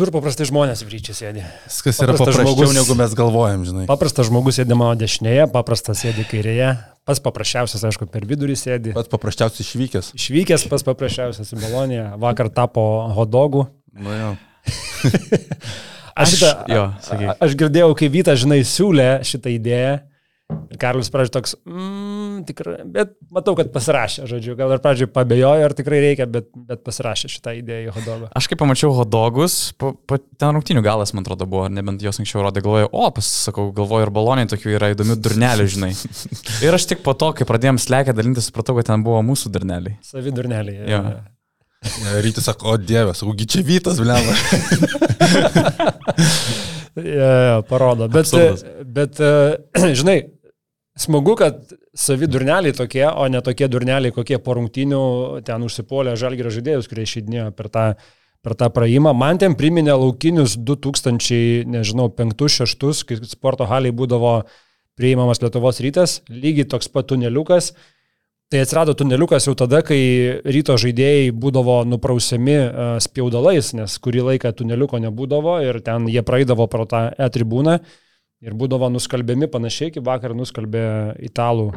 Visur 0.00 0.14
paprastai 0.16 0.46
žmonės 0.48 0.80
vyčiai 0.80 1.12
sėdi. 1.12 1.42
Viskas 1.68 1.98
yra 2.00 2.14
paprasčiau, 2.16 2.46
žmogus, 2.46 2.70
negu 2.72 2.94
mes 2.96 3.12
galvojam, 3.18 3.66
žinai. 3.68 3.82
Paprastas 3.84 4.30
žmogus 4.30 4.56
sėdi 4.56 4.72
mano 4.72 4.94
dešinėje, 4.96 5.42
paprastas 5.52 6.00
sėdi 6.00 6.24
kairėje. 6.24 6.70
Pas 7.04 7.20
paprasčiausias, 7.20 7.84
aišku, 7.84 8.08
per 8.08 8.24
vidurį 8.24 8.56
sėdi. 8.56 8.94
Pats 8.96 9.12
paprasčiausias 9.12 9.60
išvykęs. 9.60 10.08
Išvykęs 10.16 10.64
pas 10.72 10.86
paprasčiausias 10.88 11.52
į 11.52 11.60
Boloniją. 11.66 12.06
Vakar 12.22 12.48
tapo 12.48 12.86
hodogų. 13.12 13.66
Nu 14.00 14.16
jau. 14.16 14.32
aš, 16.24 16.32
šitą, 16.32 16.54
jo, 16.72 16.86
sakyk. 17.04 17.36
aš 17.36 17.58
girdėjau, 17.60 17.92
kai 18.00 18.08
Vyta, 18.16 18.38
žinai, 18.40 18.62
siūlė 18.64 19.10
šitą 19.28 19.52
idėją. 19.52 19.98
Ir 20.70 20.78
Karlis 20.80 21.10
pradžio 21.10 21.32
toks, 21.34 21.56
mm, 21.66 22.44
tikrai, 22.46 22.76
bet 22.86 23.16
matau, 23.34 23.56
kad 23.58 23.72
pasirašė, 23.74 24.26
žodžiu, 24.30 24.54
gal 24.58 24.74
ir 24.74 24.82
pradžioje 24.82 25.10
pabejojo, 25.14 25.66
ar 25.66 25.74
tikrai 25.76 25.98
reikia, 26.04 26.26
bet, 26.30 26.46
bet 26.54 26.84
pasirašė 26.86 27.30
šitą 27.32 27.56
idėją 27.58 27.90
į 27.90 27.94
hodogą. 27.96 28.30
Aš 28.38 28.48
kai 28.50 28.58
pamačiau 28.60 28.92
hodogus, 28.94 29.58
po, 29.80 29.92
po, 30.06 30.20
ten 30.40 30.54
rungtinių 30.54 30.84
galas, 30.86 31.14
man 31.16 31.26
atrodo, 31.26 31.48
buvo, 31.50 31.66
nebent 31.72 32.04
jos 32.04 32.22
anksčiau 32.22 32.44
rodė, 32.46 32.62
galvoju, 32.66 32.92
o, 32.92 33.08
pasakau, 33.16 33.66
galvoju, 33.76 34.06
ir 34.06 34.14
baloniai 34.14 34.50
tokių 34.50 34.76
yra 34.78 34.92
įdomių 34.94 35.18
durnelių, 35.18 35.68
žinai. 35.74 35.90
ir 36.66 36.78
aš 36.78 36.88
tik 36.94 37.04
po 37.06 37.16
to, 37.18 37.32
kai 37.34 37.48
pradėjom 37.48 37.82
slekę 37.82 38.14
dalinti, 38.16 38.44
supratau, 38.44 38.78
kad 38.78 38.92
ten 38.92 39.06
buvo 39.06 39.22
mūsų 39.26 39.52
durneliai. 39.56 39.98
Savi 40.06 40.34
durneliai. 40.34 40.86
Ja. 40.86 41.04
Ja, 41.80 42.20
Rytis 42.20 42.44
sako, 42.44 42.74
o 42.74 42.76
dieve, 42.76 43.14
sakau, 43.16 43.32
čia 43.40 43.62
Vytas, 43.64 43.96
blema. 44.04 44.34
ja, 47.00 47.30
ja, 47.48 47.62
parodo. 47.64 48.08
Bet, 48.12 48.28
Absurdas. 48.28 48.66
bet, 48.84 49.16
žinai, 50.02 50.18
Smagu, 50.98 51.36
kad 51.38 51.70
savi 51.94 52.26
durneliai 52.26 52.74
tokie, 52.74 53.04
o 53.06 53.28
ne 53.30 53.40
tokie 53.44 53.68
durneliai, 53.70 54.12
kokie 54.14 54.40
po 54.42 54.56
rungtinių 54.58 55.02
ten 55.46 55.62
užsipolė 55.62 56.16
žalgerio 56.18 56.50
žaidėjus, 56.52 56.88
kurie 56.90 57.06
išeidinėjo 57.06 57.52
per 57.56 57.68
tą, 57.70 57.84
per 58.42 58.56
tą 58.58 58.68
praėjimą. 58.74 59.12
Man 59.14 59.38
ten 59.38 59.54
priminė 59.58 59.94
laukinius 59.94 60.56
2000, 60.58 61.70
nežinau, 61.70 62.10
5-6, 62.18 63.06
kai 63.06 63.20
sporto 63.30 63.68
haliai 63.70 63.94
būdavo 63.94 64.34
priimamas 64.98 65.40
Lietuvos 65.44 65.80
rytas, 65.80 66.18
lygiai 66.28 66.68
toks 66.68 66.90
pat 66.92 67.08
tuneliukas. 67.14 67.72
Tai 68.50 68.64
atsirado 68.64 68.96
tuneliukas 68.98 69.46
jau 69.46 69.54
tada, 69.54 69.84
kai 69.86 70.02
ryto 70.42 70.74
žaidėjai 70.74 71.30
būdavo 71.30 71.84
nuprausiami 71.86 72.58
spjaudalais, 73.06 73.70
nes 73.78 73.94
kurį 74.02 74.26
laiką 74.32 74.50
tuneliuko 74.58 74.98
nebūdavo 75.06 75.60
ir 75.62 75.78
ten 75.86 76.10
jie 76.10 76.24
praeidavo 76.26 76.66
pro 76.66 76.88
tą 76.90 77.06
e-tribūną 77.14 77.78
ir 78.44 78.56
būdavo 78.56 78.88
nuskalbiami 78.92 79.48
panašiai, 79.52 79.94
kaip 79.94 80.06
vakar 80.06 80.34
nuskalbė 80.36 80.84
italų 81.30 81.70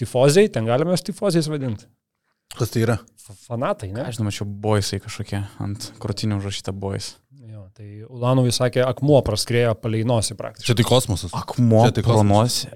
tifoziai, 0.00 0.50
ten 0.52 0.68
galime 0.68 0.92
juos 0.94 1.04
tifoziais 1.06 1.48
vadinti. 1.50 1.88
Kas 2.56 2.72
tai 2.72 2.84
yra? 2.86 2.96
Fanatai, 3.46 3.90
ne? 3.92 4.04
Aš 4.06 4.20
žinau, 4.20 4.32
čia 4.34 4.46
boisai 4.46 5.00
kažkokie 5.02 5.40
ant 5.62 5.90
krūtinių 6.02 6.38
užrašyta 6.40 6.72
bois. 6.76 7.16
Jo, 7.46 7.66
tai 7.74 8.04
Ulanovai 8.06 8.54
sakė, 8.54 8.84
akmuo 8.86 9.18
praskrėjo 9.26 9.74
palei 9.80 10.04
nosį 10.06 10.38
praktiškai. 10.38 10.68
Čia 10.70 10.78
tai 10.78 10.86
kosmosas. 10.86 11.34
Akmuo 11.36 11.82
tai 11.90 12.04
palei 12.06 12.28
nosį. 12.30 12.70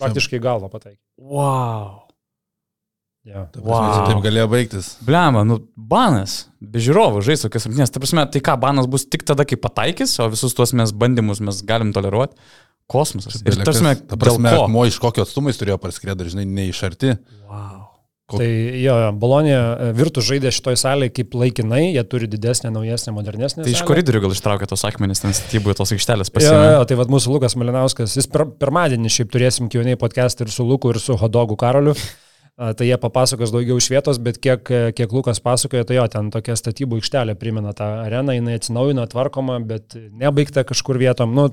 Praktiškai 0.00 0.40
galvą 0.42 0.70
pataikė. 0.72 1.00
Wow. 1.18 2.01
Ja. 3.22 3.44
Wow. 3.54 4.08
Taip 4.08 4.18
galėjo 4.24 4.48
baigtis. 4.50 4.96
Bliama, 5.06 5.44
nu, 5.46 5.60
banas, 5.76 6.48
be 6.58 6.82
žiūrovų 6.82 7.20
žais 7.22 7.44
tokias 7.44 7.68
rungtynės. 7.68 7.92
Ta 7.94 8.02
prasme, 8.02 8.24
tai 8.34 8.42
ką, 8.42 8.56
banas 8.64 8.88
bus 8.90 9.06
tik 9.06 9.22
tada, 9.28 9.46
kai 9.46 9.58
pataikys, 9.62 10.16
o 10.24 10.26
visus 10.32 10.56
tuos 10.58 10.74
mes 10.74 10.90
bandymus 10.90 11.42
mes 11.44 11.62
galim 11.68 11.94
toleruoti. 11.94 12.34
Kosmosas. 12.90 13.38
Ir 13.46 13.60
ta 13.60 13.68
prasme, 13.68 13.94
ta 14.10 14.18
prasme 14.18 14.50
ko 14.58 14.82
iš 14.88 14.98
kokio 15.00 15.22
atstumo 15.22 15.52
jis 15.52 15.62
turėjo 15.62 15.78
parskrėti, 15.80 16.32
žinai, 16.34 16.48
ne 16.50 16.66
iš 16.72 16.82
arti. 16.88 17.14
Wow. 17.46 17.78
Kok... 18.32 18.40
Tai 18.40 18.48
jo, 18.80 18.96
Bolonija 19.22 19.60
e, 19.60 19.86
Virtus 19.94 20.26
žaidė 20.26 20.50
šitoj 20.54 20.80
salėje 20.82 21.14
kaip 21.20 21.36
laikinai, 21.38 21.84
jie 21.92 22.02
turi 22.10 22.26
didesnę, 22.32 22.72
naujesnę, 22.74 23.14
modernesnę. 23.14 23.62
Tai 23.66 23.74
iš 23.74 23.84
koridorių 23.86 24.24
gal 24.26 24.34
ištraukė 24.34 24.66
tos 24.70 24.82
akmenys, 24.88 25.22
ten 25.22 25.36
statybų 25.36 25.76
tos 25.78 25.94
aikštelės 25.94 26.32
pasiekė. 26.32 26.58
Jo, 26.58 26.74
jo, 26.78 26.82
tai 26.90 26.98
vad 26.98 27.12
mūsų 27.12 27.36
Lukas 27.36 27.54
Malinauskas, 27.60 28.18
jis 28.18 28.30
per, 28.32 28.48
pirmadienį 28.62 29.14
šiaip 29.14 29.32
turėsim 29.34 29.70
kioniai 29.72 30.00
podcast 30.00 30.42
ir 30.42 30.52
su 30.54 30.66
Luku, 30.66 30.94
ir 30.94 31.02
su 31.02 31.18
Hodogu 31.20 31.58
Karoliu 31.60 31.94
tai 32.56 32.86
jie 32.86 32.96
papasakos 33.00 33.52
daugiau 33.54 33.80
iš 33.80 33.88
vietos, 33.92 34.20
bet 34.22 34.38
kiek, 34.42 34.72
kiek 34.96 35.12
Lukas 35.12 35.40
pasakojo, 35.42 35.86
tai 35.88 35.96
jo, 35.96 36.06
ten 36.12 36.30
tokia 36.34 36.56
statybų 36.58 37.00
aikštelė 37.00 37.36
primena 37.40 37.72
tą 37.76 37.88
areną, 38.04 38.36
jinai 38.36 38.58
atsinaujina, 38.60 39.08
tvarkoma, 39.10 39.58
bet 39.66 39.96
nebaigta 39.96 40.66
kažkur 40.68 41.00
vietom. 41.00 41.32
Nu, 41.36 41.48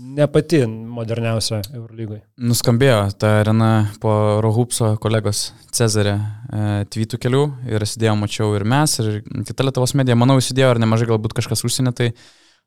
ne 0.00 0.26
pati 0.30 0.62
moderniausia 0.66 1.60
Eurolygoje. 1.74 2.22
Nuskambėjo 2.40 3.00
ta 3.20 3.36
arena 3.40 3.70
po 4.02 4.12
Rohupso 4.44 4.94
kolegos 5.02 5.50
Cezarė 5.74 6.14
e, 6.16 6.68
tweetų 6.94 7.20
kelių 7.20 7.42
ir 7.70 7.84
įsidėjau, 7.84 8.16
mačiau 8.18 8.54
ir 8.58 8.64
mes, 8.68 8.96
ir 9.02 9.20
kita 9.48 9.66
Lietuvos 9.66 9.94
medija, 9.98 10.18
manau, 10.18 10.38
įsidėjo 10.40 10.76
ir 10.76 10.82
nemažai 10.82 11.10
galbūt 11.10 11.36
kažkas 11.36 11.66
užsienio, 11.66 11.94
tai 11.96 12.12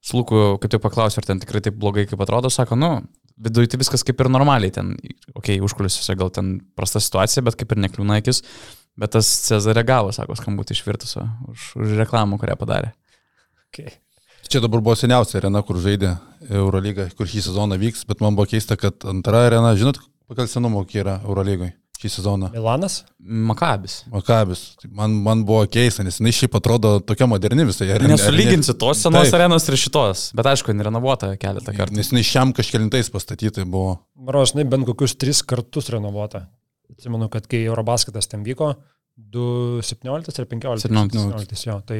Sluku, 0.03 0.57
kaip 0.59 0.67
tai 0.73 0.81
paklausiu, 0.83 1.21
ar 1.21 1.27
ten 1.29 1.39
tikrai 1.39 1.61
taip 1.63 1.77
blogai, 1.79 2.03
kaip 2.09 2.19
atrodo, 2.19 2.49
sako, 2.51 2.75
nu, 2.75 2.89
viduje 3.37 3.71
tai 3.71 3.79
viskas 3.81 4.05
kaip 4.05 4.21
ir 4.21 4.29
normaliai, 4.31 4.73
ten, 4.73 4.93
okei, 5.33 5.57
okay, 5.57 5.59
užkulisiuose 5.65 6.15
gal 6.19 6.31
ten 6.33 6.55
prasta 6.77 7.01
situacija, 7.03 7.43
bet 7.45 7.57
kaip 7.59 7.73
ir 7.73 7.83
nekliūna 7.85 8.19
akis, 8.21 8.43
bet 8.99 9.15
tas 9.15 9.29
Cezarė 9.47 9.85
gavo, 9.87 10.13
sako, 10.15 10.37
skambutį 10.39 10.77
iš 10.77 10.83
Virtuso 10.85 11.25
už, 11.49 11.67
už 11.81 11.97
reklamą, 12.01 12.39
kurią 12.41 12.57
padarė. 12.59 12.93
Okay. 13.69 13.95
Čia 14.49 14.61
dabar 14.61 14.83
buvo 14.85 14.95
seniausia 14.99 15.39
arena, 15.39 15.63
kur 15.65 15.79
žaidė 15.81 16.17
Eurolyga, 16.51 17.07
kur 17.17 17.29
šį 17.29 17.47
sezoną 17.47 17.79
vyks, 17.81 18.03
bet 18.09 18.21
man 18.21 18.37
buvo 18.37 18.49
keista, 18.51 18.77
kad 18.77 19.07
antra 19.09 19.47
arena, 19.47 19.73
žinot, 19.79 20.01
pagal 20.29 20.51
senumo 20.51 20.83
kiek 20.85 21.01
yra 21.05 21.21
Eurolygoje 21.23 21.73
šį 22.01 22.11
sezoną? 22.17 22.49
Milanas? 22.53 23.01
Makabis. 23.19 23.99
Makabis. 24.11 24.63
Tai 24.81 24.89
man, 24.97 25.15
man 25.25 25.43
buvo 25.47 25.63
keista, 25.71 26.05
nes 26.05 26.19
jinai 26.19 26.33
šiaip 26.35 26.57
atrodo 26.59 26.95
tokia 27.05 27.27
moderni 27.29 27.67
visai. 27.69 27.91
Nesulyginsi 28.09 28.75
tos 28.79 29.03
senos 29.05 29.29
Taip. 29.29 29.37
arenos 29.39 29.67
ir 29.69 29.79
šitos, 29.79 30.25
bet 30.37 30.49
aišku, 30.53 30.75
renovuota 30.87 31.33
keletą 31.39 31.75
kartų. 31.75 31.97
Nes 31.99 32.11
jinai 32.11 32.25
šiam 32.27 32.55
kažkelintais 32.55 33.11
pastatyti 33.13 33.63
buvo. 33.63 33.99
Marožnai 34.19 34.65
bent 34.69 34.87
kokius 34.89 35.15
tris 35.19 35.43
kartus 35.47 35.91
renovuota. 35.93 36.47
Atsimenu, 36.93 37.29
kad 37.31 37.47
kai 37.49 37.63
Eurobasketas 37.69 38.27
ten 38.29 38.43
vyko, 38.45 38.73
2017 39.17 40.39
ir 40.41 40.45
15. 40.49 40.87
17. 40.89 41.17
17 41.17 41.67
jo, 41.67 41.77
tai 41.85 41.99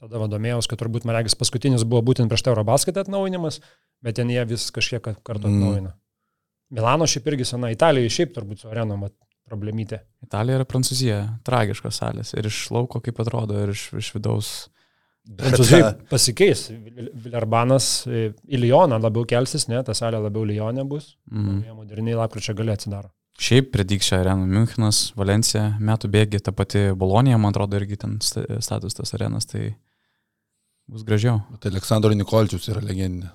tada 0.00 0.20
vadomėjau, 0.20 0.60
kad 0.68 0.80
turbūt 0.82 1.06
man 1.08 1.16
regis 1.16 1.36
paskutinis 1.38 1.86
buvo 1.88 2.02
būtent 2.10 2.28
prieš 2.28 2.44
Eurobasketą 2.52 3.06
atnaujinimas, 3.06 3.60
bet 4.04 4.18
ten 4.20 4.30
jie 4.32 4.44
vis 4.48 4.68
kažkiek 4.74 5.02
kartų 5.02 5.48
atnaujino. 5.48 5.94
Mm. 5.94 5.98
Milano 6.76 7.08
šiaip 7.10 7.26
irgi 7.32 7.48
sena, 7.48 7.72
Italijoje 7.72 8.12
šiaip 8.14 8.36
turbūt 8.36 8.62
su 8.62 8.70
arenom 8.70 9.08
problemytė. 9.50 10.00
Italija 10.24 10.60
ir 10.60 10.66
Prancūzija- 10.70 11.20
tragiškos 11.48 12.00
salės. 12.02 12.34
Ir 12.38 12.46
iš 12.46 12.68
lauko 12.70 13.02
kaip 13.02 13.18
atrodo, 13.20 13.58
ir 13.62 13.74
iš, 13.74 13.90
iš 13.98 14.12
vidaus. 14.14 14.68
Prancūzija 15.30 15.92
pasikeis. 16.10 16.70
Vilerbanas 16.70 18.06
į 18.08 18.62
Lyoną 18.64 19.00
labiau 19.02 19.26
kelsis, 19.28 19.68
ne, 19.68 19.82
ta 19.82 19.92
salė 19.92 20.22
labiau 20.22 20.46
Lyonė 20.48 20.86
bus. 20.88 21.16
Mm. 21.30 21.64
Moderniai 21.76 22.16
lapkričio 22.18 22.54
gali 22.56 22.72
atsidaro. 22.72 23.10
Šiaip 23.40 23.70
predikšia 23.72 24.18
arenų 24.20 24.48
Münchenas, 24.50 25.14
Valencija, 25.16 25.78
metų 25.80 26.10
bėgi, 26.12 26.42
ta 26.44 26.52
pati 26.52 26.90
Bolonija, 26.92 27.38
man 27.40 27.54
atrodo, 27.54 27.78
irgi 27.80 27.96
ten 28.02 28.18
status 28.20 28.98
tas 28.98 29.14
arenas, 29.16 29.46
tai 29.48 29.70
bus 30.90 31.06
gražiau. 31.08 31.38
Bet 31.54 31.70
Aleksandro 31.70 32.12
Nikolčius 32.12 32.68
yra 32.68 32.82
legendinė. 32.84 33.30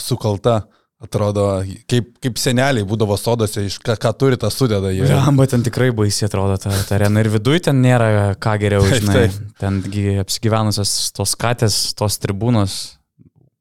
Sukalta. 0.00 0.62
Atrodo, 1.04 1.44
kaip, 1.90 2.14
kaip 2.24 2.38
seneliai 2.40 2.86
būdavo 2.88 3.16
sodose, 3.20 3.66
iš 3.68 3.76
ką, 3.84 3.96
ką 4.00 4.12
turi, 4.16 4.38
tą 4.40 4.48
sudeda 4.52 4.92
jie. 4.94 5.04
Ramba 5.10 5.46
ten 5.50 5.64
tikrai 5.66 5.90
baisiai 5.96 6.30
atrodo 6.30 6.56
ta, 6.62 6.72
ta 6.88 6.96
arena 6.96 7.20
ir 7.20 7.28
viduje 7.34 7.66
ten 7.68 7.82
nėra 7.84 8.32
ką 8.40 8.54
geriau, 8.62 8.86
žinai. 8.88 9.26
Tengi 9.60 10.16
apsigyvenusios 10.22 11.12
tos 11.16 11.34
katės, 11.40 11.76
tos 11.98 12.16
tribūnos, 12.22 12.78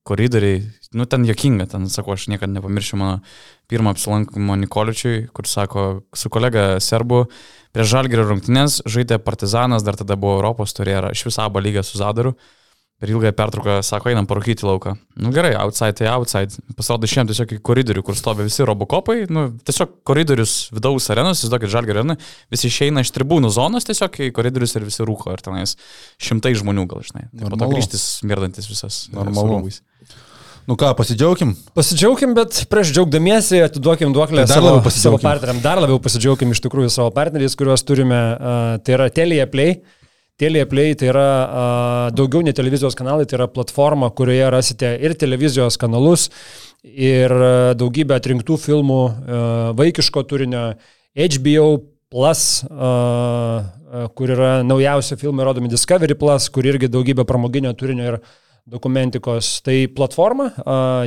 koridoriai, 0.07 0.61
nu 0.95 1.07
ten 1.09 1.27
jokinga, 1.27 1.67
ten 1.73 1.89
sako, 1.91 2.15
aš 2.15 2.29
niekada 2.31 2.51
nepamiršiu 2.53 2.99
mano 2.99 3.19
pirmą 3.71 3.93
apsilankimo 3.95 4.57
Nikoličiui, 4.63 5.27
kur 5.35 5.47
sako, 5.49 5.85
su 6.15 6.31
kolega 6.31 6.79
Serbu 6.83 7.25
prieš 7.73 7.93
Žalgerio 7.95 8.27
rungtynės 8.29 8.81
žaidė 8.87 9.19
Partizanas, 9.23 9.83
dar 9.83 9.97
tada 9.99 10.19
buvo 10.19 10.37
Europos 10.39 10.75
turėjo, 10.77 11.09
iš 11.15 11.25
viso 11.29 11.43
abą 11.43 11.63
lygą 11.63 11.83
su 11.87 11.99
Zadaru 11.99 12.35
per 13.03 13.11
ilgąją 13.11 13.33
pertrauką 13.35 13.81
sako, 13.83 14.07
einam 14.13 14.23
parūkyti 14.29 14.63
lauką. 14.63 14.93
Nu 15.19 15.33
gerai, 15.35 15.51
outside 15.59 15.97
tai 15.99 16.07
outside. 16.07 16.55
Pasirodo, 16.77 17.03
išėjom 17.03 17.27
tiesiog 17.27 17.49
į 17.51 17.57
koridorių, 17.67 17.99
kur 18.07 18.15
stovi 18.15 18.45
visi 18.47 18.63
robokopai. 18.63 19.25
Nu, 19.27 19.49
tiesiog 19.67 19.97
koridorius 20.07 20.53
vidaus 20.71 21.09
arenos, 21.11 21.41
įsivaizduokit, 21.41 21.71
žalgio 21.73 21.97
areną, 21.97 22.15
visi 22.53 22.69
išeina 22.69 23.03
iš 23.03 23.11
tribūnų 23.11 23.49
zonos 23.51 23.83
tiesiog 23.89 24.21
į 24.23 24.29
koridorius 24.37 24.77
ir 24.79 24.85
visi 24.87 25.03
rūko. 25.03 25.33
Ir 25.35 25.43
tenais 25.43 25.75
šimtai 26.23 26.53
žmonių 26.61 26.85
gal, 26.93 27.01
žinai. 27.03 27.25
Po 27.41 27.59
to 27.59 27.67
grįžtis 27.73 28.05
mirdantis 28.23 28.69
visas. 28.71 29.01
Normalu. 29.11 29.65
Nu 30.63 30.77
ką, 30.79 30.93
pasidžiaugim? 30.95 31.51
Pasidžiaugim, 31.75 32.37
bet 32.37 32.61
prieš 32.71 32.93
džiaugdamiesi 32.95 33.59
atiduokim 33.65 34.13
duoklę 34.15 34.45
tai 34.47 34.61
savo, 34.61 34.77
savo 34.95 35.19
partneriam. 35.19 35.59
Dar 35.65 35.83
labiau 35.83 35.99
pasidžiaugim 35.99 36.55
iš 36.55 36.63
tikrųjų 36.63 36.93
savo 36.95 37.11
partneriais, 37.11 37.57
kuriuos 37.59 37.83
turime. 37.83 38.21
Uh, 38.37 38.79
tai 38.79 38.95
yra 38.95 39.09
Telia 39.11 39.49
Play. 39.51 39.81
Telia 39.81 40.02
Play 40.39 40.95
tai 40.97 41.07
yra 41.11 41.27
a, 41.43 41.63
daugiau 42.11 42.41
ne 42.41 42.53
televizijos 42.53 42.95
kanalai, 42.97 43.25
tai 43.29 43.37
yra 43.37 43.47
platforma, 43.47 44.09
kurioje 44.09 44.49
rasite 44.49 44.89
ir 44.99 45.13
televizijos 45.13 45.77
kanalus, 45.77 46.29
ir 46.83 47.31
a, 47.31 47.73
daugybę 47.77 48.17
atrinktų 48.17 48.57
filmų, 48.57 49.01
a, 49.07 49.41
vaikiško 49.77 50.25
turinio, 50.27 50.71
HBO 51.13 51.67
Plus, 52.13 52.61
kur 54.13 54.31
yra 54.35 54.49
naujausi 54.61 55.15
filmai 55.17 55.47
rodomi 55.47 55.69
Discovery 55.71 56.13
Plus, 56.13 56.45
kur 56.53 56.67
irgi 56.69 56.85
daugybė 56.93 57.25
pramoginio 57.25 57.71
turinio 57.73 58.11
ir 58.11 58.17
dokumentikos. 58.69 59.55
Tai 59.65 59.77
platforma 59.97 60.51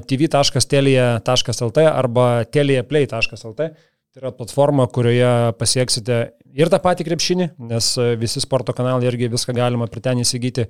tv.telia.lt 0.03 1.85
arba 1.87 2.27
teliaplay.lt. 2.51 3.69
Tai 4.17 4.23
yra 4.23 4.33
platforma, 4.35 4.89
kurioje 4.91 5.53
pasieksite 5.61 6.19
ir 6.55 6.71
tą 6.73 6.79
patį 6.83 7.07
krepšinį, 7.09 7.49
nes 7.71 7.89
visi 8.21 8.43
sporto 8.43 8.75
kanalai 8.77 9.09
irgi 9.09 9.31
viską 9.33 9.55
galima 9.57 9.89
prie 9.91 10.05
ten 10.05 10.23
įsigyti. 10.23 10.69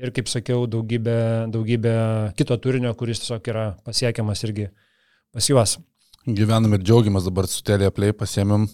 Ir 0.00 0.14
kaip 0.16 0.30
sakiau, 0.32 0.64
daugybė, 0.70 1.50
daugybė 1.52 1.94
kito 2.38 2.56
turinio, 2.56 2.94
kuris 2.96 3.20
tiesiog 3.20 3.50
yra 3.52 3.64
pasiekiamas 3.84 4.40
irgi 4.46 4.70
pas 5.34 5.44
juos. 5.44 5.76
Gyvenam 6.24 6.72
ir 6.76 6.80
džiaugiamės 6.84 7.26
dabar 7.28 7.48
su 7.48 7.60
Teleplay 7.64 8.14
pasiemėm. 8.16 8.64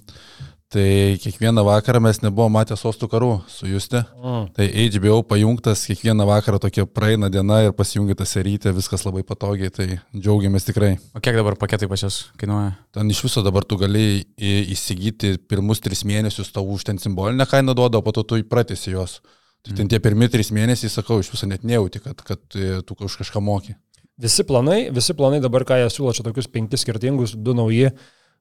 Tai 0.76 1.18
kiekvieną 1.22 1.64
vakarą 1.64 2.02
mes 2.04 2.18
nebuvom 2.20 2.52
matę 2.52 2.76
sostų 2.76 3.06
karų 3.08 3.30
su 3.48 3.64
Juste. 3.64 4.02
Mm. 4.20 4.48
Tai 4.52 4.64
HBO 4.92 5.22
pajungtas, 5.24 5.86
kiekvieną 5.88 6.26
vakarą 6.28 6.58
tokia 6.60 6.84
praeina 6.84 7.30
diena 7.32 7.62
ir 7.64 7.72
pasijungita 7.72 8.26
serytė, 8.28 8.74
viskas 8.76 9.06
labai 9.06 9.22
patogiai, 9.24 9.72
tai 9.72 9.86
džiaugiamės 10.12 10.68
tikrai. 10.68 10.90
O 11.16 11.22
kiek 11.24 11.38
dabar 11.38 11.56
paketai 11.56 11.88
pas 11.88 12.04
jūs 12.04 12.18
kainuoja? 12.36 12.74
Ten 12.92 13.08
iš 13.08 13.22
viso 13.24 13.40
dabar 13.46 13.64
tu 13.64 13.78
gali 13.80 14.26
įsigyti 14.36 15.38
pirmus 15.48 15.80
tris 15.80 16.04
mėnesius, 16.04 16.52
tau 16.52 16.68
už 16.74 16.84
ten 16.90 17.00
simbolinę 17.00 17.48
kainą 17.48 17.72
duoda, 17.72 18.02
o 18.02 18.04
po 18.04 18.12
to 18.12 18.26
tu 18.28 18.42
įpratėsi 18.42 18.92
jos. 18.92 19.22
Tai 19.64 19.72
ten 19.72 19.86
mm. 19.86 19.94
tie 19.94 20.02
pirmi 20.04 20.28
trys 20.28 20.52
mėnesiai, 20.52 20.92
sakau, 20.92 21.22
iš 21.24 21.32
viso 21.32 21.48
net 21.48 21.64
nejauti, 21.64 22.04
kad, 22.04 22.20
kad 22.20 22.44
e, 22.52 22.82
tu 22.84 22.98
už 23.00 23.16
kažką 23.22 23.40
moki. 23.40 23.78
Visi 24.20 24.44
planai, 24.44 24.90
visi 24.92 25.16
planai 25.16 25.40
dabar, 25.40 25.64
ką 25.64 25.80
jie 25.80 25.88
siūlo, 25.92 26.12
čia 26.12 26.28
tokius 26.28 26.52
penkis 26.52 26.84
skirtingus, 26.84 27.32
du 27.32 27.56
nauji, 27.56 27.90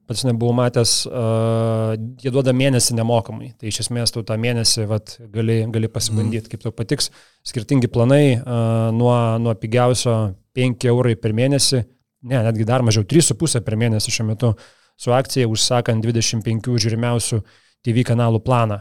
pats 0.08 0.24
nebuvau 0.28 0.54
matęs, 0.56 0.94
uh, 1.10 1.96
jie 2.22 2.32
duoda 2.34 2.54
mėnesį 2.56 2.98
nemokamai. 3.00 3.52
Tai 3.60 3.70
iš 3.70 3.82
esmės 3.86 4.14
tu 4.14 4.24
tą 4.28 4.38
mėnesį 4.42 4.86
vat, 4.90 5.16
gali, 5.34 5.62
gali 5.74 5.90
pasibandyti, 5.92 6.46
mm. 6.46 6.52
kaip 6.54 6.66
tau 6.66 6.74
patiks. 6.76 7.12
Skirtingi 7.46 7.90
planai 7.92 8.38
uh, 8.38 8.90
nuo, 8.96 9.14
nuo 9.42 9.56
pigiausio 9.60 10.16
5 10.56 10.90
eurai 10.92 11.16
per 11.20 11.36
mėnesį, 11.38 11.84
ne, 12.32 12.42
netgi 12.50 12.68
dar 12.68 12.86
mažiau 12.86 13.06
3,5 13.08 13.64
per 13.66 13.78
mėnesį 13.82 14.14
šiuo 14.18 14.28
metu 14.30 14.54
su 14.98 15.14
akcija 15.16 15.50
užsakant 15.52 16.06
25 16.06 16.78
žiūrimiausių 16.86 17.42
TV 17.86 18.06
kanalų 18.08 18.42
planą. 18.46 18.80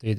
Tai 0.00 0.14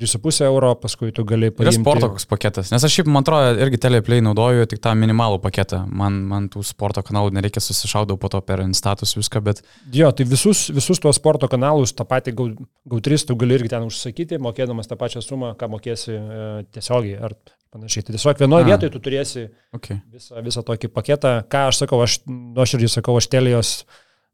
3,5 0.00 0.46
euro, 0.46 0.72
paskui 0.80 1.12
tu 1.12 1.24
gali 1.28 1.50
paimti. 1.52 1.74
Ir 1.74 1.82
sporto 1.82 2.08
koks 2.14 2.26
paketas. 2.30 2.70
Nes 2.72 2.84
aš 2.86 2.96
šiaip, 2.96 3.10
man 3.12 3.24
atrodo, 3.26 3.52
irgi 3.60 3.80
teleplay 3.82 4.22
naudoju 4.24 4.68
tik 4.70 4.80
tą 4.84 4.94
minimalų 4.96 5.40
paketą. 5.44 5.82
Man, 5.86 6.16
man 6.30 6.48
tų 6.52 6.64
sporto 6.64 7.04
kanalų 7.06 7.34
nereikia 7.36 7.62
susišaudau 7.64 8.16
po 8.20 8.30
to 8.32 8.40
per 8.46 8.64
instatus 8.64 9.12
viską, 9.18 9.44
bet... 9.44 9.62
Jo, 9.94 10.08
tai 10.16 10.24
visus, 10.30 10.68
visus 10.72 11.02
tuos 11.02 11.20
sporto 11.20 11.50
kanalus, 11.52 11.92
tą 11.96 12.08
patį 12.08 12.36
GAU3 12.40 13.28
tu 13.28 13.36
gali 13.40 13.58
irgi 13.60 13.74
ten 13.74 13.84
užsakyti, 13.88 14.40
mokėdamas 14.40 14.88
tą 14.88 14.96
pačią 15.00 15.24
sumą, 15.24 15.52
ką 15.60 15.68
mokėsi 15.76 16.16
e, 16.16 16.50
tiesiogiai 16.72 17.20
ar 17.28 17.36
panašiai. 17.70 18.06
Tai 18.06 18.16
tiesiog 18.16 18.44
vienoje 18.44 18.68
vietoje 18.68 18.94
tu 18.94 19.02
turėsi 19.04 19.46
okay. 19.76 20.00
visą, 20.10 20.40
visą 20.44 20.64
tokį 20.66 20.90
paketą. 20.94 21.34
Ką 21.50 21.66
aš 21.70 21.84
sakau, 21.84 22.00
aš 22.04 22.20
nuoširdžiai 22.26 22.96
sakau, 22.98 23.16
aš 23.20 23.28
telijos 23.32 23.74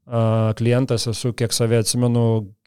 klientas 0.07 1.09
esu, 1.11 1.33
kiek 1.35 1.51
save 1.55 1.81
atsimenu, 1.83 2.23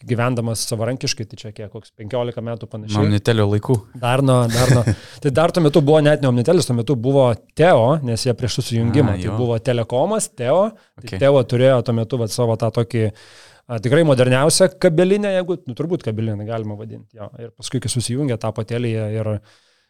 gyvendamas 0.07 0.65
savarankiškai, 0.67 1.25
tai 1.29 1.37
čia 1.39 1.51
kiek, 1.55 1.69
koks 1.71 1.93
15 1.95 2.43
metų 2.43 2.67
panašiai. 2.67 2.99
Omnitelio 2.99 3.45
laikų. 3.47 3.77
Dar 4.01 4.23
nuo, 4.25 4.41
dar 4.51 4.73
nuo. 4.75 4.83
tai 5.23 5.31
dar 5.35 5.53
tuo 5.55 5.63
metu 5.63 5.79
buvo 5.85 6.01
net 6.03 6.19
ne 6.19 6.27
Omnitelis, 6.27 6.67
tuo 6.67 6.75
metu 6.75 6.97
buvo 6.99 7.29
Teo, 7.55 7.93
nes 8.03 8.25
jie 8.27 8.35
prieš 8.35 8.59
susijungimą. 8.59 9.15
A, 9.15 9.21
tai 9.23 9.37
buvo 9.39 9.55
Telekomas, 9.63 10.27
Teo. 10.35 10.65
Tai 10.75 11.05
okay. 11.05 11.13
Tai 11.13 11.21
Teo 11.23 11.45
turėjo 11.53 11.79
tuo 11.87 11.95
metu 12.01 12.19
vat, 12.19 12.35
savo 12.35 12.59
tą 12.59 12.73
tokį 12.75 13.05
a, 13.07 13.79
tikrai 13.79 14.03
moderniausią 14.09 14.73
kabelinę, 14.83 15.31
jeigu, 15.37 15.61
nu, 15.63 15.77
turbūt 15.79 16.03
kabelinę 16.09 16.43
galima 16.49 16.75
vadinti. 16.75 17.15
Jo. 17.21 17.31
Ir 17.39 17.55
paskui, 17.55 17.79
kai 17.79 17.93
susijungė 17.95 18.35
tą 18.43 18.51
patelį 18.59 18.93
ir 19.15 19.31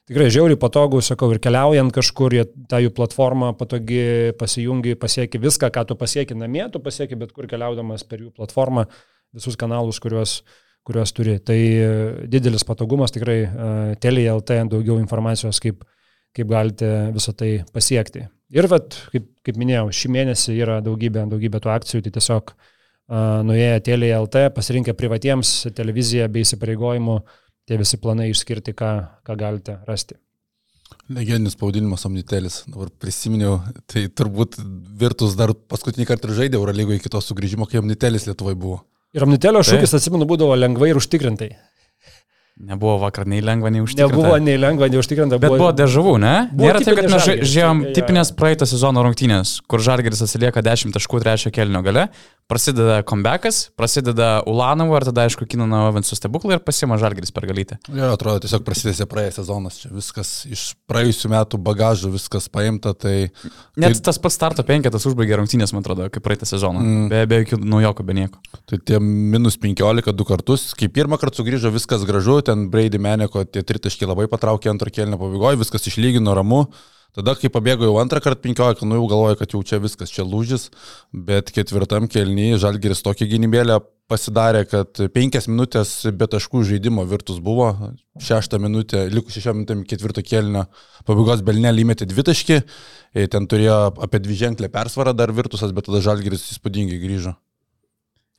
tikrai 0.10 0.30
žiauriai 0.34 0.58
patogu, 0.60 1.02
sakau, 1.06 1.30
ir 1.34 1.40
keliaujant 1.44 1.94
kažkur, 1.94 2.34
jie, 2.34 2.46
ta 2.70 2.80
jų 2.82 2.92
platforma 2.98 3.52
patogi, 3.58 4.34
pasijungi, 4.40 4.96
pasieki 5.00 5.42
viską, 5.42 5.70
ką 5.76 5.86
tu 5.92 5.98
pasieki 6.00 6.38
namie, 6.38 6.64
tu 6.74 6.82
pasieki 6.82 7.18
bet 7.20 7.36
kur 7.36 7.46
keliaudamas 7.50 8.06
per 8.10 8.24
jų 8.24 8.32
platformą, 8.34 8.88
visus 9.38 9.58
kanalus, 9.60 10.02
kuriuos, 10.02 10.40
kuriuos 10.88 11.14
turi. 11.14 11.38
Tai 11.46 11.58
e, 11.60 11.92
didelis 12.32 12.66
patogumas, 12.66 13.14
tikrai 13.14 13.38
uh, 13.46 13.92
Telia 14.02 14.34
LT 14.40 14.64
daugiau 14.72 14.98
informacijos, 14.98 15.62
kaip, 15.62 15.86
kaip 16.34 16.50
galite 16.50 16.90
visą 17.14 17.36
tai 17.38 17.52
pasiekti. 17.76 18.26
Ir, 18.56 18.66
vat, 18.72 18.98
kaip, 19.14 19.28
kaip 19.46 19.60
minėjau, 19.62 19.92
šį 19.94 20.12
mėnesį 20.16 20.56
yra 20.58 20.80
daugybė, 20.82 21.28
daugybė 21.30 21.62
tų 21.62 21.74
akcijų, 21.76 22.02
tai 22.08 22.16
tiesiog 22.18 22.56
uh, 22.56 23.46
nuėję 23.46 23.86
Telia 23.86 24.24
LT, 24.24 24.48
pasirinkę 24.58 24.98
privatiems 24.98 25.54
televiziją 25.78 26.26
bei 26.34 26.48
įsipareigojimų, 26.48 27.20
uh, 27.22 27.46
tie 27.70 27.78
visi 27.78 28.00
planai 28.02 28.32
išskirti, 28.34 28.74
ką, 28.78 28.92
ką 29.26 29.38
galite 29.38 29.78
rasti. 29.88 30.18
Legendinis 31.10 31.58
pavadinimas 31.58 32.06
Omnitelis, 32.06 32.64
dabar 32.70 32.90
prisiminiau, 33.02 33.60
tai 33.90 34.08
turbūt 34.10 34.58
Virtus 35.00 35.36
dar 35.38 35.54
paskutinį 35.54 36.06
kartą 36.10 36.34
žaidė 36.34 36.58
Eurolygoje 36.58 37.02
iki 37.02 37.12
to 37.14 37.22
sugrįžimo, 37.22 37.70
kai 37.70 37.82
Omnitelis 37.82 38.26
Lietuvoje 38.30 38.58
buvo. 38.58 38.82
Ir 39.14 39.26
Omnitelio 39.26 39.62
šūkis, 39.66 39.96
atsimenu, 39.98 40.28
būdavo 40.30 40.58
lengvai 40.58 40.92
ir 40.92 41.00
užtikrintai. 41.00 41.50
Nebuvo 42.60 42.98
vakar 43.00 43.24
nei 43.30 43.40
lengva, 43.40 43.70
nei 43.72 43.80
užtikrinta. 43.80 44.12
Nebuvo 44.12 44.36
nei 44.44 44.58
lengva, 44.60 44.90
nei 44.92 45.00
užtikrinta. 45.00 45.38
Bet 45.40 45.54
buvo, 45.54 45.62
buvo 45.62 45.70
dežavų, 45.80 46.16
ne? 46.20 46.34
Buvo 46.52 46.68
Nėra 46.68 46.82
taip, 46.84 46.98
kad 47.00 47.08
mes 47.14 47.28
žiūrėjom 47.40 47.86
tipinės 47.96 48.34
praeito 48.36 48.68
sezono 48.68 49.06
rungtynės, 49.06 49.62
kur 49.72 49.80
Žalgeris 49.86 50.26
atsilieka 50.26 50.64
10 50.66 50.92
taškų 50.98 51.22
trečio 51.24 51.54
kelnio 51.56 51.80
gale, 51.86 52.10
prasideda 52.50 53.04
comebackas, 53.08 53.70
prasideda 53.78 54.42
Ulanovo 54.50 54.98
ir 54.98 55.06
tada, 55.06 55.28
aišku, 55.30 55.46
Kinano 55.48 55.84
Ovenso 55.88 56.18
stebuklai 56.18 56.58
ir 56.58 56.64
pasima 56.66 56.98
Žalgeris 57.00 57.32
per 57.32 57.46
galytę. 57.48 57.78
Jo, 57.94 58.10
atrodo, 58.16 58.42
tiesiog 58.44 58.64
prasidės 58.66 59.04
praėjęs 59.08 59.38
sezonas, 59.38 59.78
čia 59.84 59.92
viskas 59.94 60.32
iš 60.50 60.64
praėjusių 60.90 61.30
metų 61.36 61.60
bagažų, 61.64 62.10
viskas 62.16 62.50
paimta, 62.52 62.96
tai... 62.98 63.30
Net 63.78 64.00
tai... 64.00 64.04
tas 64.10 64.18
pats 64.20 64.36
starto 64.40 64.66
penketas 64.66 65.06
užbaigė 65.08 65.38
rungtynės, 65.38 65.76
man 65.76 65.86
atrodo, 65.86 66.10
kaip 66.10 66.26
praeitą 66.26 66.50
sezoną, 66.50 66.82
mm. 66.82 67.06
be, 67.14 67.22
be 67.30 67.42
jokių 67.44 67.62
naujokų, 67.62 68.08
be 68.10 68.18
nieko. 68.18 68.42
Tai 68.66 68.82
tie 68.82 68.98
minus 69.00 69.60
15 69.62 70.18
du 70.18 70.28
kartus, 70.28 70.72
kai 70.78 70.90
pirmą 70.90 71.22
kartą 71.22 71.44
sugrįžo 71.44 71.70
viskas 71.76 72.08
gražu, 72.10 72.40
ten 72.50 72.70
Brady 72.74 73.02
Meneko 73.02 73.46
tie 73.46 73.64
tritaškiai 73.66 74.10
labai 74.10 74.28
patraukė 74.32 74.74
antrą 74.74 74.92
kelnio 74.94 75.22
pabaigoje, 75.22 75.62
viskas 75.62 75.86
išlygino 75.92 76.34
ramu. 76.38 76.66
Tada, 77.18 77.34
kai 77.34 77.50
pabėgo 77.50 77.88
jau 77.88 77.96
antrą 77.98 78.22
kartą 78.22 78.44
15, 78.44 78.86
nu 78.86 79.00
jau 79.00 79.08
galvoju, 79.10 79.38
kad 79.40 79.54
jau 79.56 79.64
čia 79.66 79.80
viskas, 79.82 80.12
čia 80.14 80.22
lūžis, 80.28 80.68
bet 81.10 81.50
ketvirtam 81.56 82.06
kelnyje 82.12 82.60
Žalgeris 82.62 83.02
tokį 83.06 83.32
gynybėlę 83.32 83.80
pasidarė, 84.10 84.62
kad 84.70 85.02
penkias 85.16 85.50
minutės 85.50 85.94
be 86.14 86.30
taškų 86.30 86.62
žaidimo 86.70 87.06
virtus 87.10 87.42
buvo, 87.42 87.72
šeštą 88.26 88.62
minutę, 88.62 89.08
likus 89.10 89.38
šešiom 89.38 89.62
minutėm 89.62 89.84
ketvirto 89.90 90.22
kelnio 90.26 90.68
pabaigos 91.10 91.42
Belnelį 91.46 91.88
įmetė 91.88 92.10
dvi 92.10 92.26
taškį, 92.30 92.62
ten 93.34 93.50
turėjo 93.50 93.82
apie 94.06 94.22
dvi 94.22 94.42
ženklę 94.46 94.70
persvarą 94.74 95.18
dar 95.18 95.34
virtusas, 95.34 95.74
bet 95.74 95.90
tada 95.90 96.06
Žalgeris 96.06 96.46
įspūdingai 96.54 97.02
grįžo. 97.02 97.34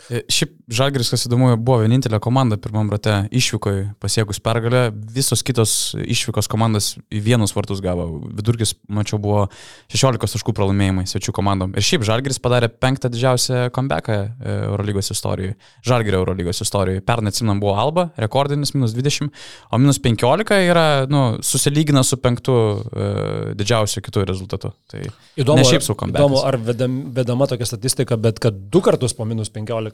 E, 0.08 0.22
šiaip 0.32 0.56
Žalgris, 0.70 1.10
kas 1.10 1.26
įdomu, 1.26 1.50
buvo 1.58 1.80
vienintelė 1.82 2.20
komanda 2.22 2.56
pirmam 2.60 2.88
rate 2.92 3.24
išvykoje 3.34 3.88
pasiekus 4.02 4.38
pergalę, 4.42 4.84
visos 5.14 5.42
kitos 5.46 5.72
išvykos 5.98 6.46
komandas 6.50 6.92
į 7.10 7.22
vienus 7.24 7.52
vartus 7.56 7.82
gavo. 7.82 8.06
Vidurkis, 8.38 8.76
mačiau, 8.86 9.18
buvo 9.22 9.48
16 9.90 10.36
taškų 10.36 10.54
pralaimėjimai 10.56 11.08
svečių 11.10 11.34
komandom. 11.36 11.74
Ir 11.74 11.86
šiaip 11.86 12.06
Žalgris 12.06 12.38
padarė 12.42 12.70
penktą 12.70 13.10
didžiausią 13.12 13.66
comebacką 13.74 14.18
e, 14.20 14.54
Eurolygos 14.70 15.10
istorijoje. 15.12 15.56
Žalgirio 15.86 16.22
Eurolygos 16.22 16.62
istorijoje. 16.62 17.02
Pernai 17.06 17.34
atsimnam 17.34 17.60
buvo 17.62 17.74
Alba, 17.80 18.08
rekordinis 18.20 18.72
minus 18.76 18.94
20, 18.94 19.34
o 19.74 19.82
minus 19.82 19.98
15 20.02 20.62
yra, 20.70 20.86
nu, 21.10 21.24
susilygina 21.44 22.04
su 22.06 22.20
penktu 22.22 22.56
e, 22.78 23.10
didžiausiu 23.58 24.04
kitų 24.06 24.24
rezultatu. 24.30 24.70
Tai 24.90 25.02
įdomu, 25.34 25.58
ne 25.58 25.66
šiaip 25.66 25.82
su 25.82 25.98
comebackas. 25.98 26.22
Įdomu, 26.22 26.44
ar 26.46 26.60
vedam, 26.70 27.00
vedama 27.16 27.50
tokia 27.50 27.66
statistika, 27.68 28.14
bet 28.20 28.38
kad 28.42 28.54
du 28.70 28.82
kartus 28.86 29.18
po 29.18 29.26
minus 29.26 29.50
15 29.50 29.89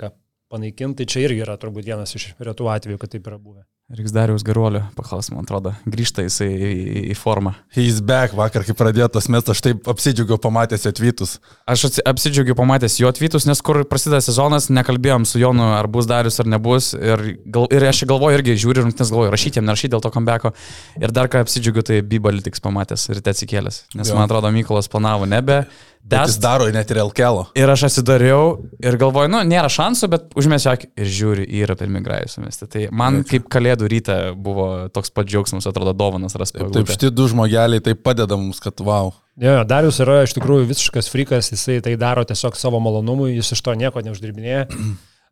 panaikinti, 0.52 1.02
tai 1.02 1.10
čia 1.10 1.24
irgi 1.26 1.42
yra 1.46 1.56
turbūt 1.60 1.88
vienas 1.88 2.14
iš 2.18 2.32
retų 2.38 2.70
atvejų, 2.74 3.00
kad 3.02 3.16
taip 3.16 3.26
yra 3.26 3.40
buvę. 3.40 3.64
Reiks 3.86 4.10
Dariaus 4.10 4.42
Garuolio 4.42 4.80
paklaus, 4.98 5.28
man 5.30 5.44
atrodo, 5.44 5.70
grįžta 5.86 6.24
jisai 6.24 6.48
į, 6.50 6.70
į, 6.74 7.02
į 7.12 7.14
formą. 7.14 7.52
He's 7.70 8.00
back, 8.02 8.34
vakar, 8.34 8.64
kai 8.66 8.74
pradėjo 8.74 9.06
tas 9.14 9.28
mestas, 9.30 9.54
aš 9.54 9.62
taip 9.62 9.86
apsidžiaugiau 9.92 10.40
pamatęs 10.42 10.88
jo 10.88 10.90
atvytus. 10.90 11.36
Aš 11.70 11.84
apsidžiaugiau 12.02 12.58
pamatęs 12.58 12.98
jo 12.98 13.06
atvytus, 13.14 13.46
nes 13.46 13.62
kur 13.62 13.84
prasideda 13.86 14.18
sezonas, 14.26 14.66
nekalbėjom 14.74 15.28
su 15.30 15.38
Jonu, 15.38 15.68
ar 15.76 15.86
bus 15.86 16.10
Darius 16.10 16.42
ar 16.42 16.50
nebus. 16.50 16.96
Ir, 16.98 17.22
gal, 17.46 17.70
ir 17.70 17.86
aš 17.86 18.02
galvoju 18.10 18.40
irgi, 18.40 18.58
žiūriu 18.64 18.88
rungtynės, 18.88 19.14
galvoju, 19.14 19.30
rašyti 19.36 19.62
jam, 19.62 19.70
nerašyti 19.70 19.94
dėl 19.94 20.02
to 20.02 20.10
comebacko. 20.18 20.56
Ir 20.98 21.14
dar 21.14 21.30
ką 21.30 21.46
apsidžiaugiau, 21.46 21.86
tai 21.86 22.02
Bibalitiks 22.02 22.66
pamatęs 22.66 23.06
ir 23.14 23.22
te 23.22 23.38
atsikėlęs. 23.38 23.84
Nes 23.94 24.10
jo. 24.10 24.18
man 24.18 24.26
atrodo, 24.26 24.50
Mykolas 24.50 24.90
planavo 24.90 25.30
nebe. 25.30 25.62
Bet 26.06 26.30
jis 26.30 26.38
daro 26.38 26.68
net 26.70 26.90
ir 26.92 27.00
LKL. 27.02 27.40
Ir 27.58 27.70
aš 27.72 27.86
atsidariau 27.88 28.52
ir 28.78 28.98
galvoju, 29.00 29.30
nu, 29.32 29.40
nėra 29.48 29.70
šansų, 29.72 30.08
bet 30.12 30.36
užmėsiu 30.38 30.70
akį 30.70 30.90
ir 31.02 31.10
žiūriu, 31.18 31.46
yra 31.64 31.74
per 31.78 31.90
migrajus 31.90 32.36
sumesti. 32.38 32.68
Tai 32.70 32.84
man 32.94 33.20
Taip. 33.20 33.32
kaip 33.32 33.48
kalėdų 33.56 33.90
ryte 33.90 34.18
buvo 34.38 34.68
toks 34.94 35.10
pat 35.10 35.26
džiaugsmas, 35.26 35.66
atrodo, 35.66 35.96
dovanas 35.98 36.38
rasti. 36.38 36.60
Taip, 36.62 36.70
taip 36.76 36.94
šitie 36.94 37.10
du 37.10 37.26
žmogeliai 37.32 37.82
tai 37.82 37.96
padeda 37.98 38.38
mums, 38.38 38.62
kad 38.62 38.78
wow. 38.86 39.10
Jo, 39.42 39.58
Darius 39.68 39.98
yra 40.00 40.22
iš 40.24 40.36
tikrųjų 40.38 40.70
visiškas 40.70 41.10
frikas, 41.12 41.50
jisai 41.52 41.82
tai 41.84 41.98
daro 42.00 42.22
tiesiog 42.24 42.54
savo 42.56 42.78
malonumui, 42.80 43.34
jis 43.34 43.56
iš 43.56 43.66
to 43.66 43.74
nieko 43.76 44.00
neuždirbinėja. 44.06 44.68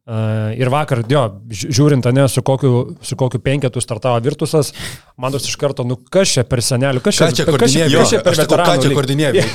Ir 0.04 0.68
vakar, 0.68 1.00
jo, 1.08 1.20
žiūrint, 1.48 2.04
ne, 2.12 2.26
su 2.28 2.42
kokiu, 2.44 2.96
su 3.00 3.16
kokiu 3.16 3.38
penketu 3.40 3.80
startavo 3.80 4.18
Virtusas, 4.20 4.74
man 5.16 5.32
tos 5.32 5.46
iš 5.48 5.54
karto, 5.56 5.86
nu 5.88 5.96
kas 5.96 6.34
čia 6.34 6.42
per 6.44 6.60
senelių, 6.60 7.00
kas 7.00 7.16
čia, 7.16 7.28
čia, 7.32 7.46
kas 7.48 7.72
čia, 7.72 7.86
kas 7.88 8.12
čia 8.12 8.20
per 8.26 8.36
veteranų. 8.36 8.66
Ką 8.68 8.82
čia 8.84 8.90
koordinėja? 8.98 9.46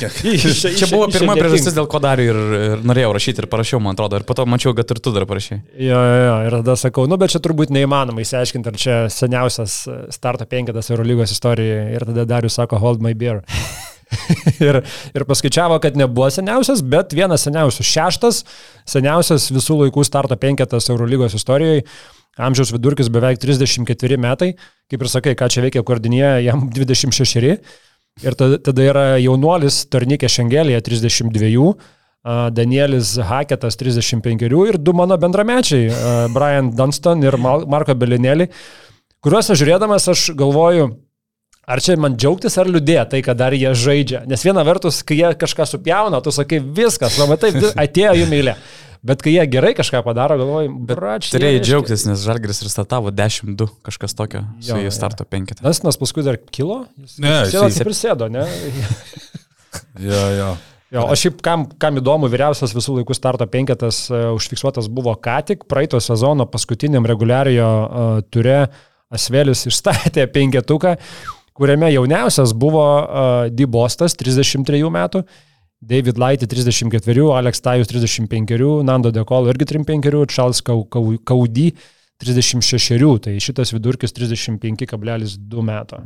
Čia 0.82 0.90
buvo 0.90 1.06
pirma 1.14 1.36
priežastis, 1.38 1.76
dėl 1.78 1.86
ko 1.92 2.02
dar 2.02 2.18
ir, 2.24 2.40
ir 2.72 2.82
norėjau 2.82 3.12
rašyti 3.20 3.44
ir 3.44 3.50
parašiau, 3.52 3.78
man 3.86 3.94
atrodo, 3.94 4.18
ir 4.18 4.26
po 4.26 4.34
to 4.40 4.48
mačiau, 4.50 4.74
kad 4.74 4.90
ir 4.90 5.02
tu 5.06 5.14
dar 5.14 5.28
parašai. 5.30 5.60
Jo, 5.78 6.02
jo, 6.02 6.18
jo, 6.26 6.34
ir 6.48 6.58
tada 6.64 6.78
sakau, 6.82 7.06
nu 7.12 7.22
bet 7.22 7.36
čia 7.36 7.44
turbūt 7.46 7.70
neįmanoma 7.76 8.26
įsiaiškinti, 8.26 8.74
ar 8.74 8.82
čia 8.88 8.98
seniausias 9.14 9.84
starto 10.18 10.50
penketas 10.50 10.90
Eurolygos 10.90 11.38
istorijoje. 11.38 11.86
Ir 11.94 12.10
tada 12.10 12.26
Darius 12.34 12.58
sako, 12.58 12.82
hold 12.82 13.06
my 13.06 13.14
beer. 13.14 13.46
ir, 14.68 14.82
ir 15.14 15.26
paskaičiavo, 15.30 15.80
kad 15.84 15.98
nebuvo 16.00 16.30
seniausias, 16.34 16.82
bet 16.86 17.14
vienas 17.18 17.46
seniausias, 17.46 17.90
šeštas 17.90 18.42
seniausias 18.90 19.50
visų 19.54 19.84
laikų 19.84 20.06
starto 20.08 20.38
penketas 20.40 20.90
Eurolygos 20.94 21.38
istorijoje. 21.38 21.86
Amžiaus 22.40 22.72
vidurkis 22.72 23.10
beveik 23.12 23.40
34 23.42 24.18
metai. 24.22 24.54
Kaip 24.90 25.04
ir 25.04 25.12
sakai, 25.12 25.36
ką 25.36 25.50
čia 25.52 25.64
veikia 25.66 25.84
koordinėje, 25.86 26.34
jam 26.48 26.68
26. 26.76 27.56
Ir 28.20 28.36
tada, 28.36 28.60
tada 28.64 28.84
yra 28.84 29.06
jaunuolis 29.22 29.86
Tarnikė 29.92 30.30
Šengelėje 30.32 30.82
32. 30.90 31.74
Danielis 32.52 33.14
Haketas 33.24 33.78
35 33.80 34.44
ir 34.44 34.78
du 34.78 34.92
mano 34.94 35.16
bendramečiai, 35.18 35.88
Brian 36.36 36.68
Dunston 36.76 37.24
ir 37.24 37.38
Marko 37.40 37.96
Belinėlį, 37.96 38.50
kuriuos 39.24 39.54
aš 39.54 39.62
žiūrėdamas 39.62 40.10
aš 40.12 40.26
galvoju, 40.36 40.90
Ar 41.70 41.82
čia 41.86 41.94
man 42.02 42.16
džiaugtis 42.18 42.58
ar 42.58 42.70
liūdėti 42.70 43.12
tai, 43.14 43.20
kad 43.26 43.38
dar 43.38 43.54
jie 43.54 43.70
žaidžia? 43.78 44.24
Nes 44.30 44.42
viena 44.42 44.64
vertus, 44.66 45.04
kai 45.06 45.20
jie 45.20 45.30
kažką 45.38 45.68
supjauna, 45.70 46.22
tu 46.26 46.34
sakai, 46.34 46.58
viskas, 46.60 47.20
labai 47.22 47.38
taip, 47.42 47.60
atėjo 47.84 48.16
jų 48.18 48.30
meilė. 48.32 48.56
Bet 49.06 49.22
kai 49.24 49.32
jie 49.32 49.46
gerai 49.48 49.72
kažką 49.78 50.02
padaro, 50.04 50.36
galvoju, 50.42 50.72
bračiai. 50.90 51.38
Turėjai 51.38 51.62
džiaugtis, 51.64 52.08
nes 52.10 52.24
Žalgris 52.26 52.64
ir 52.66 52.72
startavo 52.74 53.14
10-2, 53.16 53.70
kažkas 53.86 54.18
tokio, 54.18 54.42
jo, 54.58 54.74
su 54.74 54.80
jų 54.82 54.92
starto 54.92 55.24
penketą. 55.30 55.64
Nasnas 55.64 56.02
paskui 56.02 56.26
dar 56.26 56.42
kilo? 56.52 56.82
Jis, 57.00 57.16
ne, 57.24 57.38
jis 57.48 57.80
ir 57.80 57.88
prisėdo, 57.88 58.28
ne? 58.34 58.44
jo, 60.10 60.26
jo. 60.36 60.52
Jo, 60.90 61.06
o 61.06 61.14
šiaip 61.14 61.40
kam, 61.46 61.68
kam 61.78 62.02
įdomu, 62.02 62.28
vyriausias 62.34 62.74
visų 62.74 62.98
laikų 62.98 63.14
starto 63.14 63.46
penketas 63.46 64.08
uh, 64.10 64.32
užfiksuotas 64.34 64.90
buvo 64.90 65.14
ką 65.22 65.38
tik, 65.46 65.68
praeito 65.70 66.02
sezono 66.02 66.50
paskutiniam 66.50 67.06
reguliariojo 67.06 67.68
uh, 67.70 68.22
ture 68.34 68.64
Asvelis 69.14 69.68
išstatė 69.70 70.26
penketuką 70.36 70.96
kuriame 71.60 71.92
jauniausias 71.94 72.56
buvo 72.56 72.86
uh, 73.04 73.46
Di 73.52 73.68
Bostas, 73.68 74.16
33 74.20 74.82
metų, 74.96 75.24
David 75.80 76.20
Light 76.20 76.44
34, 76.44 77.28
Alex 77.36 77.62
Tajus 77.64 77.88
35, 77.88 78.84
Nando 78.84 79.12
Dekolo 79.16 79.52
irgi 79.52 79.66
35, 79.66 80.26
Charles 80.28 80.64
Kaudy 80.64 81.70
36, 82.20 83.20
tai 83.24 83.38
šitas 83.40 83.72
vidurkis 83.76 84.16
35,2 84.16 85.68
metų. 85.72 86.02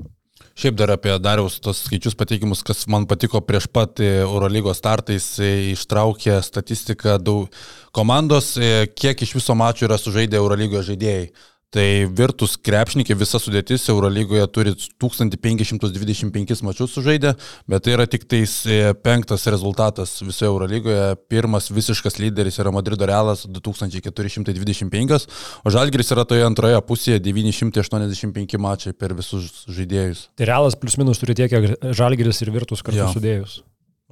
Šiaip 0.53 0.75
dar 0.77 0.91
apie 0.93 1.13
Dariaus 1.17 1.55
tos 1.63 1.79
skaičius 1.87 2.13
pateikimus, 2.17 2.61
kas 2.65 2.83
man 2.91 3.07
patiko 3.09 3.39
prieš 3.41 3.65
pat 3.73 3.97
Eurolygos 4.03 4.77
startais, 4.77 5.25
ištraukė 5.73 6.35
statistiką 6.45 7.15
daug 7.17 7.47
komandos, 7.95 8.51
kiek 8.93 9.25
iš 9.25 9.33
viso 9.39 9.55
mačų 9.57 9.87
yra 9.87 9.97
sužaidę 9.97 10.37
Eurolygos 10.37 10.85
žaidėjai. 10.91 11.31
Tai 11.73 12.05
Virtus 12.13 12.53
krepšininkai 12.61 13.15
visa 13.17 13.39
sudėtis 13.41 13.87
Eurolygoje 13.89 14.45
turi 14.53 14.75
1525 15.01 16.61
mačius 16.67 16.93
sužaidę, 16.93 17.31
bet 17.65 17.85
tai 17.87 17.95
yra 17.95 18.05
tik 18.05 18.27
tais 18.29 18.53
e, 18.69 18.93
penktas 19.01 19.47
rezultatas 19.49 20.13
visoje 20.21 20.51
Eurolygoje. 20.51 21.17
Pirmas 21.33 21.71
visiškas 21.73 22.19
lyderis 22.21 22.61
yra 22.61 22.69
Madrido 22.75 23.09
Realas 23.09 23.47
2425, 23.49 25.27
o 25.65 25.73
Žalgiris 25.73 26.13
yra 26.13 26.27
toje 26.29 26.45
antroje 26.45 26.77
pusėje 26.85 27.17
985 27.25 28.61
mačiai 28.61 28.93
per 28.93 29.17
visus 29.17 29.65
žaidėjus. 29.65 30.27
Tai 30.37 30.53
Realas 30.53 30.77
plus 30.77 31.01
minus 31.01 31.17
turi 31.25 31.33
tiek, 31.41 31.49
kiek 31.49 31.89
Žalgiris 31.97 32.45
ir 32.45 32.53
Virtus 32.53 32.85
kartu 32.85 33.01
jo. 33.01 33.09
sudėjus. 33.17 33.63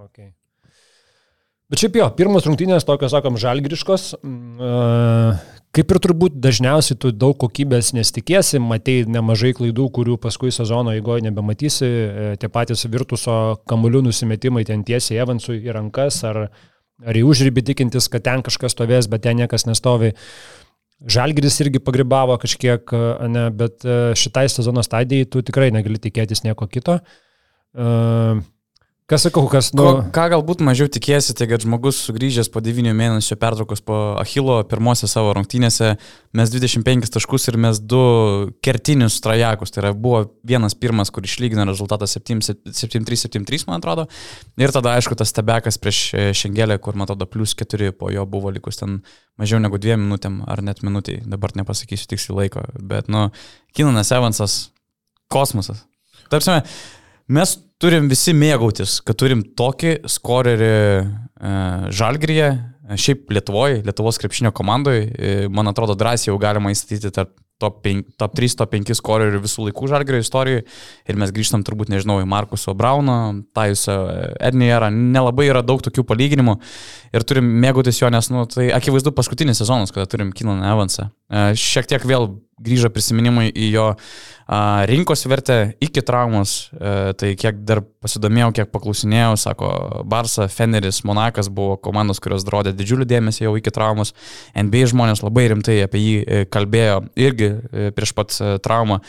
Okay. 0.01 0.33
Bet 1.71 1.79
šiaip 1.79 2.01
jo, 2.01 2.09
pirmas 2.17 2.43
rungtynės 2.49 2.83
tokios, 2.89 3.13
sakom, 3.13 3.37
žalgriškos. 3.39 4.17
Kaip 5.71 5.93
ir 5.93 5.99
turbūt 6.03 6.33
dažniausiai 6.43 6.97
tu 6.99 7.13
daug 7.15 7.37
kokybės 7.39 7.93
nesitikėsi, 7.95 8.59
matei 8.59 9.05
nemažai 9.07 9.53
klaidų, 9.55 9.85
kurių 9.95 10.17
paskui 10.19 10.51
sezono 10.51 10.91
eigoje 10.91 11.23
nebematysi. 11.23 11.87
E, 11.87 12.25
tie 12.41 12.49
patys 12.51 12.83
virtuso 12.91 13.37
kamuolių 13.71 14.01
nusimetimai 14.09 14.65
ten 14.67 14.83
tiesiai 14.83 15.21
Evansui 15.23 15.61
į 15.63 15.77
rankas 15.77 16.19
ar, 16.27 16.41
ar 17.07 17.21
į 17.21 17.23
užrybį 17.23 17.63
tikintis, 17.71 18.11
kad 18.11 18.27
ten 18.27 18.43
kažkas 18.43 18.75
stovės, 18.75 19.07
bet 19.07 19.23
ten 19.23 19.39
niekas 19.39 19.63
nestovi. 19.69 20.11
Žalgiris 21.07 21.61
irgi 21.63 21.79
pagribavo 21.79 22.35
kažkiek, 22.41 22.91
ne, 23.31 23.47
bet 23.55 23.87
šitai 24.19 24.49
sezono 24.51 24.83
stadijai 24.85 25.29
tu 25.31 25.39
tikrai 25.41 25.71
negali 25.71 26.03
tikėtis 26.03 26.43
nieko 26.43 26.67
kito. 26.69 26.99
Uh, 27.71 28.43
Kas 29.11 29.25
sakau, 29.25 29.43
kas 29.51 29.73
nu... 29.75 29.83
Ko, 29.83 30.03
ką 30.15 30.25
galbūt 30.31 30.61
mažiau 30.63 30.87
tikėsi, 30.87 31.33
tai 31.35 31.43
kad 31.51 31.59
žmogus 31.65 31.97
sugrįžęs 32.05 32.47
po 32.47 32.61
9 32.63 32.93
mėnesių 32.95 33.35
pertraukos 33.41 33.81
po 33.83 33.95
Achilo 34.21 34.53
pirmose 34.71 35.09
savo 35.11 35.33
rungtynėse 35.35 35.89
mes 36.39 36.53
25 36.53 37.11
taškus 37.11 37.49
ir 37.51 37.57
mes 37.59 37.81
du 37.83 37.99
kertinius 38.63 39.17
trajakus. 39.25 39.73
Tai 39.75 39.81
yra, 39.83 39.91
buvo 39.91 40.21
vienas 40.47 40.77
pirmas, 40.79 41.11
kur 41.11 41.27
išlygino 41.27 41.65
rezultatą 41.67 42.07
7-3-7-3, 42.07 43.67
man 43.67 43.81
atrodo. 43.81 44.07
Ir 44.55 44.71
tada, 44.71 44.95
aišku, 44.95 45.19
tas 45.19 45.35
tebekas 45.35 45.81
prieš 45.83 45.99
e, 46.15 46.23
Šengelę, 46.31 46.79
kur, 46.79 46.95
man 46.95 47.09
atrodo, 47.09 47.27
plus 47.27 47.51
4 47.59 47.91
po 47.99 48.13
jo 48.15 48.23
buvo 48.31 48.55
likus 48.55 48.79
ten 48.79 49.01
mažiau 49.35 49.59
negu 49.59 49.75
2 49.75 49.99
minutėm 49.99 50.39
ar 50.47 50.63
net 50.63 50.85
minutiai. 50.87 51.19
Dabar 51.27 51.51
nepasakysiu 51.59 52.13
tiksliai 52.15 52.45
laiko. 52.45 52.63
Bet, 52.79 53.11
nu, 53.11 53.27
Kinanas 53.75 54.15
Evansas, 54.15 54.57
kosmosas. 55.27 55.83
Tarpsime, 56.31 56.63
mes 57.27 57.55
turim 57.81 58.09
visi 58.11 58.33
mėgautis, 58.37 58.99
kad 59.05 59.17
turim 59.19 59.43
tokį 59.57 59.99
skorerį 60.09 60.71
e, 60.71 61.05
Žalgryje, 61.97 62.49
šiaip 62.91 63.31
Lietuvoje, 63.31 63.81
Lietuvos 63.85 64.19
krepšinio 64.19 64.51
komandoje, 64.55 65.47
man 65.53 65.71
atrodo, 65.71 65.95
drąsiai 65.95 66.31
jau 66.31 66.39
galima 66.41 66.73
įstatyti 66.73 67.13
tarp 67.15 67.35
top, 67.61 67.81
5, 67.85 68.17
top 68.17 68.33
3, 68.35 68.55
top 68.57 68.73
5 68.73 68.95
skorerių 68.97 69.41
visų 69.43 69.67
laikų 69.67 69.89
Žalgrio 69.91 70.21
istorijoje. 70.21 70.65
Ir 71.09 71.19
mes 71.21 71.33
grįžtam 71.35 71.65
turbūt, 71.67 71.91
nežinau, 71.93 72.17
į 72.23 72.27
Markuso 72.29 72.73
Brauno, 72.77 73.17
Tajusą 73.55 73.97
Ednierą. 74.41 74.89
Nelabai 74.89 75.47
yra 75.51 75.61
daug 75.65 75.83
tokių 75.85 76.05
palyginimų 76.09 76.57
ir 77.13 77.27
turim 77.27 77.47
mėgautis 77.61 78.01
jo, 78.01 78.09
nes, 78.13 78.31
nu, 78.33 78.47
tai 78.49 78.71
akivaizdu 78.73 79.13
paskutinis 79.13 79.61
sezonas, 79.61 79.93
kada 79.93 80.09
turim 80.09 80.33
Kinan 80.33 80.65
Evansą. 80.73 81.11
E, 81.31 81.51
šiek 81.55 81.87
tiek 81.87 82.03
vėl 82.07 82.33
grįžo 82.61 82.91
prisiminimai 82.93 83.47
į 83.49 83.71
jo 83.73 83.87
rinkos 84.89 85.23
vertę 85.31 85.77
iki 85.79 86.01
traumos, 86.03 86.67
e, 86.75 87.13
tai 87.15 87.29
kiek 87.39 87.61
dar 87.63 87.79
pasidomėjau, 88.03 88.49
kiek 88.57 88.71
paklausinėjau, 88.73 89.37
sako, 89.39 89.69
Barsa, 90.11 90.49
Feneris, 90.51 90.99
Monakas 91.07 91.47
buvo 91.47 91.77
komandos, 91.79 92.19
kurios 92.19 92.43
rodė 92.51 92.73
didžiulį 92.75 93.07
dėmesį 93.07 93.45
jau 93.45 93.53
iki 93.55 93.71
traumos. 93.71 94.11
NBA 94.51 94.89
žmonės 94.91 95.23
labai 95.23 95.47
rimtai 95.53 95.77
apie 95.85 96.03
jį 96.03 96.17
e, 96.19 96.41
kalbėjo 96.51 96.99
irgi 97.15 97.53
prieš 97.95 98.11
pat 98.17 98.35
traumą. 98.65 98.99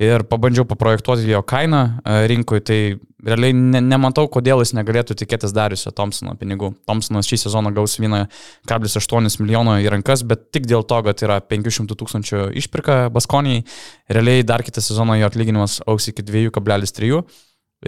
Ir 0.00 0.26
pabandžiau 0.28 0.68
paprojektuoti 0.68 1.32
jo 1.32 1.40
kainą 1.48 1.82
rinkui, 2.28 2.60
tai 2.60 2.80
realiai 3.26 3.54
ne, 3.56 3.82
nematau, 3.84 4.26
kodėl 4.32 4.62
jis 4.64 4.74
negalėtų 4.76 5.16
tikėtis 5.22 5.54
Dariusio 5.56 5.92
Thompsono 5.96 6.34
pinigų. 6.40 6.72
Thompsonas 6.88 7.28
šį 7.30 7.40
sezoną 7.44 7.72
gaus 7.76 7.98
1,8 8.00 9.38
milijono 9.42 9.76
į 9.82 9.92
rankas, 9.96 10.24
bet 10.26 10.48
tik 10.54 10.68
dėl 10.70 10.86
to, 10.88 11.02
kad 11.06 11.24
yra 11.26 11.40
500 11.44 11.98
tūkstančių 12.00 12.48
išpirka 12.60 13.00
Baskonijai, 13.14 13.64
realiai 14.12 14.46
dar 14.46 14.64
kitą 14.66 14.82
sezoną 14.84 15.20
jo 15.20 15.30
atlyginimas 15.30 15.80
auks 15.86 16.10
iki 16.12 16.26
2,3. 16.26 17.24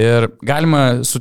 Ir 0.02 0.30
galima 0.40 1.02
su 1.04 1.20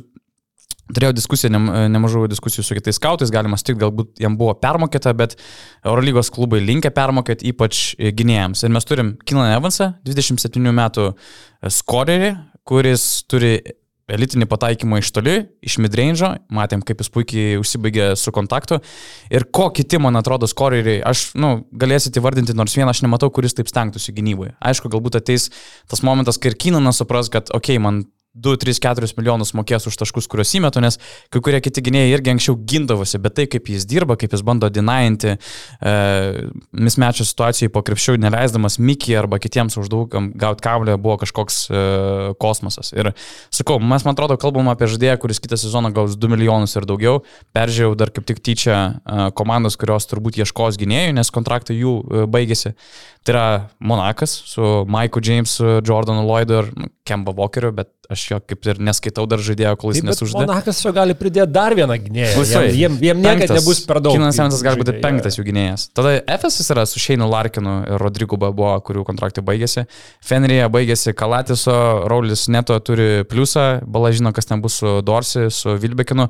Turėjau 0.92 1.14
diskusiją, 1.16 1.48
ne, 1.54 1.60
nemažų 1.94 2.26
diskusijų 2.28 2.64
su 2.66 2.76
kitais 2.76 2.98
skautais, 2.98 3.30
galima 3.32 3.56
sutikti, 3.56 3.80
galbūt 3.80 4.20
jam 4.20 4.34
buvo 4.36 4.52
permokėta, 4.60 5.14
bet 5.16 5.38
Eurolygos 5.86 6.28
klubai 6.34 6.60
linkia 6.60 6.90
permokėti 6.92 7.48
ypač 7.48 7.94
gynėjams. 8.18 8.64
Ir 8.66 8.74
mes 8.74 8.88
turim 8.88 9.14
Kilan 9.24 9.54
Evansą, 9.54 9.92
27 10.04 10.74
metų 10.76 11.06
skorerį, 11.78 12.34
kuris 12.68 13.06
turi 13.30 13.54
elitinį 14.10 14.48
pataikymą 14.50 14.98
iš 15.02 15.10
toli, 15.14 15.34
iš 15.64 15.78
midrange'o, 15.82 16.32
matėm, 16.52 16.82
kaip 16.86 17.02
jis 17.02 17.10
puikiai 17.12 17.58
užsibaigė 17.60 18.12
su 18.18 18.32
kontaktu. 18.34 18.80
Ir 19.32 19.46
ko 19.54 19.68
kiti, 19.74 20.00
man 20.02 20.18
atrodo, 20.18 20.48
skoreriai, 20.50 21.00
aš, 21.06 21.30
nu, 21.38 21.54
galėsite 21.72 22.20
įvardinti 22.20 22.56
nors 22.58 22.76
vieną, 22.76 22.90
aš 22.92 23.04
nematau, 23.06 23.30
kuris 23.34 23.56
taip 23.58 23.70
stengtųsi 23.70 24.14
gynyboje. 24.16 24.56
Aišku, 24.60 24.90
galbūt 24.92 25.20
ateis 25.22 25.50
tas 25.90 26.04
momentas, 26.06 26.40
kai 26.40 26.52
ir 26.52 26.58
Kynanas 26.60 27.00
supras, 27.02 27.30
kad, 27.32 27.50
okei, 27.50 27.78
okay, 27.78 27.82
man 27.82 28.02
2, 28.34 28.56
3, 28.56 28.80
4 28.80 29.12
milijonus 29.18 29.52
mokės 29.52 29.84
už 29.90 29.96
taškus, 30.00 30.24
kuriuos 30.30 30.54
įmetu, 30.56 30.80
nes 30.80 30.96
kai 31.28 31.40
kurie 31.44 31.58
kiti 31.60 31.82
gynėjai 31.84 32.14
irgi 32.14 32.32
anksčiau 32.32 32.56
gindavosi, 32.56 33.20
bet 33.20 33.36
tai, 33.36 33.44
kaip 33.52 33.68
jis 33.68 33.84
dirba, 33.88 34.16
kaip 34.16 34.32
jis 34.32 34.44
bando 34.46 34.70
dinainti, 34.72 35.34
e, 35.36 35.92
mismečio 36.72 37.26
situacijai 37.28 37.68
po 37.72 37.82
krepšių, 37.84 38.16
neleisdamas 38.24 38.78
Mikį 38.80 39.18
arba 39.20 39.36
kitiems 39.42 39.76
uždaugam 39.82 40.30
gauti 40.32 40.64
kablę, 40.64 40.96
buvo 40.96 41.18
kažkoks 41.20 41.60
e, 41.68 41.84
kosmosas. 42.40 42.94
Ir 42.96 43.12
sakau, 43.52 43.76
mes, 43.76 44.06
man 44.08 44.16
atrodo, 44.16 44.40
kalbam 44.40 44.72
apie 44.72 44.88
žaidėją, 44.88 45.18
kuris 45.20 45.42
kitą 45.42 45.60
sezoną 45.60 45.92
gaus 45.92 46.16
2 46.16 46.32
milijonus 46.32 46.72
ir 46.80 46.88
daugiau. 46.88 47.20
Peržiūrėjau 47.52 47.98
dar 48.00 48.16
kaip 48.16 48.30
tik 48.32 48.40
tyčia 48.40 48.78
e, 48.80 49.28
komandos, 49.36 49.76
kurios 49.76 50.08
turbūt 50.08 50.40
ieškos 50.40 50.80
gynėjų, 50.80 51.18
nes 51.20 51.34
kontraktai 51.36 51.76
jų 51.76 51.98
e, 52.00 52.28
baigėsi. 52.32 52.72
Tai 53.22 53.34
yra 53.36 53.46
Monakas 53.78 54.32
su 54.50 54.62
Maiku 54.90 55.20
Jamesu, 55.22 55.78
Jordanu 55.86 56.24
Lloydu 56.26 56.56
ir 56.58 56.72
nu, 56.74 56.88
Kemba 57.06 57.34
Walkeriu, 57.36 57.70
bet 57.74 57.92
aš 58.10 58.21
jo 58.30 58.38
kaip 58.40 58.68
ir 58.70 58.80
neskaitau 58.82 59.24
dar 59.30 59.42
žaidėjo, 59.42 59.74
kol 59.80 59.92
jis 59.94 60.04
nesužaidė. 60.06 60.46
Monakas 60.46 60.80
čia 60.82 60.92
gali 60.96 61.16
pridėti 61.18 61.52
dar 61.52 61.74
vieną 61.76 61.96
gynėją. 62.04 62.44
Jiem, 62.72 62.98
jiem, 63.02 63.20
niekada 63.22 63.58
nebus 63.58 63.82
per 63.88 64.00
daug. 64.04 64.16
Kinas 64.16 64.38
Evansas 64.38 64.64
gali 64.64 64.80
būti 64.82 64.96
penktas 65.02 65.38
jų 65.38 65.46
gynėjas. 65.48 65.88
Tada 65.96 66.14
Efesas 66.34 66.70
yra 66.74 66.84
su 66.88 67.02
Šeinu 67.02 67.28
Larkinu 67.30 67.78
ir 67.86 68.02
Rodrigu 68.02 68.38
Babo, 68.40 68.70
kurių 68.86 69.04
kontraktai 69.08 69.44
baigėsi. 69.46 69.86
Fenryje 70.24 70.68
baigėsi 70.72 71.14
Kalatiso, 71.18 71.76
Raulis 72.10 72.46
Neto 72.52 72.78
turi 72.84 73.26
pliusą, 73.28 73.66
Bala 73.86 74.12
žino, 74.14 74.32
kas 74.36 74.48
ten 74.48 74.62
bus 74.64 74.78
su 74.80 74.98
Dorsi, 75.06 75.48
su 75.52 75.76
Vilbekinu. 75.82 76.28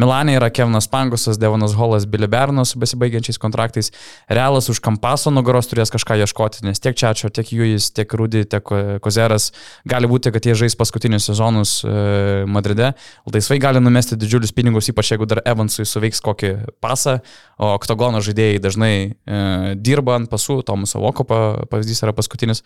Milanė 0.00 0.38
yra 0.38 0.50
Kevinas 0.54 0.88
Pangusas, 0.90 1.38
Devonas 1.40 1.76
Holas, 1.78 2.08
Billy 2.10 2.28
Bernas 2.30 2.74
su 2.74 2.80
besibaigiančiais 2.82 3.38
kontraktais. 3.42 3.92
Realas 4.28 4.68
už 4.72 4.80
Kampaso 4.84 5.30
nugaros 5.34 5.68
turės 5.70 5.92
kažką 5.94 6.18
ieškoti, 6.24 6.64
nes 6.66 6.82
tiek 6.82 6.96
Čiačio, 6.98 7.30
tiek 7.34 7.52
Jujis, 7.54 7.90
tiek 7.94 8.10
Rudy, 8.18 8.44
tiek 8.48 8.74
Kozeras 9.04 9.50
gali 9.88 10.10
būti, 10.10 10.32
kad 10.34 10.46
jie 10.46 10.56
žais 10.64 10.76
paskutinius 10.78 11.30
sezonus 11.34 11.76
e, 11.84 12.44
Madride. 12.46 12.92
Laisvai 13.34 13.58
gali 13.62 13.82
numesti 13.82 14.18
didžiulius 14.18 14.54
pinigus, 14.54 14.88
ypač 14.92 15.12
jeigu 15.12 15.28
dar 15.28 15.42
Evansui 15.44 15.86
suveiks 15.88 16.22
kokį 16.24 16.54
pasą, 16.84 17.18
o 17.58 17.74
oktogono 17.74 18.22
žaidėjai 18.24 18.62
dažnai 18.62 18.94
e, 18.96 19.40
dirba 19.76 20.20
ant 20.20 20.30
pasų, 20.30 20.62
Tomas 20.66 20.94
Avoko 20.96 21.26
pavyzdys 21.26 22.06
yra 22.06 22.14
paskutinis. 22.16 22.62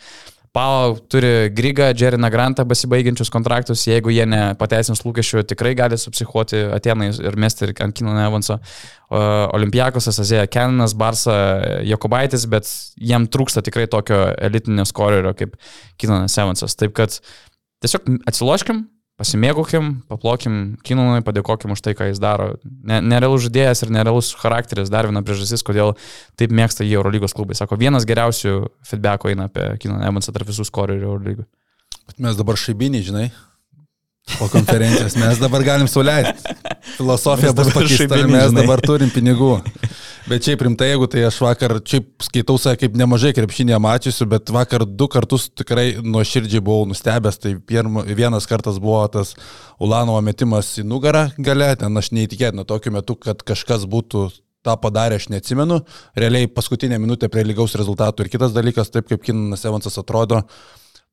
Pau 0.53 0.97
turi 0.97 1.51
Grigą, 1.53 1.91
Jeriną 2.01 2.31
Grantą 2.33 2.65
besibaigiančius 2.65 3.29
kontraktus, 3.31 3.83
jeigu 3.87 4.11
jie 4.15 4.25
nepateisins 4.27 5.03
lūkesčių, 5.05 5.43
tikrai 5.47 5.75
gali 5.77 5.99
supsichuoti 6.01 6.63
Atenai 6.73 7.11
ir 7.13 7.37
mesti 7.37 7.69
ant 7.85 7.97
Kino 7.97 8.15
Evanso. 8.17 8.57
Olimpiakosas, 9.13 10.19
Azėja 10.25 10.49
Keninas, 10.49 10.97
Barsa, 10.97 11.37
Jokobaitis, 11.85 12.49
bet 12.49 12.71
jiem 12.97 13.29
trūksta 13.29 13.63
tikrai 13.65 13.87
tokio 13.93 14.23
elitinio 14.49 14.89
skorerio 14.89 15.35
kaip 15.37 15.57
Kinonas 16.01 16.39
Evansas. 16.41 16.77
Taip 16.81 16.97
kad 16.97 17.21
tiesiog 17.85 18.09
atsiloškim, 18.29 18.85
pasimėgaukim, 19.19 19.91
paplokim 20.11 20.59
Kinonui, 20.87 21.25
padėkokim 21.27 21.75
už 21.75 21.83
tai, 21.83 21.95
ką 21.99 22.11
jis 22.11 22.21
daro. 22.23 22.53
Ne, 22.63 23.01
nerealus 23.03 23.49
žaidėjas 23.49 23.83
ir 23.85 23.93
nerealus 23.95 24.31
charakteris, 24.39 24.93
dar 24.95 25.09
viena 25.11 25.25
priežastis, 25.27 25.65
kodėl 25.67 25.97
taip 26.39 26.55
mėgsta 26.55 26.87
jį 26.87 27.01
Eurolygos 27.01 27.35
klubai. 27.35 27.59
Sako, 27.59 27.81
vienas 27.81 28.07
geriausių 28.09 28.55
feedbackų 28.87 29.33
eina 29.33 29.49
apie 29.51 29.73
Kinoną 29.83 30.07
Evansą 30.13 30.35
tarp 30.37 30.51
visų 30.51 30.69
skorerių 30.71 31.11
Eurolygų. 31.11 31.49
Bet 32.09 32.23
mes 32.25 32.39
dabar 32.39 32.57
šaibiniai, 32.57 33.05
žinai, 33.05 33.27
po 34.37 34.49
konferencijos 34.53 35.17
mes 35.19 35.41
dabar 35.41 35.65
galim 35.67 35.89
suleisti. 35.89 36.57
Filosofija 36.97 37.53
bus 37.57 37.73
pakeista, 37.75 38.21
mes 38.29 38.55
dabar 38.57 38.83
turim 38.85 39.11
pinigų. 39.15 39.57
Bet 40.29 40.45
šiaip 40.45 40.61
rimtai, 40.67 40.91
jeigu 40.91 41.07
tai 41.09 41.23
aš 41.25 41.39
vakar, 41.41 41.79
šiaip 41.89 42.27
skaitau 42.27 42.59
save 42.61 42.77
kaip 42.83 42.97
nemažai 43.01 43.31
krepšinėje 43.37 43.79
mačiusiu, 43.81 44.27
bet 44.29 44.51
vakar 44.53 44.85
du 44.85 45.07
kartus 45.09 45.47
tikrai 45.57 45.87
nuoširdžiai 46.05 46.61
buvau 46.65 46.85
nustebęs. 46.91 47.41
Tai 47.41 47.55
pirma, 47.71 48.05
vienas 48.05 48.49
kartas 48.51 48.81
buvo 48.83 49.07
tas 49.13 49.33
Ulanovo 49.81 50.21
metimas 50.27 50.75
į 50.81 50.85
nugarą 50.91 51.31
gale, 51.39 51.71
ten 51.81 51.97
aš 51.97 52.13
neįtikėtina 52.13 52.67
tokiu 52.69 52.93
metu, 52.99 53.17
kad 53.17 53.41
kažkas 53.47 53.89
būtų 53.89 54.27
tą 54.67 54.75
padarė, 54.83 55.17
aš 55.17 55.31
neatsimenu. 55.33 55.81
Realiai 56.19 56.51
paskutinė 56.53 56.99
minutė 57.01 57.31
prie 57.33 57.47
lygaus 57.47 57.77
rezultatų. 57.79 58.27
Ir 58.27 58.33
kitas 58.35 58.53
dalykas, 58.57 58.93
taip 58.93 59.09
kaip 59.09 59.25
Kinanas 59.25 59.65
Evansas 59.65 59.97
atrodo, 60.01 60.43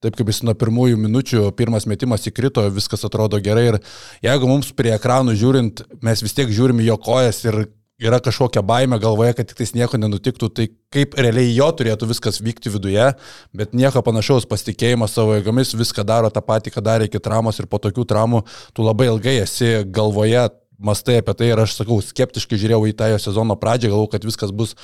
Taip 0.03 0.17
kaip 0.19 0.27
jis 0.29 0.43
nuo 0.45 0.53
pirmųjų 0.59 0.99
minučių, 0.99 1.45
pirmas 1.57 1.87
metimas 1.89 2.27
įkrito, 2.27 2.65
viskas 2.73 3.05
atrodo 3.07 3.39
gerai. 3.41 3.69
Ir 3.71 3.79
jeigu 4.25 4.49
mums 4.49 4.73
prie 4.75 4.91
ekranų 4.95 5.37
žiūrint, 5.39 5.85
mes 6.05 6.23
vis 6.25 6.35
tiek 6.35 6.51
žiūrim 6.51 6.83
jo 6.83 6.97
kojas 7.01 7.41
ir 7.47 7.65
yra 7.99 8.19
kažkokia 8.19 8.61
baime 8.61 8.99
galvoje, 8.99 9.33
kad 9.37 9.47
tik 9.47 9.59
tais 9.61 9.71
nieko 9.75 9.97
nenutiktų, 9.99 10.49
tai 10.51 10.67
kaip 10.93 11.15
realiai 11.15 11.53
jo 11.55 11.67
turėtų 11.79 12.09
viskas 12.11 12.41
vykti 12.43 12.73
viduje, 12.73 13.07
bet 13.55 13.73
nieko 13.77 14.03
panašaus, 14.03 14.47
pasitikėjimas 14.51 15.15
savo 15.15 15.37
jėgomis, 15.37 15.75
viską 15.79 16.03
daro 16.07 16.31
tą 16.33 16.43
patį, 16.43 16.75
ką 16.75 16.83
darė 16.83 17.07
iki 17.07 17.23
traumos 17.23 17.59
ir 17.59 17.69
po 17.71 17.79
tokių 17.79 18.05
traumų 18.11 18.43
tu 18.75 18.83
labai 18.83 19.07
ilgai 19.13 19.37
esi 19.45 19.77
galvoje, 19.87 20.49
mastai 20.75 21.21
apie 21.21 21.37
tai 21.39 21.53
ir 21.53 21.63
aš 21.63 21.77
sakau, 21.79 22.01
skeptiškai 22.03 22.59
žiūrėjau 22.59 22.89
į 22.91 22.95
tą 22.99 23.13
jo 23.13 23.21
sezono 23.29 23.55
pradžią, 23.59 23.93
galvojau, 23.93 24.11
kad 24.17 24.27
viskas 24.27 24.51
bus 24.51 24.75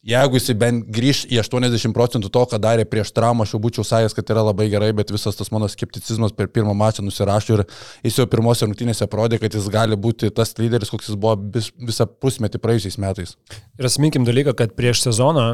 Jeigu 0.00 0.38
jis 0.38 0.54
bent 0.56 0.86
grįž 0.88 1.26
į 1.28 1.42
80 1.42 1.92
procentų 1.92 2.30
to, 2.32 2.42
ką 2.48 2.56
darė 2.56 2.86
prieš 2.88 3.10
traumą, 3.12 3.44
aš 3.44 3.50
jau 3.52 3.58
būčiau 3.60 3.82
sąjęs, 3.84 4.14
kad 4.16 4.30
yra 4.32 4.46
labai 4.46 4.70
gerai, 4.72 4.94
bet 4.96 5.12
visas 5.12 5.36
tas 5.36 5.50
mano 5.52 5.68
skepticizmas 5.68 6.32
per 6.32 6.48
pirmą 6.48 6.72
mačą 6.72 7.04
nusirašė 7.04 7.52
ir 7.58 7.62
jis 8.08 8.16
jau 8.16 8.24
pirmose 8.32 8.64
rungtynėse 8.64 9.04
parodė, 9.12 9.36
kad 9.42 9.52
jis 9.52 9.68
gali 9.68 9.98
būti 10.00 10.32
tas 10.32 10.54
lyderis, 10.56 10.88
koks 10.88 11.10
jis 11.10 11.20
buvo 11.20 11.36
vis, 11.52 11.68
visą 11.76 12.08
pusmetį 12.08 12.62
praėjusiais 12.64 12.96
metais. 12.96 13.36
Ir 13.76 13.90
asminkim 13.90 14.24
dalyką, 14.24 14.56
kad 14.56 14.72
prieš 14.78 15.04
sezoną, 15.04 15.44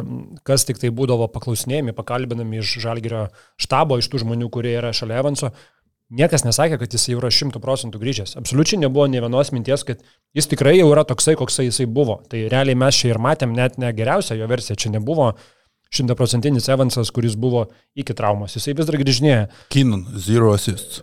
kas 0.46 0.62
tik 0.68 0.78
tai 0.78 0.94
būdavo 0.94 1.26
paklausinėjami, 1.34 1.96
pakalbinami 1.98 2.62
iš 2.62 2.78
Žalgirio 2.86 3.26
štabo, 3.58 3.98
iš 3.98 4.12
tų 4.12 4.22
žmonių, 4.22 4.52
kurie 4.54 4.76
yra 4.78 4.94
šalia 4.94 5.18
Evanso, 5.24 5.50
Niekas 6.06 6.44
nesakė, 6.46 6.76
kad 6.78 6.92
jis 6.94 7.08
jau 7.10 7.18
yra 7.18 7.32
šimtų 7.34 7.58
procentų 7.58 7.98
grįžęs. 7.98 8.36
Absoliučiai 8.38 8.78
nebuvo 8.78 9.08
ne 9.10 9.18
vienos 9.24 9.48
minties, 9.50 9.82
kad 9.82 10.04
jis 10.38 10.46
tikrai 10.46 10.76
jau 10.76 10.86
yra 10.92 11.02
toksai, 11.02 11.34
koksai 11.34 11.64
jisai 11.66 11.88
buvo. 11.90 12.20
Tai 12.30 12.44
realiai 12.52 12.78
mes 12.78 12.94
čia 12.94 13.08
ir 13.10 13.18
matėm 13.18 13.56
net 13.56 13.74
ne 13.82 13.90
geriausią 13.90 14.36
jo 14.38 14.46
versiją. 14.46 14.76
Čia 14.78 14.92
nebuvo 14.94 15.32
šimtaprocentinis 15.90 16.68
Evansas, 16.70 17.10
kuris 17.14 17.34
buvo 17.34 17.64
iki 17.98 18.14
traumos. 18.14 18.54
Jisai 18.54 18.76
vis 18.78 18.86
dar 18.86 18.98
grįžinėja. 19.00 19.48
Kinon, 19.74 20.04
zero 20.22 20.52
assists. 20.54 21.02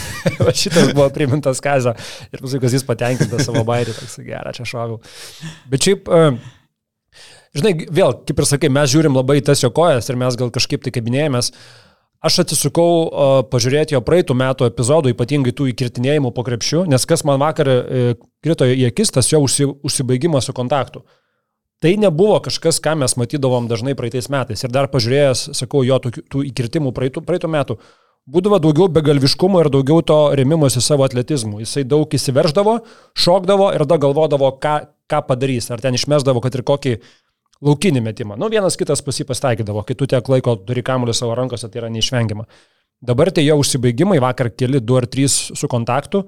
Šitas 0.64 0.90
buvo 0.96 1.06
primintas 1.14 1.62
kazą 1.62 1.92
ir 2.32 2.42
paskui, 2.42 2.58
kas 2.64 2.74
jis 2.74 2.86
patenkintas 2.88 3.46
savo 3.46 3.62
bairį, 3.68 3.94
toks 4.00 4.18
gerą 4.26 4.54
čia 4.56 4.66
šovau. 4.66 4.98
Bet 5.70 5.86
šiaip, 5.86 6.10
uh, 6.10 7.22
žinai, 7.54 7.76
vėl, 7.86 8.18
kaip 8.26 8.42
ir 8.42 8.50
sakai, 8.50 8.72
mes 8.80 8.90
žiūrim 8.90 9.14
labai 9.14 9.38
tas 9.46 9.62
jo 9.62 9.70
kojas 9.74 10.10
ir 10.10 10.18
mes 10.18 10.38
gal 10.40 10.50
kažkaip 10.58 10.82
tai 10.82 10.94
kabinėjomės. 10.98 11.52
Uh, 11.54 11.86
Aš 12.20 12.42
atsisukau 12.42 12.90
uh, 13.06 13.30
pažiūrėti 13.48 13.94
jo 13.96 14.02
praeitų 14.04 14.34
metų 14.36 14.66
epizodų, 14.68 15.14
ypatingai 15.14 15.54
tų 15.56 15.70
įkirtinėjimų 15.70 16.34
po 16.36 16.44
krepšių, 16.44 16.82
nes 16.92 17.06
kas 17.08 17.24
man 17.24 17.40
vakar 17.40 17.70
uh, 17.72 18.10
krito 18.44 18.68
į 18.68 18.90
akis, 18.90 19.12
tas 19.14 19.30
jo 19.32 19.40
užsi, 19.46 19.70
užsibaigimas 19.88 20.50
su 20.50 20.52
kontaktu. 20.56 21.00
Tai 21.80 21.94
nebuvo 21.96 22.36
kažkas, 22.44 22.76
ką 22.84 22.92
mes 23.00 23.16
matydavom 23.16 23.64
dažnai 23.70 23.94
praeitais 23.96 24.28
metais. 24.28 24.60
Ir 24.60 24.72
dar 24.72 24.90
pažiūrėjęs, 24.92 25.46
sakau, 25.56 25.80
jo 25.80 25.96
tų, 26.04 26.12
tų 26.28 26.44
įkirtimų 26.50 26.92
praeitų, 26.92 27.22
praeitų 27.24 27.48
metų, 27.54 27.78
būdavo 28.28 28.58
daugiau 28.60 28.90
begalviškumo 28.92 29.62
ir 29.64 29.70
daugiau 29.72 30.04
to 30.04 30.18
remimosi 30.36 30.82
savo 30.84 31.06
atletizmu. 31.08 31.62
Jisai 31.64 31.86
daug 31.88 32.04
įsiverždavo, 32.04 32.82
šokdavo 33.16 33.70
ir 33.72 33.86
tada 33.86 33.96
galvodavo, 34.04 34.52
ką, 34.60 34.74
ką 35.08 35.22
padarys. 35.24 35.70
Ar 35.72 35.80
ten 35.80 35.96
išmesdavo, 35.96 36.44
kad 36.44 36.60
ir 36.60 36.66
kokį 36.68 36.98
laukinį 37.64 38.02
metimą. 38.04 38.36
Nu, 38.40 38.48
vienas 38.52 38.78
kitas 38.80 39.02
pas 39.04 39.16
jį 39.20 39.26
pastaikydavo, 39.28 39.82
kai 39.86 39.96
tu 39.98 40.08
tiek 40.10 40.28
laiko 40.32 40.56
turi 40.66 40.84
kamuolį 40.84 41.14
savo 41.16 41.34
rankose, 41.38 41.68
tai 41.68 41.82
yra 41.82 41.90
neišvengiama. 41.92 42.46
Dabar 43.00 43.30
tie 43.32 43.44
jo 43.46 43.56
užsibaigimai, 43.60 44.20
vakar 44.20 44.50
keli 44.52 44.80
2 44.84 45.00
ar 45.00 45.08
3 45.08 45.36
su 45.56 45.68
kontaktu, 45.72 46.24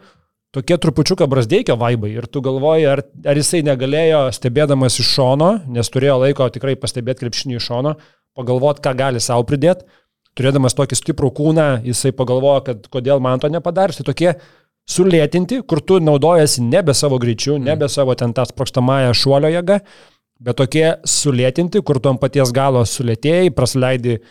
tokie 0.53 0.77
trupučiuką 0.81 1.29
brasdeikio 1.29 1.77
vaibai 1.81 2.12
ir 2.14 2.29
tu 2.33 2.40
galvoji, 2.45 2.87
ar, 2.88 3.05
ar 3.29 3.40
jisai 3.40 3.62
negalėjo 3.64 4.23
stebėdamas 4.37 4.99
iš 5.01 5.11
šono, 5.16 5.53
nes 5.73 5.92
turėjo 5.92 6.18
laiko 6.25 6.49
tikrai 6.53 6.77
pastebėti 6.81 7.25
krepšinį 7.25 7.59
iš 7.59 7.68
šono, 7.68 7.97
pagalvoti, 8.37 8.85
ką 8.85 8.97
gali 8.97 9.21
savo 9.21 9.45
pridėti. 9.49 9.88
Turėdamas 10.33 10.73
tokį 10.73 10.97
stiprų 10.97 11.29
kūną, 11.37 11.66
jisai 11.85 12.14
pagalvojo, 12.16 12.62
kad 12.64 12.87
kodėl 12.92 13.21
man 13.21 13.40
to 13.40 13.51
nepadarys. 13.53 13.99
Tai 13.99 14.07
tokie 14.09 14.31
sulėtinti, 14.88 15.61
kur 15.68 15.83
tu 15.85 15.99
naudojasi 16.01 16.64
nebe 16.64 16.95
savo 16.97 17.18
greičiu, 17.21 17.59
nebe 17.61 17.88
savo 17.92 18.16
ten 18.16 18.33
tą 18.33 18.47
sprokstamąją 18.49 19.12
šuolio 19.12 19.51
jėgą, 19.53 19.83
bet 20.42 20.59
tokie 20.61 20.87
sulėtinti, 21.09 21.83
kur 21.87 22.00
tu 22.02 22.12
ant 22.12 22.20
paties 22.22 22.52
galo 22.55 22.83
sulėtėjai, 22.88 23.52
praleidi 23.55 24.18
uh, 24.20 24.31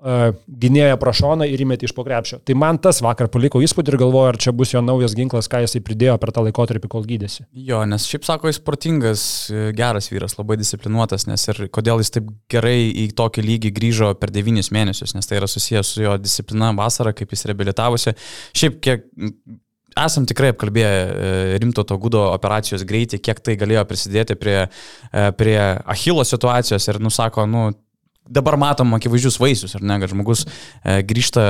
gynėją 0.00 0.96
prašoną 1.00 1.46
ir 1.50 1.60
įmeti 1.60 1.86
iš 1.88 1.92
pokrepšio. 1.96 2.40
Tai 2.46 2.56
man 2.58 2.78
tas 2.82 3.02
vakar 3.04 3.28
paliko 3.32 3.60
įspūdį 3.60 3.92
ir 3.92 3.98
galvoju, 4.00 4.30
ar 4.32 4.38
čia 4.40 4.54
bus 4.56 4.72
jo 4.72 4.80
naujas 4.84 5.14
ginklas, 5.16 5.48
ką 5.50 5.62
jisai 5.64 5.82
pridėjo 5.84 6.16
per 6.22 6.32
tą 6.36 6.44
laikotarpį, 6.46 6.90
kol 6.92 7.04
gydėsi. 7.08 7.44
Jo, 7.68 7.82
nes 7.88 8.08
šiaip 8.08 8.24
sako, 8.28 8.48
jis 8.50 8.60
protingas, 8.64 9.22
geras 9.76 10.10
vyras, 10.12 10.38
labai 10.40 10.56
disciplinuotas, 10.60 11.28
nes 11.30 11.46
ir 11.52 11.66
kodėl 11.74 12.00
jis 12.00 12.14
taip 12.16 12.30
gerai 12.52 12.88
į 13.04 13.10
tokį 13.18 13.44
lygį 13.46 13.74
grįžo 13.76 14.12
per 14.20 14.32
devynis 14.34 14.72
mėnesius, 14.74 15.14
nes 15.16 15.28
tai 15.28 15.40
yra 15.40 15.50
susijęs 15.50 15.96
su 15.96 16.06
jo 16.06 16.16
disciplina 16.20 16.72
vasarą, 16.76 17.12
kaip 17.16 17.36
jis 17.36 17.48
reabilitavosi. 17.50 18.16
Šiaip 18.56 18.80
kiek 18.84 19.04
esam 19.98 20.26
tikrai 20.28 20.52
apkalbėję 20.54 20.88
e, 20.88 21.58
rimto 21.62 21.84
to 21.86 21.98
gudo 21.98 22.26
operacijos 22.30 22.84
greitį, 22.88 23.20
kiek 23.24 23.40
tai 23.44 23.56
galėjo 23.60 23.84
prisidėti 23.90 24.36
prie, 24.38 24.58
e, 24.66 25.30
prie 25.38 25.58
Achilo 25.84 26.24
situacijos 26.26 26.88
ir 26.88 27.00
nusako, 27.02 27.46
nu, 27.50 27.70
dabar 28.30 28.56
matom 28.60 28.94
akivaizdžius 28.94 29.38
vaisius, 29.42 29.74
ar 29.76 29.84
ne, 29.86 29.96
kad 30.02 30.12
žmogus 30.12 30.44
e, 30.46 31.00
grįžta 31.06 31.46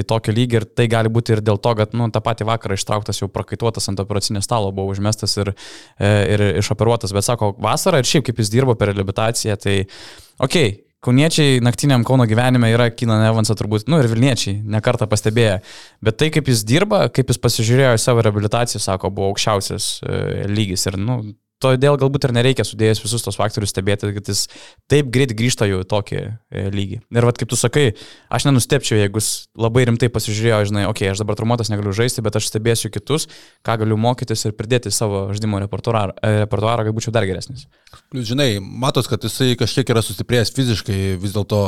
į 0.00 0.04
tokį 0.08 0.36
lygį 0.38 0.58
ir 0.60 0.68
tai 0.78 0.86
gali 0.92 1.12
būti 1.12 1.36
ir 1.36 1.42
dėl 1.44 1.60
to, 1.62 1.74
kad 1.78 1.96
nu, 1.98 2.08
tą 2.12 2.22
patį 2.24 2.48
vakarą 2.48 2.78
ištrauktas 2.78 3.20
jau 3.20 3.28
prakaituotas 3.32 3.90
ant 3.92 4.00
operacinio 4.00 4.42
stalo, 4.44 4.72
buvo 4.74 4.94
užmestas 4.94 5.36
ir, 5.42 5.52
e, 5.98 6.12
ir 6.34 6.46
išoperuotas, 6.62 7.12
bet 7.16 7.28
sako, 7.28 7.52
vasarą 7.62 8.00
ir 8.00 8.08
šiaip 8.08 8.30
kaip 8.30 8.40
jis 8.40 8.52
dirbo 8.54 8.76
per 8.78 8.94
reabilitaciją, 8.94 9.58
tai 9.60 9.76
okei, 9.82 10.40
okay, 10.48 10.72
Kauniečiai 11.02 11.58
naktiniam 11.66 12.04
Kauno 12.06 12.28
gyvenime 12.30 12.68
yra 12.70 12.86
Kinan 12.94 13.24
Evansą 13.26 13.56
turbūt, 13.58 13.88
nu 13.90 13.98
ir 13.98 14.06
Vilniečiai, 14.06 14.60
nekartą 14.70 15.08
pastebėję. 15.10 15.56
Bet 15.98 16.20
tai, 16.20 16.28
kaip 16.30 16.46
jis 16.46 16.62
dirba, 16.62 17.08
kaip 17.10 17.32
jis 17.32 17.40
pasižiūrėjo 17.42 17.96
į 17.96 18.02
savo 18.02 18.22
reabilitaciją, 18.22 18.78
sako, 18.84 19.10
buvo 19.10 19.32
aukščiausias 19.32 19.88
e, 20.06 20.20
lygis. 20.46 20.86
Ir, 20.86 21.00
nu, 21.02 21.16
todėl 21.62 21.98
galbūt 22.00 22.26
ir 22.28 22.34
nereikia 22.36 22.66
sudėjęs 22.66 23.02
visus 23.04 23.24
tos 23.24 23.38
faktorius 23.38 23.72
stebėti, 23.74 24.10
kad 24.16 24.30
jis 24.30 24.44
taip 24.90 25.10
greit 25.14 25.34
grįžta 25.38 25.68
jau 25.70 25.82
į 25.84 25.88
tokį 25.90 26.18
e, 26.22 26.64
lygį. 26.74 26.98
Ir 27.14 27.28
vad 27.28 27.38
kaip 27.40 27.52
tu 27.52 27.58
sakai, 27.58 27.92
aš 28.32 28.48
nenustepčiau, 28.48 28.98
jeigu 29.00 29.22
jis 29.22 29.30
labai 29.58 29.86
rimtai 29.88 30.10
pasižiūrėjo, 30.12 30.62
žinai, 30.72 30.86
okei, 30.90 31.06
okay, 31.06 31.14
aš 31.14 31.22
dabar 31.22 31.38
traumuotas 31.38 31.72
negaliu 31.72 31.94
žaisti, 31.96 32.24
bet 32.24 32.38
aš 32.38 32.50
stebėsiu 32.50 32.92
kitus, 32.94 33.28
ką 33.66 33.78
galiu 33.84 34.00
mokytis 34.00 34.46
ir 34.48 34.56
pridėti 34.58 34.92
savo 34.94 35.28
žaidimo 35.30 35.62
repertuarą, 35.62 36.18
e, 36.18 36.42
repertuarą 36.44 36.88
kad 36.88 36.98
būčiau 36.98 37.14
dar 37.14 37.28
geresnis. 37.28 37.68
Žinai, 38.12 38.56
matos, 38.60 39.10
kad 39.10 39.22
jisai 39.24 39.54
kažkiek 39.60 39.94
yra 39.94 40.04
sustiprėjęs 40.04 40.54
fiziškai, 40.56 41.00
vis 41.22 41.36
dėlto 41.36 41.62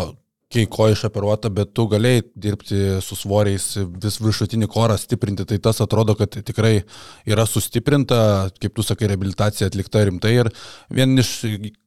kai 0.54 0.64
ko 0.70 0.88
išoperuota, 0.92 1.50
bet 1.54 1.72
tu 1.74 1.86
galėjai 1.90 2.22
dirbti 2.46 2.80
su 3.04 3.18
svoriais, 3.18 3.66
vis 4.02 4.20
viršutinį 4.22 4.68
korą 4.70 4.96
stiprinti, 5.00 5.46
tai 5.50 5.58
tas 5.62 5.82
atrodo, 5.82 6.14
kad 6.18 6.38
tikrai 6.46 6.74
yra 7.26 7.46
sustiprinta, 7.48 8.50
kaip 8.62 8.76
tu 8.76 8.84
sakai, 8.86 9.10
rehabilitacija 9.10 9.70
atlikta 9.70 10.04
rimtai. 10.06 10.34
Ir 10.44 10.52
vien 10.94 11.18
iš 11.18 11.32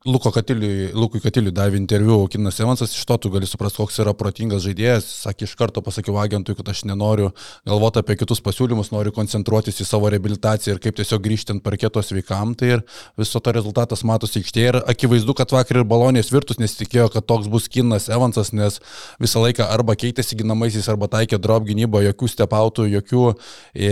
Luko 0.07 0.31
Katiliui, 0.31 0.91
Lukui 0.95 1.19
Katiliui 1.23 1.51
davė 1.51 1.79
interviu 1.79 2.21
Kinas 2.31 2.59
Evansas, 2.63 2.93
iš 2.95 3.07
to 3.07 3.17
tu 3.23 3.31
gali 3.33 3.47
suprasti, 3.49 3.81
koks 3.81 3.99
yra 4.03 4.13
protingas 4.17 4.63
žaidėjas, 4.63 5.07
sakė 5.25 5.47
iš 5.47 5.55
karto 5.59 5.83
pasakiau 5.83 6.19
agentui, 6.21 6.55
kad 6.55 6.69
aš 6.71 6.85
nenoriu 6.87 7.33
galvoti 7.67 7.99
apie 7.99 8.15
kitus 8.19 8.39
pasiūlymus, 8.43 8.93
noriu 8.93 9.11
koncentruotis 9.15 9.81
į 9.83 9.87
savo 9.89 10.11
rehabilitaciją 10.13 10.77
ir 10.77 10.81
kaip 10.83 10.95
tiesiog 10.99 11.23
grįžti 11.25 11.55
ant 11.55 11.63
parketo 11.65 12.03
sveikam, 12.03 12.55
tai 12.55 12.77
ir 12.77 12.85
viso 13.19 13.41
to 13.43 13.55
rezultatas 13.55 14.05
matosi 14.07 14.39
aikštėje. 14.41 14.71
Ir 14.71 14.79
akivaizdu, 14.93 15.35
kad 15.37 15.51
vakar 15.55 15.81
ir 15.81 15.87
balonės 15.87 16.31
virtus 16.31 16.61
nesitikėjo, 16.61 17.09
kad 17.13 17.27
toks 17.27 17.51
bus 17.51 17.67
Kinas 17.71 18.07
Evansas, 18.07 18.53
nes 18.57 18.79
visą 19.23 19.43
laiką 19.45 19.67
arba 19.71 19.95
keitėsi 19.99 20.39
ginamaisiais, 20.39 20.87
arba 20.91 21.09
taikė 21.11 21.39
drop 21.41 21.67
gynybą, 21.67 22.03
jokių 22.09 22.31
stepautų, 22.33 22.87
jokių 22.97 23.27
e, 23.73 23.91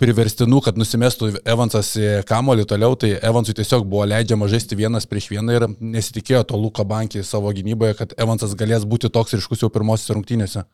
priverstinų, 0.00 0.60
kad 0.64 0.78
nusimestų 0.80 1.30
Evansas 1.44 1.92
kamolį 2.28 2.66
toliau, 2.68 2.96
tai 2.96 3.14
Evansui 3.18 3.54
tiesiog 3.58 3.84
buvo 3.88 4.06
leidžiama 4.08 4.48
žaisti 4.50 4.78
vienas 4.78 5.08
prieš 5.08 5.28
vieną 5.34 5.56
ir 5.56 5.66
nesitikėjo 5.78 6.46
to 6.48 6.60
Luko 6.60 6.86
bankį 6.88 7.24
savo 7.26 7.52
gynyboje, 7.56 7.98
kad 7.98 8.14
Evansas 8.20 8.56
galės 8.58 8.88
būti 8.88 9.12
toks 9.12 9.36
ryškus 9.36 9.66
jau 9.66 9.72
pirmosios 9.72 10.14
rungtynėse. 10.16 10.64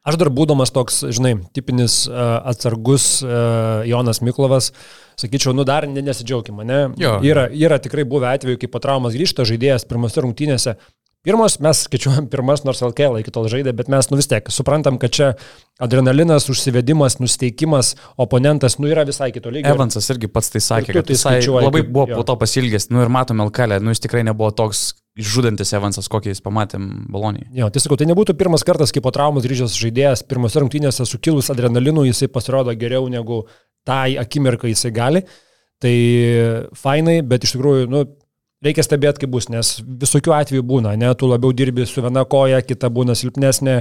Aš 0.00 0.16
dar 0.16 0.30
būdamas 0.32 0.72
toks, 0.72 1.02
žinai, 1.12 1.34
tipinis 1.52 2.06
uh, 2.08 2.38
atsargus 2.48 3.18
uh, 3.20 3.82
Jonas 3.84 4.22
Miklovas, 4.24 4.70
sakyčiau, 5.20 5.52
nu 5.52 5.66
dar 5.68 5.84
nesidžiaugim, 5.84 6.62
ne? 6.64 6.78
Jo. 7.00 7.18
Yra, 7.26 7.50
yra 7.52 7.76
tikrai 7.84 8.06
buvę 8.08 8.30
atveju, 8.32 8.62
kai 8.62 8.70
po 8.72 8.80
traumas 8.80 9.12
grįžta 9.12 9.44
žaidėjas 9.44 9.84
pirmose 9.90 10.24
rungtynėse, 10.24 10.78
Pirmos, 11.20 11.58
mes 11.60 11.82
skaičiuojam 11.84 12.30
pirmas, 12.32 12.62
nors 12.64 12.78
LKL 12.80 13.18
iki 13.20 13.32
tol 13.34 13.44
žaidė, 13.52 13.74
bet 13.76 13.90
mes 13.92 14.06
nu 14.08 14.16
vis 14.16 14.28
tiek 14.30 14.46
suprantam, 14.48 14.96
kad 15.00 15.12
čia 15.12 15.26
adrenalinas, 15.84 16.46
užsivedimas, 16.48 17.18
nusteikimas, 17.20 17.90
oponentas, 18.16 18.78
nu 18.80 18.88
yra 18.88 19.04
visai 19.04 19.28
kito 19.34 19.52
lygio. 19.52 19.68
Evansas 19.68 20.08
irgi 20.14 20.30
pats 20.32 20.48
tai 20.54 20.62
sakė, 20.64 20.94
kad 20.96 21.10
tai 21.10 21.18
skaičiuoja, 21.20 21.66
labai 21.66 21.82
buvo 21.84 22.06
jo. 22.08 22.22
po 22.22 22.24
to 22.24 22.38
pasilgęs, 22.40 22.88
nu 22.88 23.04
ir 23.04 23.12
matom 23.12 23.44
LKL, 23.44 23.82
nu 23.84 23.92
jis 23.92 24.00
tikrai 24.06 24.22
nebuvo 24.24 24.48
toks 24.62 24.94
žudantis 25.20 25.74
Evansas, 25.76 26.08
kokį 26.08 26.32
jis 26.32 26.40
pamatėm 26.40 26.88
Bolonijai. 27.12 27.50
Jo, 27.58 27.68
tai 27.68 27.84
sakau, 27.84 28.00
tai 28.00 28.08
nebūtų 28.08 28.38
pirmas 28.40 28.64
kartas, 28.64 28.88
kai 28.94 29.04
po 29.04 29.12
traumos 29.12 29.44
grįžęs 29.44 29.76
žaidėjas 29.76 30.24
pirmose 30.24 30.64
rungtynėse 30.64 31.04
sukilus 31.04 31.52
adrenalinų 31.52 32.06
jisai 32.08 32.30
pasirodo 32.32 32.72
geriau 32.80 33.12
negu 33.12 33.42
tai 33.84 34.14
akimirkai 34.22 34.72
jisai 34.72 34.94
gali. 34.96 35.24
Tai 35.80 35.94
fainai, 36.76 37.20
bet 37.24 37.44
iš 37.44 37.54
tikrųjų, 37.56 37.88
nu, 37.92 38.04
Reikia 38.60 38.82
stebėti, 38.84 39.22
kaip 39.22 39.30
bus, 39.32 39.46
nes 39.48 39.78
visokių 40.02 40.34
atvejų 40.36 40.62
būna, 40.68 40.92
ne, 41.00 41.08
tu 41.16 41.28
labiau 41.30 41.54
dirbi 41.56 41.86
su 41.88 42.02
viena 42.04 42.26
koja, 42.28 42.58
kita 42.60 42.90
būna 42.92 43.14
silpnesnė, 43.16 43.76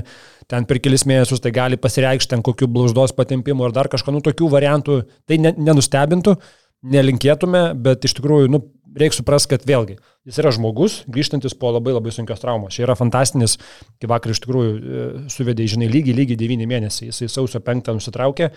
ten 0.48 0.68
per 0.70 0.80
kelis 0.80 1.04
mėnesius 1.10 1.44
tai 1.44 1.52
gali 1.52 1.76
pasireikšti 1.76 2.32
ten 2.32 2.44
kokių 2.48 2.70
blauzdos 2.72 3.12
patempimu 3.18 3.68
ar 3.68 3.74
dar 3.76 3.90
kažką, 3.92 4.14
nu 4.16 4.22
tokių 4.24 4.48
variantų, 4.54 5.02
tai 5.28 5.36
ne, 5.44 5.52
nenustebintų, 5.60 6.38
nelinkėtume, 6.96 7.64
bet 7.76 8.08
iš 8.08 8.16
tikrųjų, 8.22 8.48
nu, 8.54 8.62
reikia 8.96 9.18
suprasti, 9.20 9.50
kad 9.52 9.66
vėlgi, 9.68 9.98
jis 10.30 10.40
yra 10.40 10.54
žmogus, 10.56 11.02
grįžtantis 11.12 11.58
po 11.60 11.74
labai 11.76 11.98
labai 11.98 12.14
sunkios 12.16 12.40
traumos. 12.40 12.78
Čia 12.78 12.86
yra 12.86 12.96
fantastinis, 12.96 13.58
kai 14.00 14.08
vakar 14.10 14.32
iš 14.32 14.40
tikrųjų 14.46 14.72
e, 14.78 15.10
suvedė, 15.34 15.68
žinai, 15.74 15.90
lygiai, 15.92 16.16
lygiai 16.22 16.40
9 16.40 16.70
mėnesiai. 16.72 17.10
Jisai 17.12 17.28
sausio 17.36 17.60
5 17.68 17.92
nusitraukė, 18.00 18.50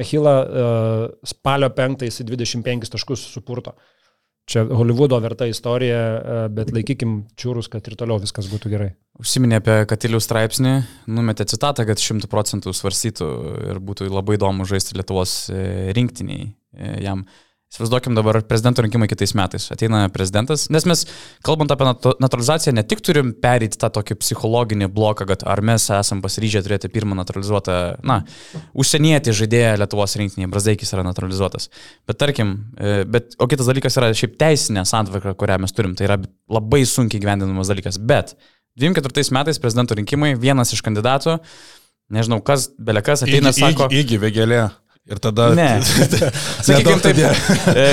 Achila 0.00 0.36
uh, 0.44 1.06
spalio 1.26 1.72
5 1.72 2.04
jisai 2.04 2.28
25 2.28 2.92
taškus 2.92 3.24
supurto. 3.32 3.74
Čia 4.50 4.64
Hollywoodo 4.66 5.18
verta 5.22 5.46
istorija, 5.46 5.98
e, 6.00 6.38
bet 6.54 6.72
laikykim 6.74 7.20
čiūrus, 7.38 7.68
kad 7.70 7.86
ir 7.86 7.96
toliau 7.98 8.18
viskas 8.22 8.48
būtų 8.50 8.72
gerai. 8.72 8.88
Užsiminė 9.20 9.60
apie 9.60 9.76
Katilių 9.90 10.20
straipsnį, 10.24 10.72
numetė 11.12 11.46
citatą, 11.50 11.84
kad 11.86 12.02
šimtų 12.02 12.30
procentų 12.32 12.72
svarstytų 12.74 13.28
ir 13.70 13.82
būtų 13.84 14.08
labai 14.10 14.38
įdomu 14.38 14.66
žaisti 14.68 14.96
Lietuvos 14.98 15.34
e, 15.52 15.92
rinktiniai 15.96 16.48
e, 16.48 16.96
jam. 17.04 17.26
Įsivaizduokim 17.70 18.16
dabar 18.18 18.40
prezidento 18.42 18.82
rinkimai 18.82 19.06
kitais 19.06 19.30
metais. 19.38 19.68
Ateina 19.70 20.00
prezidentas, 20.10 20.64
nes 20.74 20.82
mes, 20.90 21.04
kalbant 21.46 21.70
apie 21.70 21.86
naturalizaciją, 22.18 22.72
ne 22.74 22.82
tik 22.82 22.98
turim 23.06 23.30
perėti 23.44 23.78
tą 23.78 23.92
tokį 23.94 24.16
psichologinį 24.18 24.88
bloką, 24.90 25.28
kad 25.30 25.44
ar 25.46 25.62
mes 25.62 25.86
esam 25.94 26.18
pasiryžę 26.24 26.64
turėti 26.66 26.90
pirmą 26.90 27.14
naturalizuotą, 27.20 27.76
na, 28.02 28.16
užsienietį 28.74 29.36
žaidėją 29.42 29.78
Lietuvos 29.84 30.18
rinktinėje, 30.18 30.50
Brazdeikis 30.50 30.90
yra 30.96 31.06
naturalizuotas. 31.06 31.70
Bet 32.10 32.18
tarkim, 32.18 32.56
e, 32.74 33.04
bet, 33.06 33.38
o 33.38 33.46
kitas 33.46 33.70
dalykas 33.70 34.00
yra 34.02 34.10
šiaip 34.18 34.34
teisinė 34.42 34.82
santvarka, 34.82 35.38
kurią 35.38 35.62
mes 35.62 35.76
turim. 35.76 35.94
Tai 35.94 36.10
yra 36.10 36.18
labai 36.50 36.82
sunkiai 36.82 37.22
gyvendinamas 37.22 37.70
dalykas. 37.70 38.02
Bet 38.02 38.34
24 38.82 39.30
metais 39.38 39.62
prezidento 39.62 39.94
rinkimai, 39.94 40.34
vienas 40.34 40.74
iš 40.74 40.82
kandidatų, 40.82 41.38
nežinau 42.10 42.42
kas, 42.42 42.66
belekas 42.82 43.22
ateina, 43.22 43.54
įgy, 43.54 43.62
sako. 43.62 43.92
Įgy, 43.94 44.18
vėgelė. 44.26 44.64
Ir 45.10 45.18
tada... 45.18 45.48
Ne. 45.58 45.68
Sakykime 46.66 47.00
taip. 47.02 47.18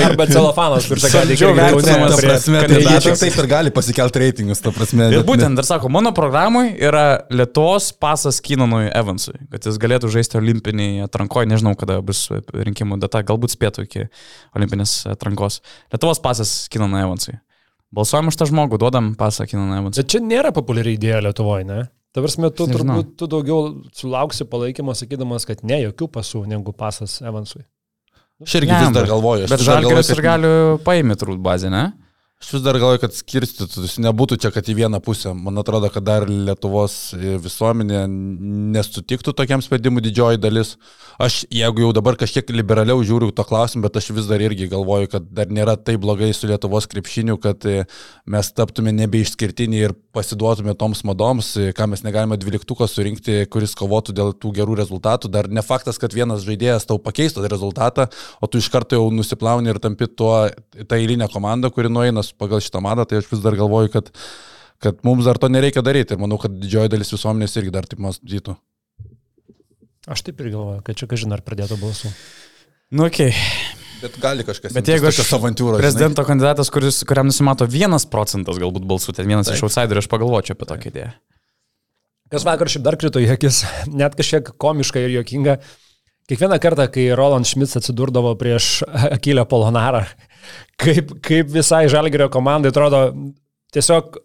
Arba 0.06 0.26
celofanas, 0.30 0.86
kur 0.86 1.00
čia 1.02 1.10
gali 1.16 1.34
vertinamas. 1.34 2.14
Prasme, 2.22 2.60
tai 2.70 2.78
jie 2.84 3.00
tik 3.08 3.18
taip 3.18 3.38
ir 3.42 3.48
gali 3.50 3.72
pasikelti 3.74 4.22
reitingus, 4.22 4.62
ta 4.62 4.70
prasme. 4.74 5.08
Ir 5.16 5.24
būtent, 5.26 5.58
dar 5.58 5.66
sako, 5.66 5.90
mano 5.90 6.12
programui 6.14 6.76
yra 6.76 7.24
Lietuvos 7.34 7.90
pasas 7.98 8.38
Kinonui 8.44 8.86
Evansui, 8.92 9.34
kad 9.50 9.66
jis 9.66 9.80
galėtų 9.82 10.12
žaisti 10.14 10.38
olimpinį 10.38 10.88
atrankoje, 11.08 11.50
nežinau, 11.50 11.74
kada 11.80 11.98
bus 12.06 12.28
rinkimų 12.54 13.00
data, 13.02 13.24
galbūt 13.26 13.56
spėtų 13.56 13.88
iki 13.88 14.06
olimpinės 14.54 15.00
atrankos. 15.10 15.58
Lietuvos 15.90 16.22
pasas 16.22 16.54
Kinonui 16.70 17.02
Evansui. 17.02 17.40
Balsuojam 17.94 18.30
už 18.30 18.38
tą 18.38 18.46
žmogų, 18.46 18.78
duodam 18.78 19.14
pasą 19.18 19.48
Kinonui 19.48 19.80
Evansui. 19.82 20.04
Bet 20.04 20.14
čia 20.14 20.22
nėra 20.22 20.54
populiari 20.54 20.94
idėja 20.94 21.24
Lietuvoje, 21.24 21.66
ne? 21.66 21.86
Tavars 22.16 22.38
metu 22.40 22.66
turbūt 22.70 23.16
tu 23.20 23.28
daugiau 23.30 23.72
sulauksi 23.96 24.46
palaikymo 24.48 24.94
sakydamas, 24.96 25.44
kad 25.48 25.60
ne, 25.66 25.82
jokių 25.88 26.08
pasų 26.14 26.46
negu 26.48 26.72
pasas 26.76 27.18
Evansui. 27.20 27.64
Aš 28.44 28.54
irgi 28.60 28.70
vis 28.70 28.92
dar 28.94 29.08
galvoju. 29.10 29.48
Bet 29.50 29.64
žalgeris 29.66 30.12
ir 30.14 30.22
galiu 30.24 30.52
paimti 30.86 31.18
turbūt 31.20 31.42
bazę, 31.44 31.72
ne? 31.74 31.88
Aš 32.38 32.52
vis 32.54 32.62
dar 32.62 32.76
galvoju, 32.78 33.00
kad 33.02 33.14
skirstytus 33.18 33.96
nebūtų 33.98 34.36
čia, 34.38 34.52
kad 34.54 34.68
į 34.70 34.76
vieną 34.78 35.00
pusę. 35.02 35.32
Man 35.34 35.58
atrodo, 35.58 35.88
kad 35.90 36.04
dar 36.06 36.22
Lietuvos 36.30 37.10
visuomenė 37.18 38.04
nesutiktų 38.76 39.34
tokiam 39.34 39.64
spėdimui 39.64 40.04
didžioji 40.04 40.38
dalis. 40.38 40.76
Aš, 41.18 41.40
jeigu 41.50 41.82
jau 41.82 41.88
dabar 41.96 42.14
kažkiek 42.14 42.46
liberaliau 42.54 43.02
žiūriu 43.02 43.32
to 43.34 43.42
klausimą, 43.42 43.88
bet 43.88 43.98
aš 43.98 44.12
vis 44.14 44.28
dar 44.30 44.44
irgi 44.44 44.68
galvoju, 44.70 45.10
kad 45.10 45.26
dar 45.34 45.50
nėra 45.50 45.74
taip 45.82 45.98
blogai 46.04 46.28
su 46.30 46.46
Lietuvos 46.46 46.86
krepšiniu, 46.86 47.40
kad 47.42 47.66
mes 48.22 48.52
taptume 48.54 48.94
nebeišskirtiniai 48.94 49.88
ir 49.88 49.96
pasiduotume 50.14 50.76
toms 50.78 51.02
madoms, 51.10 51.50
ką 51.74 51.90
mes 51.90 52.06
negalime 52.06 52.38
dvyliktuko 52.38 52.86
surinkti, 52.86 53.48
kuris 53.50 53.74
kovotų 53.78 54.14
dėl 54.14 54.30
tų 54.38 54.54
gerų 54.60 54.78
rezultatų. 54.78 55.32
Dar 55.34 55.50
ne 55.50 55.66
faktas, 55.66 55.98
kad 55.98 56.14
vienas 56.14 56.46
žaidėjas 56.46 56.86
tau 56.86 57.02
pakeistų 57.02 57.50
rezultatą, 57.50 58.06
o 58.38 58.46
tu 58.46 58.62
iš 58.62 58.70
karto 58.70 59.02
jau 59.02 59.10
nusiplauni 59.10 59.74
ir 59.74 59.82
tampi 59.82 60.06
tuo, 60.06 60.46
tą 60.78 61.02
eilinę 61.02 61.26
komandą, 61.34 61.74
kuri 61.74 61.90
nueina 61.90 62.27
nes 62.28 62.36
pagal 62.36 62.62
šitą 62.64 62.82
madą, 62.84 63.08
tai 63.08 63.22
aš 63.22 63.30
vis 63.32 63.42
dar 63.44 63.56
galvoju, 63.58 63.90
kad, 63.96 64.12
kad 64.84 65.00
mums 65.06 65.24
dar 65.28 65.40
to 65.40 65.48
nereikia 65.48 65.82
daryti 65.84 66.14
ir 66.14 66.20
manau, 66.20 66.38
kad 66.40 66.52
didžioji 66.52 66.92
dalis 66.92 67.12
visuomenės 67.14 67.56
irgi 67.56 67.74
dar 67.74 67.88
taip 67.88 68.04
mąstytų. 68.04 68.58
Aš 70.08 70.24
taip 70.28 70.38
ir 70.40 70.52
galvoju, 70.54 70.84
kad 70.86 70.96
čia 71.00 71.08
kažin 71.08 71.34
ar 71.36 71.44
pradėtų 71.44 71.80
balsų. 71.80 72.12
Nu, 72.92 73.08
okei. 73.08 73.32
Okay. 73.32 73.86
Bet 73.98 74.14
gali 74.22 74.44
kažkas. 74.46 74.72
Bet 74.76 74.88
jeigu 74.88 75.08
aš 75.10 75.18
prezidento 75.26 76.22
žinai? 76.22 76.28
kandidatas, 76.28 76.70
kuris, 76.70 77.00
kuriam 77.08 77.26
nusimato 77.28 77.66
vienas 77.66 78.06
procentas 78.06 78.60
galbūt 78.60 78.86
balsų, 78.86 79.14
ten 79.16 79.26
vienas 79.26 79.50
Taip. 79.50 79.58
iš 79.58 79.64
outsiderių, 79.66 80.04
aš 80.04 80.08
pagalvočiau 80.12 80.54
apie 80.54 80.68
tokią 80.70 80.92
idėją. 80.92 81.10
Kas 82.30 82.44
vakar 82.46 82.70
šiaip 82.70 82.84
dar 82.86 82.98
krito 83.00 83.22
į 83.22 83.32
akis, 83.34 83.64
net 84.00 84.14
kažkiek 84.18 84.52
komiška 84.60 85.02
ir 85.02 85.16
jokinga. 85.18 85.58
Kiekvieną 86.28 86.58
kartą, 86.60 86.86
kai 86.92 87.08
Roland 87.16 87.48
Schmitz 87.48 87.78
atsidurdavo 87.80 88.34
prieš 88.38 88.82
Akilę 88.86 89.46
Polonarą, 89.48 90.04
kaip, 90.80 91.12
kaip 91.24 91.52
visai 91.52 91.86
Žalgerio 91.90 92.30
komandai 92.32 92.72
atrodo 92.72 93.02
tiesiog 93.74 94.18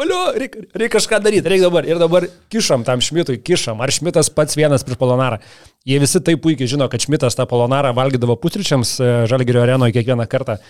valio, 0.00 0.20
reikia 0.38 0.64
reik 0.80 0.92
kažką 0.94 1.20
daryti, 1.22 1.48
reikia 1.50 1.68
dabar. 1.68 1.88
Ir 1.88 2.00
dabar 2.00 2.26
kišam 2.52 2.84
tam 2.86 3.02
Šmitui, 3.04 3.40
kišam. 3.44 3.80
Ar 3.82 3.92
Šmitas 3.92 4.30
pats 4.34 4.56
vienas 4.58 4.84
prieš 4.86 5.00
Polonarą? 5.00 5.40
Jie 5.88 5.98
visi 6.02 6.22
taip 6.24 6.42
puikiai 6.44 6.70
žino, 6.70 6.88
kad 6.92 7.02
Šmitas 7.02 7.36
tą 7.38 7.46
Polonarą 7.50 7.92
valgydavo 7.96 8.36
pusryčiams 8.40 8.96
e, 9.00 9.10
Žalgirio 9.30 9.64
arenoje 9.64 9.96
kiekvieną 9.96 10.26
kartą, 10.30 10.60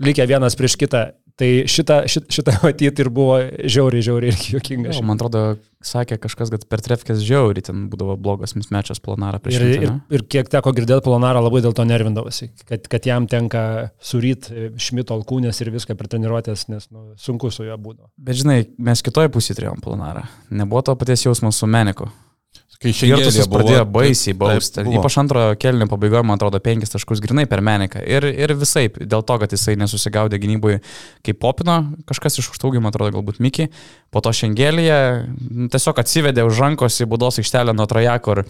likę 0.00 0.26
vienas 0.30 0.58
prieš 0.58 0.78
kitą. 0.80 1.10
Tai 1.40 1.48
šitą, 1.72 2.02
šitą, 2.04 2.52
matyti 2.66 3.00
ir 3.00 3.08
buvo 3.08 3.38
žiauriai, 3.40 4.04
žiauriai 4.04 4.32
ir 4.34 4.40
juokinga. 4.52 4.92
Man 5.06 5.16
atrodo, 5.16 5.42
sakė 5.80 6.18
kažkas, 6.20 6.50
kad 6.52 6.66
per 6.68 6.82
trefkės 6.84 7.22
žiauriai 7.24 7.64
ten 7.64 7.86
būdavo 7.88 8.18
blogas 8.20 8.52
mismečas 8.58 9.00
planarą 9.00 9.40
prieš 9.40 9.56
ir, 9.56 9.70
šimtą, 9.78 9.94
ir, 10.12 10.18
ir 10.18 10.26
kiek 10.34 10.50
teko 10.52 10.74
girdėti, 10.76 11.06
planarą 11.06 11.40
labai 11.46 11.62
dėl 11.64 11.72
to 11.76 11.86
nervindavosi, 11.88 12.50
kad, 12.68 12.84
kad 12.92 13.08
jam 13.08 13.28
tenka 13.30 13.62
suryt 14.04 14.50
šmito 14.76 15.16
alkūnės 15.16 15.62
ir 15.64 15.72
viską 15.72 15.96
per 15.96 16.12
treniruotės, 16.12 16.66
nes 16.68 16.90
nu, 16.92 17.14
sunku 17.16 17.48
su 17.54 17.64
juo 17.64 17.78
būdavo. 17.80 18.12
Bet 18.20 18.42
žinai, 18.42 18.58
mes 18.90 19.00
kitoje 19.06 19.32
pusėje 19.32 19.62
turėjom 19.62 19.80
planarą. 19.86 20.26
Nebuvo 20.52 20.84
to 20.90 20.98
paties 21.00 21.24
jausmo 21.24 21.54
su 21.56 21.70
Meniku. 21.70 22.10
Kai 22.80 22.94
Girtus 22.96 23.36
pradėjo 23.52 23.82
baisiai 23.92 24.32
bausti. 24.40 24.80
Ypač 24.96 25.16
antro 25.20 25.42
kelnio 25.60 25.84
pabaigoje, 25.90 26.22
man 26.24 26.38
atrodo, 26.38 26.62
penkis 26.64 26.88
taškus 26.88 27.20
grinai 27.20 27.44
per 27.44 27.60
meniką. 27.60 28.00
Ir, 28.08 28.24
ir 28.24 28.54
visai, 28.56 28.86
dėl 28.88 29.20
to, 29.28 29.36
kad 29.42 29.52
jisai 29.52 29.74
nesusigaudė 29.76 30.38
gynybui 30.40 30.78
kaip 31.26 31.40
popino, 31.44 31.74
kažkas 32.08 32.40
iš 32.40 32.48
užtaugimo, 32.54 32.88
atrodo, 32.88 33.12
galbūt 33.18 33.42
Miki. 33.44 33.66
Po 34.08 34.22
to 34.24 34.32
šengelėje 34.32 34.96
nu, 35.28 35.68
tiesiog 35.74 36.00
atsivedė 36.00 36.46
už 36.48 36.62
rankos 36.64 36.96
į 37.04 37.08
būdos 37.12 37.42
aikštelę 37.44 37.76
nuo 37.76 37.84
trajako 37.90 38.38
ir 38.38 38.42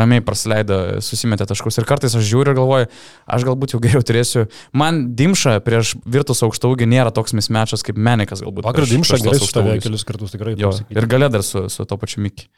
ramiai 0.00 0.24
praleido, 0.24 0.80
susimetė 1.04 1.44
taškus. 1.52 1.82
Ir 1.82 1.90
kartais 1.92 2.16
aš 2.16 2.24
žiūriu 2.24 2.56
ir 2.56 2.60
galvoju, 2.62 2.90
aš 3.36 3.48
galbūt 3.52 3.76
jau 3.76 3.84
geriau 3.84 4.00
turėsiu. 4.00 4.48
Man 4.72 5.10
Dimša 5.12 5.58
prieš 5.68 5.98
Virtus 6.08 6.40
aukštaugį 6.48 6.88
nėra 6.88 7.12
toks 7.12 7.36
mismečas 7.36 7.84
kaip 7.84 8.00
menikas 8.00 8.40
galbūt. 8.48 8.64
Vakar 8.64 8.88
Dimša 8.88 9.20
gerai 9.28 9.44
užtavė 9.44 9.80
kelis 9.84 10.08
kartus 10.08 10.32
tikrai. 10.32 10.56
Jo, 10.56 10.72
ir 10.88 11.04
galė 11.04 11.34
dar 11.36 11.44
su, 11.44 11.68
su 11.68 11.84
to 11.84 12.00
pačiu 12.00 12.24
Miki. 12.24 12.48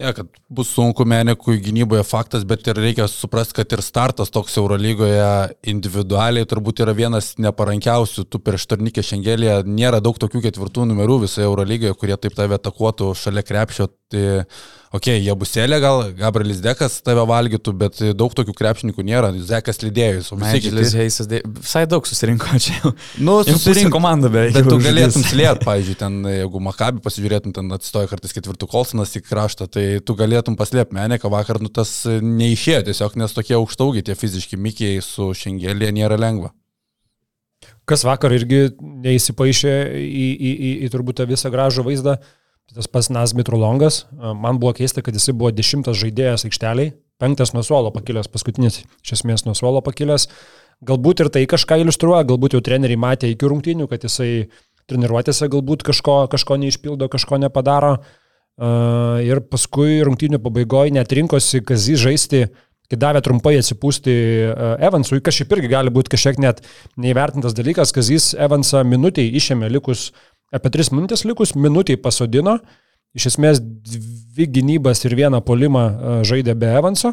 Ja, 0.00 0.10
kad 0.16 0.26
bus 0.48 0.70
sunku 0.72 1.04
menikui 1.06 1.58
gynyboje 1.62 2.02
faktas, 2.08 2.46
bet 2.48 2.66
ir 2.66 2.78
reikia 2.80 3.04
suprasti, 3.10 3.58
kad 3.60 3.74
ir 3.76 3.82
startas 3.84 4.32
toks 4.32 4.56
Eurolygoje 4.58 5.26
individualiai 5.68 6.48
turbūt 6.48 6.80
yra 6.82 6.94
vienas 6.96 7.34
neparankiausių. 7.42 8.24
Tu 8.24 8.40
prieš 8.42 8.66
Tarnikė 8.70 9.04
Šengelėje 9.04 9.60
nėra 9.68 10.00
daug 10.02 10.18
tokių 10.18 10.42
ketvirtų 10.48 10.88
numerų 10.88 11.20
visoje 11.26 11.46
Eurolygoje, 11.46 11.94
kurie 12.00 12.16
taip 12.16 12.34
tave 12.38 12.56
atakuotų 12.56 13.12
šalia 13.20 13.44
krepšio. 13.46 13.90
Tai 14.12 14.24
okei, 14.92 15.16
okay, 15.16 15.22
jie 15.24 15.34
buselė 15.40 15.78
gal, 15.82 16.02
Gabrielis 16.16 16.60
Dekas 16.64 16.98
tave 17.04 17.24
valgytų, 17.28 17.74
bet 17.80 18.00
daug 18.18 18.34
tokių 18.36 18.54
krepšininkų 18.58 19.04
nėra, 19.08 19.32
Zekas 19.48 19.82
lydėjus. 19.82 20.30
Meidžilis 20.38 20.94
Heisas, 20.98 21.28
visai 21.30 21.84
daug 21.90 22.06
susirinko 22.08 22.58
čia. 22.64 22.92
Nu, 23.18 23.38
susirinko 23.46 23.94
komanda, 23.96 24.30
bet. 24.32 24.52
Bet 24.56 24.68
tu 24.70 24.78
galėtum 24.82 25.26
slėt, 25.26 25.62
pavyzdžiui, 25.68 25.98
ten, 26.00 26.18
jeigu 26.30 26.62
Makabi 26.68 27.04
pasižiūrėtum, 27.04 27.56
ten 27.56 27.76
atsistoja 27.76 28.10
kartais 28.12 28.36
ketvirtų 28.36 28.70
Kolsonas 28.70 29.16
į 29.18 29.24
kraštą, 29.26 29.68
tai 29.72 29.86
tu 30.04 30.16
galėtum 30.18 30.58
paslėpti 30.60 30.96
Meneką 30.98 31.32
vakar, 31.32 31.62
nu 31.62 31.72
tas 31.72 32.02
neišėjo 32.06 32.86
tiesiog, 32.90 33.16
nes 33.20 33.36
tokie 33.36 33.56
aukštaugiai 33.58 34.04
tie 34.06 34.18
fiziški 34.18 34.60
mikiai 34.60 35.00
su 35.04 35.32
šengelė 35.36 35.92
nėra 35.96 36.20
lengva. 36.20 36.52
Kas 37.88 38.04
vakar 38.06 38.32
irgi 38.34 38.68
neįsipaišė 38.78 39.72
į, 39.98 40.28
į, 40.30 40.52
į, 40.52 40.70
į 40.86 40.90
turbūt 40.92 41.18
tą 41.18 41.26
visą 41.30 41.50
gražų 41.50 41.84
vaizdą. 41.88 42.20
Tas 42.72 42.88
pas 42.88 43.10
Nas 43.12 43.34
Mitrolongas, 43.36 44.06
man 44.16 44.56
buvo 44.56 44.72
keista, 44.72 45.02
kad 45.04 45.12
jisai 45.12 45.34
buvo 45.36 45.50
dešimtas 45.52 45.98
žaidėjas 46.00 46.46
aikšteliai, 46.48 46.94
penktas 47.20 47.52
nuo 47.52 47.60
suolo 47.66 47.90
pakilęs, 47.92 48.30
paskutinis 48.32 48.80
iš 49.04 49.18
esmės 49.18 49.44
nuo 49.44 49.52
suolo 49.58 49.82
pakilęs. 49.84 50.28
Galbūt 50.88 51.20
ir 51.20 51.28
tai 51.34 51.44
kažką 51.50 51.82
iliustruoja, 51.82 52.24
galbūt 52.30 52.56
jau 52.56 52.62
treneriai 52.64 52.98
matė 52.98 53.28
iki 53.28 53.50
rungtynių, 53.52 53.90
kad 53.90 54.08
jisai 54.08 54.48
treniruotėse 54.90 55.50
galbūt 55.52 55.84
kažko, 55.86 56.16
kažko 56.32 56.58
neišpildo, 56.64 57.10
kažko 57.12 57.38
nepadaro. 57.44 57.98
Ir 59.22 59.44
paskui 59.52 60.00
rungtynių 60.08 60.40
pabaigoje 60.42 60.96
net 60.96 61.12
rinkosi 61.12 61.62
Kazį 61.68 62.00
žaisti, 62.08 62.42
kai 62.90 62.98
davė 63.00 63.22
trumpai 63.24 63.54
atsipūsti 63.60 64.16
Evansui, 64.80 65.22
kas 65.24 65.38
šiaip 65.38 65.54
irgi 65.56 65.70
gali 65.72 65.92
būti 65.92 66.12
kažkiek 66.16 66.40
net 66.42 66.64
neįvertintas 67.00 67.54
dalykas, 67.56 67.94
Kazys 67.94 68.32
Evansą 68.34 68.82
minutiai 68.84 69.30
išėmė 69.38 69.70
likus 69.72 70.10
apie 70.52 70.72
3 70.76 70.92
minutės 70.94 71.24
likus, 71.28 71.54
minutiai 71.58 71.98
pasodino, 72.00 72.58
iš 73.16 73.32
esmės 73.32 73.60
dvi 73.62 74.48
gynybas 74.58 75.04
ir 75.06 75.16
vieną 75.18 75.42
polimą 75.44 75.84
e, 75.84 76.14
žaidė 76.28 76.54
be 76.58 76.70
Evanso, 76.78 77.12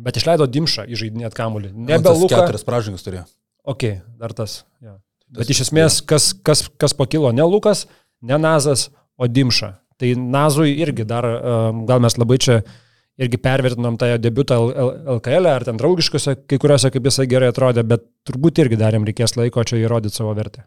bet 0.00 0.18
išleido 0.20 0.48
Dimšą 0.50 0.86
įžaidinėt 0.92 1.36
kamuolį. 1.36 1.72
Nebe 1.72 2.12
Lukas. 2.16 2.36
Keturias 2.38 2.66
pražangas 2.68 3.06
turėjo. 3.06 3.26
Ok, 3.68 3.86
dar 4.18 4.34
tas. 4.36 4.62
Ja. 4.82 4.98
Bet 5.32 5.46
tas, 5.46 5.54
iš 5.54 5.66
esmės, 5.68 6.00
ja. 6.00 6.08
kas, 6.12 6.32
kas, 6.44 6.66
kas 6.80 6.96
pakilo, 6.96 7.30
ne 7.32 7.44
Lukas, 7.46 7.86
ne 8.24 8.38
Nazas, 8.40 8.90
o 9.16 9.28
Dimša. 9.28 9.74
Tai 10.00 10.14
Nazui 10.18 10.74
irgi 10.82 11.06
dar, 11.08 11.28
e, 11.28 11.58
gal 11.88 12.02
mes 12.02 12.18
labai 12.18 12.40
čia 12.42 12.62
irgi 13.20 13.38
pervertinom 13.38 13.98
tą 14.00 14.08
debutą 14.20 14.56
LKL 15.18 15.48
ar 15.50 15.66
ten 15.68 15.78
draugiškose, 15.80 16.36
kai 16.48 16.58
kuriuose 16.60 16.90
kaip 16.92 17.08
jisai 17.08 17.28
gerai 17.30 17.52
atrodė, 17.52 17.84
bet 17.86 18.04
turbūt 18.28 18.62
irgi 18.64 18.80
darėm 18.80 19.04
reikės 19.08 19.36
laiko 19.36 19.64
čia 19.68 19.82
įrodyti 19.82 20.16
savo 20.16 20.32
vertę. 20.36 20.64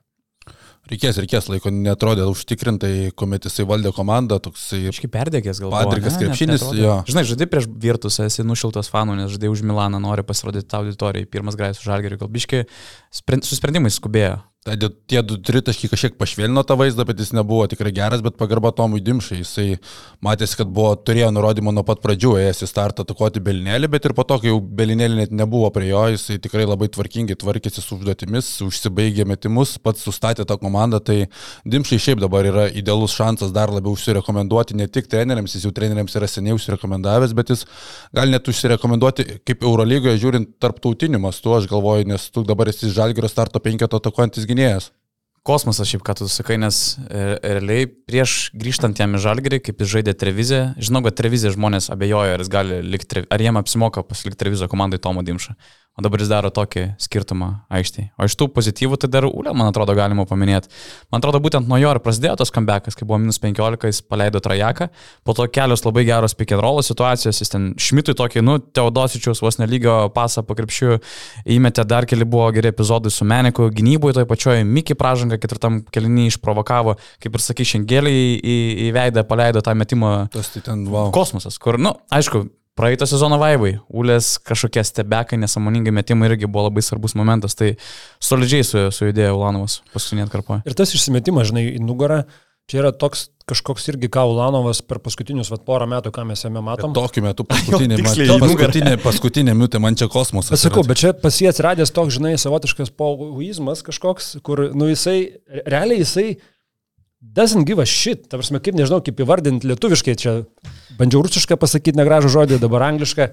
Reikės, 0.85 1.17
reikės 1.17 1.47
laiko, 1.49 1.71
netrodė 1.73 2.27
užtikrintai, 2.29 3.09
kuomet 3.17 3.47
jisai 3.47 3.65
valdė 3.65 3.89
komandą, 3.95 4.37
toksai... 4.43 4.83
Kažkaip 4.91 5.11
perdėgęs 5.15 5.61
gal. 5.63 5.73
Padrikas 5.73 6.19
krepšinis, 6.21 6.65
jo. 6.77 6.99
Žinai, 7.09 7.23
žaidai 7.25 7.47
prieš 7.49 7.65
Virtus, 7.85 8.19
esi 8.21 8.45
nušiltas 8.45 8.91
fanų, 8.93 9.17
nes 9.17 9.33
žaidai 9.33 9.49
už 9.49 9.63
Milaną, 9.65 9.97
nori 10.03 10.25
pasirodyti 10.27 10.77
auditorijai, 10.77 11.25
pirmas 11.25 11.57
grajus 11.57 11.81
už 11.81 11.89
Žalgerį, 11.89 12.19
gal 12.21 12.29
biški 12.37 12.67
su 13.09 13.57
sprendimais 13.57 13.97
skubėjo. 13.97 14.37
Tai 14.65 14.73
tie 14.81 15.19
du 15.21 15.35
tritaškiai 15.37 15.91
kažkiek 15.91 16.15
pašvelino 16.17 16.63
tą 16.65 16.73
vaizdą, 16.79 17.03
bet 17.05 17.19
jis 17.21 17.35
nebuvo 17.37 17.67
tikrai 17.69 17.91
geras, 17.93 18.23
bet 18.25 18.33
pagarba 18.33 18.71
Tomui 18.73 18.97
Dimšai. 18.97 19.43
Jisai 19.43 19.65
matėsi, 20.25 20.55
kad 20.57 20.71
buvo, 20.73 20.95
turėjo 20.97 21.27
nurodymą 21.35 21.69
nuo 21.69 21.83
pat 21.85 21.99
pradžių, 22.01 22.31
ėjęs 22.41 22.63
į 22.65 22.69
startą 22.71 23.03
atakuoti 23.05 23.43
Belinėlį, 23.45 23.91
bet 23.93 24.07
ir 24.09 24.15
po 24.17 24.25
to, 24.25 24.39
kai 24.41 24.49
jau 24.49 24.55
Belinėlį 24.79 25.19
net 25.19 25.35
nebuvo 25.37 25.69
prie 25.75 25.91
jo, 25.91 26.01
jisai 26.15 26.39
tikrai 26.41 26.65
labai 26.65 26.87
tvarkingai 26.95 27.37
tvarkėsi 27.43 27.83
su 27.83 27.99
užduotimis, 27.99 28.49
užsibaigė 28.65 29.27
metimus, 29.29 29.75
pats 29.77 30.01
sustatė 30.07 30.47
tą 30.49 30.57
komandą. 30.57 30.97
Tai 30.97 31.19
Dimšai 31.69 32.01
šiaip 32.07 32.25
dabar 32.25 32.49
yra 32.49 32.65
idealus 32.73 33.13
šansas 33.13 33.53
dar 33.53 33.69
labiau 33.69 33.93
užsirekomenduoti 33.93 34.79
ne 34.81 34.89
tik 34.89 35.11
treneriams, 35.13 35.53
jis 35.53 35.69
jau 35.69 35.73
treneriams 35.77 36.17
yra 36.17 36.25
seniai 36.25 36.57
užsirekomendavęs, 36.57 37.37
bet 37.37 37.53
jis 37.53 37.67
gali 38.17 38.33
net 38.33 38.49
užsirekomenduoti 38.49 39.27
kaip 39.45 39.69
Eurolygoje 39.69 40.17
žiūrint 40.25 40.57
tarptautiniu 40.57 41.21
mastu, 41.21 41.53
aš 41.53 41.69
galvoju, 41.69 42.09
nes 42.15 42.29
tu 42.33 42.41
dabar 42.41 42.73
esi 42.73 42.89
Žalgirio 42.89 43.29
starto 43.29 43.61
penketo 43.61 44.01
atakuojantis 44.01 44.49
gynėjas 44.49 44.54
gynėjas. 44.55 44.91
Kosmosas 45.45 45.85
šiaip, 45.85 46.01
ką 46.01 46.15
tu 46.17 46.25
sakai, 46.31 46.55
nes 46.57 46.95
e, 47.05 47.25
realiai 47.37 47.85
prieš 47.85 48.49
grįžtant 48.57 48.97
jam 48.97 49.13
į 49.13 49.19
žalgerį, 49.21 49.59
kaip 49.67 49.83
jis 49.83 49.91
žaidė 49.91 50.15
televiziją, 50.17 50.61
žinau, 50.81 51.03
kad 51.05 51.19
televiziją 51.19 51.51
žmonės 51.53 51.91
abejoja, 51.93 52.39
ar, 52.39 52.43
gali 52.49 52.79
likti, 52.81 53.21
ar 53.29 53.43
jiem 53.43 53.59
apsimoka 53.61 54.01
pasilikti 54.09 54.41
televiziją 54.41 54.71
komandai 54.71 54.97
Tomo 55.03 55.21
Dimšą. 55.27 55.53
O 55.95 56.03
dabar 56.03 56.19
jis 56.19 56.27
daro 56.27 56.49
tokį 56.51 56.81
skirtumą 56.99 57.47
aikštėje. 57.71 58.09
O 58.19 58.25
iš 58.27 58.33
tų 58.35 58.49
pozityvų 58.51 58.97
tai 58.99 59.07
dar 59.13 59.23
Ulė, 59.29 59.53
man 59.55 59.69
atrodo, 59.69 59.93
galima 59.95 60.25
paminėti. 60.27 60.67
Man 61.07 61.21
atrodo, 61.21 61.39
būtent 61.39 61.69
nuo 61.71 61.77
jo 61.79 61.93
ir 61.95 62.01
prasidėjo 62.03 62.33
tas 62.41 62.51
comebackas, 62.51 62.97
kai 62.99 63.07
buvo 63.07 63.21
minus 63.23 63.39
15, 63.39 63.87
jis 63.87 64.01
paleido 64.03 64.41
trajeką, 64.43 64.89
po 65.23 65.35
to 65.37 65.45
kelios 65.47 65.85
labai 65.85 66.03
geros 66.03 66.35
roll 66.59 66.81
situacijos, 66.83 67.39
jis 67.39 67.53
ten 67.53 67.69
šmitui 67.79 68.15
tokį, 68.19 68.43
nu, 68.43 68.57
Teodosičiaus 68.59 69.39
vos 69.39 69.55
nelygio 69.61 70.09
pasą 70.11 70.43
pakrepšių 70.43 70.99
įmetė, 71.55 71.87
dar 71.87 72.03
keli 72.03 72.27
buvo 72.27 72.51
geri 72.51 72.73
epizodai 72.73 73.13
su 73.13 73.23
Meniku, 73.23 73.69
gynyboje 73.71 74.19
toje 74.19 74.27
pačioje 74.27 74.67
Miki 74.67 74.99
pražanga 74.99 75.39
ketvirtam 75.39 75.79
kelinį 75.95 76.27
išprovokavo, 76.33 76.97
kaip 77.23 77.39
ir 77.39 77.45
sakai, 77.47 77.69
šengelį 77.71 78.11
į, 78.11 78.27
į, 78.35 78.59
į 78.89 78.91
veidą 78.99 79.23
paleido 79.23 79.63
tą 79.63 79.71
metimą. 79.79 80.13
Tas 80.35 80.51
tai 80.51 80.65
ten, 80.67 80.83
wow. 80.91 81.07
Kosmosas, 81.15 81.55
kur, 81.55 81.79
nu, 81.79 81.95
aišku, 82.11 82.43
Praeito 82.75 83.05
sezono 83.07 83.37
vaivai, 83.39 83.77
Ulės 83.87 84.33
kažkokie 84.43 84.81
stebekai, 84.83 85.37
nesąmoningai 85.39 85.93
metimai 85.95 86.27
irgi 86.27 86.49
buvo 86.51 86.65
labai 86.65 86.81
svarbus 86.83 87.13
momentas, 87.15 87.55
tai 87.55 87.77
solidžiai 88.19 88.65
su, 88.67 88.81
sujudėjo 88.91 89.37
Ulanovas 89.37 89.77
paskutinį 89.93 90.25
atkarpoje. 90.25 90.65
Ir 90.67 90.75
tas 90.75 90.91
išsimetimas, 90.91 91.47
žinai, 91.53 91.69
į 91.77 91.79
nugarą, 91.85 92.25
čia 92.67 92.81
yra 92.81 92.91
toks 92.91 93.29
kažkoks 93.47 93.87
irgi 93.93 94.09
ką 94.11 94.25
Ulanovas 94.27 94.81
per 94.83 94.99
paskutinius 95.05 95.53
vat, 95.53 95.63
porą 95.63 95.87
metų, 95.87 96.11
ką 96.11 96.25
mes 96.27 96.43
jame 96.43 96.59
matom. 96.65 96.91
Bet 96.91 96.99
tokiu 96.99 97.23
metu 97.23 97.45
paskutinė, 97.53 98.01
man, 98.01 98.43
paskutinė, 98.43 98.97
paskutinė 99.05 99.55
minutė, 99.55 99.79
man 99.79 99.95
čia 99.95 100.09
kosmosas. 100.11 100.57
Aš 100.57 100.67
sakau, 100.67 100.83
bet 100.83 100.99
čia 100.99 101.13
pas 101.15 101.37
jį 101.39 101.47
atsiradęs 101.53 101.95
toks, 101.95 102.17
žinai, 102.17 102.33
savotiškas 102.41 102.91
pauizmas 102.97 103.85
kažkoks, 103.87 104.33
kur, 104.43 104.65
nu 104.75 104.89
jisai, 104.91 105.19
realiai 105.63 106.01
jisai 106.03 106.27
doesn't 107.33 107.65
give 107.65 107.81
a 107.81 107.85
shit. 107.85 108.27
Ta 108.29 108.39
prasme, 108.39 108.61
kaip 108.63 108.77
nežinau, 108.77 109.01
kaip 109.05 109.19
įvardinti 109.23 109.69
lietuviškai, 109.69 110.15
čia 110.19 110.35
bandžiau 110.99 111.23
rusiškai 111.25 111.57
pasakyti 111.59 111.99
negražų 111.99 112.31
žodį, 112.35 112.59
dabar 112.63 112.87
angliškai. 112.91 113.29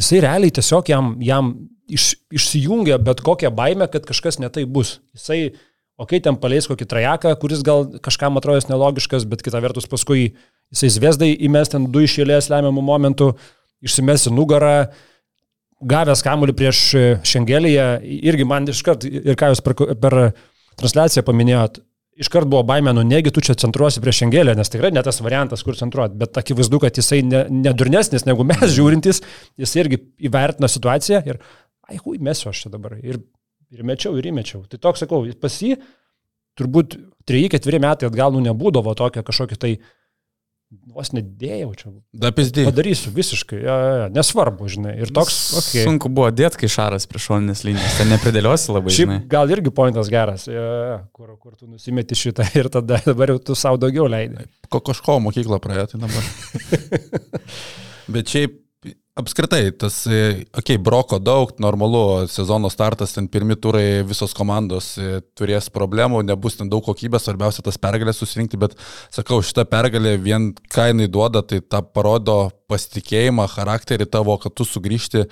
Jisai 0.00 0.22
realiai 0.24 0.54
tiesiog 0.54 0.88
jam, 0.92 1.14
jam 1.24 1.52
iš, 1.90 2.14
išsijungia 2.32 3.00
bet 3.02 3.22
kokią 3.26 3.50
baimę, 3.54 3.90
kad 3.90 4.06
kažkas 4.08 4.38
netai 4.42 4.64
bus. 4.64 4.98
Jisai, 5.16 5.40
okei, 6.00 6.20
okay, 6.20 6.24
ten 6.24 6.38
paleis 6.40 6.68
kokį 6.70 6.86
trajeką, 6.88 7.34
kuris 7.42 7.64
gal 7.66 7.88
kažkam 8.04 8.38
atrodys 8.40 8.70
nelogiškas, 8.70 9.26
bet 9.28 9.44
kita 9.44 9.60
vertus 9.64 9.90
paskui 9.90 10.30
jisai 10.70 10.92
zvėsdai 10.94 11.32
įmes 11.48 11.72
ten 11.72 11.90
du 11.92 12.04
išėlės 12.06 12.50
lemiamų 12.52 12.84
momentų, 12.86 13.32
išsimes 13.84 14.28
į 14.30 14.34
nugarą, 14.36 14.74
gavęs 15.90 16.22
kamuolį 16.24 16.54
prieš 16.56 16.80
Šengeliją, 17.26 17.92
irgi 18.30 18.46
man 18.46 18.68
iškart, 18.70 19.06
ir 19.08 19.36
ką 19.40 19.52
jūs 19.52 19.62
per, 19.64 19.76
per 20.00 20.18
transliaciją 20.80 21.24
paminėjot, 21.26 21.80
iškart 22.20 22.48
buvo 22.50 22.62
baimė, 22.68 22.92
nu 22.96 23.04
negi 23.06 23.32
tu 23.34 23.42
čia 23.44 23.56
centruosi 23.58 24.02
prieš 24.02 24.24
Engelę, 24.26 24.54
nes 24.58 24.72
tikrai 24.72 24.92
ne 24.94 25.02
tas 25.04 25.20
variantas, 25.24 25.64
kur 25.66 25.78
centruoti, 25.78 26.18
bet 26.20 26.36
akivaizdu, 26.40 26.80
kad 26.84 27.00
jisai 27.00 27.22
nedurnesnis 27.24 28.26
ne 28.26 28.34
negu 28.34 28.46
mes 28.48 28.66
žiūrintis, 28.76 29.22
jis 29.60 29.76
irgi 29.80 30.02
įvertina 30.28 30.70
situaciją 30.70 31.22
ir, 31.28 31.40
ai, 31.88 32.00
hui, 32.02 32.18
mesiu 32.22 32.50
aš 32.52 32.66
čia 32.66 32.74
dabar. 32.74 32.98
Ir, 33.00 33.22
ir 33.74 33.86
mečiau, 33.86 34.16
ir 34.18 34.30
įmečiau. 34.30 34.64
Tai 34.70 34.80
toks, 34.82 35.04
sakau, 35.04 35.24
pas 35.40 35.56
jį 35.64 35.78
turbūt 36.58 36.98
3-4 37.30 37.80
metai 37.82 38.10
atgal 38.10 38.34
nu 38.34 38.42
nebūdavo 38.44 38.94
tokio 38.98 39.22
kažkokio 39.26 39.58
tai 39.60 39.74
vos 40.70 41.10
nedėjau 41.14 41.70
čia. 41.78 41.90
Dapizdį. 42.22 42.64
Padarysiu 42.68 43.10
visiškai, 43.14 43.58
ja, 43.64 43.76
ja, 43.86 44.06
nesvarbu, 44.14 44.68
žinai. 44.70 44.94
Ir 45.02 45.10
toks. 45.14 45.38
Okay. 45.60 45.82
Sunku 45.86 46.10
buvo 46.12 46.28
dėti, 46.34 46.62
kai 46.62 46.70
šaras 46.70 47.08
prie 47.10 47.22
šoninės 47.22 47.64
linijos, 47.66 47.98
ten 47.98 48.10
nepridėliosi 48.12 48.70
labai. 48.74 48.94
Šiaip 48.94 49.08
žinai. 49.08 49.18
gal 49.32 49.50
irgi 49.50 49.74
pointas 49.74 50.10
geras, 50.12 50.46
ja, 50.50 50.64
ja, 50.92 50.96
kur, 51.16 51.34
kur 51.42 51.56
tu 51.58 51.66
nusimeti 51.66 52.18
šitą 52.18 52.46
ir 52.58 52.70
tada 52.72 53.00
dabar 53.08 53.34
jau 53.34 53.42
tu 53.50 53.58
savo 53.58 53.80
daugiau 53.82 54.06
leidai. 54.10 54.46
Ko 54.70 54.82
kažko 54.86 55.18
mokyklą 55.26 55.58
praėjo, 55.62 55.90
tai 55.94 56.02
dabar. 56.06 56.30
Bet 58.14 58.30
šiaip 58.30 58.58
Apskritai, 59.20 59.70
tas, 59.76 60.02
okei, 60.08 60.44
okay, 60.56 60.78
broko 60.80 61.18
daug, 61.20 61.52
normalu, 61.60 62.26
sezono 62.32 62.70
startas, 62.72 63.12
ten 63.16 63.26
pirmi 63.28 63.56
turai 63.60 64.00
visos 64.06 64.32
komandos 64.36 64.94
e, 64.96 65.20
turės 65.36 65.68
problemų, 65.72 66.22
nebus 66.28 66.56
ten 66.56 66.70
daug 66.72 66.84
kokybės, 66.86 67.26
svarbiausia 67.26 67.64
tas 67.66 67.76
pergalės 67.80 68.22
susirinkti, 68.22 68.60
bet 68.60 68.78
sakau, 69.12 69.42
šitą 69.44 69.66
pergalę 69.68 70.16
vien 70.22 70.50
ką 70.72 70.90
jinai 70.92 71.10
duoda, 71.12 71.44
tai 71.44 71.60
tą 71.60 71.82
parodo 71.84 72.38
pasitikėjimą, 72.70 73.48
charakterį 73.50 74.06
tavo, 74.10 74.38
kad 74.40 74.54
tu 74.54 74.68
sugrįžti 74.68 75.26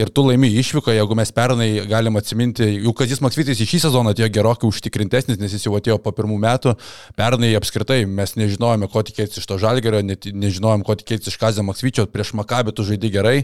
ir 0.00 0.08
tu 0.08 0.24
laimi 0.24 0.48
išvyką, 0.60 0.92
jeigu 0.94 1.16
mes 1.18 1.32
pernai 1.34 1.68
galim 1.88 2.16
atsiminti, 2.20 2.66
jau 2.84 2.92
Kazis 2.96 3.20
Maksvitis 3.24 3.60
į 3.60 3.66
šį 3.68 3.80
sezoną 3.84 4.14
atėjo 4.14 4.30
gerokai 4.32 4.68
užtikrintesnis, 4.68 5.38
nes 5.40 5.52
jis 5.52 5.66
jau 5.66 5.74
atėjo 5.76 5.98
po 6.02 6.12
pirmų 6.16 6.38
metų, 6.40 6.74
pernai 7.18 7.52
apskritai 7.58 8.04
mes 8.08 8.36
nežinojome, 8.38 8.88
ko 8.92 9.02
tikėtis 9.06 9.42
iš 9.42 9.48
to 9.50 9.58
žalgerio, 9.60 10.00
ne, 10.06 10.16
nežinojom, 10.16 10.84
ko 10.86 10.96
tikėtis 11.00 11.32
iš 11.32 11.38
Kazio 11.40 11.64
Maksvičio, 11.66 12.06
prieš 12.10 12.32
Makabį 12.38 12.74
tu 12.76 12.86
žaidži 12.86 13.12
gerai, 13.12 13.36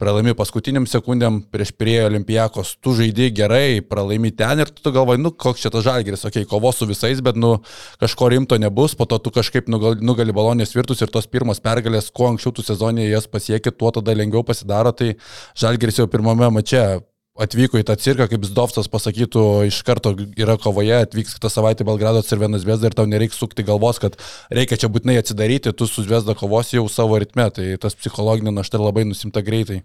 pralaimi 0.00 0.36
paskutiniam 0.38 0.86
sekundėm, 0.90 1.42
prieš 1.52 1.74
Pirėjo 1.74 2.06
Olimpijakos 2.12 2.76
tu 2.84 2.94
žaidži 2.98 3.30
gerai, 3.34 3.80
pralaimi 3.82 4.30
ten 4.36 4.62
ir 4.62 4.70
tu 4.70 4.94
galvoji, 4.94 5.22
nu 5.24 5.32
koks 5.32 5.64
čia 5.64 5.72
tas 5.74 5.86
žalgeris, 5.86 6.26
okei, 6.28 6.44
okay, 6.44 6.50
kovos 6.50 6.78
su 6.78 6.88
visais, 6.90 7.22
bet 7.24 7.38
nu 7.40 7.56
kažko 8.02 8.30
rimto 8.30 8.58
nebus, 8.60 8.94
po 8.94 9.08
to 9.10 9.18
tu 9.18 9.34
kažkaip 9.34 9.70
nugali, 9.72 10.04
nugali 10.04 10.36
balonės 10.36 10.76
virtus 10.76 11.02
ir 11.02 11.10
tos 11.10 11.26
pirmos 11.30 11.62
pergalės, 11.64 12.12
kuo 12.14 12.30
anksčiau 12.30 12.54
tu 12.54 12.66
sezonėje 12.94 13.12
jas 13.12 13.26
pasieki, 13.26 13.72
tuo 13.72 13.90
tada 13.90 14.14
lengviau 14.14 14.44
pasidaro, 14.44 14.92
tai 14.92 15.16
žalgeris 15.56 15.98
jau 15.98 16.06
pirmame 16.06 16.50
mače 16.50 17.02
atvyko 17.34 17.80
į 17.80 17.84
tą 17.84 17.96
cirką, 17.98 18.28
kaip 18.30 18.44
Zdovcas 18.46 18.86
pasakytų, 18.88 19.66
iš 19.66 19.82
karto 19.82 20.14
yra 20.38 20.56
kovoje, 20.56 21.02
atvyks 21.02 21.34
kitą 21.34 21.50
savaitę 21.50 21.84
Belgrado 21.84 22.22
Cervenas 22.22 22.64
Vesda 22.64 22.86
ir 22.86 22.94
tau 22.94 23.06
nereikia 23.06 23.34
sukti 23.34 23.64
galvos, 23.66 23.98
kad 23.98 24.14
reikia 24.50 24.78
čia 24.78 24.88
būtinai 24.88 25.18
atsidaryti, 25.18 25.74
tu 25.74 25.86
su 25.86 26.04
Vesda 26.06 26.34
kovosi 26.34 26.78
jau 26.78 26.86
savo 26.88 27.18
ritme, 27.18 27.50
tai 27.50 27.74
tas 27.76 27.96
psichologinė 27.98 28.54
našta 28.54 28.78
labai 28.78 29.04
nusimta 29.08 29.42
greitai. 29.42 29.82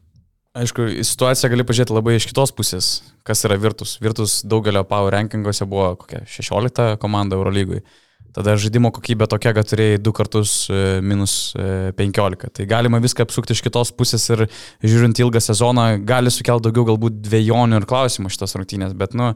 Aišku, 0.59 1.01
situaciją 1.05 1.49
gali 1.49 1.65
pažiūrėti 1.65 1.93
labai 1.93 2.15
iš 2.17 2.27
kitos 2.29 2.53
pusės, 2.53 2.91
kas 3.25 3.41
yra 3.45 3.57
Virtus. 3.57 3.97
Virtus 4.01 4.43
daugelio 4.45 4.83
power 4.85 5.13
rankinguose 5.13 5.65
buvo 5.69 5.95
kokia 6.03 6.21
16 6.29 6.97
komanda 7.01 7.37
Eurolygui. 7.37 7.81
Tada 8.35 8.55
žaidimo 8.59 8.91
kokybė 8.95 9.27
tokia, 9.31 9.53
kad 9.57 9.69
turėjai 9.69 10.01
du 10.03 10.13
kartus 10.15 10.53
e, 10.69 10.99
minus 11.05 11.55
15. 11.55 12.45
E, 12.45 12.53
tai 12.59 12.67
galima 12.69 13.01
viską 13.01 13.25
apsukti 13.25 13.57
iš 13.57 13.63
kitos 13.65 13.93
pusės 13.95 14.27
ir 14.33 14.45
žiūrint 14.85 15.19
ilgą 15.23 15.41
sezoną 15.43 15.89
gali 16.07 16.33
sukelti 16.33 16.69
daugiau 16.69 16.91
galbūt 16.91 17.19
dviejonių 17.25 17.81
ir 17.81 17.89
klausimų 17.89 18.31
šitas 18.33 18.57
rungtynės, 18.59 18.95
bet, 18.97 19.17
nu, 19.17 19.33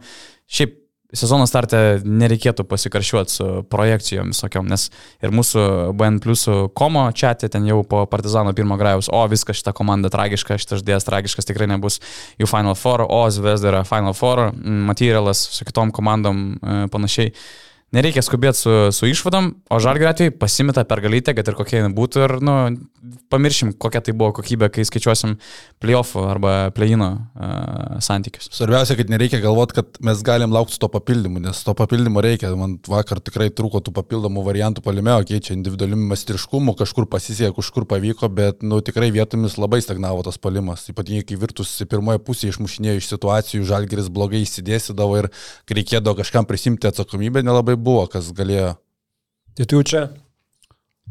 šiaip 0.51 0.79
sezono 1.13 1.45
starte 1.47 2.01
nereikėtų 2.05 2.65
pasikaršiuoti 2.67 3.33
su 3.33 3.47
projekcijom 3.71 4.31
visokiom, 4.33 4.69
nes 4.69 4.87
ir 5.23 5.33
mūsų 5.35 5.65
BN 5.97 6.19
Plus 6.23 6.45
komo 6.77 7.05
čia 7.15 7.33
ten 7.37 7.67
jau 7.69 7.81
po 7.87 8.03
Partizano 8.09 8.53
pirmo 8.57 8.77
grajaus, 8.81 9.11
o 9.13 9.21
viskas 9.29 9.61
šita 9.61 9.75
komanda 9.77 10.11
tragiška, 10.13 10.57
šitas 10.61 10.81
žaidėjas 10.81 11.07
tragiškas 11.07 11.49
tikrai 11.49 11.69
nebus 11.71 11.99
jų 12.41 12.49
Final 12.49 12.77
Four, 12.79 13.05
o 13.05 13.21
Zvezda 13.33 13.71
yra 13.71 13.83
Final 13.87 14.17
Four, 14.17 14.49
materialas 14.63 15.45
su 15.53 15.67
kitom 15.69 15.93
komandom 15.93 16.43
e, 16.55 16.79
panašiai. 16.93 17.33
Nereikia 17.93 18.23
skubėti 18.25 18.57
su, 18.57 18.73
su 18.95 19.09
išvadom, 19.09 19.51
o 19.69 19.77
žalgiu 19.83 20.07
atveju 20.09 20.33
pasimeta 20.41 20.81
pergalytę, 20.89 21.35
kad 21.37 21.49
ir 21.49 21.57
kokia 21.57 21.81
jinai 21.81 21.93
būtų 21.93 22.23
ir, 22.25 22.35
nu, 22.41 22.55
pamiršim, 23.33 23.73
kokia 23.81 24.01
tai 24.03 24.13
buvo 24.17 24.31
kokybė, 24.37 24.69
kai 24.73 24.85
skaičiuosim 24.87 25.35
playoffų 25.83 26.23
arba 26.29 26.53
playino 26.75 27.09
uh, 27.13 27.99
santykius. 28.03 28.49
Svarbiausia, 28.53 28.97
kad 28.99 29.11
nereikia 29.11 29.41
galvoti, 29.43 29.77
kad 29.79 29.99
mes 30.05 30.23
galim 30.25 30.53
laukti 30.55 30.79
to 30.81 30.89
papildymų, 30.93 31.43
nes 31.47 31.61
to 31.65 31.75
papildymo 31.77 32.23
reikia. 32.23 32.51
Man 32.59 32.77
vakar 32.89 33.21
tikrai 33.23 33.49
trūko 33.53 33.83
tų 33.83 33.93
papildomų 33.97 34.45
variantų 34.47 34.83
palimeo, 34.85 35.19
keičia 35.27 35.55
individualiumi 35.57 36.09
mastriškumu, 36.13 36.75
kažkur 36.79 37.07
pasisekė, 37.11 37.53
kažkur 37.57 37.87
pavyko, 37.89 38.31
bet, 38.33 38.63
nu, 38.65 38.81
tikrai 38.85 39.11
vietomis 39.15 39.59
labai 39.61 39.81
stagnavo 39.85 40.25
tas 40.25 40.39
palimas. 40.41 40.87
Ypatingai, 40.93 41.25
kai 41.27 41.39
virtus 41.41 41.75
pirmoje 41.89 42.23
pusėje 42.23 42.55
išmušinėjo 42.55 42.99
iš 43.01 43.11
situacijų, 43.13 43.67
žalgeris 43.69 44.11
blogai 44.13 44.43
įsidėsidavo 44.47 45.23
ir 45.23 45.31
kai 45.67 45.81
reikėdavo 45.81 46.21
kažkam 46.23 46.49
prisimti 46.49 46.89
atsakomybę, 46.89 47.45
nelabai 47.45 47.77
buvo, 47.79 48.07
kas 48.11 48.31
galėjo. 48.35 48.75
Tai 49.53 49.69
tu 49.69 49.83
čia. 49.85 50.07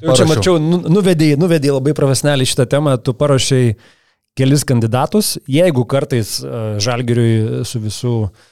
Tu 0.00 0.08
jau 0.08 0.14
čia 0.16 0.28
mačiau, 0.28 0.60
nu, 0.62 0.80
nuvedėjai, 0.90 1.40
nuvedėjai 1.40 1.76
labai 1.76 1.92
profesionaliai 1.96 2.48
šitą 2.48 2.68
temą, 2.70 2.96
tu 2.98 3.14
parašiai 3.16 3.74
kelis 4.38 4.64
kandidatus, 4.64 5.34
jeigu 5.50 5.84
kartais 5.88 6.38
žalgiriui 6.82 7.64
su 7.68 7.82
visų 7.82 8.14
uh, 8.24 8.51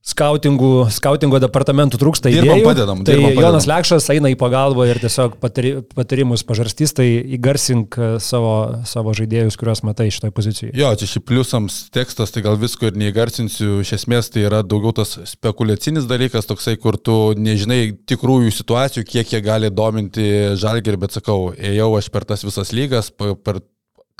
skautingų, 0.00 0.88
skautingo 0.94 1.38
departamentų 1.42 1.98
trūksta 2.00 2.30
idėjų. 2.32 2.44
Dirbam, 2.46 2.62
padedam, 2.64 3.00
tai 3.04 3.14
dirbam, 3.14 3.34
padedam. 3.34 3.44
Jonas 3.44 3.66
Lekšas 3.68 4.08
eina 4.14 4.30
į 4.32 4.36
pagalbą 4.40 4.86
ir 4.88 5.00
tiesiog 5.02 5.36
patari, 5.42 5.72
patarimus 5.96 6.44
pažarstys, 6.48 6.94
tai 6.96 7.06
įgarsink 7.36 7.98
e, 8.00 8.10
savo, 8.24 8.54
savo 8.88 9.12
žaidėjus, 9.16 9.58
kuriuos 9.60 9.84
matai 9.84 10.08
šitoje 10.14 10.34
pozicijoje. 10.36 10.72
Jo, 10.80 10.92
čia 10.96 11.08
šiaip 11.10 11.26
pliusams 11.28 11.80
tekstas, 11.92 12.32
tai 12.32 12.44
gal 12.46 12.56
visko 12.60 12.88
ir 12.88 12.96
neįgarsinsiu, 13.00 13.82
iš 13.84 13.92
esmės 14.00 14.32
tai 14.32 14.46
yra 14.48 14.62
daugiau 14.64 14.94
tas 14.96 15.18
spekuliacinis 15.34 16.08
dalykas, 16.10 16.48
toksai, 16.48 16.78
kur 16.80 16.96
tu 16.96 17.18
nežinai 17.36 17.82
tikrųjų 18.08 18.54
situacijų, 18.56 19.04
kiek 19.08 19.36
jie 19.36 19.42
gali 19.44 19.68
dominti 19.68 20.56
žalgerį, 20.60 21.02
bet 21.04 21.20
sakau, 21.20 21.52
ėjau 21.56 21.92
aš 22.00 22.08
per 22.14 22.24
tas 22.28 22.46
visas 22.46 22.72
lygas, 22.76 23.12
per 23.12 23.60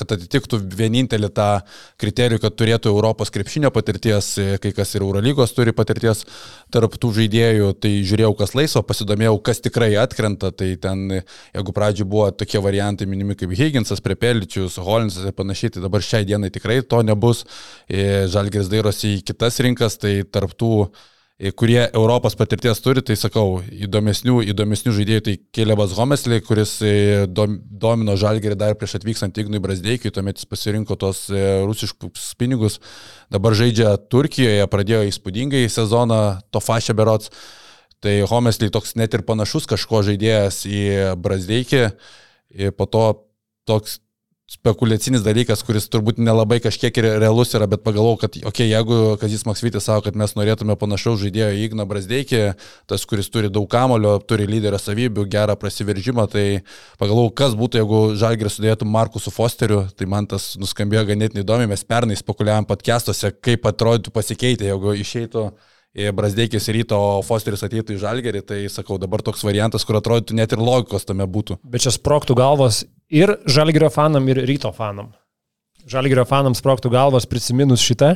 kad 0.01 0.15
atitiktų 0.17 0.61
vienintelį 0.81 1.31
tą 1.37 1.49
kriterijų, 2.01 2.41
kad 2.43 2.57
turėtų 2.59 2.91
Europos 2.93 3.33
krepšinio 3.35 3.71
patirties, 3.75 4.33
kai 4.63 4.73
kas 4.77 4.95
ir 4.97 5.05
Eurolygos 5.05 5.55
turi 5.57 5.75
patirties 5.77 6.25
tarp 6.73 6.97
tų 7.01 7.13
žaidėjų, 7.21 7.71
tai 7.83 7.93
žiūrėjau, 8.09 8.33
kas 8.41 8.57
laisvo, 8.59 8.83
pasidomėjau, 8.87 9.37
kas 9.47 9.63
tikrai 9.65 9.93
atkrenta, 10.01 10.53
tai 10.55 10.73
ten, 10.81 11.21
jeigu 11.55 11.77
pradžioje 11.77 12.09
buvo 12.11 12.31
tokie 12.35 12.63
variantai 12.65 13.09
minimi 13.11 13.37
kaip 13.39 13.53
Higginsas, 13.57 14.03
Prepeličius, 14.05 14.81
Holinsas 14.81 15.29
ir 15.29 15.37
panašiai, 15.37 15.77
tai 15.77 15.85
dabar 15.85 16.05
šiai 16.05 16.27
dienai 16.29 16.53
tikrai 16.55 16.81
to 16.83 17.03
nebus. 17.07 17.45
Žalgeris 17.91 18.71
dairosi 18.73 19.17
į 19.19 19.25
kitas 19.33 19.61
rinkas, 19.65 19.99
tai 20.01 20.21
tarp 20.25 20.57
tų 20.59 20.91
kurie 21.57 21.81
Europos 21.93 22.35
patirties 22.37 22.83
turi, 22.85 23.01
tai 23.07 23.15
sakau, 23.17 23.63
įdomesnių, 23.73 24.43
įdomesnių 24.53 24.93
žaidėjų, 24.93 25.23
tai 25.25 25.35
Kelevas 25.57 25.95
Homesley, 25.97 26.43
kuris 26.45 26.75
e, 26.85 26.93
domino 27.31 28.17
Žalgerį 28.21 28.59
dar 28.61 28.77
prieš 28.77 28.99
atvykstant 28.99 29.41
Ignui 29.41 29.63
Brasdeikiui, 29.65 30.13
tuomet 30.13 30.43
jis 30.43 30.51
pasirinko 30.51 30.99
tos 31.01 31.23
e, 31.33 31.41
rusiškus 31.65 32.35
pinigus, 32.41 32.77
dabar 33.33 33.57
žaidžia 33.57 33.95
Turkijoje, 34.13 34.69
pradėjo 34.69 35.07
įspūdingai 35.09 35.65
sezoną, 35.73 36.21
to 36.53 36.61
fašė 36.61 36.99
berots, 36.99 37.33
tai 38.05 38.21
Homesley 38.29 38.69
toks 38.73 38.93
net 39.01 39.17
ir 39.17 39.25
panašus 39.25 39.69
kažko 39.71 40.05
žaidėjas 40.05 40.67
į 40.69 40.85
Brasdeikį, 41.25 41.87
po 42.77 42.85
to 42.91 43.07
toks 43.69 44.01
spekuliacinis 44.51 45.23
dalykas, 45.23 45.63
kuris 45.63 45.87
turbūt 45.93 46.19
nelabai 46.19 46.59
kažkiek 46.63 46.97
ir 46.99 47.07
realus 47.23 47.55
yra, 47.55 47.69
bet 47.71 47.85
pagalvojau, 47.87 48.19
kad, 48.25 48.35
okei, 48.35 48.49
okay, 48.51 48.67
jeigu 48.73 48.97
Kazis 49.21 49.45
Maksvitis 49.47 49.87
savo, 49.87 50.03
kad 50.03 50.19
mes 50.19 50.35
norėtume 50.35 50.75
panašaus 50.81 51.21
žaidėjo 51.23 51.53
į 51.55 51.61
Igną 51.69 51.87
Brasdeikį, 51.91 52.41
tas, 52.91 53.07
kuris 53.07 53.31
turi 53.31 53.53
daug 53.53 53.69
kamulio, 53.71 54.17
turi 54.27 54.49
lyderio 54.51 54.81
savybių, 54.83 55.29
gerą 55.31 55.55
prasiveržimą, 55.61 56.27
tai 56.33 56.45
pagalvojau, 56.99 57.31
kas 57.43 57.55
būtų, 57.61 57.85
jeigu 57.85 58.03
Žalgiris 58.19 58.59
sudėtų 58.59 58.91
Marku 58.91 59.23
su 59.23 59.31
Fosteriu, 59.35 59.85
tai 59.95 60.11
man 60.11 60.27
tas 60.31 60.57
nuskambėjo 60.59 61.07
ganėtinai 61.13 61.47
įdomi, 61.47 61.71
mes 61.71 61.87
pernai 61.87 62.19
spekuliavom 62.19 62.67
podcastuose, 62.67 63.31
kaip 63.39 63.71
atrodytų 63.71 64.11
pasikeitę, 64.19 64.67
jeigu 64.73 64.99
išeitų 64.99 65.47
Brasdeikis 65.91 66.69
ryto, 66.71 66.95
o 67.19 67.23
Fosteris 67.27 67.65
ateitų 67.67 67.97
į 67.97 68.01
Žalgerį, 68.05 68.45
tai 68.47 68.59
sakau, 68.71 68.95
dabar 69.03 69.25
toks 69.27 69.43
variantas, 69.43 69.83
kur 69.87 69.99
atrodytų 69.99 70.37
net 70.39 70.55
ir 70.55 70.63
logikos 70.63 71.09
tame 71.09 71.27
būtų. 71.27 71.59
Bet 71.67 71.83
čia 71.83 71.91
sproktų 71.97 72.37
galvos 72.39 72.85
ir 73.11 73.35
Žalgerio 73.51 73.91
fanam, 73.91 74.29
ir 74.31 74.39
ryto 74.47 74.71
fanam. 74.77 75.11
Žalgerio 75.91 76.23
fanams 76.29 76.63
sproktų 76.63 76.93
galvos 76.95 77.27
prisiminus 77.27 77.83
šitą. 77.83 78.15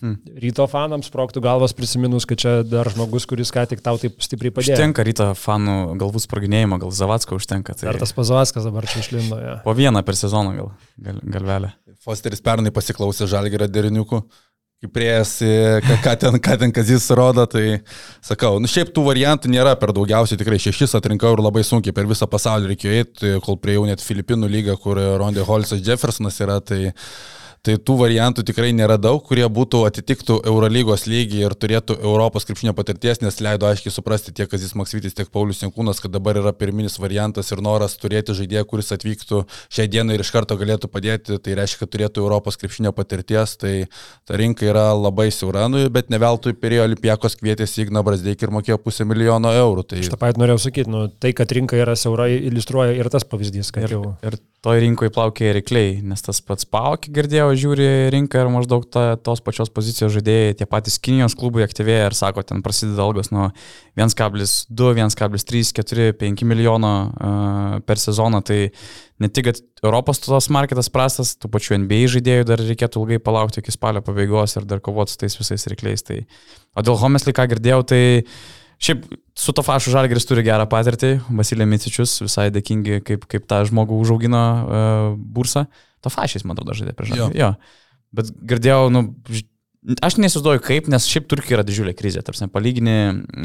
Hmm. 0.00 0.16
Ryto 0.40 0.64
fanams 0.70 1.08
sproktų 1.10 1.42
galvas 1.44 1.74
prisiminus, 1.76 2.24
kad 2.28 2.40
čia 2.40 2.52
dar 2.64 2.88
žmogus, 2.92 3.26
kuris 3.28 3.50
ką 3.52 3.66
tik 3.68 3.82
tau 3.84 3.98
taip 4.00 4.20
stipriai 4.24 4.52
padėjo. 4.52 4.76
Užtenka 4.76 5.04
ryto 5.04 5.26
fanų 5.36 5.96
galvų 6.00 6.22
spraginėjimo, 6.24 6.78
gal 6.80 6.92
Zavatsko 6.96 7.36
užtenka. 7.40 7.76
Tai... 7.76 7.90
Ar 7.92 8.00
tas 8.00 8.12
Pazavaskas 8.16 8.68
dabar 8.68 8.88
čia 8.88 9.02
išlindo? 9.04 9.40
Ja. 9.40 9.58
Po 9.64 9.74
vieną 9.76 10.00
per 10.04 10.16
sezoną 10.16 10.54
gal, 10.56 10.70
gal 11.00 11.20
galvelę. 11.36 11.72
Fosteris 12.00 12.40
pernai 12.40 12.72
pasiklausė 12.72 13.28
Žalgerio 13.28 13.68
deriniukų 13.68 14.22
kaip 14.80 14.92
priejasi, 14.96 15.48
ką, 15.84 15.96
ką 16.00 16.12
ten, 16.16 16.36
ką 16.40 16.54
ten 16.62 16.70
Kazis 16.72 17.10
rodo, 17.12 17.44
tai 17.52 17.82
sakau, 18.24 18.56
nu 18.62 18.68
šiaip 18.70 18.94
tų 18.96 19.02
variantų 19.10 19.50
nėra 19.52 19.74
per 19.76 19.92
daugiausiai, 19.92 20.38
tikrai 20.40 20.56
šešis 20.62 20.96
atrinkau 20.96 21.34
ir 21.34 21.42
labai 21.44 21.60
sunkiai 21.68 21.92
per 21.92 22.08
visą 22.08 22.24
pasaulį 22.30 22.70
reikėjo 22.70 22.94
eiti, 23.02 23.34
kol 23.44 23.58
prie 23.60 23.76
jau 23.76 23.84
net 23.84 24.00
Filipinų 24.00 24.48
lygą, 24.48 24.78
kur 24.80 24.96
Rondė 25.20 25.44
Holsas 25.44 25.84
Jeffersonas 25.84 26.40
yra, 26.40 26.56
tai 26.64 26.94
Tai 27.60 27.74
tų 27.76 27.94
variantų 28.00 28.40
tikrai 28.48 28.70
nėra 28.72 28.94
daug, 28.96 29.18
kurie 29.20 29.44
būtų 29.44 29.82
atitiktų 29.84 30.38
Eurolygos 30.48 31.02
lygį 31.04 31.42
ir 31.42 31.54
turėtų 31.60 31.98
Europos 32.00 32.46
krepšinio 32.48 32.72
patirties, 32.72 33.18
nes 33.20 33.36
leido 33.44 33.66
aiškiai 33.68 33.92
suprasti 33.92 34.32
tiek 34.32 34.48
Kazis 34.48 34.72
Maksvitis, 34.80 35.12
tiek 35.18 35.28
Paulius 35.28 35.60
Jankūnas, 35.60 36.00
kad 36.00 36.14
dabar 36.14 36.38
yra 36.40 36.54
pirminis 36.56 36.96
variantas 37.02 37.52
ir 37.52 37.60
noras 37.60 37.98
turėti 38.00 38.32
žaidėją, 38.38 38.64
kuris 38.70 38.88
atvyktų 38.96 39.42
šią 39.76 39.86
dieną 39.92 40.16
ir 40.16 40.24
iš 40.24 40.30
karto 40.32 40.56
galėtų 40.56 40.88
padėti, 40.88 41.36
tai 41.36 41.58
reiškia, 41.58 41.82
kad 41.82 41.92
turėtų 41.92 42.22
Europos 42.24 42.56
krepšinio 42.62 42.94
patirties, 42.96 43.52
tai 43.60 43.74
ta 44.24 44.40
rinka 44.40 44.64
yra 44.64 44.86
labai 44.96 45.28
siaura, 45.28 45.66
nu, 45.68 45.84
bet 45.92 46.08
ne 46.08 46.22
veltui 46.22 46.56
perėjo 46.56 46.86
Olimpijakos 46.88 47.36
kvietėsi 47.42 47.84
Igna 47.84 48.00
Brasdeikį 48.06 48.48
ir 48.48 48.54
mokėjo 48.56 48.80
pusę 48.80 49.04
milijono 49.04 49.52
eurų. 49.66 49.84
Tai... 49.92 50.00
Aš 50.00 50.08
tą 50.14 50.20
pat 50.24 50.40
norėjau 50.40 50.64
sakyti, 50.64 50.88
nu, 50.96 51.10
tai, 51.12 51.36
kad 51.36 51.52
rinka 51.52 51.76
yra 51.76 51.92
siaura, 51.92 52.30
iliustruoja 52.32 52.96
ir 52.96 53.12
tas 53.12 53.28
pavyzdys, 53.28 53.68
kad 53.76 53.84
ir, 53.84 53.98
jau. 53.98 54.14
Ir 54.24 54.40
toj 54.60 54.80
rinkoje 54.82 55.12
plaukia 55.14 55.54
reikliai, 55.56 56.00
nes 56.04 56.20
tas 56.20 56.42
pats 56.44 56.66
Paukį 56.68 57.12
girdėjau, 57.16 57.48
žiūri 57.62 57.86
rinką 58.12 58.42
ir 58.42 58.50
maždaug 58.52 58.84
ta, 58.92 59.14
tos 59.16 59.40
pačios 59.44 59.72
pozicijos 59.72 60.12
žaidėjai, 60.18 60.58
tie 60.58 60.68
patys 60.68 60.98
Kinijos 61.00 61.36
klubai 61.38 61.64
aktyvėja 61.64 62.10
ir 62.10 62.16
sako, 62.18 62.44
ten 62.44 62.60
prasideda 62.64 63.06
algos 63.06 63.32
nuo 63.32 63.48
1,2, 63.96 64.92
1,3, 65.00 65.72
4, 65.80 66.10
5 66.20 66.44
milijono 66.50 66.92
uh, 67.08 67.80
per 67.88 68.02
sezoną, 68.02 68.42
tai 68.44 68.60
ne 69.20 69.32
tik, 69.32 69.48
kad 69.48 69.64
Europos 69.80 70.20
tos 70.20 70.50
marketas 70.52 70.92
prastas, 70.92 71.32
tų 71.40 71.48
pačių 71.56 71.80
NBA 71.86 72.04
žaidėjų 72.18 72.48
dar 72.52 72.60
reikėtų 72.60 73.00
ilgai 73.00 73.20
palaukti 73.24 73.64
iki 73.64 73.72
spalio 73.72 74.04
pabaigos 74.04 74.58
ir 74.60 74.68
dar 74.68 74.84
kovoti 74.84 75.16
su 75.16 75.24
tais 75.24 75.40
visais 75.40 75.68
reikliais. 75.72 76.04
Tai, 76.04 76.20
o 76.76 76.84
dėl 76.84 77.00
Homesley, 77.00 77.36
ką 77.36 77.48
girdėjau, 77.54 77.80
tai 77.88 78.02
Šiaip 78.80 79.04
su 79.36 79.52
to 79.52 79.62
fašu 79.64 79.92
Žalgeris 79.92 80.24
turi 80.24 80.44
gerą 80.46 80.64
patirtį, 80.70 81.18
Vasilė 81.36 81.66
Micičius 81.68 82.16
visai 82.24 82.48
dėkingi, 82.54 83.02
kaip, 83.04 83.26
kaip 83.28 83.44
tą 83.50 83.60
žmogų 83.68 83.98
užaugino 84.00 84.40
uh, 84.40 85.06
bursą. 85.20 85.66
To 86.00 86.12
fašys, 86.12 86.46
man 86.48 86.56
atrodo, 86.56 86.76
žaidė 86.78 86.96
prieš 86.96 87.12
Žalgerį. 87.12 87.42
Jo. 87.42 87.50
Bet 88.16 88.30
girdėjau, 88.32 88.86
nu, 88.88 89.02
aš 90.00 90.16
nesizduoju 90.24 90.62
kaip, 90.64 90.88
nes 90.92 91.04
šiaip 91.12 91.28
Turkija 91.28 91.58
yra 91.58 91.64
didžiulė 91.68 91.92
krizė, 91.96 92.22
tarsi 92.24 92.48
palyginį 92.52 92.94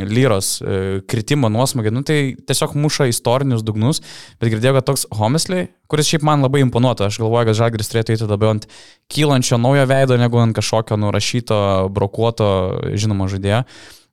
lyros 0.07 0.53
uh, 0.63 1.01
kritimo 1.11 1.51
nuosmogį, 1.51 1.93
nu 1.97 2.05
tai 2.07 2.17
tiesiog 2.39 2.77
muša 2.79 3.09
istorinius 3.11 3.65
dugnus, 3.67 3.99
bet 4.39 4.53
girdėjau, 4.55 4.77
kad 4.79 4.87
toks 4.87 5.03
Homesley, 5.19 5.67
kuris 5.91 6.13
šiaip 6.13 6.23
man 6.27 6.47
labai 6.47 6.63
imponuotų, 6.63 7.09
aš 7.09 7.19
galvoju, 7.25 7.51
kad 7.51 7.59
Žalgeris 7.59 7.91
turėtų 7.91 8.15
eiti 8.15 8.31
labiau 8.31 8.55
ant 8.55 8.69
kylančio 9.11 9.59
naujo 9.59 9.83
veido, 9.91 10.15
negu 10.23 10.39
ant 10.39 10.55
kažkokio 10.55 10.95
nurašyto, 11.03 11.59
brokuoto, 11.99 12.49
žinoma, 12.95 13.27
žaidėjo. 13.35 13.65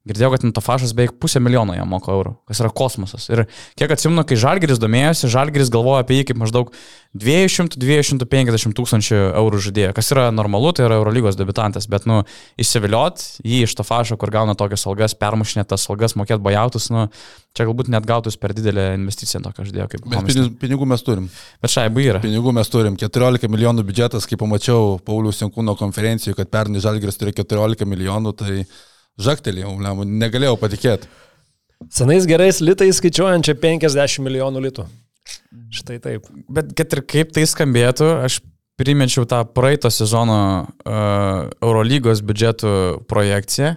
Girdėjau, 0.03 0.33
kad 0.35 0.43
Nitafašas 0.43 0.97
beveik 0.99 1.13
pusę 1.23 1.39
milijono 1.39 1.77
jam 1.77 1.87
moka 1.87 2.11
eurų, 2.11 2.33
kas 2.51 2.59
yra 2.59 2.73
kosmosas. 2.75 3.29
Ir 3.31 3.45
kiek 3.79 3.93
atsimenu, 3.95 4.25
kai 4.27 4.35
Žalgeris 4.41 4.81
domėjosi, 4.83 5.31
Žalgeris 5.31 5.71
galvoja 5.71 6.03
apie 6.03 6.17
jį 6.17 6.25
kaip 6.33 6.41
maždaug 6.41 6.73
200-250 7.23 8.75
tūkstančių 8.75 9.21
eurų 9.39 9.61
žaidėją, 9.69 9.93
kas 9.95 10.11
yra 10.11 10.27
normalu, 10.35 10.73
tai 10.75 10.89
yra 10.89 10.99
Eurolygos 10.99 11.39
debutantas, 11.39 11.87
bet, 11.87 12.09
nu, 12.11 12.25
įsiviliot 12.59 13.23
jį 13.47 13.63
iš 13.69 13.77
Tafašo, 13.79 14.19
kur 14.19 14.35
gauna 14.35 14.59
tokias 14.59 14.89
algas, 14.91 15.15
permušinėt 15.23 15.71
tas 15.71 15.87
algas, 15.93 16.17
mokėt 16.19 16.43
bajautus, 16.43 16.91
nu, 16.91 17.07
čia 17.55 17.69
galbūt 17.69 17.95
net 17.95 18.09
gautus 18.09 18.41
per 18.41 18.57
didelę 18.59 18.97
investiciją 18.99 19.45
tokio 19.47 19.69
žaidėjo 19.69 19.91
kaip 19.93 20.07
Bet 20.09 20.31
pinigų, 20.33 20.53
pinigų 20.67 20.89
mes 20.89 21.07
turim. 21.07 21.31
Bet 21.63 21.79
šaibu 21.79 22.03
yra. 22.03 22.23
Pinigų 22.25 22.55
mes 22.57 22.73
turim. 22.73 22.97
14 22.99 23.53
milijonų 23.53 23.85
biudžetas, 23.87 24.27
kaip 24.27 24.41
pamačiau 24.43 24.97
Paulius 25.05 25.45
Jankūno 25.45 25.77
konferencijoje, 25.79 26.41
kad 26.41 26.51
pernai 26.51 26.83
Žalgeris 26.83 27.21
turi 27.21 27.37
14 27.37 27.87
milijonų, 27.93 28.33
tai 28.41 28.65
žaktelėjau, 29.21 29.75
negalėjau 30.07 30.57
patikėti. 30.61 31.11
Senais 31.91 32.27
gerais 32.31 32.61
litais 32.63 33.01
skaičiuojančia 33.01 33.57
50 33.59 34.23
milijonų 34.23 34.63
litų. 34.69 34.87
Štai 35.75 35.99
taip. 36.03 36.29
Bet 36.53 36.71
kad 36.79 36.95
ir 36.95 37.03
kaip 37.11 37.33
tai 37.35 37.45
skambėtų, 37.49 38.09
aš 38.27 38.39
primečiau 38.79 39.27
tą 39.29 39.43
praeito 39.55 39.91
sezono 39.93 40.39
uh, 40.63 41.51
Eurolygos 41.63 42.23
biudžetų 42.25 42.75
projekciją. 43.11 43.75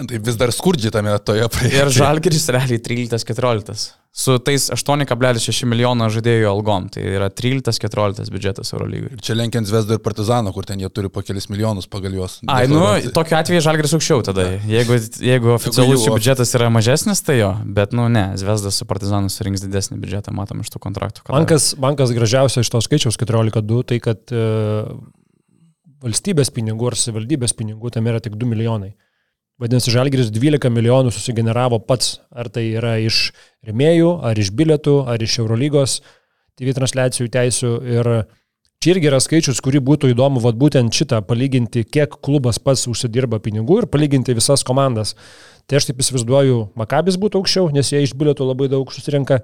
Tai 0.00 0.20
vis 0.22 0.38
dar 0.38 0.52
skurdžiai 0.54 0.94
tame 0.94 1.16
toje 1.26 1.48
projekte. 1.50 1.80
Ir 1.82 1.90
Žalgiris 1.94 2.46
realiai 2.54 2.78
13-14 2.82 3.99
su 4.12 4.38
tais 4.42 4.66
8,6 4.74 5.66
milijono 5.70 6.08
žaidėjų 6.10 6.48
algom. 6.50 6.88
Tai 6.90 7.02
yra 7.06 7.28
13-14 7.30 8.32
biudžetas 8.34 8.72
Eurolygai. 8.74 9.12
Ir 9.14 9.22
čia 9.22 9.36
lenkiant 9.38 9.68
Zvezdą 9.68 9.96
ir 9.96 10.02
Partizaną, 10.02 10.50
kur 10.54 10.66
ten 10.66 10.82
jie 10.82 10.90
turi 10.90 11.10
po 11.12 11.22
kelis 11.22 11.46
milijonus 11.52 11.86
pagal 11.90 12.16
juos. 12.18 12.40
Ai, 12.50 12.64
nu, 12.70 12.82
tokiu 13.14 13.38
atveju 13.38 13.62
Žalgris 13.68 13.94
aukščiau 13.94 14.24
tada. 14.26 14.48
Jeigu, 14.66 14.98
jeigu 15.22 15.54
oficialus 15.54 16.08
jų 16.08 16.16
biudžetas 16.16 16.54
yra 16.58 16.72
mažesnis, 16.74 17.22
tai 17.26 17.38
jo. 17.38 17.52
Bet, 17.64 17.94
nu, 17.94 18.08
ne, 18.10 18.32
Zvezdas 18.40 18.80
su 18.82 18.88
Partizanu 18.90 19.30
surinks 19.30 19.62
didesnį 19.62 20.00
biudžetą, 20.02 20.34
matom 20.34 20.64
iš 20.64 20.72
tų 20.74 20.82
kontraktų. 20.88 21.28
Bankas, 21.30 21.72
bankas 21.78 22.14
gražiausia 22.16 22.64
iš 22.64 22.72
to 22.74 22.82
skaičiaus 22.82 23.20
14,2, 23.20 23.84
tai 23.92 24.00
kad 24.02 24.34
e, 24.34 24.42
valstybės 26.02 26.50
pinigų 26.56 26.90
ar 26.90 26.98
savivaldybės 26.98 27.54
pinigų 27.54 27.94
tam 27.94 28.10
yra 28.10 28.18
tik 28.24 28.34
2 28.40 28.50
milijonai. 28.56 28.90
Vadinasi, 29.60 29.92
Žalgiris 29.92 30.30
12 30.32 30.70
milijonų 30.72 31.10
susigeneravo 31.12 31.82
pats, 31.84 32.14
ar 32.32 32.48
tai 32.48 32.62
yra 32.78 32.94
iš 33.04 33.26
remėjų, 33.68 34.14
ar 34.24 34.38
iš 34.40 34.54
bilietų, 34.56 34.94
ar 35.04 35.20
iš 35.20 35.34
Eurolygos 35.42 35.98
TV 36.56 36.72
transliacijų 36.78 37.28
teisų. 37.34 37.72
Ir 37.92 38.08
čia 38.80 38.94
irgi 38.94 39.10
yra 39.10 39.20
skaičius, 39.20 39.60
kurį 39.60 39.82
būtų 39.84 40.14
įdomu 40.14 40.40
vat, 40.40 40.56
būtent 40.56 40.96
šitą 40.96 41.20
palyginti, 41.28 41.84
kiek 41.84 42.16
klubas 42.24 42.56
pats 42.56 42.86
užsidirba 42.88 43.42
pinigų 43.44 43.82
ir 43.82 43.90
palyginti 43.92 44.38
visas 44.38 44.64
komandas. 44.64 45.12
Tai 45.68 45.76
aš 45.76 45.90
taip 45.90 46.00
įsivaizduoju, 46.00 46.70
Makabis 46.80 47.20
būtų 47.20 47.44
aukščiau, 47.44 47.68
nes 47.76 47.92
jie 47.92 48.00
iš 48.06 48.16
bilietų 48.16 48.48
labai 48.48 48.72
daug 48.72 48.88
susirinka. 48.96 49.42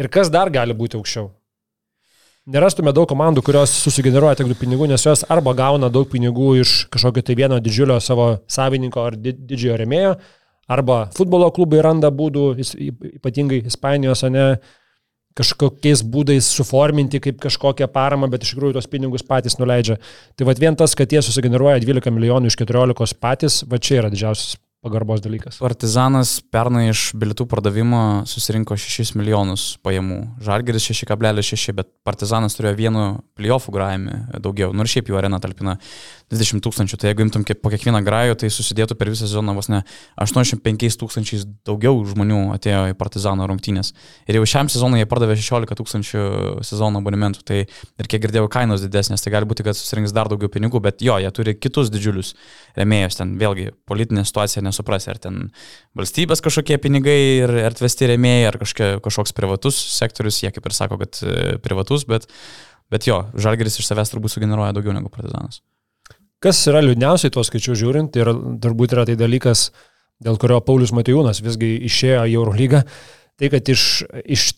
Ir 0.00 0.08
kas 0.08 0.32
dar 0.32 0.48
gali 0.48 0.72
būti 0.72 0.96
aukščiau? 0.96 1.28
Nerastume 2.50 2.92
daug 2.94 3.08
komandų, 3.08 3.42
kurios 3.44 3.72
susigeneruoja 3.84 4.38
tiek 4.40 4.50
daug 4.50 4.60
pinigų, 4.60 4.88
nes 4.90 5.04
jos 5.06 5.24
arba 5.32 5.54
gauna 5.56 5.90
daug 5.92 6.08
pinigų 6.10 6.54
iš 6.60 6.76
kažkokio 6.92 7.24
tai 7.24 7.36
vieno 7.38 7.58
didžiulio 7.62 7.98
savo 8.04 8.34
savininko 8.50 9.04
ar 9.08 9.16
didžiojo 9.16 9.78
remėjo, 9.80 10.14
arba 10.68 11.04
futbolo 11.16 11.50
klubai 11.54 11.82
randa 11.84 12.12
būdų, 12.12 12.46
ypatingai 13.18 13.64
Ispanijos, 13.68 14.24
o 14.26 14.32
ne 14.32 14.46
kažkokiais 15.34 16.04
būdais 16.06 16.46
suforminti 16.46 17.18
kaip 17.22 17.40
kažkokią 17.42 17.88
paramą, 17.90 18.28
bet 18.30 18.44
iš 18.46 18.52
tikrųjų 18.54 18.76
tos 18.76 18.86
pinigus 18.90 19.24
patys 19.26 19.58
nuleidžia. 19.58 19.96
Tai 20.38 20.46
vad 20.46 20.60
vien 20.62 20.76
tas, 20.78 20.94
kad 20.94 21.10
jie 21.10 21.24
susigeneruoja 21.26 21.82
12 21.82 22.14
milijonų 22.14 22.52
iš 22.52 22.60
14 22.60 23.18
patys, 23.18 23.64
va 23.66 23.80
čia 23.82 23.98
yra 24.04 24.12
didžiausias 24.14 24.54
pagarbos 24.84 25.22
dalykas. 25.24 25.58
Partizanas 25.62 26.36
pernai 26.52 26.90
iš 26.90 27.08
bilietų 27.18 27.46
pardavimo 27.50 28.02
susirinko 28.28 28.76
6 28.80 29.16
milijonus 29.18 29.66
pajamų. 29.84 30.20
Žalgeris 30.44 30.90
6,6, 30.92 31.72
bet 31.78 31.90
Partizanas 32.04 32.58
turėjo 32.58 32.76
vienu 32.78 33.04
playoffų 33.38 33.74
grajami 33.74 34.20
daugiau. 34.44 34.74
Nors 34.76 34.92
nu 34.92 34.94
šiaip 34.94 35.08
jų 35.10 35.18
arena 35.20 35.40
talpina 35.42 35.78
20 36.34 36.62
tūkstančių, 36.64 36.98
tai 37.00 37.10
jeigu 37.12 37.24
imtum 37.26 37.44
po 37.46 37.72
kiekvieną 37.72 38.02
grajų, 38.04 38.36
tai 38.42 38.50
susidėtų 38.52 38.96
per 38.98 39.10
visą 39.12 39.28
sezoną 39.28 39.54
vos 39.56 39.70
ne 39.72 39.82
85 40.20 40.98
tūkstančiais 41.00 41.46
daugiau 41.66 42.00
žmonių 42.08 42.40
atėjo 42.56 42.82
į 42.92 42.96
Partizano 42.98 43.46
rungtynės. 43.50 43.92
Ir 44.28 44.38
jau 44.38 44.46
šiam 44.48 44.70
sezonui 44.72 45.00
jie 45.00 45.08
pardavė 45.10 45.36
16 45.40 45.78
tūkstančių 45.80 46.24
sezono 46.66 47.02
abonementų. 47.02 47.44
Tai 47.46 47.60
ir 47.64 48.10
kiek 48.10 48.22
girdėjau, 48.26 48.48
kainos 48.52 48.84
didesnės, 48.84 49.24
tai 49.24 49.32
gali 49.34 49.48
būti, 49.48 49.66
kad 49.66 49.78
susirinks 49.78 50.14
dar 50.14 50.30
daugiau 50.32 50.50
pinigų, 50.52 50.82
bet 50.84 51.02
jo, 51.04 51.16
jie 51.22 51.30
turi 51.34 51.56
kitus 51.58 51.92
didžiulius 51.94 52.34
remėjus. 52.78 53.18
Ten 53.20 53.36
vėlgi 53.40 53.70
politinė 53.88 54.26
situacija 54.28 54.64
nesuprasi, 54.64 55.10
ar 55.12 55.20
ten 55.22 55.40
valstybės 55.98 56.42
kažkokie 56.44 56.78
pinigai 56.82 57.18
ir 57.44 57.54
atvesti 57.68 58.10
remėjai, 58.14 58.48
ar 58.50 58.60
kažkokia, 58.62 59.02
kažkoks 59.04 59.36
privatus 59.36 59.78
sektorius, 59.98 60.42
jie 60.42 60.52
kaip 60.54 60.66
ir 60.68 60.76
sako, 60.76 61.00
kad 61.02 61.20
e, 61.22 61.58
privatus, 61.64 62.06
bet, 62.08 62.28
bet 62.92 63.08
jo, 63.08 63.24
Žalgeris 63.34 63.80
iš 63.80 63.90
savęs 63.90 64.12
turbūt 64.14 64.36
sugeneruoja 64.36 64.74
daugiau 64.76 64.96
negu 64.96 65.12
Partizanas. 65.12 65.62
Kas 66.44 66.60
yra 66.68 66.82
liūdniausiai 66.84 67.32
tuos 67.32 67.48
skaičius 67.48 67.80
žiūrint, 67.80 68.12
tai 68.12 68.24
yra, 68.26 68.34
turbūt 68.60 68.92
yra 68.96 69.06
tai 69.08 69.16
dalykas, 69.16 69.70
dėl 70.24 70.36
kurio 70.40 70.60
Paulius 70.64 70.92
Matijūnas 70.96 71.40
visgi 71.44 71.74
išėjo 71.88 72.26
į 72.28 72.36
Eurolygą, 72.36 72.84
tai 73.40 73.50
kad 73.52 73.68
iš, 73.72 74.04
iš 74.24 74.50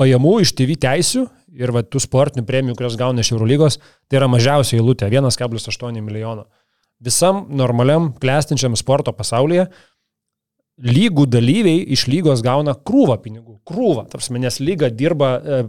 pajamų, 0.00 0.38
iš 0.44 0.54
TV 0.56 0.78
teisių 0.80 1.26
ir 1.56 1.72
va, 1.76 1.84
tų 1.84 2.00
sportinių 2.02 2.46
premijų, 2.48 2.78
kurias 2.78 2.96
gauna 3.00 3.24
iš 3.24 3.34
Eurolygos, 3.36 3.78
tai 4.08 4.20
yra 4.20 4.30
mažiausia 4.32 4.80
eilutė- 4.80 5.10
1,8 5.12 6.00
milijono 6.00 6.48
visam 7.00 7.44
normaliam 7.48 8.12
klestinčiam 8.20 8.76
sporto 8.76 9.12
pasaulyje 9.12 9.66
lygų 10.76 11.26
dalyviai 11.32 11.84
iš 11.96 12.06
lygos 12.10 12.42
gauna 12.44 12.74
krūvą 12.76 13.16
pinigų. 13.24 13.58
Krūvą. 13.68 14.06
Tarsi, 14.12 14.34
nes 14.36 14.58
lyga 14.60 14.90
dirba 14.92 15.30
e, 15.36 15.60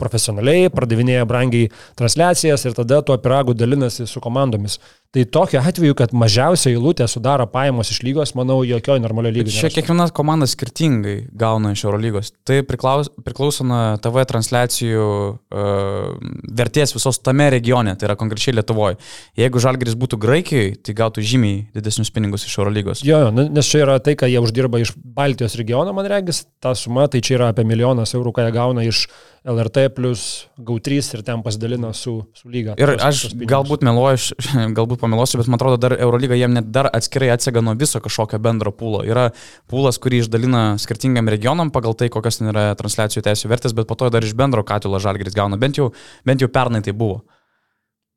profesionaliai, 0.00 0.68
pardavinėja 0.72 1.24
brangiai 1.28 1.70
transliacijas 1.96 2.66
ir 2.66 2.76
tada 2.76 3.00
tuo 3.06 3.16
piragu 3.22 3.56
dalinasi 3.56 4.06
su 4.06 4.20
komandomis. 4.20 4.78
Tai 5.12 5.24
tokiu 5.28 5.58
atveju, 5.60 5.92
kad 5.92 6.14
mažiausia 6.16 6.70
eilutė 6.70 7.04
sudaro 7.10 7.44
pajamos 7.52 7.90
iš 7.92 7.98
lygos, 8.00 8.30
manau, 8.32 8.62
jokio 8.64 8.94
normalio 8.96 9.28
lygio. 9.34 9.52
Čia 9.52 9.68
kiekviena 9.68 10.06
komanda 10.16 10.46
skirtingai 10.48 11.26
gauna 11.36 11.74
iš 11.74 11.82
Eurolygos. 11.84 12.30
Tai 12.48 12.62
priklauso, 12.64 13.12
priklauso 13.20 13.66
nuo 13.68 13.80
TV 14.00 14.24
transliacijų 14.30 15.02
uh, 15.04 16.30
vertės 16.56 16.96
visos 16.96 17.20
tame 17.20 17.50
regione, 17.52 17.92
tai 18.00 18.08
yra 18.08 18.16
konkrečiai 18.16 18.56
Lietuvoje. 18.56 18.96
Jeigu 19.36 19.60
Žalgeris 19.60 19.98
būtų 20.00 20.16
Graikijoje, 20.22 20.78
tai 20.80 20.96
gautų 21.02 21.26
žymiai 21.28 21.66
didesnius 21.76 22.08
pinigus 22.14 22.48
iš 22.48 22.56
Eurolygos. 22.62 23.04
Jo, 23.04 23.20
jo, 23.26 23.34
nu, 23.36 23.44
nes 23.52 23.68
čia 23.68 23.82
yra 23.84 23.98
tai, 24.00 24.16
ką 24.16 24.32
jie 24.32 24.40
uždirba 24.40 24.80
iš 24.80 24.94
Baltijos 24.96 25.58
regiono, 25.60 25.92
man 25.92 26.08
regis, 26.08 26.46
ta 26.56 26.72
suma, 26.72 27.04
tai 27.12 27.20
čia 27.20 27.36
yra 27.36 27.52
apie 27.52 27.68
milijonas 27.68 28.16
eurų, 28.16 28.32
ką 28.32 28.48
jie 28.48 28.56
gauna 28.56 28.88
iš 28.88 29.04
LRT 29.44 29.88
plus 29.96 30.46
GAU3 30.58 30.98
ir 31.16 31.22
ten 31.26 31.42
pasidalino 31.42 31.90
su, 31.92 32.14
su 32.38 32.48
lyga. 32.48 32.76
Ir 32.78 32.94
aš 33.02 33.32
galbūt 33.34 33.82
meluoju, 33.82 34.36
galbūt 34.78 35.01
pameluosiu, 35.02 35.40
bet 35.40 35.50
man 35.50 35.58
atrodo, 35.58 35.80
dar 35.82 35.96
Eurolyga 35.98 36.38
jiem 36.38 36.54
net 36.56 36.70
dar 36.72 36.88
atskirai 36.88 37.32
atsega 37.34 37.62
nuo 37.64 37.74
viso 37.78 38.00
kažkokio 38.02 38.40
bendro 38.42 38.72
pūlo. 38.76 39.02
Yra 39.08 39.28
pūlas, 39.70 40.00
kurį 40.02 40.22
išdalina 40.24 40.64
skirtingam 40.82 41.30
regionam 41.32 41.74
pagal 41.74 41.98
tai, 41.98 42.08
kokios 42.14 42.40
ten 42.40 42.52
yra 42.54 42.70
transliacijų 42.78 43.26
teisų 43.26 43.52
vertės, 43.52 43.76
bet 43.76 43.90
po 43.90 43.98
to 43.98 44.10
dar 44.14 44.24
iš 44.24 44.36
bendro 44.38 44.64
katilo 44.66 45.02
žalgeris 45.02 45.36
gauna. 45.36 45.60
Bent 45.60 45.82
jau, 45.82 45.90
bent 46.28 46.44
jau 46.44 46.50
pernai 46.52 46.84
tai 46.86 46.94
buvo. 46.96 47.22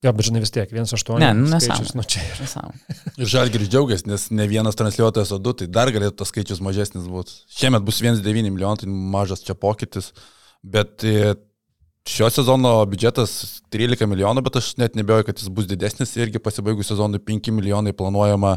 Jo, 0.05 0.11
bet 0.13 0.27
žinai 0.27 0.41
vis 0.43 0.51
tiek, 0.53 0.69
1,8. 0.69 1.17
Ne, 1.21 1.31
nesąmonė. 1.49 1.95
Nu, 1.97 2.03
čia 2.05 2.21
yra 2.21 2.43
nesąmonė. 2.43 2.97
Ir 3.15 3.29
Žalgiris 3.31 3.71
džiaugiasi, 3.73 4.05
nes 4.11 4.27
ne 4.37 4.45
vienas 4.51 4.77
transliuotojas, 4.77 5.31
o 5.33 5.39
du, 5.41 5.55
tai 5.57 5.69
dar 5.71 5.89
galėtų 5.95 6.19
tas 6.19 6.29
skaičius 6.29 6.61
mažesnis 6.65 7.07
būti. 7.09 7.33
Šiemet 7.57 7.85
bus 7.87 8.03
1,9 8.03 8.51
milijonų, 8.51 8.83
tai 8.83 8.91
mažas 9.15 9.41
čia 9.47 9.55
pokytis. 9.57 10.11
Bet 10.61 11.05
e, 11.07 11.33
šio 12.09 12.27
sezono 12.29 12.71
biudžetas 12.89 13.61
13 13.73 14.05
milijonų, 14.09 14.43
bet 14.45 14.59
aš 14.59 14.73
net 14.79 14.97
nebejoju, 14.97 15.25
kad 15.27 15.41
jis 15.41 15.49
bus 15.53 15.67
didesnis. 15.69 16.13
Irgi 16.19 16.41
pasibaigus 16.43 16.91
sezonui 16.91 17.19
5 17.19 17.49
milijonai 17.55 17.95
planuojama 17.97 18.55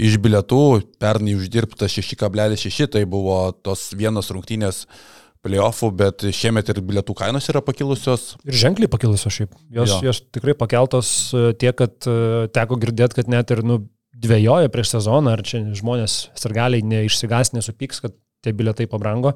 iš 0.00 0.18
bilietų, 0.22 0.60
pernai 1.00 1.36
uždirbta 1.38 1.88
6,6, 1.90 2.90
tai 2.92 3.06
buvo 3.08 3.40
tos 3.64 3.90
vienos 3.96 4.30
rungtynės 4.34 4.84
playoffų, 5.40 5.88
bet 5.96 6.26
šiemet 6.36 6.68
ir 6.68 6.82
bilietų 6.84 7.16
kainos 7.16 7.48
yra 7.48 7.62
pakilusios. 7.64 8.34
Ir 8.44 8.58
ženkliai 8.60 8.90
pakilusios 8.92 9.32
šiaip. 9.38 9.54
Jos, 9.72 9.94
jo. 9.94 10.00
jos 10.10 10.20
tikrai 10.28 10.52
pakeltos 10.58 11.12
e, 11.32 11.54
tiek, 11.56 11.72
kad 11.78 11.96
e, 12.04 12.50
teko 12.52 12.76
girdėti, 12.82 13.22
kad 13.22 13.32
net 13.32 13.54
ir 13.54 13.64
nu, 13.64 13.78
dviejoja 14.20 14.68
prieš 14.72 14.92
sezoną, 14.98 15.38
ar 15.38 15.44
čia 15.46 15.62
žmonės 15.78 16.26
sargaliai 16.36 16.84
neišsigas, 16.84 17.54
nesupyks, 17.56 18.02
kad 18.04 18.16
tie 18.44 18.52
bilietai 18.56 18.88
pabrango. 18.90 19.32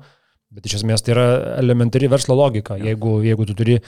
Bet 0.54 0.68
iš 0.68 0.80
esmės 0.80 1.02
tai 1.02 1.16
yra 1.16 1.26
elementari 1.58 2.10
verslo 2.10 2.36
logika. 2.38 2.78
Jeigu, 2.78 3.18
jeigu 3.26 3.46
tu 3.48 3.56
turi 3.58 3.80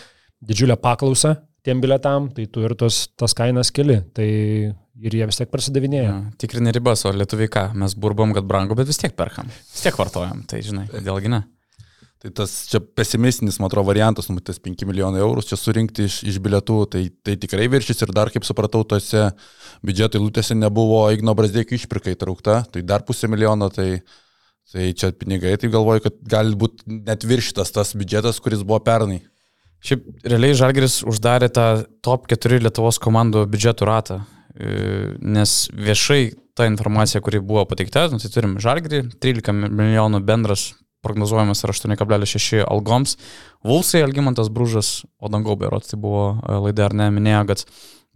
didžiulę 0.42 0.76
paklausą 0.82 1.36
tiem 1.66 1.82
biletam, 1.82 2.28
tai 2.34 2.46
tu 2.50 2.62
ir 2.62 2.76
tos, 2.78 3.06
tas 3.18 3.34
kainas 3.34 3.72
keli. 3.74 3.98
Tai 4.14 4.26
ir 4.26 5.18
jie 5.18 5.26
vis 5.28 5.40
tiek 5.40 5.50
prasidavinėja. 5.52 6.06
Ja, 6.08 6.38
tikrini 6.40 6.72
ribas, 6.74 7.04
o 7.06 7.12
lietuviai 7.12 7.50
ką, 7.52 7.66
mes 7.82 7.96
burbom, 7.98 8.32
kad 8.36 8.46
brangu, 8.48 8.78
bet 8.78 8.88
vis 8.90 9.00
tiek 9.02 9.14
perkam. 9.18 9.50
Vis 9.50 9.84
tiek 9.84 9.98
vartojam, 9.98 10.44
tai 10.48 10.62
žinai, 10.64 10.86
kodėlgi 10.92 11.32
ne. 11.32 11.42
Tai 12.22 12.30
tas 12.38 12.52
čia 12.70 12.80
pesimistinis, 12.80 13.58
man 13.60 13.68
atrodo, 13.68 13.90
variantas, 13.90 14.30
nu, 14.32 14.40
tas 14.40 14.56
5 14.62 14.86
milijonai 14.88 15.20
eurų 15.20 15.42
čia 15.44 15.58
surinkti 15.60 16.06
iš, 16.08 16.22
iš 16.32 16.38
bilietų, 16.42 16.78
tai, 16.94 17.02
tai 17.26 17.34
tikrai 17.42 17.66
viršys 17.70 18.06
ir 18.06 18.12
dar, 18.16 18.32
kaip 18.32 18.46
supratau, 18.48 18.80
tose 18.88 19.26
biudžeto 19.84 20.16
eilutėse 20.16 20.56
nebuvo 20.56 21.02
Igno 21.12 21.36
Brasdėkių 21.36 21.76
išpirka 21.76 22.14
įtraukta, 22.14 22.62
tai 22.72 22.82
dar 22.88 23.04
pusę 23.04 23.28
milijono, 23.28 23.68
tai 23.74 24.00
Tai 24.72 24.86
čia 24.98 25.12
pinigai, 25.14 25.54
tai 25.62 25.70
galvoju, 25.70 26.02
kad 26.08 26.16
gali 26.26 26.56
būti 26.58 26.98
net 27.06 27.22
viršytas 27.26 27.70
tas 27.70 27.92
biudžetas, 27.94 28.40
kuris 28.42 28.64
buvo 28.66 28.80
pernai. 28.82 29.20
Šiaip 29.86 30.26
realiai 30.26 30.56
Žalgris 30.58 31.04
uždarė 31.06 31.48
tą 31.54 31.66
top 32.02 32.26
4 32.32 32.58
Lietuvos 32.64 32.98
komandų 33.02 33.44
biudžetų 33.52 33.86
ratą, 33.86 34.16
e, 34.56 35.12
nes 35.22 35.54
viešai 35.70 36.32
ta 36.58 36.66
informacija, 36.66 37.20
kuri 37.22 37.38
buvo 37.44 37.62
pateikta, 37.68 38.08
nu, 38.10 38.18
tai 38.18 38.32
turim 38.32 38.56
Žalgrį, 38.62 39.04
13 39.22 39.54
milijonų 39.54 40.22
bendras 40.26 40.72
prognozuojamas 41.06 41.62
yra 41.62 41.76
8,6 41.76 42.64
algoms, 42.66 43.14
Vulsai, 43.62 44.02
Algymantas 44.02 44.50
Brūžas, 44.50 45.04
o 45.22 45.30
Dangau 45.30 45.54
Berot, 45.60 45.86
tai 45.86 46.00
buvo 46.00 46.40
e, 46.40 46.58
laida 46.66 46.88
ar 46.88 46.96
ne, 46.96 47.12
minėjo, 47.14 47.44
kad 47.52 47.64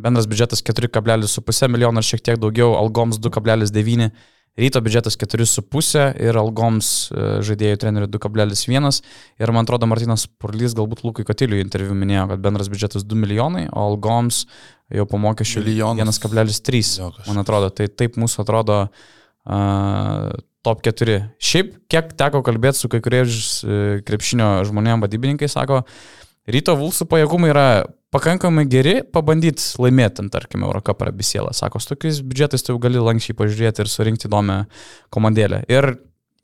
bendras 0.02 0.26
biudžetas 0.26 0.64
4,5 0.66 1.70
milijono 1.70 2.02
ar 2.02 2.10
šiek 2.10 2.26
tiek 2.26 2.42
daugiau, 2.42 2.72
algoms 2.80 3.20
2,9 3.22 4.10
Ryto 4.58 4.80
biudžetas 4.82 5.14
4,5 5.14 6.18
ir 6.18 6.36
algoms 6.36 6.88
e, 7.14 7.26
žaidėjų 7.46 7.78
trenerių 7.84 8.08
2,1. 8.10 8.98
Ir 9.38 9.52
man 9.54 9.62
atrodo, 9.62 9.86
Martinas 9.86 10.26
Purlys 10.26 10.74
galbūt 10.74 11.04
Lukui 11.06 11.24
Katiliui 11.26 11.62
interviu 11.62 11.94
minėjo, 11.94 12.26
kad 12.32 12.42
bendras 12.42 12.70
biudžetas 12.72 13.06
2 13.06 13.20
milijonai, 13.22 13.68
o 13.70 13.86
algoms 13.92 14.42
jau 14.90 15.06
po 15.06 15.20
mokesčių 15.22 15.62
1,3. 15.70 16.90
Man 17.28 17.42
atrodo, 17.44 17.70
tai 17.70 17.86
taip 17.94 18.18
mūsų 18.18 18.42
atrodo 18.42 18.80
uh, 18.90 20.26
top 20.66 20.82
4. 20.82 21.20
Šiaip, 21.38 21.76
kiek 21.86 22.10
teko 22.18 22.42
kalbėti 22.42 22.82
su 22.82 22.90
kai 22.90 22.98
kuriais 23.04 23.62
uh, 23.62 24.02
krepšinio 24.02 24.50
žmonėm 24.66 25.06
vadybininkai, 25.06 25.46
sako, 25.52 25.84
ryto 26.50 26.74
Vulsų 26.74 27.06
pajėgumai 27.06 27.54
yra 27.54 27.68
pakankamai 28.14 28.66
geri 28.70 29.00
pabandyti 29.06 29.62
laimėti, 29.80 30.26
tarkim, 30.32 30.64
Eurocapą 30.66 31.08
ar 31.08 31.14
Bisielą. 31.16 31.54
Sako, 31.56 31.80
su 31.80 31.92
tokiais 31.92 32.20
biudžetais 32.26 32.66
tu 32.66 32.76
gali 32.82 33.02
lankščiai 33.02 33.38
pažiūrėti 33.38 33.84
ir 33.84 33.90
surinkti 33.90 34.28
įdomią 34.28 34.64
komandėlę. 35.14 35.62
Ir 35.70 35.92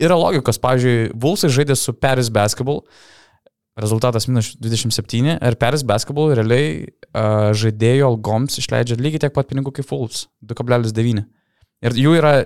yra 0.03 0.19
logikos, 0.19 0.61
pavyzdžiui, 0.63 1.13
Vulsai 1.23 1.51
žaidė 1.53 1.77
su 1.79 1.95
Paris 1.97 2.31
Basketball, 2.33 2.85
rezultatas 3.77 4.29
minus 4.31 4.55
27 4.63 5.37
ir 5.37 5.59
Paris 5.61 5.85
Basketball 5.85 6.33
realiai 6.37 6.87
uh, 6.87 7.53
žaidėjo 7.57 8.13
algoms 8.15 8.57
išleidžia 8.63 8.97
lygiai 9.01 9.27
tiek 9.27 9.35
pat 9.37 9.51
pinigų 9.51 9.75
kaip 9.77 9.91
Wolves- 9.91 10.27
2,9. 10.49 11.27
Ir 11.85 11.93
jų 11.93 12.15
yra 12.17 12.37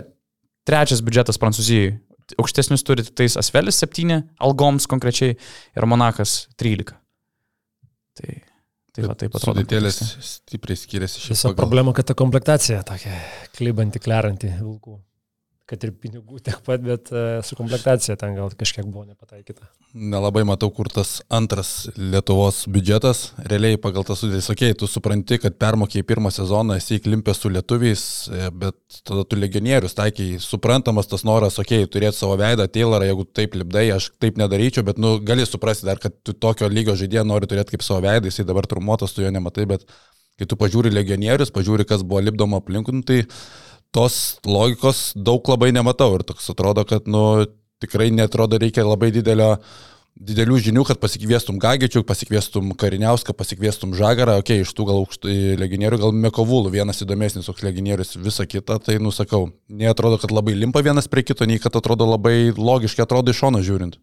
trečias 0.67 1.03
biudžetas 1.05 1.39
Prancūzijoje. 1.39 1.99
Aukštesnius 2.39 2.85
turi 2.87 3.03
tik 3.03 3.15
tais 3.19 3.37
Asvelis 3.39 3.79
7 3.83 4.23
algoms 4.39 4.87
konkrečiai 4.91 5.35
ir 5.35 5.87
Monakas 5.87 6.47
13. 6.59 6.95
Tai 8.15 8.50
Tai 8.97 9.07
va, 9.07 9.15
taip 9.19 9.37
atrodo. 9.39 9.61
Sudėtėlės 9.61 10.01
stipriai 10.27 10.79
skiriasi 10.79 11.21
šiek 11.21 11.29
tiek. 11.29 11.37
Visa 11.37 11.53
problema, 11.59 11.95
kad 11.95 12.09
ta 12.11 12.17
komplektacija 12.19 12.83
tokia 12.89 13.15
klibanti, 13.55 14.03
kleranti 14.03 14.51
vilkų 14.57 14.97
kad 15.71 15.85
ir 15.87 15.93
pinigų 15.95 16.41
tiek 16.43 16.59
pat, 16.67 16.83
bet 16.83 17.11
e, 17.15 17.23
su 17.47 17.57
komplektacija 17.59 18.17
ten 18.19 18.35
gal 18.35 18.51
kažkiek 18.59 18.87
buvo 18.89 19.05
nepataikyta. 19.07 19.69
Nelabai 19.95 20.43
matau, 20.47 20.71
kur 20.75 20.91
tas 20.91 21.21
antras 21.31 21.71
Lietuvos 21.99 22.65
biudžetas. 22.71 23.23
Realiai 23.51 23.79
pagal 23.83 24.07
tas 24.07 24.23
sudėtis, 24.23 24.51
okei, 24.51 24.75
tu 24.79 24.89
supranti, 24.91 25.39
kad 25.43 25.57
permokėjai 25.63 26.07
pirmą 26.11 26.33
sezoną, 26.35 26.79
esi 26.81 26.99
įklimpęs 26.99 27.43
su 27.45 27.53
lietuviais, 27.55 28.05
e, 28.31 28.51
bet 28.65 29.01
tada 29.07 29.25
tu 29.29 29.39
legionierius, 29.39 29.95
taikiai, 29.99 30.41
suprantamas 30.43 31.11
tas 31.11 31.27
noras, 31.29 31.61
okei, 31.63 31.87
turėti 31.91 32.19
savo 32.19 32.39
veidą, 32.41 32.67
Taylorą, 32.71 33.07
jeigu 33.11 33.27
taip 33.41 33.59
lipdai, 33.61 33.87
aš 33.95 34.11
taip 34.23 34.41
nedaryčiau, 34.43 34.87
bet, 34.91 34.99
nu, 35.03 35.17
gali 35.27 35.47
suprasti 35.47 35.87
dar, 35.87 36.03
kad 36.03 36.19
tu 36.27 36.35
tokio 36.35 36.71
lygio 36.71 36.99
žaidėją 36.99 37.27
nori 37.31 37.51
turėti 37.51 37.77
kaip 37.77 37.87
savo 37.87 38.03
veidą, 38.09 38.31
jisai 38.31 38.49
dabar 38.49 38.67
trumuotas, 38.71 39.15
tu 39.15 39.23
jo 39.23 39.31
nematai, 39.35 39.71
bet 39.71 39.87
kai 40.41 40.49
tu 40.49 40.57
pažiūri 40.59 40.93
legionierius, 40.93 41.53
pažiūri, 41.53 41.85
kas 41.89 42.03
buvo 42.07 42.23
lipdoma 42.25 42.63
aplinkui, 42.63 42.97
nu, 42.97 43.05
tai 43.07 43.23
tos 43.95 44.39
logikos 44.47 45.11
daug 45.17 45.47
labai 45.51 45.71
nematau 45.75 46.13
ir 46.17 46.27
toks 46.27 46.51
atrodo, 46.53 46.85
kad, 46.89 47.09
nu, 47.11 47.47
tikrai 47.83 48.11
netrodo 48.15 48.61
reikia 48.61 48.87
labai 48.87 49.11
didelio 49.15 49.57
didelių 50.21 50.59
žinių, 50.61 50.83
kad 50.85 50.99
pasikviestum 51.01 51.57
Gagičių, 51.63 52.03
pasikviestum 52.05 52.75
Kariniauską, 52.77 53.33
pasikviestum 53.37 53.95
Žagarą, 53.97 54.37
okei, 54.43 54.61
okay, 54.61 54.67
iš 54.67 54.75
tų 54.77 54.87
gal 54.91 55.01
aukštų 55.01 55.37
legionierių, 55.61 56.01
gal 56.03 56.13
Mekovulų, 56.27 56.73
vienas 56.75 57.01
įdomesnis 57.05 57.49
toks 57.49 57.65
legionierius, 57.65 58.17
visa 58.21 58.45
kita, 58.45 58.77
tai 58.85 58.99
nusakau, 59.01 59.47
neatrodo, 59.71 60.21
kad 60.21 60.35
labai 60.35 60.57
limpa 60.59 60.83
vienas 60.85 61.09
prie 61.09 61.25
kito, 61.25 61.49
nei 61.49 61.63
kad 61.63 61.79
atrodo 61.79 62.09
labai 62.11 62.53
logiškai 62.53 63.07
atrodo 63.07 63.33
iš 63.33 63.41
šono 63.45 63.63
žiūrint. 63.65 63.97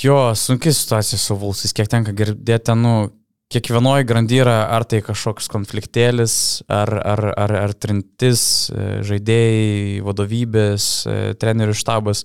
Jo, 0.00 0.30
sunki 0.38 0.72
situacija 0.72 1.18
su 1.18 1.36
Vulsais, 1.36 1.74
kiek 1.76 1.90
tenka 1.90 2.14
girdėti, 2.16 2.76
nu, 2.78 3.10
kiekvienoje 3.50 4.06
grandy 4.06 4.38
yra 4.44 4.60
ar 4.70 4.84
tai 4.88 5.00
kažkoks 5.04 5.50
konfliktėlis, 5.50 6.34
ar, 6.70 6.92
ar, 7.02 7.24
ar, 7.34 7.54
ar 7.64 7.74
trintis, 7.74 8.42
e, 8.70 9.00
žaidėjai, 9.06 10.04
vadovybės, 10.06 10.86
e, 11.04 11.18
trenerių 11.40 11.74
štabas. 11.76 12.22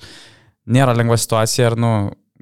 Nėra 0.70 0.94
lengva 0.98 1.18
situacija, 1.22 1.72
ar, 1.72 1.78
nu, 1.82 1.92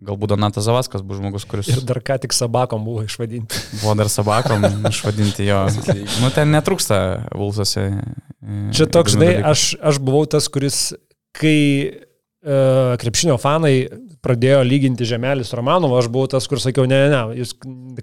galbūt 0.03 0.33
Donatas 0.33 0.67
Zavaskas 0.67 1.03
bus 1.05 1.21
žmogus, 1.21 1.47
kuris... 1.47 1.69
Ir 1.71 1.83
dar 1.87 2.01
ką 2.03 2.19
tik 2.25 2.35
Sabakom 2.35 2.83
buvo 2.83 3.05
išvadinti. 3.07 3.63
Buvo 3.81 3.95
dar 3.99 4.11
Sabakom 4.11 4.67
išvadinti 4.91 5.47
jo. 5.47 5.63
nu, 6.19 6.31
ten 6.35 6.51
netrūksta 6.51 6.97
Vulsose. 7.31 7.87
E, 7.87 8.63
Čia 8.75 8.89
toks, 8.91 9.15
žinai, 9.15 9.37
aš, 9.53 9.73
aš 9.79 10.03
buvau 10.03 10.27
tas, 10.27 10.51
kuris, 10.51 10.89
kai 11.35 12.03
krepšinio 12.43 13.37
fanai 13.39 13.85
pradėjo 14.23 14.63
lyginti 14.67 15.05
Žemelį 15.07 15.45
su 15.47 15.55
Romanovu, 15.55 15.95
aš 15.95 16.09
buvau 16.11 16.27
tas, 16.31 16.43
kur 16.47 16.59
sakiau, 16.59 16.83
ne, 16.89 16.97
ne, 17.05 17.09
ne, 17.11 17.37
jūs 17.39 17.53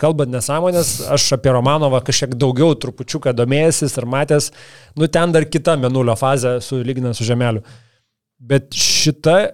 kalbat 0.01 0.31
nesąmonės, 0.33 0.93
aš 1.13 1.27
apie 1.37 1.53
Romanovą 1.53 2.01
kažkiek 2.07 2.33
daugiau 2.41 2.73
trupučiuką 2.81 3.35
domėjęsis 3.37 3.99
ir 4.01 4.07
matęs, 4.09 4.49
nu 4.97 5.09
ten 5.13 5.35
dar 5.35 5.45
kita 5.45 5.77
menulio 5.81 6.17
fazė 6.17 6.57
su 6.65 6.81
lyginant 6.85 7.19
su 7.19 7.27
Žemeliu. 7.29 7.61
Bet 8.41 8.73
šita 8.73 9.37
e, 9.45 9.51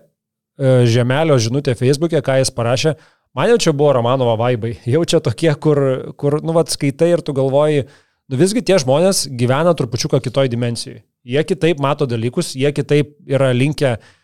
Žemelio 0.90 1.38
žinutė 1.42 1.74
Facebook'e, 1.78 2.22
ką 2.22 2.38
jis 2.42 2.54
parašė, 2.54 2.94
man 3.34 3.50
jau 3.50 3.56
čia 3.66 3.74
buvo 3.74 3.96
Romanovo 3.98 4.36
vaibai, 4.38 4.76
jau 4.86 5.02
čia 5.02 5.18
tokie, 5.22 5.50
kur, 5.58 5.82
kur 6.14 6.38
nu, 6.46 6.54
vat, 6.54 6.70
skaitai 6.70 7.10
ir 7.16 7.24
tu 7.26 7.34
galvoji, 7.34 7.88
nu 8.30 8.38
visgi 8.38 8.62
tie 8.62 8.78
žmonės 8.82 9.26
gyvena 9.34 9.74
trupučiuką 9.74 10.22
kitoj 10.22 10.50
dimensijoje. 10.54 11.02
Jie 11.26 11.42
kitaip 11.42 11.82
mato 11.82 12.06
dalykus, 12.06 12.52
jie 12.54 12.70
kitaip 12.70 13.16
yra 13.26 13.50
linkę 13.50 13.96
uh, 13.96 14.14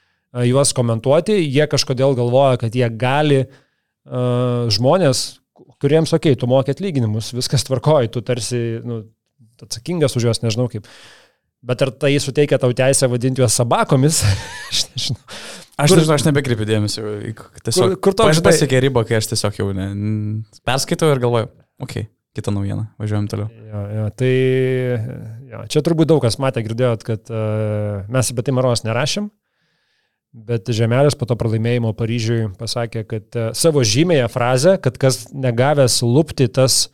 juos 0.49 0.73
komentuoti, 0.77 1.37
jie 1.45 1.67
kažkodėl 1.71 2.17
galvoja, 2.19 2.61
kad 2.63 2.77
jie 2.77 2.89
gali 2.99 3.43
uh, 3.45 4.69
žmonės, 4.73 5.25
kuriems, 5.83 6.15
okei, 6.15 6.35
okay, 6.35 6.41
tu 6.41 6.49
mokė 6.51 6.77
atlyginimus, 6.77 7.33
viskas 7.37 7.67
tvarkoji, 7.69 8.13
tu 8.15 8.23
tarsi 8.25 8.63
nu, 8.87 9.03
atsakingas 9.63 10.17
už 10.19 10.31
juos, 10.31 10.43
nežinau 10.45 10.69
kaip. 10.73 10.89
Bet 11.63 11.83
ar 11.85 11.93
tai 11.95 12.17
suteikia 12.19 12.59
tau 12.59 12.73
teisę 12.75 13.07
vadinti 13.11 13.43
juos 13.43 13.55
sabakomis? 13.59 14.23
aš 14.71 14.87
nežinau. 14.95 15.23
Aš 15.83 15.93
kur, 15.93 16.01
nežinau, 16.01 16.17
aš 16.17 16.25
nebekreipiu 16.29 16.67
dėmesio. 16.69 17.05
Tiesiog, 17.65 17.95
kur, 17.95 18.01
kur 18.09 18.17
to 18.19 18.27
aš 18.31 18.43
pasiekė 18.45 18.83
ribą, 18.85 19.05
kai 19.09 19.21
aš 19.21 19.31
tiesiog 19.33 19.61
jau 19.61 19.69
ne, 19.77 19.87
perskaitau 20.69 21.13
ir 21.15 21.23
galvoju, 21.23 21.49
okei, 21.83 22.05
okay, 22.07 22.11
kita 22.37 22.53
naujiena, 22.55 22.89
važiuojam 23.01 23.29
toliau. 23.31 23.49
Jo, 23.71 23.85
jo, 23.97 24.09
tai 24.21 24.33
jo, 25.53 25.63
čia 25.73 25.85
turbūt 25.85 26.11
daug 26.13 26.21
kas 26.25 26.39
matė, 26.43 26.65
girdėjot, 26.67 27.07
kad 27.07 27.33
uh, 27.33 28.05
mes 28.13 28.33
apie 28.35 28.45
tai 28.45 28.55
Maros 28.57 28.85
nerašėm, 28.87 29.31
bet 30.33 30.71
Žemelis 30.73 31.17
po 31.19 31.29
to 31.29 31.37
pralaimėjimo 31.39 31.93
Paryžiui 31.97 32.49
pasakė, 32.59 33.05
kad 33.09 33.39
uh, 33.39 33.51
savo 33.57 33.85
žymėje 33.85 34.29
frazę, 34.33 34.79
kad 34.83 34.97
kas 35.01 35.27
negavęs 35.33 36.01
lūpti 36.05 36.49
tas 36.53 36.87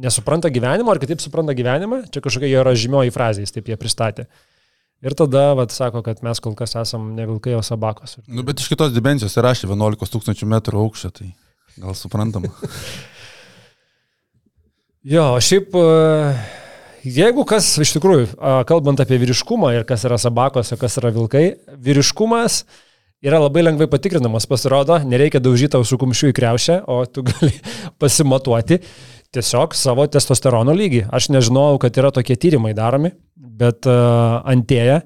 nesupranta 0.00 0.48
gyvenimo, 0.52 0.92
ar 0.92 1.00
kitaip 1.02 1.20
supranta 1.20 1.54
gyvenimą, 1.56 2.04
čia 2.12 2.22
kažkokia 2.24 2.48
jo 2.48 2.62
yra 2.62 2.72
žymioji 2.78 3.12
frazė, 3.14 3.44
jis 3.44 3.54
taip 3.56 3.68
jie 3.68 3.76
pristatė. 3.80 4.26
Ir 5.00 5.16
tada, 5.16 5.54
vat, 5.56 5.72
sako, 5.72 6.02
kad 6.04 6.18
mes 6.24 6.40
kol 6.44 6.52
kas 6.56 6.76
esam 6.76 7.14
ne 7.16 7.24
vilkai, 7.28 7.54
o 7.56 7.62
sabakos. 7.64 8.18
Nu, 8.28 8.44
bet 8.44 8.60
iš 8.60 8.68
kitos 8.68 8.92
dimensijos 8.92 9.36
įrašė 9.40 9.68
11 9.70 10.12
tūkstančių 10.12 10.48
metrų 10.48 10.82
aukščio, 10.84 11.12
tai 11.16 11.30
gal 11.80 11.96
suprantama. 11.96 12.52
jo, 15.14 15.24
šiaip, 15.40 15.72
e, 15.72 16.34
jeigu 17.04 17.44
kas 17.48 17.72
iš 17.82 17.94
tikrųjų, 17.96 18.28
kalbant 18.68 19.00
apie 19.02 19.18
vyriškumą 19.22 19.72
ir 19.76 19.86
kas 19.88 20.04
yra 20.08 20.18
sabakos, 20.20 20.72
o 20.74 20.78
kas 20.80 20.98
yra 21.00 21.12
vilkai, 21.14 21.44
vyriškumas 21.80 22.64
yra 23.24 23.40
labai 23.42 23.64
lengvai 23.66 23.88
patikrinamas, 23.92 24.48
pasirodo, 24.50 24.98
nereikia 25.04 25.42
daužyti 25.44 25.78
ausų 25.78 26.00
kumščių 26.00 26.32
į 26.32 26.36
kreušę, 26.36 26.78
o 26.88 27.02
tu 27.08 27.24
gali 27.28 27.52
pasimatuoti 28.00 28.80
tiesiog 29.34 29.76
savo 29.78 30.08
testosterono 30.10 30.74
lygį. 30.74 31.06
Aš 31.14 31.30
nežinojau, 31.34 31.78
kad 31.82 32.00
yra 32.00 32.10
tokie 32.14 32.36
tyrimai 32.40 32.72
daromi, 32.74 33.12
bet 33.36 33.86
uh, 33.88 34.40
Antėja, 34.48 35.02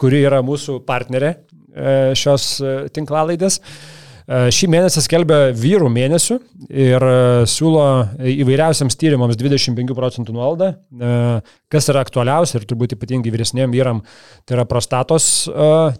kuri 0.00 0.22
yra 0.28 0.44
mūsų 0.46 0.82
partnerė 0.86 1.34
uh, 1.34 2.14
šios 2.18 2.48
uh, 2.62 2.86
tinklalaidės, 2.94 3.58
uh, 3.58 4.03
šį 4.24 4.68
mėnesį 4.72 5.02
skelbia 5.04 5.38
vyrų 5.52 5.90
mėnesių 5.92 6.38
ir 6.72 7.04
uh, 7.04 7.44
siūlo 7.48 7.84
įvairiausiams 8.32 8.96
tyrimams 9.00 9.36
25 9.40 9.96
procentų 9.96 10.36
nuolaidą. 10.36 10.70
Uh, 10.96 11.56
kas 11.72 11.90
yra 11.92 12.04
aktualiausia 12.06 12.60
ir 12.60 12.68
turbūt 12.70 12.96
ypatingai 12.96 13.32
vyresniem 13.34 13.74
vyram, 13.74 14.04
tai 14.48 14.56
yra 14.58 14.64
prostatos 14.68 15.48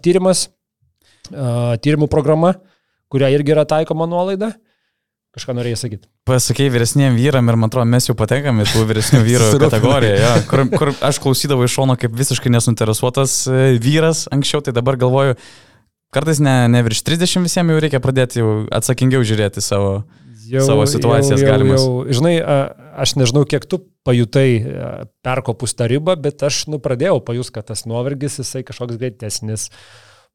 tyrimas, 0.05 0.47
tyrimų 1.25 2.07
programa, 2.09 2.53
kuria 3.11 3.29
irgi 3.33 3.53
yra 3.53 3.65
taikoma 3.69 4.07
nuolaida. 4.09 4.53
Kažką 5.35 5.51
norėjai 5.57 5.77
sakyti. 5.81 6.07
Pasakėjai 6.29 6.71
vyresniem 6.71 7.15
vyram 7.17 7.49
ir 7.51 7.57
man 7.59 7.67
atrodo, 7.67 7.89
mes 7.91 8.05
jau 8.07 8.15
patenkame 8.15 8.63
į 8.63 8.69
tų 8.71 8.85
vyresnių 8.87 9.19
vyrų 9.25 9.49
kategoriją, 9.65 10.13
ja, 10.21 10.29
kur, 10.47 10.63
kur 10.71 10.93
aš 11.03 11.19
klausydavau 11.25 11.67
iš 11.67 11.75
šono 11.75 11.97
kaip 11.99 12.15
visiškai 12.15 12.53
nesuinteresuotas 12.55 13.33
e, 13.51 13.65
vyras 13.83 14.29
anksčiau, 14.31 14.63
tai 14.63 14.71
dabar 14.77 14.95
galvoju, 15.01 15.35
kartais 16.13 16.41
ne, 16.43 16.55
ne 16.71 16.83
virš 16.85 17.03
30 17.07 17.45
visiems 17.45 17.73
jau 17.73 17.81
reikia 17.81 18.01
pradėti 18.03 18.41
jau 18.41 18.53
atsakingiau 18.73 19.25
žiūrėti 19.25 19.63
savo, 19.63 20.05
jau, 20.49 20.63
savo 20.67 20.87
situacijas 20.89 21.39
jau, 21.39 21.45
jau, 21.45 21.51
galimas. 21.51 21.83
Jau, 21.83 22.17
žinai, 22.19 22.35
aš 23.05 23.15
nežinau, 23.19 23.45
kiek 23.49 23.67
tu 23.69 23.81
pajutai 24.05 24.49
perkopus 25.25 25.75
tą 25.77 25.89
ribą, 25.91 26.17
bet 26.21 26.43
aš 26.45 26.65
nu, 26.71 26.81
pradėjau 26.83 27.21
pajus, 27.25 27.53
kad 27.53 27.67
tas 27.71 27.85
nuovargis 27.89 28.41
jisai 28.41 28.65
kažkoks 28.67 28.99
greitesnis. 29.01 29.69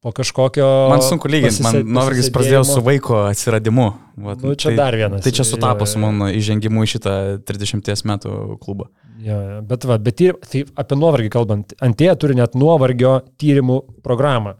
Po 0.00 0.14
kažkokio... 0.16 0.64
Man 0.88 1.02
sunku 1.04 1.28
lyginti, 1.28 1.60
man 1.60 1.82
nuovargis 1.84 2.30
prasidėjo 2.32 2.62
su 2.64 2.80
vaiko 2.80 3.18
atsiradimu. 3.26 3.90
Vat, 4.24 4.40
nu, 4.40 4.54
čia 4.56 4.70
tai, 4.70 4.76
dar 4.78 4.96
vienas. 4.96 5.20
Tai 5.26 5.32
čia 5.36 5.44
sutapo 5.44 5.84
su 5.84 6.00
mano 6.00 6.30
įžengimu 6.32 6.86
į 6.86 6.88
šitą 6.94 7.16
30 7.44 8.08
metų 8.08 8.38
klubą. 8.64 8.88
Jo, 9.20 9.36
bet, 9.68 9.84
va, 9.84 9.98
bet 10.00 10.16
tyr, 10.16 10.38
tai 10.40 10.64
apie 10.80 10.96
nuovargį 10.96 11.28
kalbant, 11.34 11.74
Antėja 11.84 12.16
turi 12.16 12.38
net 12.38 12.56
nuovargio 12.56 13.18
tyrimų 13.40 13.76
programą. 14.00 14.56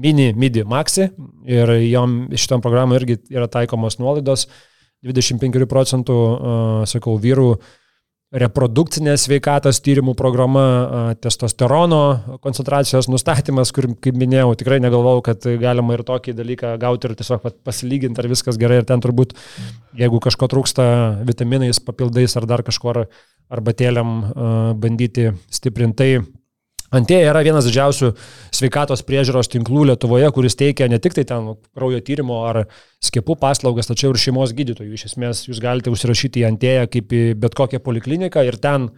Mini, 0.00 0.30
MIDI, 0.32 0.64
Maxi 0.68 1.10
ir 1.48 1.74
jom 1.90 2.22
šitam 2.32 2.62
programui 2.64 3.00
irgi 3.00 3.20
yra 3.32 3.50
taikomos 3.52 4.00
nuolaidos. 4.00 4.48
25 5.04 5.64
procentų, 5.64 6.16
sakau, 6.88 7.14
vyrų 7.20 7.54
reprodukcinės 8.36 9.24
sveikatos 9.26 9.80
tyrimų 9.82 10.12
programa, 10.14 10.64
testosterono 11.18 12.38
koncentracijos 12.44 13.08
nustatymas, 13.10 13.72
kur, 13.74 13.88
kaip 13.98 14.18
minėjau, 14.20 14.52
tikrai 14.60 14.78
negalvojau, 14.84 15.24
kad 15.26 15.48
galima 15.62 15.96
ir 15.96 16.04
tokį 16.06 16.36
dalyką 16.38 16.74
gauti 16.82 17.08
ir 17.08 17.16
tiesiog 17.18 17.48
pasilyginti, 17.66 18.22
ar 18.22 18.28
viskas 18.30 18.60
gerai, 18.60 18.82
ir 18.82 18.86
ten 18.86 19.02
turbūt, 19.02 19.34
jeigu 19.98 20.20
kažko 20.22 20.50
trūksta 20.52 20.84
vitaminais, 21.26 21.82
papildais 21.82 22.36
ar 22.38 22.46
dar 22.50 22.62
kažkuo 22.66 23.08
arbatėliam 23.50 24.20
bandyti 24.78 25.32
stiprinti, 25.50 26.20
Antėja 26.90 27.30
yra 27.30 27.42
vienas 27.46 27.66
didžiausių 27.68 28.12
sveikatos 28.56 29.04
priežiūros 29.06 29.50
tinklų 29.52 29.84
Lietuvoje, 29.92 30.30
kuris 30.34 30.58
teikia 30.58 30.88
ne 30.90 30.98
tik 31.02 31.14
tai 31.14 31.24
ten 31.28 31.52
kraujo 31.76 32.00
tyrimo 32.02 32.40
ar 32.48 32.64
skiepų 33.04 33.36
paslaugas, 33.40 33.90
tačiau 33.90 34.10
ir 34.10 34.18
šeimos 34.18 34.54
gydytojų. 34.58 34.96
Iš 34.96 35.06
esmės, 35.12 35.44
jūs 35.46 35.62
galite 35.62 35.92
užsirašyti 35.94 36.42
į 36.42 36.48
Antėją 36.50 36.88
kaip 36.90 37.14
į 37.14 37.22
bet 37.40 37.54
kokią 37.58 37.82
polikliniką 37.84 38.42
ir 38.48 38.58
ten 38.62 38.90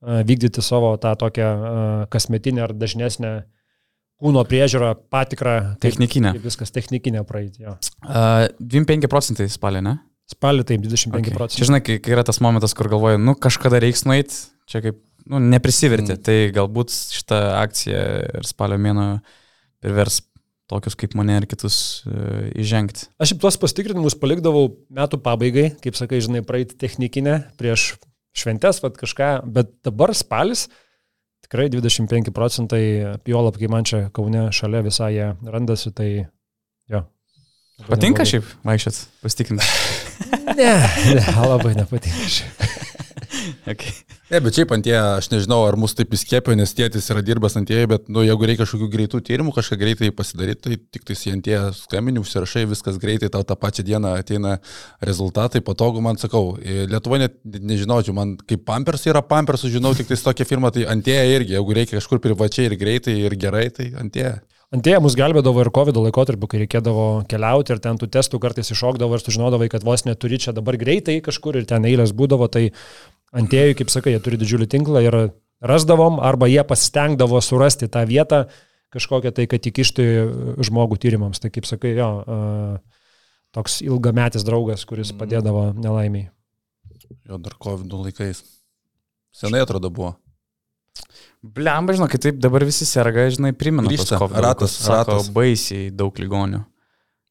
vykdyti 0.00 0.62
savo 0.64 0.94
tą 1.00 1.16
tokią 1.18 1.48
kasmetinę 2.12 2.68
ar 2.68 2.76
dažnesnę 2.76 3.32
kūno 4.20 4.44
priežiūrą, 4.48 4.94
patikrą. 5.12 5.56
Technikinę. 5.82 6.34
Kaip 6.36 6.46
viskas 6.46 6.72
technikinė 6.74 7.24
praeitį. 7.28 7.66
Uh, 8.04 8.46
25 8.60 9.08
procentai 9.10 9.48
spalį, 9.52 9.82
ne? 9.86 9.96
Spalį 10.30 10.66
taip, 10.68 10.84
25 10.84 11.18
okay. 11.18 11.34
procentai. 11.34 11.66
Žinai, 11.66 11.80
kai, 11.84 11.98
kai 12.04 12.14
yra 12.14 12.24
tas 12.26 12.38
momentas, 12.44 12.76
kur 12.78 12.90
galvoju, 12.92 13.18
nu 13.18 13.34
kažkada 13.34 13.80
reiks 13.82 14.04
nueiti, 14.06 14.36
čia 14.70 14.84
kaip 14.84 15.00
nu, 15.28 15.40
neprisivertė. 15.52 16.16
Mm. 16.16 16.24
Tai 16.26 16.36
galbūt 16.56 16.94
šitą 17.16 17.40
akciją 17.60 18.02
ir 18.40 18.48
spalio 18.48 18.78
mėno 18.80 19.06
privers 19.80 20.20
tokius 20.70 20.94
kaip 20.98 21.16
mane 21.18 21.40
ir 21.40 21.48
kitus 21.50 21.76
uh, 22.06 22.46
įžengti. 22.58 23.08
Aš 23.22 23.34
tuos 23.42 23.58
pastikrinimus 23.60 24.14
palikdavau 24.18 24.68
metų 24.94 25.18
pabaigai, 25.24 25.72
kaip 25.82 25.98
sakai, 25.98 26.20
žinai, 26.22 26.44
praeiti 26.46 26.78
technikinę 26.78 27.40
prieš 27.58 27.96
šventes, 28.36 28.78
vad 28.84 28.94
kažką, 29.00 29.32
bet 29.50 29.72
dabar 29.86 30.14
spalis 30.14 30.68
tikrai 31.50 31.66
25 31.72 32.30
procentai, 32.34 32.82
juolap, 33.26 33.56
kai 33.58 33.70
man 33.72 33.86
čia 33.88 34.04
Kaune 34.14 34.46
šalia 34.54 34.84
visai 34.86 35.10
jie 35.16 35.32
randasi, 35.50 35.90
tai 35.90 36.10
jo. 36.90 37.02
Patinka 37.88 38.26
šiaip 38.28 38.46
vaikščiat, 38.66 39.00
pasitikrinti? 39.24 39.66
ne, 40.60 40.74
ne, 41.16 41.24
labai 41.40 41.74
nepatinka 41.80 42.30
šiaip. 42.36 42.99
Okay. 43.70 43.92
Ne, 44.30 44.38
bet 44.42 44.56
šiaip 44.56 44.72
ant 44.74 44.86
jie, 44.86 44.96
aš 44.96 45.28
nežinau, 45.32 45.60
ar 45.66 45.76
mus 45.80 45.94
taip 45.98 46.12
įskėpė, 46.14 46.54
nes 46.58 46.72
tėtis 46.76 47.08
yra 47.12 47.22
dirbęs 47.26 47.56
ant 47.58 47.70
jie, 47.70 47.80
bet, 47.90 48.08
nu, 48.12 48.22
jeigu 48.26 48.48
reikia 48.48 48.62
kažkokių 48.62 48.88
greitų 48.92 49.20
tyrimų, 49.26 49.54
kažką 49.56 49.78
greitai 49.80 50.10
pasidaryti, 50.14 50.62
tai 50.66 50.78
tik 50.96 51.06
tai 51.08 51.16
ant 51.32 51.50
jie 51.50 51.62
skambini, 51.78 52.22
užsirašai, 52.22 52.66
viskas 52.70 53.00
greitai, 53.02 53.30
tau 53.32 53.46
tą 53.46 53.56
pačią 53.58 53.86
dieną 53.88 54.14
ateina 54.20 54.58
rezultatai, 55.06 55.64
patogu, 55.66 56.02
man 56.04 56.20
sakau, 56.20 56.54
Lietuva 56.60 57.18
net 57.24 57.40
nežinočiau, 57.44 58.14
man 58.16 58.36
kaip 58.46 58.62
Pampers 58.68 59.08
yra 59.10 59.24
Pampers, 59.26 59.66
žinau 59.70 59.94
tik 59.98 60.10
tai 60.10 60.20
tokia 60.20 60.46
firma, 60.46 60.70
tai 60.74 60.86
ant 60.90 61.06
jie 61.06 61.18
irgi, 61.34 61.56
jeigu 61.58 61.76
reikia 61.80 61.98
kažkur 61.98 62.22
privačiai 62.22 62.70
ir 62.70 62.78
greitai 62.78 63.18
ir 63.24 63.36
gerai, 63.40 63.68
tai 63.74 63.90
ant 63.98 64.14
jie. 64.16 64.38
Antėja 64.70 65.00
mus 65.02 65.16
gelbėdavo 65.18 65.64
ir 65.64 65.72
COVID 65.74 65.96
laikotarpiu, 65.98 66.46
kai 66.46 66.60
reikėdavo 66.60 67.06
keliauti 67.30 67.72
ir 67.74 67.80
ten 67.82 67.96
tų 67.98 68.06
testų 68.14 68.38
kartais 68.38 68.70
iššokdavo 68.70 69.16
ir 69.18 69.24
sužinodavai, 69.24 69.66
kad 69.72 69.82
vos 69.82 70.04
neturi 70.06 70.38
čia 70.38 70.54
dabar 70.54 70.78
greitai 70.78 71.16
kažkur 71.26 71.58
ir 71.58 71.66
ten 71.66 71.88
eilės 71.90 72.12
būdavo, 72.14 72.46
tai 72.46 72.68
Antėjui, 73.36 73.76
kaip 73.78 73.92
sakai, 73.92 74.16
jie 74.16 74.22
turi 74.24 74.40
didžiulį 74.40 74.66
tinklą 74.70 75.04
ir 75.04 75.16
rasdavom, 75.62 76.18
arba 76.24 76.48
jie 76.50 76.62
pasistengdavo 76.66 77.38
surasti 77.44 77.88
tą 77.92 78.02
vietą 78.08 78.46
kažkokią 78.90 79.30
tai, 79.36 79.46
kad 79.50 79.66
įkišti 79.70 80.06
žmogų 80.66 80.98
tyrimams. 80.98 81.38
Tai 81.42 81.52
kaip 81.54 81.68
sakai, 81.68 81.92
jo, 81.98 82.10
toks 83.54 83.80
ilgametis 83.86 84.46
draugas, 84.46 84.82
kuris 84.88 85.12
mhm. 85.12 85.20
padėdavo 85.22 85.68
nelaimiai. 85.78 86.30
Jo, 87.26 87.38
dar 87.42 87.54
COVID 87.58 87.94
laikais. 88.06 88.42
Senai 89.34 89.62
atrodo 89.62 89.90
buvo. 89.94 90.16
Blemba, 91.40 91.94
žinau, 91.96 92.08
kad 92.10 92.22
taip 92.22 92.38
dabar 92.42 92.66
visi 92.68 92.84
serga, 92.84 93.24
žinai, 93.32 93.54
primena. 93.56 93.88
Grįžta, 93.88 94.18
ratas, 94.18 94.74
sako, 94.76 95.16
ratas. 95.16 95.30
baisiai 95.32 95.88
daug 95.94 96.18
ligonių. 96.20 96.60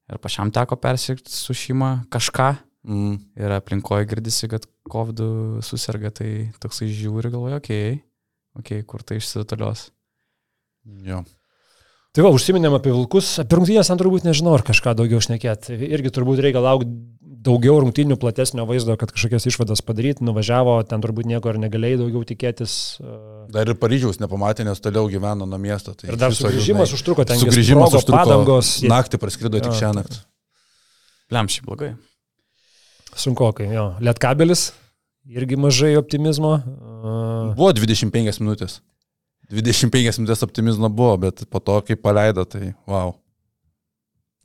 Ir 0.10 0.22
pačiam 0.24 0.50
teko 0.50 0.80
persirgti 0.82 1.30
su 1.30 1.54
šeima 1.54 1.91
kažką. 2.10 2.54
Mm. 2.88 3.18
Ir 3.36 3.56
aplinkoje 3.58 4.08
girdisi, 4.08 4.48
kad 4.52 4.64
COVID 4.90 5.20
susirga, 5.66 6.14
tai 6.16 6.30
toksai 6.64 6.88
žiūri, 6.94 7.32
galvoja, 7.34 7.60
okei, 7.60 8.00
okay, 8.00 8.00
okei, 8.60 8.80
okay, 8.82 8.88
kur 8.88 9.04
tai 9.04 9.20
išsitolios. 9.20 9.90
Jo. 11.06 11.26
Tai 12.16 12.26
va, 12.26 12.32
užsiminėm 12.34 12.74
apie 12.74 12.92
vilkus, 12.94 13.36
apie 13.44 13.60
rungtynės 13.60 13.92
ant 13.94 14.02
turbūt 14.02 14.26
nežinau, 14.26 14.56
ar 14.58 14.64
kažką 14.66 14.96
daugiau 14.98 15.22
šnekėt. 15.22 15.70
Irgi 15.76 16.12
turbūt 16.16 16.42
reikia 16.42 16.64
laukti 16.64 16.90
daugiau 17.40 17.78
rungtynių, 17.84 18.18
platesnio 18.20 18.66
vaizdo, 18.68 18.96
kad 19.00 19.14
kažkokias 19.14 19.46
išvadas 19.52 19.84
padaryti, 19.86 20.26
nuvažiavo, 20.28 20.80
ten 20.90 21.04
turbūt 21.04 21.30
nieko 21.30 21.54
ir 21.54 21.62
negalėjai 21.62 22.02
daugiau 22.02 22.26
tikėtis. 22.28 22.74
Dar 23.54 23.70
ir 23.70 23.78
Paryžiaus 23.80 24.20
nepamatė, 24.24 24.66
nes 24.68 24.82
toliau 24.84 25.08
gyveno 25.12 25.48
nuo 25.48 25.62
miesto. 25.62 25.94
Tai 25.96 26.12
ir 26.12 26.20
dar 26.20 26.36
sugrįžimas 26.36 26.96
užtruko, 26.98 27.28
ten 27.30 27.40
sugrįžimas 27.40 27.96
užtruko, 28.02 28.20
padangos. 28.26 28.74
Naktį 28.90 29.22
praskrido 29.22 29.62
tik 29.64 29.78
šią 29.78 29.94
naktį. 30.02 30.22
Lemšiai 31.36 31.68
blogai. 31.70 31.94
Sunkokai, 33.20 33.70
jo. 33.74 33.86
Lietkabelis, 34.03 34.70
irgi 35.28 35.59
mažai 35.59 35.95
optimizmo. 35.99 36.57
Buvo 37.57 37.72
25 37.76 38.39
minutės. 38.43 38.80
25 39.49 40.22
minutės 40.22 40.45
optimizmo 40.45 40.91
buvo, 40.93 41.15
bet 41.26 41.43
po 41.49 41.61
to, 41.63 41.80
kai 41.88 41.97
paleido, 41.97 42.45
tai 42.45 42.74
wow. 42.89 43.15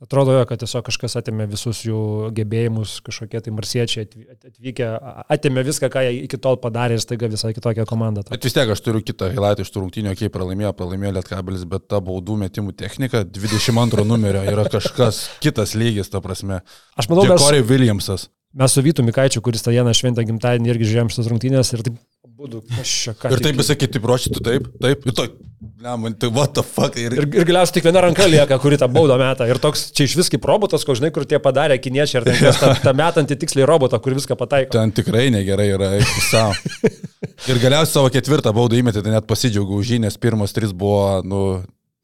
Atrodo, 0.03 0.33
jo, 0.35 0.41
kad 0.49 0.59
tiesiog 0.59 0.83
kažkas 0.89 1.13
atėmė 1.21 1.45
visus 1.47 1.79
jų 1.85 1.99
gebėjimus, 2.35 2.97
kažkokie 3.05 3.39
tai 3.45 3.53
marsiečiai 3.55 4.03
atvykę, 4.35 4.89
atėmė 5.31 5.63
viską, 5.69 5.87
ką 5.93 6.03
jie 6.03 6.17
iki 6.25 6.39
tol 6.41 6.59
padarė 6.59 6.97
ir 6.97 7.03
staiga 7.03 7.29
visai 7.31 7.53
kitokia 7.55 7.85
komanda. 7.87 8.25
Bet 8.27 8.43
vis 8.43 8.57
tiek 8.57 8.69
aš 8.73 8.83
turiu 8.83 8.99
kitą 9.05 9.31
highlight 9.31 9.63
iš 9.63 9.71
tų 9.71 9.85
rungtynių, 9.85 10.17
kai 10.19 10.27
pralaimėjo, 10.33 10.73
pralaimėjo 10.75 11.15
Lietkabelis, 11.15 11.63
bet 11.71 11.87
ta 11.93 12.01
baudų 12.03 12.35
metimų 12.43 12.75
technika 12.75 13.23
22 13.23 14.05
numerio 14.09 14.43
yra 14.51 14.67
kažkas 14.67 15.23
kitas 15.45 15.77
lygis, 15.79 16.11
ta 16.11 16.19
prasme. 16.21 16.59
Aš 16.99 17.07
manau, 17.13 17.29
kad... 17.31 17.39
Corey 17.39 17.63
Williamsas. 17.63 18.27
Mes 18.55 18.71
su 18.71 18.81
Vytu 18.81 19.03
Mikaičiu, 19.03 19.41
kuris 19.43 19.65
tą 19.65 19.73
dieną 19.75 19.91
šventą 19.91 20.23
gimtadienį 20.23 20.69
irgi 20.71 20.91
žiūrėjom 20.91 21.09
šitas 21.11 21.27
rungtynės 21.27 21.73
ir 21.75 21.81
taip 21.83 21.97
būdų, 22.35 22.61
aš 22.79 22.93
čia 23.03 23.13
ką. 23.17 23.31
Ir 23.35 23.41
taip 23.43 23.57
visai 23.59 23.75
kiti 23.79 23.99
ruošyti, 23.99 24.41
taip, 24.43 24.69
taip, 24.81 25.03
ir 25.07 25.15
to, 25.17 25.25
man 25.83 26.15
tai 26.19 26.29
what 26.31 26.53
the 26.55 26.63
fuck. 26.63 26.95
Ir, 26.99 27.15
ir, 27.15 27.27
ir 27.39 27.47
galiausiai 27.47 27.77
tik 27.77 27.87
viena 27.87 28.05
ranka 28.05 28.27
lieka, 28.29 28.59
kuri 28.63 28.79
tą 28.79 28.87
baudą 28.91 29.17
metą. 29.19 29.47
Ir 29.51 29.59
toks, 29.63 29.89
čia 29.95 30.07
iš 30.07 30.15
viski 30.19 30.39
robotas, 30.39 30.85
ko 30.87 30.95
žinai, 30.97 31.11
kur 31.15 31.27
tie 31.27 31.39
padarė 31.43 31.77
kiniečiai, 31.83 32.21
ar 32.21 32.27
ten 32.27 32.59
tą, 32.59 32.71
tą 32.83 32.95
metantį 32.95 33.39
tiksliai 33.43 33.67
robotą, 33.67 33.99
kur 34.03 34.15
viską 34.15 34.39
pataiko. 34.39 34.75
Ten 34.75 34.95
tikrai 34.95 35.27
negerai 35.35 35.69
yra, 35.75 35.91
savo. 36.29 36.55
ir 37.51 37.63
galiausiai 37.63 37.93
savo 37.97 38.11
ketvirtą 38.13 38.55
baudą 38.55 38.79
įmetė, 38.79 39.03
tai 39.03 39.15
net 39.15 39.27
pasidžiaugiau 39.29 39.83
už 39.83 39.95
jį, 39.95 40.03
nes 40.07 40.19
pirmos 40.19 40.55
trys 40.55 40.75
buvo, 40.75 41.21
nu, 41.27 41.45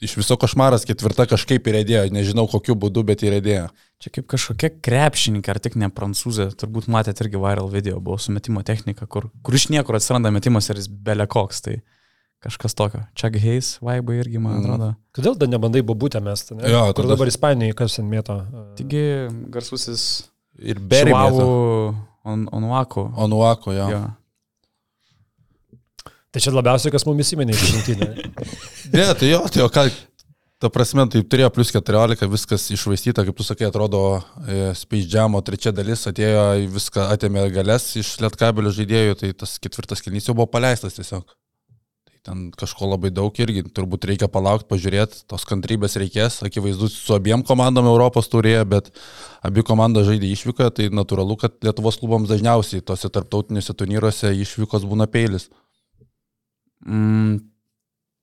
iš 0.02 0.18
viso 0.18 0.36
košmaras, 0.41 0.86
ketvirta 0.89 1.28
kažkaip 1.30 1.68
įrėdėjo, 1.70 2.08
nežinau 2.14 2.47
kokiu 2.49 2.76
būdu, 2.80 3.04
bet 3.08 3.24
įrėdėjo. 3.26 3.70
Čia 4.02 4.12
kaip 4.16 4.28
kažkokia 4.34 4.72
krepšininkė, 4.82 5.54
ar 5.54 5.60
tik 5.62 5.78
ne 5.78 5.91
prancūzė, 5.93 6.49
turbūt 6.58 6.89
matėte 6.91 7.22
irgi 7.26 7.41
viral 7.41 7.70
video, 7.70 7.99
buvo 8.02 8.18
su 8.22 8.34
metimo 8.34 8.64
technika, 8.66 9.06
kur, 9.06 9.30
kur 9.45 9.58
iš 9.58 9.70
niekur 9.74 9.99
atsiranda 9.99 10.34
metimas 10.34 10.72
ir 10.72 10.82
jis 10.82 10.89
belekoks, 10.89 11.62
tai 11.68 11.78
kažkas 12.41 12.74
tokio. 12.74 13.04
Chuck 13.14 13.38
Hayes, 13.38 13.76
vaibai 13.86 14.18
irgi, 14.24 14.41
man 14.41 14.58
mm. 14.58 14.64
atrodo. 14.64 14.88
Mm. 14.95 15.02
Kodėl 15.18 15.38
dar 15.38 15.52
nebandai 15.54 15.84
bobutę 15.86 16.22
mesti, 16.26 16.58
ne? 16.58 16.66
Jo, 16.66 16.88
kur 16.95 17.04
tada... 17.04 17.14
dabar 17.14 17.30
Ispanijoje 17.30 17.78
kas 17.78 17.99
ant 18.02 18.10
mėto? 18.10 18.39
Taigi 18.80 19.04
garsusis 19.54 20.08
ir 20.58 20.82
Berivavų 20.82 21.45
on, 22.26 22.47
Onuako. 22.58 23.12
Onuako, 23.22 23.76
jo. 23.78 23.86
jo. 23.93 24.02
Tai 26.32 26.40
čia 26.40 26.54
labiausiai, 26.56 26.94
kas 26.94 27.04
mumis 27.04 27.34
įmenė 27.36 27.58
iš 27.58 27.64
rinktinė. 27.68 28.08
ne, 28.96 29.06
tai 29.20 29.34
jo, 29.34 29.42
tai 29.52 29.66
o 29.66 29.68
ką, 29.72 29.84
ta 30.64 30.70
prasme, 30.72 31.04
tai 31.12 31.24
turėjo 31.28 31.50
plus 31.52 31.74
14, 31.76 32.24
viskas 32.32 32.70
išvaistyta, 32.72 33.26
kaip 33.28 33.36
tu 33.36 33.44
sakai, 33.44 33.68
atrodo, 33.68 34.22
e, 34.46 34.70
Space 34.80 35.10
Jam'o 35.12 35.42
trečia 35.44 35.74
dalis 35.76 36.06
atėjo, 36.08 36.46
viską 36.72 37.10
atėmė 37.18 37.48
galės 37.52 37.90
iš 38.00 38.14
lietkabelio 38.24 38.72
žaidėjų, 38.78 39.18
tai 39.20 39.32
tas 39.44 39.58
ketvirtas 39.60 40.04
kilnys 40.06 40.30
jau 40.30 40.38
buvo 40.38 40.48
paleistas 40.54 40.96
tiesiog. 40.96 41.26
Tai 42.08 42.20
ten 42.30 42.44
kažko 42.56 42.94
labai 42.94 43.12
daug 43.12 43.42
irgi, 43.44 43.66
turbūt 43.68 44.08
reikia 44.14 44.30
palaukti, 44.32 44.70
pažiūrėti, 44.70 45.26
tos 45.28 45.44
kantrybės 45.50 45.98
reikės, 46.00 46.40
akivaizdu, 46.48 46.88
su 46.94 47.18
abiem 47.18 47.44
komandom 47.44 47.90
Europos 47.92 48.32
turėjo, 48.32 48.64
bet 48.72 48.88
abi 49.44 49.66
komandos 49.68 50.08
žaidė 50.08 50.32
išvyką, 50.32 50.70
tai 50.78 50.88
natūralu, 50.94 51.42
kad 51.42 51.60
Lietuvos 51.66 52.00
klubams 52.00 52.32
dažniausiai 52.32 52.86
tose 52.86 53.12
tarptautinėse 53.12 53.76
turnyruose 53.76 54.32
išvykos 54.46 54.88
būna 54.88 55.12
peilis. 55.12 55.50
Mm, 56.88 57.38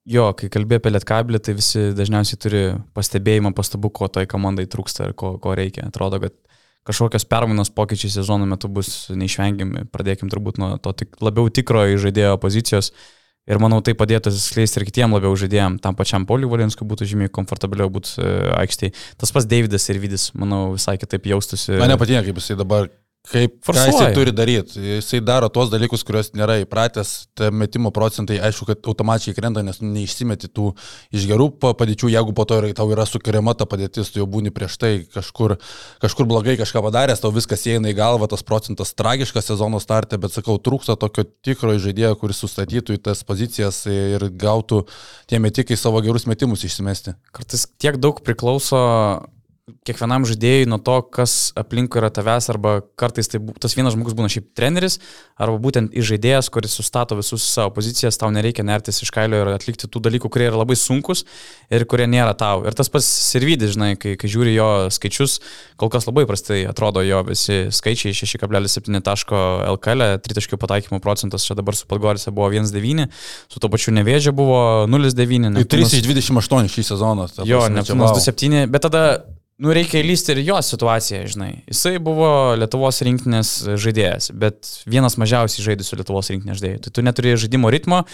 jo, 0.08 0.28
kai 0.38 0.50
kalbėjai 0.52 0.82
apie 0.82 0.92
Lietkabelį, 0.94 1.40
tai 1.44 1.54
visi 1.58 1.88
dažniausiai 1.96 2.40
turi 2.42 2.62
pastebėjimą, 2.96 3.54
pastabų, 3.56 3.92
ko 3.94 4.10
tai 4.12 4.26
komandai 4.30 4.66
trūksta 4.70 5.10
ir 5.10 5.16
ko, 5.18 5.36
ko 5.42 5.54
reikia. 5.58 5.88
Atrodo, 5.88 6.20
kad 6.22 6.36
kažkokios 6.88 7.28
permainos 7.28 7.70
pokyčiai 7.74 8.12
sezono 8.16 8.48
metu 8.48 8.70
bus 8.72 9.10
neišvengiami. 9.12 9.86
Pradėkim 9.92 10.32
turbūt 10.32 10.60
nuo 10.62 10.76
to 10.82 10.94
tik, 10.96 11.18
labiau 11.24 11.52
tikrojo 11.52 12.00
žaidėjo 12.06 12.38
pozicijos. 12.40 12.92
Ir 13.48 13.56
manau, 13.62 13.78
tai 13.80 13.94
padėtų 13.96 14.28
skleisti 14.36 14.76
ir 14.76 14.84
kitiem 14.84 15.14
labiau 15.16 15.32
žaidėjim, 15.40 15.78
tam 15.80 15.96
pačiam 15.96 16.26
Poliui 16.28 16.50
Valinskui 16.52 16.84
būtų 16.88 17.06
žymiai 17.08 17.32
komfortabiliau 17.32 17.88
būti 17.88 18.18
e, 18.20 18.32
aikštėje. 18.58 18.92
Tas 19.16 19.32
pats 19.32 19.48
Davidas 19.48 19.88
ir 19.88 20.00
Vidis, 20.02 20.26
manau, 20.36 20.74
visai 20.74 20.98
kitaip 21.00 21.30
jaustųsi. 21.30 21.78
Man 21.80 21.88
nepatinka, 21.94 22.26
kaip 22.26 22.42
jisai 22.42 22.58
dabar 22.60 22.90
Kaip 23.28 23.58
ką 23.66 23.84
jisai 23.90 24.12
turi 24.16 24.32
daryti? 24.32 24.80
Jisai 24.80 25.20
daro 25.20 25.50
tuos 25.52 25.68
dalykus, 25.68 26.00
kuriuos 26.06 26.30
nėra 26.36 26.56
įpratęs, 26.62 27.10
tai 27.36 27.50
metimo 27.52 27.90
procentai, 27.92 28.38
aišku, 28.48 28.68
kad 28.70 28.88
automatiškai 28.88 29.34
krenta, 29.36 29.64
nes 29.66 29.82
neišsimeti 29.84 30.48
tų 30.56 30.70
iš 31.12 31.26
gerų 31.28 31.50
padėčių, 31.60 32.08
jeigu 32.14 32.32
po 32.36 32.46
to 32.48 32.60
tau 32.78 32.88
yra 32.94 33.04
sukuriama 33.08 33.52
ta 33.58 33.68
padėtis, 33.68 34.14
tu 34.14 34.22
jau 34.22 34.28
būni 34.30 34.52
prieš 34.54 34.78
tai 34.80 34.92
kažkur, 35.12 35.58
kažkur 36.00 36.28
blogai 36.30 36.56
kažką 36.60 36.82
padaręs, 36.88 37.20
tau 37.20 37.32
viskas 37.34 37.66
įeina 37.68 37.92
į 37.92 37.98
galvą, 38.00 38.30
tas 38.32 38.46
procentas 38.46 38.94
tragiškas 38.96 39.52
sezono 39.52 39.82
startė, 39.82 40.20
bet 40.22 40.32
sakau, 40.32 40.56
trūksta 40.56 40.96
tokio 40.96 41.26
tikro 41.44 41.76
žaidėjo, 41.76 42.16
kuris 42.22 42.40
sustatytų 42.44 42.96
į 42.96 43.04
tas 43.10 43.24
pozicijas 43.28 43.84
ir 43.92 44.30
gautų 44.40 44.86
tie 45.28 45.42
metikai 45.42 45.76
savo 45.76 46.00
gerus 46.04 46.24
metimus 46.30 46.64
išsimesti. 46.64 47.18
Kartais 47.36 47.68
tiek 47.76 48.00
daug 48.00 48.24
priklauso 48.24 48.80
kiekvienam 49.86 50.24
žaidėjui 50.28 50.68
nuo 50.70 50.78
to, 50.82 50.96
kas 51.14 51.52
aplinkui 51.58 52.00
yra 52.00 52.10
tavęs, 52.14 52.48
arba 52.52 52.78
kartais 52.98 53.30
tai 53.30 53.40
tas 53.60 53.74
vienas 53.76 53.94
žmogus 53.96 54.16
būna 54.16 54.30
šiaip 54.32 54.48
treneris, 54.56 54.98
arba 55.40 55.58
būtent 55.62 55.94
žaidėjas, 55.94 56.50
kuris 56.52 56.74
sustato 56.78 57.18
visus 57.18 57.44
savo 57.46 57.72
pozicijas, 57.76 58.18
tau 58.20 58.30
nereikia 58.34 58.64
nertis 58.66 59.02
iš 59.04 59.12
kailio 59.14 59.42
ir 59.42 59.52
atlikti 59.52 59.88
tų 59.88 60.02
dalykų, 60.08 60.30
kurie 60.32 60.48
yra 60.50 60.60
labai 60.60 60.76
sunkus 60.78 61.24
ir 61.72 61.84
kurie 61.88 62.08
nėra 62.10 62.34
tau. 62.38 62.64
Ir 62.68 62.76
tas 62.76 62.90
pats 62.92 63.08
servidis, 63.08 63.74
žinai, 63.76 63.92
kai, 64.00 64.16
kai 64.20 64.30
žiūri 64.32 64.54
jo 64.56 64.68
skaičius, 64.94 65.38
kol 65.80 65.92
kas 65.92 66.08
labai 66.08 66.26
prastai 66.28 66.62
atrodo 66.68 67.04
jo 67.06 67.22
visi 67.28 67.66
skaičiai 67.74 68.16
6,7 68.16 69.02
taško 69.04 69.42
LKL, 69.76 70.18
3 70.24 70.38
taškių 70.40 70.60
pataikymo 70.60 71.02
procentas 71.04 71.46
čia 71.46 71.56
dabar 71.58 71.76
su 71.78 71.88
Podgorise 71.88 72.32
buvo 72.34 72.50
1,9, 72.52 73.08
su 73.48 73.62
to 73.62 73.72
pačiu 73.72 73.94
nevėžė 73.96 74.34
buvo 74.36 74.86
0,9. 74.90 75.52
Tai 75.60 75.66
3 75.78 75.98
iš 76.00 76.06
28 76.08 76.72
šį 76.72 76.86
sezoną. 76.92 77.28
Jo, 77.48 77.66
Neptūnas 77.72 78.16
2,7, 78.16 78.66
bet 78.72 78.88
tada 78.88 79.04
Nu, 79.58 79.72
reikia 79.74 79.98
įlysti 80.04 80.36
ir 80.36 80.44
jo 80.46 80.58
situaciją, 80.62 81.24
žinai. 81.32 81.50
Jisai 81.66 81.96
buvo 81.98 82.28
Lietuvos 82.60 83.00
rinktinės 83.02 83.48
žaidėjas, 83.74 84.30
bet 84.38 84.68
vienas 84.86 85.18
mažiausiai 85.18 85.64
žaidusių 85.66 85.98
Lietuvos 85.98 86.30
rinktinės 86.30 86.60
žaidėjų. 86.60 86.82
Tai 86.84 86.92
tu 86.94 87.02
neturi 87.02 87.34
žaidimo 87.42 87.72
ritmo 87.74 88.04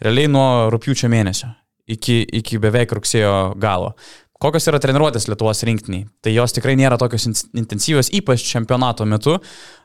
realiai 0.00 0.30
nuo 0.32 0.46
rūpiučio 0.72 1.12
mėnesio 1.12 1.50
iki, 1.92 2.22
iki 2.40 2.60
beveik 2.62 2.96
rugsėjo 2.96 3.34
galo. 3.60 3.92
Kokios 4.40 4.64
yra 4.68 4.80
treniruotės 4.80 5.28
Lietuvos 5.28 5.60
rinktiniai? 5.68 6.06
Tai 6.24 6.32
jos 6.32 6.56
tikrai 6.56 6.74
nėra 6.80 6.96
tokios 7.00 7.28
intensyvios, 7.28 8.08
ypač 8.16 8.42
čempionato 8.48 9.04
metu, 9.08 9.36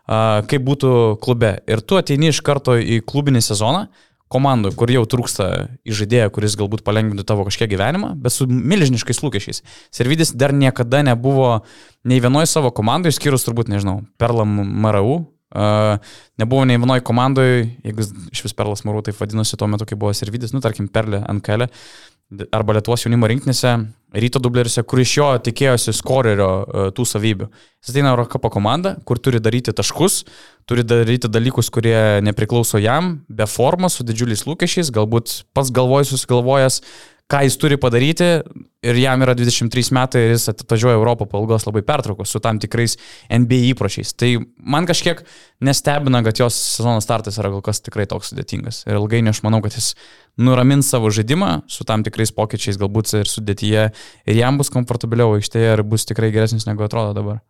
kaip 0.07 0.63
būtų 0.65 0.93
klube. 1.23 1.57
Ir 1.69 1.83
tu 1.83 1.99
ateini 1.99 2.31
iš 2.31 2.39
karto 2.47 2.75
į 2.79 3.03
klubinį 3.07 3.43
sezoną, 3.45 3.85
komandų, 4.29 4.71
kur 4.77 4.91
jau 4.93 5.01
trūksta 5.09 5.47
įžaidėjo, 5.89 6.29
kuris 6.35 6.55
galbūt 6.59 6.83
palengvintų 6.85 7.25
tavo 7.27 7.45
kažkiek 7.47 7.69
gyvenimą, 7.71 8.13
bet 8.21 8.35
su 8.35 8.45
milžiniškais 8.49 9.23
lūkesčiais. 9.23 9.63
Servidis 9.95 10.35
dar 10.37 10.53
niekada 10.53 11.01
nebuvo 11.05 11.63
nei 12.07 12.21
vienoje 12.21 12.51
savo 12.51 12.71
komandoje, 12.75 13.17
skyrus 13.17 13.47
turbūt, 13.47 13.71
nežinau, 13.73 14.03
Perlam 14.21 14.61
Marau. 14.83 15.19
Uh, 15.49 15.97
nebuvo 16.37 16.61
nei 16.69 16.77
vienoje 16.77 17.01
komandoje, 17.01 17.63
jeigu 17.81 18.05
iš 18.29 18.43
vis 18.45 18.53
Perlas 18.53 18.85
Marau 18.85 19.01
taip 19.05 19.17
vadinosi 19.17 19.57
tuo 19.57 19.65
metu, 19.71 19.87
kai 19.89 19.97
buvo 19.97 20.13
Servidis, 20.13 20.53
nu 20.53 20.61
tarkim, 20.61 20.85
Perlė 20.93 21.23
kelio, 21.41 21.65
arba 22.53 22.77
Lietuvos 22.77 23.07
jaunimo 23.07 23.25
rinktinėse, 23.31 23.71
ryto 24.13 24.41
dubleriuose, 24.41 24.83
kur 24.87 25.01
iš 25.01 25.15
jo 25.17 25.27
tikėjosi 25.45 25.93
skorerio 25.95 26.49
e, 26.49 26.85
tų 26.95 27.05
savybių. 27.05 27.49
Jis 27.83 27.93
ateina 27.93 28.13
Eurocapo 28.13 28.51
komanda, 28.53 28.95
kur 29.05 29.21
turi 29.21 29.41
daryti 29.43 29.73
taškus, 29.75 30.23
turi 30.69 30.85
daryti 30.87 31.29
dalykus, 31.31 31.69
kurie 31.73 32.19
nepriklauso 32.25 32.81
jam, 32.81 33.19
be 33.29 33.47
formos, 33.49 33.99
su 33.99 34.07
didžiuliais 34.07 34.45
lūkesčiais, 34.49 34.91
galbūt 34.95 35.41
pats 35.53 35.71
galvoj 35.75 36.09
susigalvojęs, 36.09 36.81
ką 37.29 37.43
jis 37.45 37.57
turi 37.61 37.77
padaryti 37.77 38.27
ir 38.81 38.97
jam 38.97 39.21
yra 39.21 39.35
23 39.37 39.91
metai 39.93 40.23
ir 40.25 40.31
jis 40.33 40.49
atvažiuoja 40.49 40.97
Europą 40.97 41.27
po 41.29 41.41
ilgos 41.43 41.67
labai 41.67 41.83
pertraukos 41.85 42.31
su 42.33 42.41
tam 42.41 42.57
tikrais 42.61 42.95
NBA 43.29 43.73
įpročiais. 43.73 44.15
Tai 44.17 44.31
man 44.57 44.87
kažkiek 44.89 45.21
nestebina, 45.65 46.23
kad 46.25 46.41
jos 46.41 46.57
sezono 46.77 47.03
startas 47.05 47.37
yra 47.41 47.51
kol 47.53 47.61
kas 47.65 47.83
tikrai 47.85 48.07
toks 48.09 48.31
sudėtingas. 48.33 48.81
Ir 48.87 48.97
ilgainiui 48.97 49.33
aš 49.35 49.43
manau, 49.45 49.61
kad 49.65 49.77
jis 49.77 49.91
nuramins 50.41 50.89
savo 50.89 51.11
žaidimą 51.13 51.51
su 51.69 51.85
tam 51.85 52.05
tikrais 52.07 52.33
pokyčiais 52.33 52.81
galbūt 52.81 53.13
ir 53.21 53.29
sudėtyje 53.29 53.85
ir 53.91 54.41
jam 54.41 54.57
bus 54.57 54.73
komfortabiliau 54.73 55.37
aikštėje 55.37 55.77
ir 55.77 55.85
bus 55.85 56.09
tikrai 56.09 56.31
geresnis 56.33 56.65
negu 56.69 56.87
atrodo 56.87 57.13
dabar. 57.19 57.43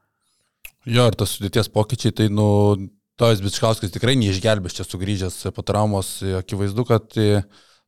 Jo, 0.90 1.08
ir 1.08 1.16
tas 1.16 1.38
sudėties 1.38 1.72
pokyčiai, 1.72 2.16
tai 2.16 2.28
nu, 2.34 2.50
Tojas 3.20 3.42
Bičkauskas 3.44 3.92
tikrai 3.92 4.16
neišgelbės 4.20 4.78
čia 4.78 4.86
sugrįžęs 4.88 5.42
po 5.56 5.64
traumos, 5.68 6.18
akivaizdu, 6.40 6.86
kad 6.88 7.18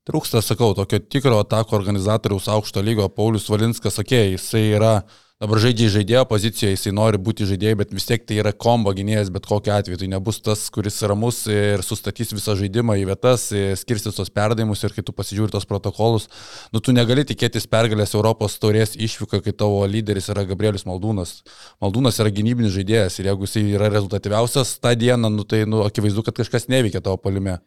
Trūksta, 0.10 0.40
sakau, 0.42 0.72
tokio 0.74 0.98
tikro 0.98 1.36
atako 1.44 1.76
organizatoriaus 1.78 2.48
aukšto 2.50 2.82
lygio 2.82 3.06
Paulius 3.14 3.44
Valinskas, 3.54 4.00
sakė, 4.00 4.32
jisai 4.32 4.64
yra 4.74 4.96
dabar 5.42 5.60
žaidžia 5.62 5.92
žaidėjo 5.94 6.24
pozicijoje, 6.30 6.72
jisai 6.74 6.94
nori 6.98 7.20
būti 7.22 7.46
žaidėjai, 7.50 7.78
bet 7.78 7.92
vis 7.94 8.08
tiek 8.10 8.24
tai 8.26 8.40
yra 8.42 8.50
kombo 8.50 8.90
gynėjas, 8.98 9.30
bet 9.34 9.46
kokiu 9.46 9.76
atveju. 9.76 10.00
Tai 10.02 10.08
nebus 10.10 10.40
tas, 10.42 10.64
kuris 10.74 10.96
ramus 11.06 11.44
ir 11.54 11.84
sustatys 11.86 12.34
visą 12.34 12.56
žaidimą 12.58 12.96
į 12.98 13.04
vietas, 13.12 13.44
skirsis 13.84 14.18
tos 14.18 14.34
perdavimus 14.34 14.82
ir 14.86 14.96
kai 14.96 15.04
tu 15.06 15.14
pasižiūri 15.18 15.54
tos 15.54 15.70
protokolus, 15.70 16.26
nu 16.74 16.82
tu 16.82 16.98
negali 16.98 17.26
tikėtis 17.30 17.70
pergalės 17.70 18.18
Europos 18.18 18.58
taurės 18.62 18.98
išvyko, 18.98 19.44
kai 19.46 19.54
tavo 19.54 19.84
lyderis 19.86 20.32
yra 20.34 20.48
Gabrielis 20.50 20.88
Maldūnas. 20.90 21.44
Maldūnas 21.82 22.18
yra 22.26 22.34
gynybinis 22.34 22.74
žaidėjas 22.74 23.22
ir 23.22 23.30
jeigu 23.30 23.46
jisai 23.46 23.68
yra 23.78 23.94
rezultatyviausias 23.94 24.80
tą 24.82 24.98
dieną, 24.98 25.30
nu 25.30 25.46
tai 25.46 25.68
nu, 25.70 25.86
akivaizdu, 25.86 26.26
kad 26.26 26.42
kažkas 26.42 26.70
neveikia 26.74 27.06
tavo 27.06 27.22
palime. 27.22 27.60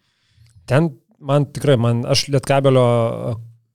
Ten 0.67 0.95
man 1.19 1.47
tikrai, 1.51 1.77
man 1.81 2.03
aš 2.09 2.27
lietkabelio, 2.33 2.89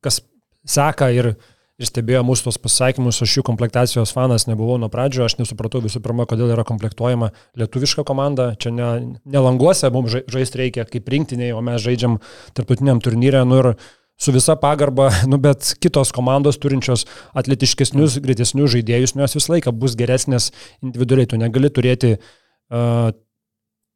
kas 0.03 0.21
seka 0.67 1.11
ir 1.15 1.33
ir 1.79 1.87
stebėjo 1.87 2.25
mūsų 2.27 2.49
tos 2.49 2.57
pasakymus, 2.59 3.21
aš 3.23 3.37
jų 3.37 3.43
komplektacijos 3.47 4.11
fanas 4.11 4.45
nebuvau 4.49 4.75
nuo 4.81 4.89
pradžio, 4.91 5.23
aš 5.23 5.37
nesupratau 5.39 5.79
visų 5.79 6.01
pirma, 6.03 6.25
kodėl 6.27 6.51
yra 6.51 6.65
komplektuojama 6.67 7.31
lietuviška 7.59 8.03
komanda, 8.07 8.49
čia 8.59 8.73
ne, 8.75 8.89
nelanguose 9.23 9.87
mums 9.95 10.17
žaisti 10.27 10.59
reikia 10.59 10.83
kaip 10.89 11.07
rinktiniai, 11.07 11.53
o 11.55 11.63
mes 11.63 11.79
žaidžiam 11.85 12.19
tarptautiniam 12.57 12.99
turnyrė, 13.03 13.45
nu 13.47 13.61
ir 13.61 13.71
su 14.19 14.35
visa 14.35 14.57
pagarba, 14.59 15.07
nu 15.31 15.39
bet 15.39 15.71
kitos 15.79 16.11
komandos 16.15 16.59
turinčios 16.59 17.07
atletiškesnius, 17.39 18.19
greitesnius 18.27 18.75
žaidėjus, 18.75 19.15
nu 19.15 19.23
jos 19.23 19.39
visą 19.39 19.55
laiką 19.55 19.75
bus 19.79 19.95
geresnės 19.99 20.51
individualiai, 20.83 21.31
tu 21.31 21.39
negali 21.39 21.71
turėti 21.71 22.17
uh, 22.17 23.15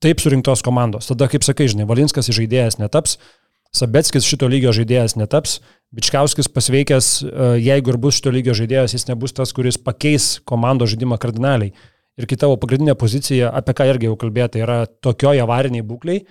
taip 0.03 0.19
surinktos 0.23 0.63
komandos. 0.65 1.07
Tada, 1.09 1.29
kaip 1.31 1.45
sakai, 1.47 1.69
žinai, 1.71 1.87
Valinskas 1.89 2.29
žaidėjas 2.33 2.79
netaps, 2.81 3.17
Sabetskis 3.73 4.27
šito 4.29 4.45
lygio 4.45 4.69
žaidėjas 4.75 5.15
netaps, 5.17 5.57
Bičkauskis 5.93 6.49
pasveikęs, 6.49 7.07
e, 7.21 7.47
jeigu 7.61 7.93
ir 7.93 7.97
bus 8.01 8.19
šito 8.19 8.29
lygio 8.33 8.53
žaidėjas, 8.57 8.93
jis 8.93 9.07
nebus 9.09 9.33
tas, 9.33 9.49
kuris 9.53 9.79
pakeis 9.81 10.37
komandos 10.49 10.91
žaidimą 10.93 11.17
kardinaliai. 11.21 11.73
Ir 12.17 12.27
kita 12.29 12.45
tavo 12.45 12.59
pagrindinė 12.61 12.93
pozicija, 12.97 13.49
apie 13.49 13.73
ką 13.73 13.87
irgi 13.89 14.09
jau 14.09 14.17
kalbėta, 14.21 14.61
yra 14.61 14.83
tokioje 14.85 15.41
avariniai 15.41 15.85
būkliai. 15.85 16.21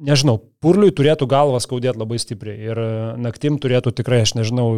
Nežinau, 0.00 0.38
purliui 0.64 0.94
turėtų 0.96 1.28
galvas 1.28 1.66
skaudėti 1.68 2.00
labai 2.00 2.16
stipriai 2.20 2.56
ir 2.70 2.80
e, 2.80 2.88
naktim 3.20 3.60
turėtų 3.60 3.92
tikrai, 4.00 4.22
aš 4.24 4.38
nežinau, 4.40 4.68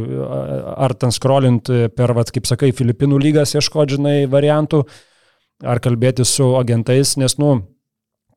ar 0.74 0.94
ten 0.98 1.14
skrolint 1.14 1.70
per, 1.94 2.14
vat, 2.18 2.34
kaip 2.34 2.50
sakai, 2.50 2.72
Filipinų 2.74 3.22
lygas 3.22 3.54
ieškodžinai 3.54 4.24
variantų, 4.30 4.82
ar 5.62 5.80
kalbėti 5.82 6.26
su 6.28 6.52
agentais, 6.58 7.16
nes, 7.20 7.38
nu, 7.40 7.56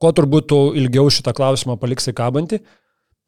kuo 0.01 0.11
turbūt 0.15 0.49
tu 0.51 0.59
ilgiau 0.77 1.11
šitą 1.11 1.33
klausimą 1.35 1.77
paliksi 1.81 2.13
kabantį, 2.15 2.61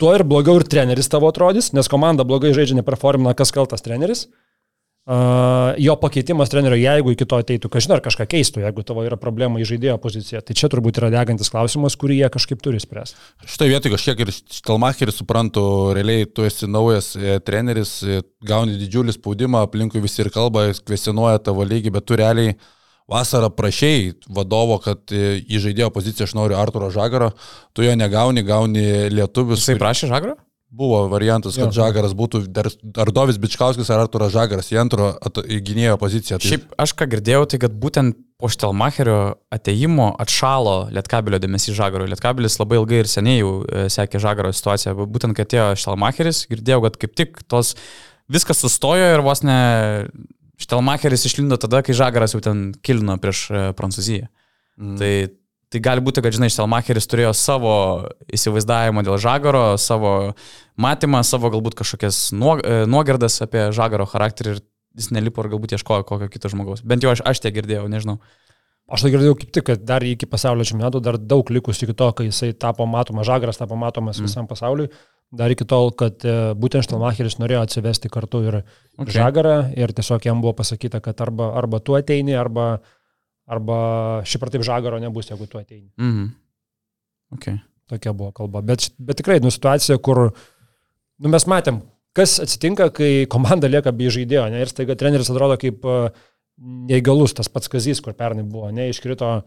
tuo 0.01 0.13
ir 0.15 0.25
blogiau 0.27 0.59
ir 0.61 0.67
treneris 0.69 1.09
tavo 1.11 1.29
atrodys, 1.31 1.71
nes 1.73 1.89
komanda 1.89 2.27
blogai 2.27 2.53
žaidžia, 2.55 2.77
neperformina, 2.81 3.35
kas 3.37 3.53
kaltas 3.55 3.85
treneris. 3.85 4.27
Uh, 5.07 5.71
jo 5.79 5.93
pakeitimas 5.95 6.49
trenerio, 6.51 6.75
jeigu 6.75 7.13
iki 7.13 7.23
to 7.23 7.37
ateitų, 7.39 7.69
kažin 7.71 7.93
ar 7.95 8.01
kažką 8.03 8.25
keistų, 8.27 8.59
jeigu 8.65 8.83
tavo 8.83 9.05
yra 9.07 9.15
problema 9.15 9.61
į 9.63 9.67
žaidėjo 9.69 9.93
poziciją, 10.03 10.41
tai 10.43 10.55
čia 10.59 10.67
turbūt 10.73 10.99
yra 10.99 11.07
degantis 11.13 11.47
klausimas, 11.53 11.95
kurį 11.95 12.17
jie 12.17 12.29
kažkaip 12.33 12.59
turi 12.59 12.81
spręsti. 12.83 13.15
Šitoje 13.47 13.71
vietoje 13.71 13.93
kažkiek 13.93 14.25
ir 14.25 14.33
Štelmacheris 14.35 15.21
suprantu, 15.21 15.63
realiai 15.95 16.27
tu 16.27 16.43
esi 16.43 16.67
naujas 16.67 17.13
e, 17.15 17.37
treneris, 17.39 17.93
e, 18.03 18.19
gauni 18.51 18.75
didžiulį 18.81 19.15
spaudimą, 19.15 19.63
aplinkui 19.69 20.03
visi 20.03 20.25
ir 20.25 20.31
kalba, 20.35 20.65
kvesionuoja 20.75 21.39
tavo 21.39 21.63
lygį, 21.63 21.95
bet 21.95 22.09
tu 22.11 22.19
realiai 22.19 22.57
vasarą 23.07 23.49
prašiai 23.55 24.11
vadovo, 24.29 24.79
kad 24.83 25.15
e, 25.15 25.39
į 25.47 25.61
žaidėjo 25.63 25.91
poziciją 25.95 26.27
aš 26.27 26.35
noriu 26.37 26.59
Arturo 26.59 26.89
Žagaro, 26.93 27.31
tu 27.75 27.85
jo 27.85 27.95
negauni, 27.95 28.43
gauni 28.45 29.07
lietuvius. 29.13 29.63
Jisai 29.63 29.79
prašė 29.79 30.11
Žagaro? 30.11 30.35
Buvo 30.77 31.05
variantas, 31.07 31.55
kad 31.55 31.71
jo. 31.71 31.77
Žagaras 31.79 32.11
būtų 32.17 32.41
ar 32.99 33.09
Dovis 33.15 33.37
Bičkauskis, 33.39 33.87
ar 33.87 34.01
Arturas 34.03 34.33
Žagaras 34.33 34.67
į 34.73 34.81
antro 34.81 35.13
gynėjo 35.47 35.95
poziciją. 36.01 36.41
Tai... 36.43 36.49
Šiaip 36.51 36.73
aš 36.83 36.93
ką 36.99 37.07
girdėjau, 37.13 37.45
tai 37.47 37.61
kad 37.63 37.77
būtent 37.79 38.19
po 38.37 38.51
Štelmacherio 38.51 39.37
ateimo 39.55 40.09
atšalo 40.19 40.89
Lietkabilio 40.93 41.39
dėmesys 41.39 41.77
Žagaro. 41.77 42.09
Lietkabilis 42.11 42.59
labai 42.59 42.81
ilgai 42.81 42.99
ir 42.99 43.09
seniai 43.09 43.39
jau 43.39 43.53
e, 43.63 43.87
sekė 43.93 44.19
Žagaro 44.21 44.51
situaciją. 44.51 44.97
Būtent, 45.07 45.37
kai 45.37 45.47
atėjo 45.47 45.69
Štelmacheris, 45.79 46.43
girdėjau, 46.51 46.83
kad 46.89 46.99
kaip 46.99 47.15
tik 47.15 47.41
tos 47.47 47.77
viskas 48.27 48.59
sustojo 48.59 49.07
ir 49.15 49.23
vos 49.23 49.45
ne 49.47 49.61
Štelmacheris 50.57 51.27
išlindo 51.29 51.57
tada, 51.61 51.83
kai 51.85 51.93
Žagaras 51.97 52.33
jau 52.33 52.41
ten 52.41 52.71
kilino 52.85 53.17
prieš 53.21 53.43
e, 53.51 53.65
Prancūziją. 53.77 54.25
Mm. 54.77 54.95
Tai, 54.97 55.11
tai 55.73 55.81
gali 55.85 56.01
būti, 56.01 56.23
kad, 56.25 56.33
žinai, 56.33 56.49
Štelmacheris 56.53 57.09
turėjo 57.09 57.33
savo 57.37 57.75
įsivaizdavimą 58.33 59.03
dėl 59.05 59.19
Žagaro, 59.21 59.65
savo 59.81 60.13
matymą, 60.81 61.21
savo 61.27 61.51
galbūt 61.53 61.77
kažkokias 61.77 62.23
e, 62.33 62.79
nuogardas 62.89 63.37
apie 63.45 63.69
Žagaro 63.77 64.09
charakterį 64.09 64.55
ir 64.55 64.63
jis 64.97 65.11
nelipo 65.13 65.45
ir 65.45 65.51
galbūt 65.53 65.77
ieškojo 65.77 66.07
kokio 66.09 66.29
kito 66.33 66.49
žmogaus. 66.49 66.81
Bent 66.81 67.05
jau 67.05 67.13
aš, 67.13 67.21
aš 67.21 67.43
tiek 67.43 67.53
girdėjau, 67.59 67.85
nežinau. 67.91 68.17
Aš 68.87 69.03
tai 69.03 69.11
girdėjau 69.13 69.35
kaip 69.37 69.51
tik, 69.51 69.65
kad 69.67 69.81
dar 69.85 70.01
iki 70.07 70.25
pasaulio 70.31 70.65
čempionato 70.65 71.01
dar 71.03 71.19
daug 71.19 71.49
likus 71.51 71.83
iki 71.83 71.93
to, 71.97 72.07
kai 72.17 72.29
jisai 72.29 72.53
tapo 72.57 72.87
matomas, 72.89 73.27
Žagaras 73.29 73.59
tapo 73.59 73.77
matomas 73.77 74.17
mm. 74.17 74.29
visam 74.29 74.49
pasauliui 74.49 74.89
dar 75.31 75.51
iki 75.51 75.65
tol, 75.67 75.91
kad 75.97 76.23
e, 76.23 76.35
būtent 76.57 76.85
Štelmacheris 76.85 77.37
norėjo 77.41 77.63
atsivesti 77.65 78.11
kartu 78.11 78.41
ir 78.47 78.59
okay. 78.61 79.11
Žagarą 79.17 79.57
ir 79.75 79.91
tiesiog 79.95 80.27
jam 80.27 80.43
buvo 80.43 80.55
pasakyta, 80.57 81.01
kad 81.03 81.19
arba, 81.23 81.51
arba 81.59 81.81
tu 81.83 81.97
ateini, 81.97 82.35
arba, 82.37 82.77
arba 83.47 83.79
šiaip 84.27 84.47
ar 84.47 84.53
taip 84.53 84.63
Žagaro 84.67 85.01
nebus, 85.03 85.31
jeigu 85.31 85.47
tu 85.47 85.59
ateini. 85.59 85.89
Mm 85.97 86.13
-hmm. 86.13 86.29
okay. 87.35 87.59
Tokia 87.87 88.13
buvo 88.13 88.31
kalba. 88.31 88.61
Bet, 88.61 88.89
bet 88.99 89.17
tikrai, 89.17 89.39
nu, 89.39 89.51
situacija, 89.51 89.97
kur 89.97 90.31
nu, 91.17 91.29
mes 91.29 91.45
matėm, 91.47 91.81
kas 92.13 92.39
atsitinka, 92.39 92.89
kai 92.89 93.25
komanda 93.29 93.67
lieka 93.67 93.91
be 93.91 94.09
žaidėjo, 94.11 94.49
ne, 94.51 94.61
ir 94.61 94.67
staiga 94.67 94.95
treneris 94.95 95.29
atrodo 95.29 95.57
kaip 95.57 95.85
uh, 95.85 96.09
neįgalus, 96.57 97.33
tas 97.33 97.47
pats 97.47 97.67
Kazys, 97.67 98.01
kur 98.01 98.13
pernai 98.13 98.43
buvo, 98.43 98.71
ne, 98.71 98.89
iškrito, 98.89 99.41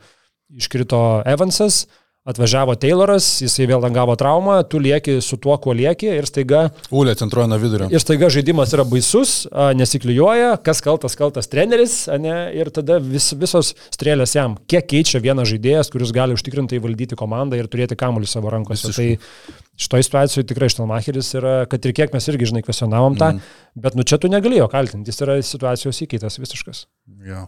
iškrito 0.57 1.23
Evansas, 1.27 1.85
uh, 1.85 2.10
Atvažiavo 2.29 2.75
Tayloras, 2.77 3.25
jisai 3.41 3.65
vėl 3.65 3.81
gavo 3.95 4.13
traumą, 4.21 4.59
tu 4.69 4.77
lieki 4.77 5.15
su 5.25 5.39
tuo, 5.41 5.55
kuo 5.57 5.73
lieki 5.73 6.11
ir 6.19 6.27
staiga... 6.29 6.67
Ulė 6.93 7.15
centruoja 7.17 7.49
nuo 7.49 7.57
vidurio. 7.63 7.87
Ir 7.89 8.03
staiga 8.03 8.29
žaidimas 8.29 8.75
yra 8.77 8.85
baisus, 8.85 9.47
nesiklijuoja, 9.79 10.51
kas 10.61 10.83
kaltas, 10.85 11.17
kaltas 11.17 11.49
treneris, 11.49 11.95
ne, 12.21 12.35
ir 12.61 12.69
tada 12.77 12.99
vis, 13.01 13.31
visos 13.41 13.73
strėlės 13.89 14.37
jam. 14.37 14.59
Kiek 14.69 14.85
keičia 14.93 15.23
vienas 15.25 15.49
žaidėjas, 15.49 15.89
kuris 15.95 16.13
gali 16.13 16.37
užtikrintai 16.37 16.83
valdyti 16.85 17.17
komandą 17.17 17.57
ir 17.57 17.71
turėti 17.73 17.97
kamuolį 17.97 18.29
savo 18.29 18.53
rankose. 18.53 18.93
Visiškai. 18.93 19.17
Tai 19.17 19.81
šitoje 19.81 20.09
situacijoje 20.11 20.51
tikrai 20.53 20.69
Štelmacheris 20.77 21.33
yra, 21.41 21.55
kad 21.73 21.89
ir 21.89 21.97
kiek 21.97 22.13
mes 22.13 22.29
irgi, 22.29 22.51
žinai, 22.53 22.65
kvesionavom 22.67 23.17
tą, 23.17 23.31
mm. 23.33 23.57
bet 23.81 23.97
nu 23.97 24.05
čia 24.05 24.21
tu 24.21 24.29
negalėjo 24.29 24.69
kaltinti, 24.69 25.09
jis 25.09 25.25
yra 25.25 25.41
situacijos 25.41 26.05
įkaitas 26.05 26.37
visiškas. 26.43 26.85
Ja. 27.25 27.47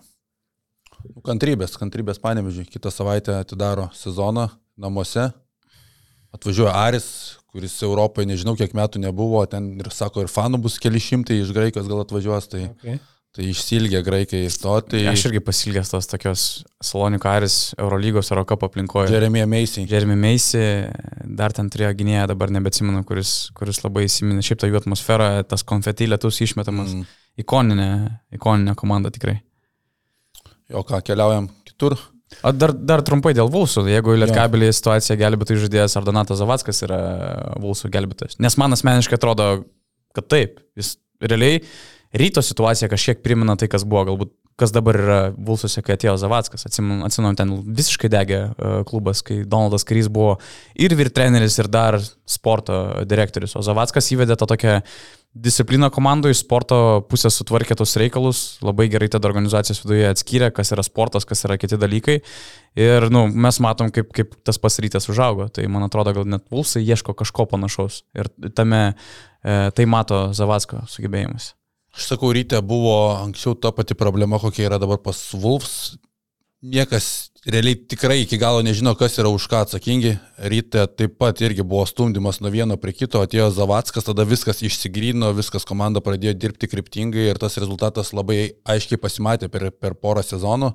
Kantrybės, 1.27 1.77
kantrybės 1.77 2.23
panevežiai. 2.23 2.65
Kitą 2.73 2.89
savaitę 2.95 3.37
atidaro 3.43 3.91
sezoną 3.99 4.49
namuose. 4.81 5.31
Atvažiuoja 6.33 6.73
Aris, 6.87 7.07
kuris 7.53 7.75
Europoje 7.85 8.29
nežinau 8.29 8.55
kiek 8.57 8.73
metų 8.77 9.03
nebuvo, 9.03 9.43
ten 9.51 9.75
ir 9.77 9.91
sako, 9.93 10.25
ir 10.25 10.31
fanų 10.33 10.63
bus 10.65 10.79
keli 10.81 11.01
šimtai 11.03 11.43
iš 11.43 11.51
Graikijos 11.53 11.91
gal 11.91 12.01
atvažiuos, 12.01 12.47
tai, 12.49 12.63
okay. 12.71 12.97
tai 13.37 13.51
išsilgė 13.51 14.01
Graikai 14.07 14.41
to. 14.63 14.77
Tai... 14.89 15.03
Aš 15.13 15.27
irgi 15.29 15.43
pasilgęs 15.45 15.93
tos 15.93 16.09
tokios 16.09 16.47
Salonikų 16.81 17.29
Aris 17.29 17.57
Eurolygos 17.77 18.33
Eurocap 18.33 18.65
aplinkoje. 18.65 19.13
Jeremy 19.13 19.45
Macy. 19.45 19.85
Jeremy 19.91 20.17
Macy, 20.23 20.65
dar 21.29 21.53
ten 21.53 21.69
turėjo 21.73 21.93
gynėją, 22.01 22.31
dabar 22.33 22.55
nebetsimenu, 22.57 23.05
kuris, 23.09 23.51
kuris 23.59 23.83
labai 23.85 24.07
įsiminė 24.09 24.45
šiaip 24.49 24.65
tą 24.65 24.73
jų 24.73 24.81
atmosferą, 24.81 25.31
tas 25.45 25.67
konfeti 25.69 26.09
lietus 26.09 26.41
išmetamas. 26.49 26.97
Mm. 26.97 27.13
Ikoninė, 27.45 27.91
ikoninė 28.37 28.77
komanda 28.81 29.13
tikrai. 29.13 29.43
Jo 30.73 30.81
ką, 30.89 31.05
keliaujam 31.05 31.53
kitur. 31.69 32.01
O 32.43 32.53
dar, 32.57 32.73
dar 32.73 33.05
trumpai 33.07 33.35
dėl 33.37 33.51
Vulsų, 33.53 33.85
jeigu 33.93 34.17
Lietkabelį 34.19 34.73
situaciją 34.75 35.19
gelbėtų 35.21 35.59
žaidėjas 35.65 35.97
ar 35.99 36.07
Donatas 36.09 36.41
Zavackas 36.41 36.83
yra 36.87 37.01
Vulsų 37.63 37.93
gelbėtojas. 37.93 38.39
Nes 38.43 38.59
man 38.61 38.77
asmeniškai 38.77 39.19
atrodo, 39.21 39.49
kad 40.17 40.29
taip, 40.33 40.63
jis 40.79 40.97
realiai 41.23 41.61
ryto 42.19 42.43
situacija 42.45 42.91
kažkiek 42.93 43.23
primena 43.25 43.57
tai, 43.61 43.71
kas 43.73 43.87
buvo 43.89 44.07
galbūt 44.11 44.35
kas 44.61 44.73
dabar 44.75 44.99
yra 44.99 45.21
Vulsuose, 45.33 45.83
kai 45.85 45.97
atėjo 45.97 46.15
Zavackas. 46.21 46.67
Atsimenu, 46.69 47.33
ten 47.39 47.55
visiškai 47.79 48.11
degė 48.13 48.41
uh, 48.51 48.75
klubas, 48.89 49.23
kai 49.27 49.43
Donaldas 49.49 49.87
Karys 49.89 50.11
buvo 50.13 50.37
ir 50.79 50.95
vyr 50.99 51.11
treneris, 51.15 51.59
ir 51.59 51.71
dar 51.73 51.99
sporto 52.29 52.83
direktorius. 53.09 53.57
O 53.59 53.65
Zavackas 53.65 54.13
įvedė 54.15 54.37
tą 54.39 54.49
tokią 54.53 54.77
discipliną 55.33 55.89
komandų 55.93 56.33
iš 56.33 56.43
sporto 56.43 56.77
pusės 57.09 57.39
sutvarkė 57.41 57.77
tos 57.79 57.95
reikalus, 58.01 58.43
labai 58.65 58.89
gerai 58.93 59.09
tada 59.13 59.31
organizacijos 59.31 59.81
viduje 59.85 60.11
atskyrė, 60.11 60.51
kas 60.53 60.75
yra 60.77 60.85
sportas, 60.85 61.25
kas 61.29 61.45
yra 61.49 61.57
kiti 61.61 61.79
dalykai. 61.81 62.19
Ir 62.79 63.09
nu, 63.13 63.25
mes 63.33 63.59
matom, 63.65 63.89
kaip, 63.95 64.13
kaip 64.13 64.37
tas 64.45 64.61
pasirytas 64.61 65.09
užaugo. 65.13 65.49
Tai 65.53 65.65
man 65.73 65.89
atrodo, 65.89 66.13
gal 66.19 66.29
net 66.29 66.45
Vulsai 66.53 66.85
ieško 66.85 67.17
kažko 67.17 67.49
panašaus. 67.49 68.03
Ir 68.17 68.29
tame 68.53 68.83
e, 68.93 68.95
tai 69.73 69.89
mato 69.89 70.29
Zavacko 70.37 70.85
sugebėjimas. 70.93 71.55
Aš 71.97 72.13
sakau, 72.13 72.33
ryte 72.33 72.61
buvo 72.65 72.97
anksčiau 73.17 73.57
ta 73.57 73.73
pati 73.77 73.97
problema, 73.97 74.41
kokia 74.41 74.69
yra 74.69 74.81
dabar 74.81 75.01
pas 75.01 75.19
Wolfs. 75.37 75.97
Niekas 76.63 77.32
realiai 77.47 77.75
tikrai 77.75 78.21
iki 78.23 78.39
galo 78.39 78.63
nežino, 78.63 78.95
kas 78.99 79.19
yra 79.19 79.31
už 79.33 79.49
ką 79.51 79.65
atsakingi. 79.67 80.19
ryte 80.43 80.87
taip 80.99 81.19
pat 81.19 81.41
irgi 81.41 81.63
buvo 81.63 81.85
stumdymas 81.87 82.41
nuo 82.41 82.51
vieno 82.51 82.77
prie 82.77 82.93
kito, 82.93 83.23
atėjo 83.23 83.51
Zavackas, 83.55 84.05
tada 84.05 84.25
viskas 84.27 84.63
išsigrino, 84.63 85.33
viskas 85.35 85.67
komanda 85.67 86.01
pradėjo 86.01 86.35
dirbti 86.35 86.67
kryptingai 86.67 87.29
ir 87.31 87.39
tas 87.39 87.59
rezultatas 87.59 88.13
labai 88.13 88.55
aiškiai 88.67 88.99
pasimatė 88.99 89.49
per, 89.49 89.71
per 89.71 89.95
porą 89.95 90.23
sezonų. 90.27 90.73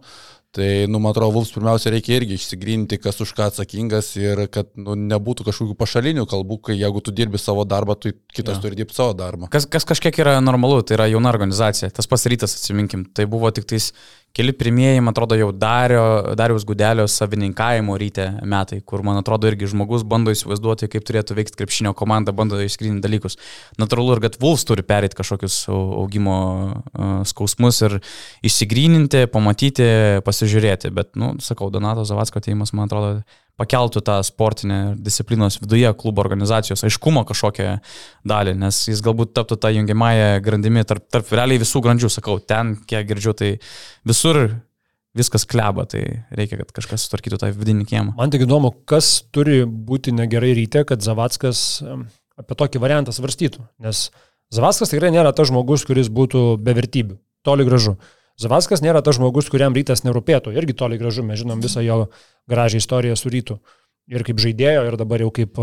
Tai, 0.57 0.87
nu, 0.87 0.97
man 1.03 1.11
atrodo, 1.11 1.35
Vulfs 1.35 1.51
pirmiausia 1.53 1.91
reikia 1.91 2.15
irgi 2.17 2.37
išsigrinti, 2.39 2.97
kas 3.03 3.19
už 3.21 3.33
ką 3.35 3.49
atsakingas 3.51 4.13
ir 4.17 4.45
kad 4.49 4.71
nu, 4.79 4.95
nebūtų 4.95 5.45
kažkokių 5.45 5.75
pašalinių 5.77 6.23
kalbų, 6.31 6.57
kai 6.69 6.77
jeigu 6.79 7.03
tu 7.03 7.11
dirbi 7.13 7.37
savo 7.37 7.65
darbą, 7.67 7.97
tai 7.99 8.15
kitas 8.33 8.57
ja. 8.57 8.63
turi 8.63 8.79
dirbti 8.79 8.95
savo 8.95 9.13
darbą. 9.17 9.51
Kas, 9.53 9.67
kas 9.69 9.85
kažkiek 9.85 10.17
yra 10.23 10.37
normalu, 10.41 10.79
tai 10.87 10.95
yra 10.97 11.09
jauna 11.11 11.29
organizacija. 11.35 11.91
Tas 11.93 12.09
pasirytas, 12.09 12.55
atsiminkim, 12.57 13.03
tai 13.13 13.27
buvo 13.29 13.51
tik 13.53 13.67
tais 13.69 13.91
keli 14.37 14.53
pirmieji, 14.53 15.01
man 15.01 15.15
atrodo, 15.15 15.35
jau 15.39 15.49
Dario, 15.51 16.03
Dariaus 16.37 16.65
Gudelio 16.67 17.07
savininkavimo 17.09 17.95
ryte 17.97 18.27
metai, 18.45 18.79
kur, 18.85 19.01
man 19.05 19.17
atrodo, 19.17 19.49
irgi 19.49 19.71
žmogus 19.71 20.05
bando 20.05 20.33
įsivaizduoti, 20.33 20.89
kaip 20.93 21.07
turėtų 21.07 21.37
veikti 21.39 21.57
krepšinio 21.57 21.95
komanda, 21.97 22.35
bando 22.37 22.59
išskrinti 22.61 23.01
dalykus. 23.01 23.39
Natūralu 23.81 24.17
ir 24.17 24.23
kad 24.27 24.37
Vulfs 24.41 24.67
turi 24.69 24.85
perėti 24.85 25.17
kažkokius 25.17 25.63
augimo 25.73 26.37
skausmus 27.29 27.81
ir 27.87 27.97
išsigryninti, 28.45 29.25
pamatyti, 29.33 29.89
pasižiūrėti. 30.27 30.93
Bet, 30.93 31.15
nu, 31.17 31.33
sakau, 31.41 31.71
Donato 31.73 32.05
Zavatsko 32.05 32.43
ateimas, 32.43 32.75
man 32.77 32.91
atrodo, 32.91 33.25
pakeltų 33.57 34.03
tą 34.05 34.19
sportinę 34.25 34.79
disciplinos 35.01 35.57
viduje 35.61 35.89
klubo 35.97 36.21
organizacijos 36.21 36.85
aiškumo 36.85 37.23
kažkokią 37.27 37.77
dalį, 38.27 38.53
nes 38.61 38.83
jis 38.91 39.01
galbūt 39.05 39.33
taptų 39.37 39.57
tą 39.63 39.73
jungiamąją 39.73 40.29
grandimi 40.45 40.85
tarp, 40.87 41.07
tarp 41.13 41.33
realiai 41.33 41.61
visų 41.63 41.81
grandžių, 41.85 42.11
sakau, 42.13 42.37
ten, 42.39 42.75
kiek 42.89 43.07
girdžiu, 43.09 43.33
tai 43.37 43.51
visur 44.07 44.43
viskas 45.17 45.47
kleba, 45.49 45.87
tai 45.89 46.03
reikia, 46.37 46.59
kad 46.61 46.71
kažkas 46.75 47.07
sutvarkytų 47.07 47.41
tą 47.41 47.49
vidinį 47.55 47.87
kiemą. 47.89 48.13
Man 48.19 48.33
tik 48.33 48.45
įdomu, 48.45 48.71
kas 48.89 49.23
turi 49.33 49.63
būti 49.65 50.13
negerai 50.13 50.53
ryte, 50.57 50.83
kad 50.87 51.01
Zavackas 51.01 51.81
apie 52.37 52.57
tokį 52.57 52.81
variantą 52.83 53.15
svarstytų, 53.15 53.65
nes 53.81 54.09
Zavackas 54.53 54.93
tikrai 54.93 55.09
nėra 55.11 55.33
tas 55.35 55.49
žmogus, 55.49 55.87
kuris 55.87 56.11
būtų 56.13 56.43
be 56.63 56.77
vertybių, 56.77 57.17
toli 57.43 57.65
gražu. 57.67 57.97
Zavaskas 58.37 58.83
nėra 58.85 59.01
tas 59.01 59.17
žmogus, 59.17 59.47
kuriam 59.49 59.73
rytas 59.73 60.03
nerūpėtų. 60.05 60.53
Irgi 60.53 60.75
toli 60.77 60.99
gražu, 61.01 61.23
mes 61.25 61.39
žinom 61.41 61.61
visą 61.63 61.81
jo 61.81 62.03
gražią 62.49 62.81
istoriją 62.83 63.15
su 63.17 63.31
rytu. 63.33 63.57
Ir 64.07 64.23
kaip 64.27 64.37
žaidėjo, 64.39 64.83
ir 64.87 64.97
dabar 64.99 65.23
jau 65.23 65.31
kaip 65.33 65.57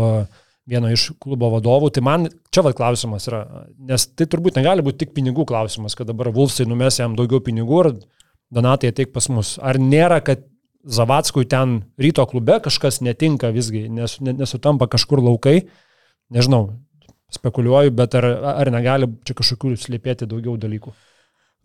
vieno 0.67 0.89
iš 0.91 1.11
klubo 1.21 1.49
vadovų. 1.53 1.91
Tai 1.95 2.03
man 2.05 2.27
čia 2.53 2.65
vad 2.65 2.75
klausimas 2.77 3.29
yra, 3.29 3.45
nes 3.79 4.07
tai 4.11 4.27
turbūt 4.27 4.59
negali 4.59 4.83
būti 4.85 5.05
tik 5.05 5.15
pinigų 5.15 5.47
klausimas, 5.47 5.95
kad 5.95 6.09
dabar 6.09 6.33
Vulfsai 6.35 6.67
numes 6.67 6.99
jam 6.99 7.15
daugiau 7.17 7.41
pinigų 7.43 7.81
ir 7.85 7.95
Donatai 8.53 8.91
ateik 8.91 9.09
pas 9.15 9.25
mus. 9.33 9.55
Ar 9.57 9.79
nėra, 9.81 10.19
kad 10.23 10.43
Zavatskui 10.85 11.47
ten 11.49 11.79
ryto 11.97 12.21
klube 12.29 12.59
kažkas 12.61 12.99
netinka 13.01 13.49
visgi, 13.55 13.87
nes, 13.89 14.19
nesutampa 14.21 14.85
kažkur 14.91 15.23
laukai? 15.25 15.63
Nežinau, 16.29 16.75
spekuliuoju, 17.33 17.95
bet 17.97 18.13
ar, 18.19 18.27
ar 18.61 18.69
negali 18.73 19.09
čia 19.25 19.33
kažkokių 19.39 19.73
slėpėti 19.81 20.29
daugiau 20.29 20.59
dalykų? 20.61 20.93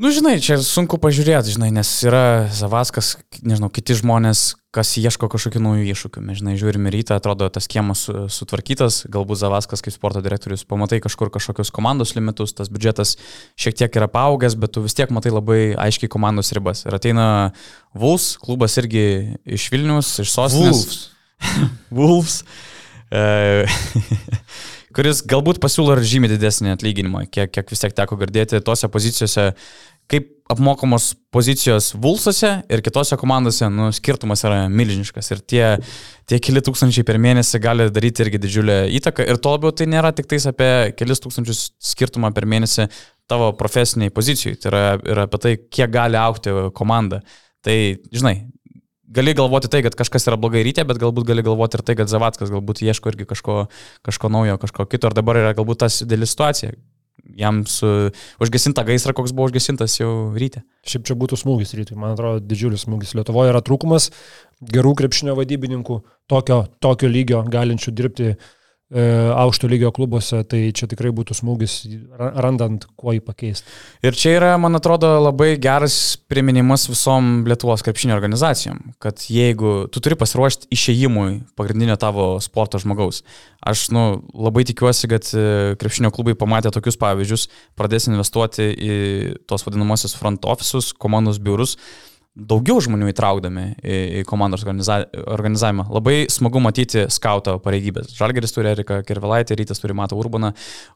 Nu, 0.01 0.09
žinai, 0.09 0.39
čia 0.41 0.57
sunku 0.65 0.97
pažiūrėti, 0.97 1.53
žinai, 1.53 1.69
nes 1.77 1.89
yra 2.09 2.49
Zavaskas, 2.57 3.19
nežinau, 3.45 3.69
kiti 3.69 3.93
žmonės, 3.99 4.55
kas 4.73 4.95
ieško 4.97 5.29
kažkokių 5.29 5.61
naujų 5.61 5.91
iššūkių. 5.93 6.23
Mes, 6.25 6.39
žinai, 6.41 6.55
žiūrime 6.57 6.89
rytą, 6.95 7.19
atrodo, 7.21 7.51
tas 7.53 7.69
kiemas 7.69 8.07
sutvarkytas, 8.09 9.03
galbūt 9.13 9.43
Zavaskas 9.43 9.85
kaip 9.85 9.93
sporto 9.93 10.23
direktorius 10.25 10.65
pamatai 10.65 11.03
kažkur 11.05 11.29
kažkokius 11.35 11.69
komandos 11.77 12.15
limitus, 12.17 12.57
tas 12.57 12.73
biudžetas 12.73 13.19
šiek 13.61 13.77
tiek 13.77 14.01
yra 14.01 14.09
paaugęs, 14.09 14.57
bet 14.57 14.73
tu 14.73 14.87
vis 14.87 14.97
tiek 14.97 15.13
matai 15.13 15.35
labai 15.37 15.61
aiškiai 15.77 16.09
komandos 16.17 16.55
ribas. 16.57 16.87
Ir 16.89 16.97
ateina 16.97 17.29
Vulfs, 17.93 18.39
klubas 18.41 18.81
irgi 18.81 19.05
iš 19.45 19.69
Vilnius, 19.69 20.17
iš 20.25 20.33
sostinės. 20.33 20.81
Vulfs. 20.81 21.79
Vulfs. 21.93 22.43
E, 23.11 23.67
kuris 24.97 25.23
galbūt 25.27 25.61
pasiūlo 25.63 25.95
ir 25.97 26.07
žymiai 26.07 26.33
didesnį 26.33 26.75
atlyginimą, 26.75 27.25
kiek, 27.33 27.51
kiek 27.55 27.71
vis 27.73 27.83
tiek 27.83 27.95
teko 27.97 28.19
girdėti 28.21 28.61
tose 28.67 28.91
pozicijose, 28.91 29.51
kaip 30.11 30.29
apmokamos 30.51 31.13
pozicijos 31.31 31.93
Vulsose 32.03 32.51
ir 32.67 32.83
kitose 32.83 33.15
komandose, 33.21 33.69
nu, 33.71 33.91
skirtumas 33.95 34.43
yra 34.47 34.65
milžiniškas 34.73 35.31
ir 35.31 35.43
tie, 35.47 35.65
tie 36.27 36.41
keli 36.43 36.63
tūkstančiai 36.67 37.07
per 37.07 37.21
mėnesį 37.23 37.61
gali 37.63 37.87
daryti 37.95 38.25
irgi 38.25 38.41
didžiulę 38.43 38.81
įtaką 38.99 39.29
ir 39.31 39.39
to 39.39 39.55
labiau 39.55 39.71
tai 39.71 39.87
nėra 39.91 40.11
tik 40.17 40.27
tais 40.31 40.49
apie 40.51 40.91
kelis 40.99 41.23
tūkstančius 41.23 41.69
skirtumą 41.93 42.33
per 42.35 42.49
mėnesį 42.51 42.89
tavo 43.31 43.53
profesiniai 43.59 44.11
pozicijai, 44.11 44.59
tai 44.59 44.73
yra 44.73 44.87
ir 45.07 45.23
apie 45.23 45.43
tai, 45.43 45.53
kiek 45.71 45.93
gali 45.95 46.19
aukti 46.19 46.55
komanda. 46.75 47.21
Tai, 47.63 47.77
žinai, 48.11 48.35
gali 49.15 49.35
galvoti 49.39 49.71
tai, 49.71 49.85
kad 49.87 49.95
kažkas 49.99 50.27
yra 50.27 50.39
blogai 50.41 50.65
ryte, 50.67 50.83
bet 50.89 50.99
galbūt 50.99 51.29
gali 51.29 51.45
galvoti 51.47 51.79
ir 51.79 51.85
tai, 51.87 51.95
kad 51.99 52.11
Zavatskas 52.11 52.51
galbūt 52.51 52.83
ieško 52.87 53.13
irgi 53.13 53.29
kažko, 53.31 53.65
kažko 54.07 54.31
naujo, 54.33 54.59
kažko 54.63 54.87
kito, 54.91 55.11
ir 55.11 55.19
dabar 55.19 55.39
yra 55.43 55.55
galbūt 55.59 55.85
tas 55.85 56.01
dėlį 56.07 56.31
situacija. 56.31 56.75
Jam 57.41 57.65
su 57.69 57.89
užgesinta 58.43 58.85
gaisra, 58.87 59.15
koks 59.17 59.35
buvo 59.37 59.49
užgesintas 59.51 59.99
jau 60.01 60.13
ryte. 60.37 60.63
Šiaip 60.89 61.09
čia 61.09 61.17
būtų 61.19 61.39
smūgis 61.41 61.75
rytui, 61.79 61.99
man 62.01 62.15
atrodo, 62.15 62.43
didžiulis 62.45 62.87
smūgis. 62.87 63.17
Lietuvoje 63.19 63.53
yra 63.53 63.63
trūkumas 63.65 64.11
gerų 64.61 64.95
krepšinio 65.01 65.37
vadybininkų, 65.39 66.01
tokio, 66.31 66.65
tokio 66.85 67.11
lygio 67.11 67.45
galinčių 67.49 67.95
dirbti 67.97 68.33
E, 68.35 68.60
aukšto 68.91 69.69
lygio 69.71 69.93
klubuose, 69.95 70.41
tai 70.51 70.73
čia 70.75 70.89
tikrai 70.91 71.13
būtų 71.15 71.37
smūgis 71.39 71.75
randant, 72.19 72.89
kuo 72.99 73.15
jį 73.15 73.21
pakeisti. 73.23 73.71
Ir 74.03 74.17
čia 74.19 74.33
yra, 74.41 74.49
man 74.59 74.75
atrodo, 74.75 75.13
labai 75.23 75.53
geras 75.63 76.19
priminimas 76.31 76.89
visom 76.91 77.45
Lietuvos 77.47 77.85
krepšinio 77.87 78.17
organizacijom, 78.17 78.81
kad 79.03 79.23
jeigu 79.31 79.87
tu 79.95 80.03
turi 80.03 80.19
pasiruošti 80.19 80.73
išėjimui 80.75 81.29
pagrindinio 81.59 81.95
tavo 82.03 82.33
sporto 82.43 82.83
žmogaus, 82.83 83.23
aš 83.63 83.87
nu, 83.95 84.05
labai 84.35 84.67
tikiuosi, 84.67 85.11
kad 85.13 85.31
e, 85.39 85.47
krepšinio 85.79 86.11
klubai 86.15 86.35
pamatė 86.39 86.75
tokius 86.75 86.99
pavyzdžius, 86.99 87.47
pradės 87.79 88.11
investuoti 88.11 88.73
į 88.75 88.95
tos 89.47 89.67
vadinamosius 89.69 90.19
front 90.19 90.51
office'us, 90.51 90.91
komandos 90.99 91.39
biurus, 91.39 91.77
daugiau 92.39 92.79
žmonių 92.83 93.09
įtraukdami 93.11 93.65
į, 93.83 93.97
į 94.21 94.23
komandos 94.29 94.63
organiza, 94.63 95.01
organizavimą. 95.11 95.89
Labai 95.91 96.29
smagu 96.31 96.63
matyti 96.63 97.05
skauto 97.11 97.57
pareigybės. 97.63 98.13
Žalgeris 98.15 98.55
turi 98.55 98.71
Eriką 98.71 99.01
Kirvelaitį, 99.07 99.57
Rytas 99.59 99.83
turi 99.83 99.97
Matą 99.99 100.19
Urbaną, 100.19 100.53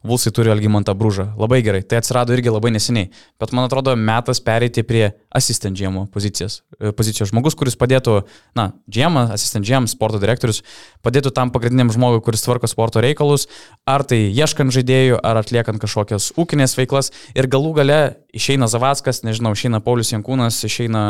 Vulsai 0.07 0.31
turi 0.35 0.53
Algimantą 0.53 0.95
Brūžą. 0.97 1.27
Labai 1.39 1.59
gerai. 1.65 1.83
Tai 1.83 1.99
atsirado 1.99 2.35
irgi 2.35 2.53
labai 2.53 2.71
neseniai. 2.75 3.11
Bet 3.41 3.51
man 3.55 3.67
atrodo, 3.67 3.97
metas 3.99 4.39
pereiti 4.43 4.85
prie 4.87 5.09
asistent 5.35 5.75
džiemo 5.75 6.05
pozicijos. 6.13 6.61
E, 6.79 6.93
pozicijos. 6.95 7.33
Žmogus, 7.33 7.57
kuris 7.59 7.75
padėtų, 7.79 8.21
na, 8.55 8.69
džiemą, 8.87 9.27
asistent 9.35 9.67
džiem, 9.67 9.89
sporto 9.91 10.21
direktorius, 10.23 10.63
padėtų 11.05 11.33
tam 11.35 11.51
pagrindiniam 11.51 11.91
žmogui, 11.93 12.23
kuris 12.23 12.45
tvarko 12.47 12.69
sporto 12.71 13.03
reikalus, 13.03 13.49
ar 13.83 14.05
tai 14.07 14.25
ieškant 14.31 14.73
žaidėjų, 14.75 15.19
ar 15.19 15.43
atliekant 15.43 15.83
kažkokias 15.83 16.31
ūkinės 16.39 16.79
veiklas. 16.79 17.11
Ir 17.35 17.51
galų 17.51 17.75
gale 17.81 17.99
išeina 18.35 18.69
Zavackas, 18.71 19.23
nežinau, 19.25 19.55
išeina 19.55 19.81
Paulius 19.83 20.13
Jankūnas, 20.13 20.61
išeina 20.67 21.05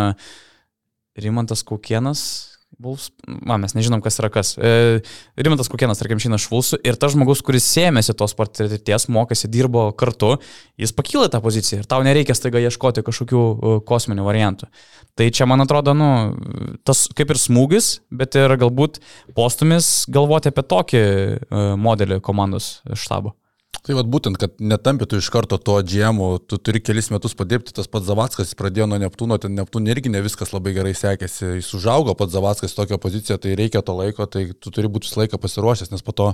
Rimantas 1.20 1.64
Kaukienas, 1.66 2.26
Vulfs, 2.82 3.12
man 3.24 3.62
mes 3.64 3.72
nežinom, 3.76 4.02
kas 4.04 4.18
yra 4.20 4.28
kas. 4.34 4.56
E, 4.60 5.00
Rimantas 5.40 5.70
Kokienas, 5.72 6.00
tarkim, 6.02 6.20
šiandien 6.20 6.42
švulsų 6.44 6.82
ir 6.84 6.98
tas 7.00 7.14
žmogus, 7.14 7.40
kuris 7.46 7.64
sėmėsi 7.72 8.16
tos 8.20 8.36
patirties, 8.36 9.08
mokėsi, 9.16 9.48
dirbo 9.52 9.86
kartu, 9.96 10.34
jis 10.82 10.92
pakyla 10.96 11.30
tą 11.32 11.40
poziciją 11.46 11.82
ir 11.82 11.88
tau 11.92 12.04
nereikia 12.04 12.36
staiga 12.36 12.60
ieškoti 12.66 13.06
kažkokių 13.06 13.44
uh, 13.46 13.78
kosminių 13.88 14.28
variantų. 14.28 14.68
Tai 15.16 15.30
čia, 15.32 15.48
man 15.48 15.64
atrodo, 15.64 15.96
nu, 15.96 16.10
tas 16.84 17.06
kaip 17.16 17.32
ir 17.32 17.40
smūgis, 17.40 17.94
bet 18.12 18.36
ir 18.36 18.58
galbūt 18.60 19.00
postumis 19.38 19.94
galvoti 20.12 20.52
apie 20.52 20.68
tokį 20.76 21.06
uh, 21.06 21.74
modelį 21.80 22.20
komandos 22.26 22.82
štabo. 22.92 23.38
Tai 23.86 23.94
vad 23.94 24.08
būtent, 24.10 24.40
kad 24.42 24.56
netampėtų 24.58 25.20
iš 25.22 25.28
karto 25.30 25.60
to 25.62 25.76
džiemų, 25.86 26.30
tu 26.50 26.58
turi 26.58 26.80
kelis 26.82 27.12
metus 27.14 27.36
padirbti, 27.38 27.74
tas 27.78 27.86
pats 27.92 28.08
Zavackas, 28.08 28.56
pradėjo 28.58 28.88
nuo 28.90 28.98
Neptūno, 29.04 29.38
ten 29.42 29.54
Neptūno 29.54 29.92
irgi 29.94 30.10
ne 30.10 30.24
viskas 30.26 30.56
labai 30.56 30.74
gerai 30.74 30.96
sekėsi, 30.98 31.52
jis 31.60 31.70
užaugo 31.78 32.16
pats 32.18 32.34
Zavackas 32.34 32.74
tokią 32.74 32.98
poziciją, 33.02 33.38
tai 33.42 33.54
reikia 33.60 33.84
to 33.86 33.94
laiko, 33.94 34.26
tai 34.26 34.48
tu 34.58 34.74
turi 34.74 34.90
būti 34.90 35.06
visą 35.06 35.22
laiką 35.22 35.38
pasiruošęs, 35.44 35.92
nes 35.94 36.02
po 36.02 36.16
to, 36.18 36.32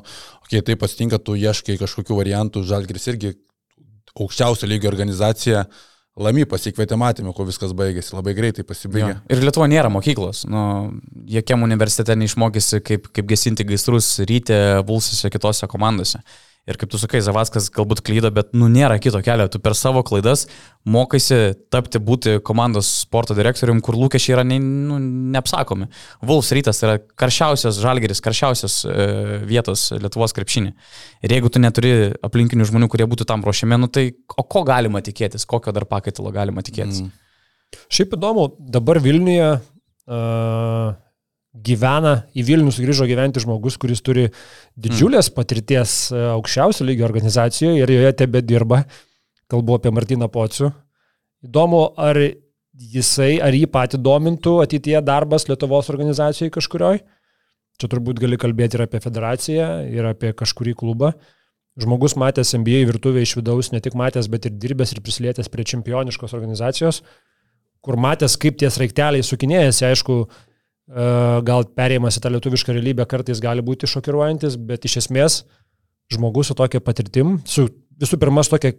kai 0.47 0.61
okay, 0.61 0.65
tai 0.69 0.77
pasitinka, 0.79 1.19
tu 1.19 1.35
ieškai 1.35 1.75
kažkokių 1.81 2.21
variantų, 2.21 2.63
Žalgris 2.69 3.09
irgi 3.11 3.33
aukščiausio 4.15 4.69
lygio 4.71 4.91
organizacija, 4.93 5.65
Lamy 6.21 6.43
pasikvietė 6.43 6.97
matymą, 6.99 7.31
kuo 7.31 7.45
viskas 7.47 7.71
baigėsi, 7.75 8.11
labai 8.17 8.33
greitai 8.35 8.65
pasibaigė. 8.67 9.13
Jo. 9.13 9.19
Ir 9.31 9.43
Lietuvo 9.45 9.67
nėra 9.71 9.87
mokyklos, 9.91 10.43
nu, 10.51 10.63
jokiam 11.31 11.63
universitete 11.63 12.17
neišmokysi, 12.19 12.81
kaip, 12.83 13.07
kaip 13.15 13.29
gesinti 13.29 13.63
gaisrus 13.67 14.17
ryte, 14.27 14.57
bulsise, 14.87 15.31
kitose 15.31 15.71
komandose. 15.71 16.19
Ir 16.69 16.77
kaip 16.77 16.91
tu 16.93 16.99
sakai, 17.01 17.23
Zavaskas 17.25 17.71
galbūt 17.73 18.03
klydo, 18.05 18.29
bet 18.33 18.51
nu 18.53 18.67
nėra 18.69 18.99
kito 19.01 19.17
kelio. 19.25 19.47
Tu 19.49 19.57
per 19.63 19.73
savo 19.73 20.03
klaidas 20.05 20.43
mokaisi 20.85 21.55
tapti 21.73 21.97
būti 21.97 22.35
komandos 22.45 22.89
sporto 23.01 23.33
direktorium, 23.37 23.79
kur 23.81 23.97
lūkesčiai 23.97 24.35
yra 24.35 24.43
ne, 24.45 24.59
nu, 24.61 24.99
neapsakomi. 25.33 25.89
Vulfs 26.21 26.53
rytas 26.53 26.83
yra 26.85 26.99
karščiausias 27.01 27.81
žalgeris, 27.81 28.21
karščiausias 28.21 28.77
e, 28.85 29.07
vietos 29.49 29.87
Lietuvos 29.97 30.37
krepšinį. 30.37 30.75
Ir 31.25 31.33
jeigu 31.33 31.49
tu 31.49 31.63
neturi 31.63 32.11
aplinkinių 32.29 32.69
žmonių, 32.69 32.91
kurie 32.93 33.09
būtų 33.09 33.25
tam 33.33 33.41
ruošiami, 33.47 33.81
nu 33.81 33.89
tai 33.89 34.11
o 34.37 34.45
ko 34.45 34.61
galima 34.67 35.01
tikėtis, 35.01 35.49
kokio 35.49 35.73
dar 35.73 35.89
pakaitalo 35.89 36.29
galima 36.35 36.61
tikėtis? 36.61 37.01
Mm. 37.07 37.81
Šiaip 37.89 38.13
įdomu, 38.19 38.51
dabar 38.69 39.01
Vilniuje 39.01 39.49
uh, 39.57 40.93
gyvena, 41.51 42.21
į 42.31 42.45
Vilnius 42.47 42.79
grįžo 42.79 43.05
gyventi 43.09 43.41
žmogus, 43.43 43.77
kuris 43.79 44.01
turi 44.03 44.29
didžiulės 44.79 45.29
mm. 45.29 45.35
patirties 45.35 45.95
e, 46.11 46.21
aukščiausio 46.37 46.87
lygio 46.87 47.07
organizacijoje 47.07 47.81
ir 47.81 47.91
joje 47.91 48.13
tebe 48.23 48.41
dirba. 48.45 48.85
Kalbu 49.51 49.75
apie 49.75 49.91
Martiną 49.91 50.29
Pocių. 50.31 50.69
Įdomu, 51.43 51.81
ar 51.99 52.17
jisai, 52.71 53.33
ar 53.43 53.55
jį 53.55 53.67
patį 53.71 53.99
domintų 53.99 54.61
ateityje 54.63 55.01
darbas 55.03 55.49
Lietuvos 55.49 55.91
organizacijoje 55.91 56.53
kažkurioj. 56.55 57.01
Čia 57.81 57.89
turbūt 57.91 58.21
gali 58.21 58.39
kalbėti 58.39 58.77
ir 58.77 58.85
apie 58.85 59.01
federaciją, 59.03 59.67
ir 59.91 60.07
apie 60.07 60.31
kažkurį 60.37 60.75
klubą. 60.79 61.11
Žmogus 61.81 62.15
matęs 62.19 62.53
NBA 62.55 62.85
virtuvę 62.89 63.23
iš 63.23 63.35
vidaus, 63.39 63.71
ne 63.73 63.79
tik 63.83 63.95
matęs, 63.97 64.27
bet 64.31 64.47
ir 64.47 64.55
dirbęs 64.59 64.91
ir 64.93 65.01
prisilietęs 65.03 65.49
prie 65.51 65.65
čempioniškos 65.67 66.35
organizacijos, 66.37 67.01
kur 67.83 67.97
matęs, 67.99 68.35
kaip 68.39 68.59
tie 68.59 68.69
sraikteliai 68.71 69.23
sukinėjasi, 69.25 69.85
aišku, 69.87 70.17
gal 71.47 71.67
perėjimas 71.77 72.17
į 72.19 72.23
tą 72.23 72.31
lietuvišką 72.35 72.75
realybę 72.75 73.05
kartais 73.09 73.39
gali 73.43 73.63
būti 73.63 73.89
šokiruojantis, 73.89 74.57
bet 74.59 74.87
iš 74.89 74.97
esmės 75.05 75.41
žmogus 76.11 76.51
su 76.51 76.57
tokia 76.57 76.81
patirtim, 76.83 77.37
su 77.47 77.69
visų 78.01 78.19
pirma, 78.19 78.43
su 78.43 78.51
tokia 78.55 78.73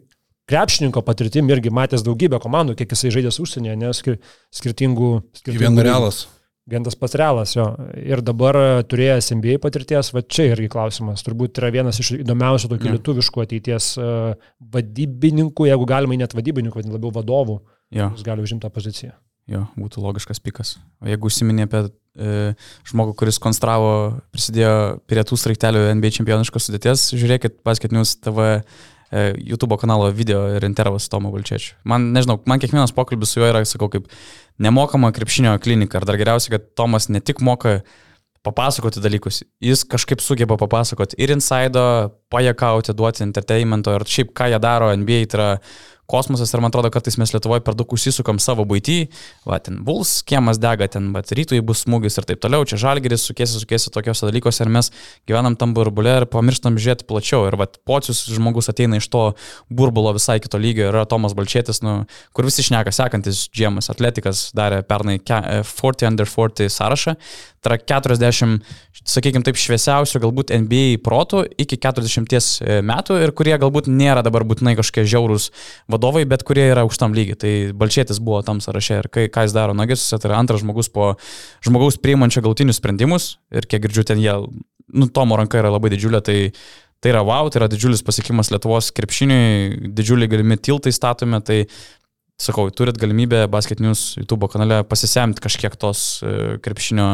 krepšininko 0.51 1.03
patirtim 1.07 1.49
irgi 1.53 1.73
matęs 1.73 2.05
daugybę 2.05 2.41
komandų, 2.43 2.77
kiek 2.79 2.93
jisai 2.93 3.15
žaidęs 3.15 3.41
užsienyje, 3.43 3.79
nes 3.81 4.03
skir 4.03 4.19
skirtingų... 4.53 5.11
skirtingų 5.39 5.69
Vien 5.69 5.85
realas. 5.87 6.27
Vien 6.71 6.85
tas 6.87 6.95
pats 6.95 7.17
realas, 7.19 7.57
jo. 7.57 7.65
Ir 7.99 8.21
dabar 8.23 8.55
turėjęs 8.87 9.33
NBA 9.35 9.57
patirties, 9.63 10.13
va 10.15 10.23
čia 10.23 10.53
irgi 10.53 10.69
klausimas. 10.71 11.25
Turbūt 11.27 11.59
yra 11.59 11.73
vienas 11.75 11.99
iš 11.99 12.13
įdomiausių 12.21 12.71
tokių 12.71 12.91
ja. 12.91 12.95
lietuviškų 12.99 13.43
ateities 13.43 13.89
uh, 13.99 14.37
vadybininkų, 14.77 15.67
jeigu 15.73 15.89
galima 15.91 16.21
net 16.21 16.37
vadybininkų, 16.39 16.85
labiau 16.93 17.11
vadovų, 17.17 17.59
ja. 17.91 18.13
kuris 18.13 18.27
gali 18.29 18.47
užimti 18.47 18.67
tą 18.67 18.71
poziciją. 18.75 19.17
Jo, 19.51 19.65
būtų 19.75 20.05
logiškas 20.05 20.39
pikas. 20.43 20.77
O 21.03 21.11
jeigu 21.11 21.27
užsiminė 21.27 21.67
apie 21.67 21.81
e, 21.89 21.91
žmogų, 22.13 23.15
kuris 23.17 23.41
konstravo, 23.41 24.21
prisidėjo 24.35 25.01
prie 25.09 25.25
tų 25.25 25.39
sraigtelių 25.41 25.87
NBA 25.97 26.13
čempioniškos 26.19 26.69
sudėties, 26.69 27.07
žiūrėkit 27.17 27.63
Basket 27.65 27.95
News 27.95 28.15
TV 28.21 28.49
e, 28.53 28.63
YouTube 29.41 29.79
kanalo 29.81 30.11
video 30.13 30.45
ir 30.53 30.67
intervas 30.69 31.09
Tomo 31.09 31.33
Valčiečiu. 31.33 31.79
Man, 31.89 32.11
nežinau, 32.13 32.39
man 32.45 32.61
kiekvienas 32.61 32.93
pokalbis 32.97 33.33
su 33.33 33.41
juo 33.41 33.49
yra, 33.49 33.65
sakau, 33.69 33.89
kaip 33.93 34.11
nemokama 34.61 35.13
krepšinio 35.17 35.57
klinika. 35.65 36.03
Ir 36.03 36.09
dar 36.09 36.21
geriausia, 36.21 36.53
kad 36.57 36.73
Tomas 36.77 37.09
ne 37.09 37.23
tik 37.25 37.41
moka 37.41 37.81
papasakoti 38.43 39.01
dalykus, 39.01 39.45
jis 39.63 39.85
kažkaip 39.87 40.21
sugeba 40.21 40.57
papasakoti 40.59 41.15
ir 41.23 41.31
insaido, 41.31 41.85
pajakauti, 42.33 42.95
duoti 42.99 43.23
entertainmento 43.23 43.95
ir 43.95 44.05
šiaip 44.05 44.33
ką 44.35 44.49
jie 44.51 44.59
daro 44.63 44.91
NBA, 44.99 45.21
tai 45.31 45.39
yra 45.39 45.51
kosmosas 46.13 46.53
ir 46.53 46.63
man 46.63 46.73
atrodo, 46.73 46.91
kartais 46.93 47.17
mes 47.21 47.33
Lietuvoje 47.33 47.65
per 47.65 47.77
daug 47.79 47.93
užsisukam 47.97 48.41
savo 48.43 48.67
būtį, 48.69 48.99
va, 49.49 49.59
ten 49.65 49.81
buls, 49.87 50.19
kiemas 50.29 50.61
dega, 50.63 50.89
ten, 50.93 51.11
bet 51.17 51.33
rytui 51.33 51.63
bus 51.65 51.87
smūgis 51.87 52.21
ir 52.21 52.29
taip 52.29 52.43
toliau, 52.45 52.67
čia 52.69 52.79
žalgeris 52.83 53.25
sukėsi, 53.29 53.63
sukėsi 53.63 53.93
tokiuose 53.95 54.29
dalykuose 54.29 54.65
ir 54.67 54.73
mes 54.73 54.93
gyvenam 55.29 55.57
tam 55.59 55.73
burbulė 55.77 56.19
ir 56.21 56.29
pamirštam 56.33 56.77
žiūrėti 56.77 57.09
plačiau. 57.09 57.47
Ir 57.49 57.57
va, 57.61 57.69
pocius 57.89 58.25
žmogus 58.29 58.69
ateina 58.73 59.01
iš 59.01 59.09
to 59.13 59.25
burbulo 59.73 60.13
visai 60.17 60.39
kito 60.43 60.61
lygio, 60.61 60.91
yra 60.91 61.07
Tomas 61.09 61.37
Balčėtis, 61.39 61.83
nu, 61.87 62.03
kur 62.37 62.49
visi 62.49 62.65
šneka 62.67 62.93
sekantis 62.95 63.47
džiemas, 63.53 63.91
atletikas 63.93 64.51
darė 64.57 64.83
pernai 64.87 65.19
40 65.19 66.09
under 66.13 66.29
40 66.29 66.69
sąrašą, 66.73 67.17
tai 67.63 67.71
yra 67.71 67.79
40, 68.03 68.59
sakykime 69.07 69.45
taip, 69.47 69.59
šviesiausių 69.61 70.21
galbūt 70.25 70.51
NBA 70.65 70.99
protų 71.05 71.45
iki 71.63 71.79
40 71.79 72.35
e, 72.35 72.81
metų 72.83 73.21
ir 73.23 73.33
kurie 73.39 73.55
galbūt 73.61 73.87
nėra 73.91 74.25
dabar 74.27 74.43
būtinai 74.49 74.75
kažkokie 74.79 75.05
žiaurūs 75.13 75.49
vadovai, 75.91 76.02
bet 76.29 76.43
kurie 76.47 76.65
yra 76.73 76.83
aukštam 76.87 77.15
lygiai. 77.15 77.39
Tai 77.39 77.53
Balčėtis 77.79 78.19
buvo 78.23 78.41
tam 78.47 78.61
sąraše 78.65 78.99
ir 79.03 79.09
kai, 79.13 79.29
ką 79.33 79.47
jis 79.47 79.55
daro 79.55 79.77
Nagisuose, 79.79 80.19
tai 80.19 80.33
yra 80.33 80.41
antras 80.43 80.65
žmogus 80.65 80.91
po 80.93 81.13
žmogaus 81.65 82.01
priimančio 82.03 82.43
galtinius 82.43 82.81
sprendimus 82.83 83.37
ir 83.55 83.69
kiek 83.71 83.85
girdžiu, 83.87 84.07
ten 84.09 84.23
jie, 84.23 84.35
nu, 84.93 85.09
Tomo 85.09 85.39
ranka 85.39 85.61
yra 85.63 85.71
labai 85.73 85.95
didžiulė, 85.95 86.23
tai 86.27 86.39
Tai 87.03 87.11
yra 87.11 87.25
wow, 87.27 87.49
tai 87.51 87.59
yra 87.59 87.67
didžiulis 87.67 88.05
pasiekimas 88.07 88.53
Lietuvos 88.55 88.93
krepšiniui, 88.95 89.89
didžiuliai 89.91 90.31
galimi 90.31 90.55
tiltai 90.55 90.93
statomi, 90.95 91.41
tai 91.43 91.57
sakau, 92.39 92.69
turit 92.71 92.95
galimybę 92.95 93.49
Basket 93.51 93.83
News 93.83 94.13
YouTube 94.21 94.47
kanale 94.53 94.85
pasisemti 94.87 95.43
kažkiek 95.43 95.75
tos 95.83 96.23
e, 96.23 96.61
krepšinio 96.63 97.09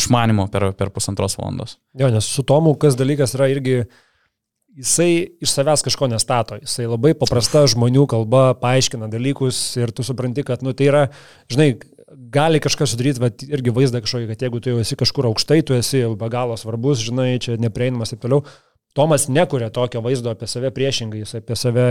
išmanimo 0.00 0.48
per, 0.48 0.70
per 0.80 0.88
pusantros 0.96 1.36
valandos. 1.36 1.76
Jo, 2.00 2.08
nes 2.14 2.24
su 2.24 2.44
Tomu 2.48 2.72
kas 2.80 2.96
dalykas 2.96 3.36
yra 3.36 3.50
irgi 3.52 3.82
uh, 3.82 3.92
jisai 4.78 5.10
iš 5.42 5.52
savęs 5.52 5.82
kažko 5.86 6.08
nestato, 6.10 6.58
jisai 6.62 6.86
labai 6.86 7.14
paprasta 7.18 7.64
žmonių 7.70 8.06
kalba 8.10 8.52
paaiškina 8.60 9.10
dalykus 9.10 9.58
ir 9.80 9.92
tu 9.94 10.06
supranti, 10.06 10.44
kad, 10.46 10.62
nu, 10.62 10.74
tai 10.76 10.88
yra, 10.90 11.02
žinai, 11.50 11.72
gali 12.32 12.60
kažkas 12.62 12.94
sudaryti, 12.94 13.22
bet 13.22 13.44
irgi 13.48 13.74
vaizdą 13.74 14.02
kažkokį, 14.04 14.30
kad 14.30 14.46
jeigu 14.46 14.62
tu 14.62 14.72
jau 14.72 14.80
esi 14.82 14.96
kažkur 14.98 15.28
aukštai, 15.32 15.60
tu 15.66 15.76
esi 15.76 16.04
be 16.20 16.30
galo 16.32 16.56
svarbus, 16.60 17.02
žinai, 17.04 17.34
čia 17.42 17.58
neprieinamas 17.60 18.14
ir 18.14 18.22
toliau. 18.22 18.44
Tomas 18.96 19.28
nekuria 19.28 19.68
tokio 19.74 20.00
vaizdo 20.02 20.32
apie 20.32 20.48
save 20.50 20.70
priešingai, 20.74 21.20
jis 21.22 21.36
apie 21.38 21.58
save, 21.58 21.88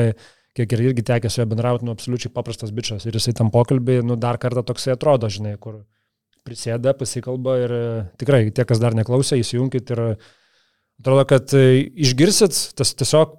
kiek 0.57 0.73
ir 0.73 0.87
irgi 0.89 1.05
tekė 1.05 1.29
su 1.29 1.41
juo 1.41 1.47
bendrauti, 1.51 1.85
nu, 1.85 1.93
absoliučiai 1.93 2.33
paprastas 2.33 2.73
bičias. 2.73 3.05
Ir 3.05 3.19
jisai 3.19 3.35
tam 3.37 3.51
pokalbį, 3.53 4.01
nu, 4.07 4.17
dar 4.19 4.39
kartą 4.41 4.65
toksai 4.65 4.95
atrodo, 4.95 5.29
žinai, 5.31 5.53
kur 5.61 5.83
prisėda, 6.47 6.95
pasikalba 6.97 7.57
ir 7.61 7.75
tikrai, 8.19 8.47
tie, 8.49 8.65
kas 8.67 8.81
dar 8.81 8.95
neklausė, 8.97 9.37
įsijunkit 9.43 9.93
ir 9.93 10.03
Atrodo, 11.01 11.25
kad 11.29 11.53
e, 11.53 11.65
išgirsit 12.07 12.55
tas 12.77 12.93
tiesiog 12.97 13.37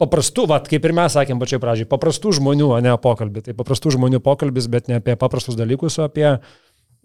paprastų, 0.00 0.46
va, 0.48 0.60
kaip 0.64 0.86
ir 0.88 0.96
mes 0.96 1.12
sakėm 1.16 1.40
pačiai 1.40 1.60
pradžiai, 1.60 1.88
paprastų 1.88 2.32
žmonių, 2.38 2.70
o 2.76 2.80
ne 2.80 2.96
pokalbį. 3.00 3.44
Tai 3.48 3.54
paprastų 3.58 3.94
žmonių 3.96 4.22
pokalbis, 4.24 4.68
bet 4.72 4.88
ne 4.88 5.00
apie 5.00 5.16
paprastus 5.20 5.58
dalykus, 5.58 5.98
o 6.00 6.06
apie 6.06 6.38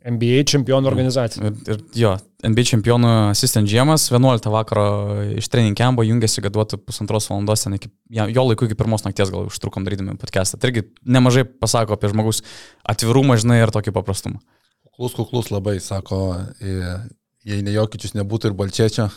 NBA 0.05 0.43
čempionų 0.51 0.87
organizaciją. 0.87 1.49
Ir, 1.49 1.73
ir 1.73 1.81
jo, 1.97 2.11
NBA 2.45 2.65
čempionų 2.69 3.11
asistent 3.31 3.67
Džiemas 3.67 4.05
11 4.11 4.51
vakaro 4.53 4.85
iš 5.33 5.49
trening 5.51 5.75
campo 5.77 6.05
jungiasi, 6.05 6.43
kad 6.45 6.53
duotų 6.55 6.79
pusantros 6.85 7.27
valandos, 7.31 7.65
ten 7.65 7.75
iki, 7.79 7.89
jo 8.13 8.45
laiku 8.45 8.69
iki 8.69 8.77
pirmos 8.79 9.03
nakties 9.07 9.33
gal 9.33 9.49
užtrukom 9.49 9.87
darydami 9.87 10.15
podcastą. 10.21 10.61
Tai 10.61 10.69
irgi 10.69 10.85
nemažai 11.03 11.47
pasako 11.47 11.97
apie 11.97 12.13
žmogus 12.13 12.43
atvirumą, 12.85 13.39
žinai, 13.41 13.63
ir 13.63 13.73
tokį 13.73 13.95
paprastumą. 13.97 14.39
Kuklus, 14.85 15.17
kuklus 15.17 15.49
labai, 15.51 15.79
sako, 15.83 16.21
jei 16.61 17.65
ne 17.65 17.73
jokičius 17.73 18.13
nebūtų 18.15 18.53
ir 18.53 18.59
balčiečio, 18.61 19.09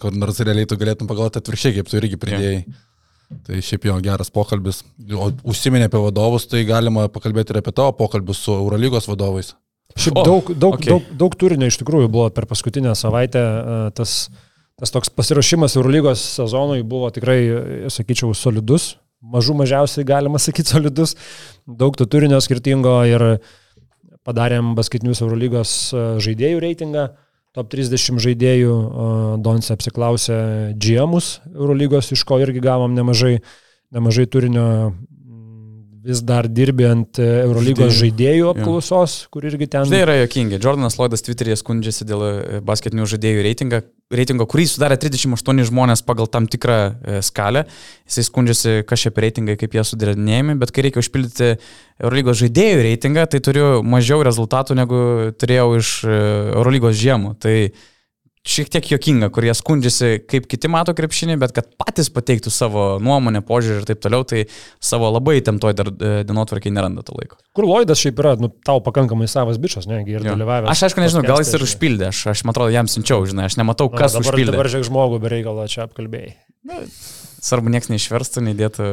kur 0.00 0.14
nors 0.16 0.40
realiai 0.40 0.68
tu 0.68 0.78
galėtum 0.80 1.10
pagalvoti 1.10 1.40
atvirkščiai, 1.40 1.76
kaip 1.78 1.90
tu 1.90 1.98
irgi 2.00 2.18
pridėjai. 2.20 2.60
Ja. 2.64 2.86
Tai 3.46 3.60
šiaip 3.62 3.84
jo 3.86 3.96
geras 4.02 4.32
pokalbis. 4.34 4.80
O 5.14 5.28
užsiminė 5.52 5.86
apie 5.86 6.00
vadovus, 6.02 6.48
tai 6.50 6.64
galima 6.66 7.06
pakalbėti 7.12 7.54
ir 7.54 7.60
apie 7.60 7.74
tavo 7.76 7.92
pokalbius 8.00 8.40
su 8.42 8.56
Eurolygos 8.56 9.06
vadovais. 9.06 9.52
Šiaip 9.94 10.18
o, 10.18 10.24
daug, 10.26 10.50
daug, 10.50 10.78
okay. 10.78 10.90
daug, 10.90 11.12
daug 11.18 11.36
turinio 11.38 11.68
iš 11.70 11.78
tikrųjų 11.80 12.10
buvo 12.10 12.26
per 12.34 12.48
paskutinę 12.50 12.96
savaitę. 12.98 13.38
E, 13.38 13.78
tas, 13.94 14.16
tas 14.78 14.94
toks 14.94 15.12
pasiruošimas 15.14 15.78
Eurolygos 15.78 16.24
sezonui 16.40 16.82
buvo 16.86 17.12
tikrai, 17.14 17.38
sakyčiau, 17.92 18.34
solidus. 18.34 18.96
Mažų 19.20 19.54
mažiausiai 19.60 20.06
galima 20.08 20.40
sakyti 20.42 20.72
solidus. 20.74 21.14
Daug 21.66 21.98
to 21.98 22.08
turinio 22.10 22.42
skirtingo 22.42 22.98
ir 23.06 23.26
padarėm 24.26 24.74
basketinius 24.78 25.22
Eurolygos 25.22 25.74
e, 25.94 26.06
žaidėjų 26.26 26.62
reitingą 26.66 27.10
top 27.56 27.70
30 27.72 28.20
žaidėjų, 28.22 28.74
Donce 29.42 29.74
apsiklausė 29.74 30.38
GMus 30.78 31.38
Eurolygos, 31.50 32.12
iš 32.14 32.24
ko 32.28 32.38
irgi 32.42 32.62
gavom 32.62 32.94
nemažai, 32.94 33.38
nemažai 33.94 34.26
turinio 34.30 34.66
vis 36.04 36.20
dar 36.24 36.46
dirbi 36.48 36.86
ant 36.88 37.18
e, 37.20 37.26
Eurolygos 37.44 37.92
žaidėjų 37.98 38.50
apklausos, 38.54 39.16
ja. 39.24 39.30
kur 39.34 39.44
irgi 39.48 39.68
ten. 39.70 39.88
Tai 39.90 40.00
yra 40.00 40.16
jokingi. 40.22 40.58
Jordanas 40.62 40.96
Lloydas 40.96 41.24
Twitter'e 41.26 41.56
skundžiasi 41.60 42.06
dėl 42.08 42.24
e, 42.24 42.60
basketinių 42.64 43.06
žaidėjų 43.10 43.44
reitingą, 43.44 43.82
reitingo, 44.16 44.46
kurį 44.50 44.66
sudarė 44.70 44.96
38 45.02 45.62
žmonės 45.68 46.04
pagal 46.06 46.30
tam 46.32 46.48
tikrą 46.50 46.78
e, 46.80 47.20
skalę. 47.26 47.66
Jisai 48.08 48.26
skundžiasi, 48.30 48.74
kas 48.88 49.06
per 49.10 49.26
reitingai, 49.26 49.58
kaip 49.60 49.76
jie 49.76 49.84
sudėrinėjami, 49.90 50.56
bet 50.62 50.72
kai 50.72 50.86
reikia 50.88 51.04
užpildyti 51.04 51.52
Eurolygos 52.00 52.40
žaidėjų 52.40 52.82
reitingą, 52.88 53.28
tai 53.28 53.42
turiu 53.44 53.70
mažiau 53.84 54.24
rezultatų 54.24 54.78
negu 54.80 55.00
turėjau 55.36 55.70
iš 55.82 55.94
Eurolygos 56.08 56.96
žiemų. 57.00 57.36
Tai 57.44 57.56
šiek 58.46 58.70
tiek 58.72 58.86
jokinga, 58.94 59.28
kur 59.32 59.44
jie 59.44 59.52
skundžiasi, 59.56 60.10
kaip 60.30 60.46
kiti 60.50 60.70
mato 60.72 60.94
krepšinį, 60.96 61.36
bet 61.40 61.52
kad 61.56 61.68
patys 61.80 62.08
pateiktų 62.12 62.52
savo 62.54 62.84
nuomonę, 63.02 63.42
požiūrį 63.46 63.82
ir 63.82 63.88
taip 63.90 64.00
toliau, 64.04 64.24
tai 64.28 64.46
savo 64.82 65.10
labai 65.12 65.38
įtemptoj 65.40 65.76
dar 65.76 65.92
e, 65.92 66.12
dienotvarkiai 66.28 66.72
neranda 66.72 67.04
to 67.06 67.16
laiko. 67.18 67.40
Kur 67.56 67.68
Lloydas 67.68 68.00
šiaip 68.00 68.20
yra, 68.22 68.34
nu, 68.40 68.48
tau 68.64 68.80
pakankamai 68.84 69.28
savas 69.30 69.60
bičias, 69.60 69.88
ne, 69.90 70.00
ir 70.08 70.24
dalyvavęs. 70.24 70.72
Aš 70.72 70.88
aišku 70.88 71.04
nežinau, 71.04 71.24
gal 71.28 71.44
jis 71.44 71.52
ir 71.58 71.66
užpildė, 71.68 72.08
aš, 72.14 72.26
aš 72.32 72.44
man 72.46 72.56
atrodo, 72.56 72.72
jam 72.74 72.88
siunčiau, 72.90 73.28
žinai, 73.28 73.50
aš 73.50 73.60
nematau, 73.60 73.90
kas 73.92 74.16
Na, 74.16 74.20
dabar, 74.22 74.32
užpildė. 74.32 74.56
Dabar 74.56 74.72
žiūrėk 74.72 74.88
žmogų 74.88 75.20
be 75.20 75.34
reikalo 75.36 75.68
čia 75.68 75.84
apkalbėjai. 75.84 76.36
Na, 76.70 76.80
Svarbu, 77.40 77.70
niekas 77.72 77.88
neišverstų, 77.88 78.42
neįdėtų 78.44 78.86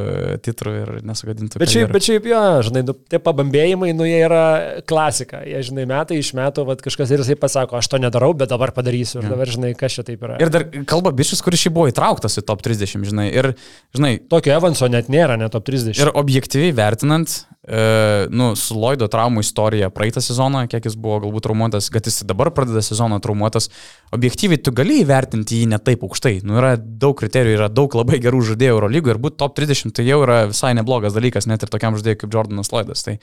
titrų 0.45 0.73
ir 0.77 0.91
nesugadintų. 1.07 1.59
Bet 1.59 1.71
šiaip, 1.73 1.91
bet 1.91 2.05
šiaip, 2.05 2.27
jo, 2.31 2.41
žinai, 2.63 2.83
nu, 2.87 2.95
tie 3.11 3.19
pabambėjimai, 3.23 3.89
nu, 3.97 4.05
jie 4.07 4.21
yra 4.23 4.43
klasika. 4.87 5.41
Jie, 5.43 5.59
žinai, 5.67 5.83
metai 5.89 6.21
iš 6.21 6.31
metų, 6.37 6.63
vat, 6.69 6.83
kažkas 6.85 7.11
ir 7.11 7.23
jisai 7.23 7.35
pasako, 7.39 7.75
aš 7.81 7.91
to 7.91 7.99
nedarau, 7.99 8.31
bet 8.37 8.53
dabar 8.53 8.71
padarysiu. 8.75 9.19
Ir 9.19 9.27
ja. 9.27 9.33
dabar, 9.35 9.51
žinai, 9.51 9.73
kas 9.79 9.97
čia 9.97 10.05
taip 10.07 10.23
yra. 10.23 10.39
Ir 10.43 10.53
dar 10.53 10.63
kalba 10.87 11.11
bišis, 11.15 11.43
kuris 11.43 11.65
šį 11.65 11.73
buvo 11.75 11.89
įtrauktas 11.91 12.39
į 12.39 12.45
top 12.47 12.63
30, 12.63 13.03
žinai. 13.11 13.27
Ir, 13.35 13.51
žinai, 13.97 14.13
tokio 14.31 14.55
Evanso 14.55 14.87
net 14.91 15.11
nėra, 15.11 15.35
net 15.39 15.51
top 15.55 15.67
30. 15.67 15.99
Ir 15.99 16.13
objektyviai 16.15 16.71
vertinant, 16.77 17.35
e, 17.35 17.56
nu, 17.67 18.53
su 18.55 18.77
Lloydo 18.77 19.09
traumų 19.11 19.41
istorija 19.43 19.89
praeitą 19.91 20.21
sezoną, 20.23 20.61
kiek 20.71 20.85
jis 20.87 20.95
buvo 20.95 21.19
galbūt 21.25 21.43
traumuotas, 21.49 21.89
kad 21.91 22.05
jis 22.07 22.21
dabar 22.27 22.53
pradeda 22.55 22.79
sezoną 22.85 23.19
traumuotas, 23.23 23.67
objektyviai 24.15 24.61
tu 24.63 24.71
gali 24.75 25.01
įvertinti 25.01 25.59
jį 25.61 25.71
ne 25.73 25.79
taip 25.83 26.05
aukštai. 26.07 26.37
Nu, 26.47 26.55
yra 26.61 26.77
daug 26.77 27.17
kriterijų, 27.19 27.57
yra 27.59 27.67
daug 27.67 27.91
labai 27.99 28.21
gerų 28.23 28.39
žaidėjų 28.53 28.77
Euro 28.77 28.91
lygoje 28.91 29.17
ir 29.17 29.19
būti 29.25 29.39
top 29.41 29.57
30 29.59 29.91
tai 29.97 30.05
jau 30.07 30.21
yra 30.23 30.37
visai 30.47 30.71
neblogas 30.77 31.17
dalykas, 31.17 31.49
net 31.51 31.65
ir 31.65 31.73
tokiam 31.73 31.97
žaidėjui 31.99 32.21
kaip 32.23 32.39
Jordanas 32.39 32.71
Lloydas. 32.71 33.03
Tai 33.03 33.17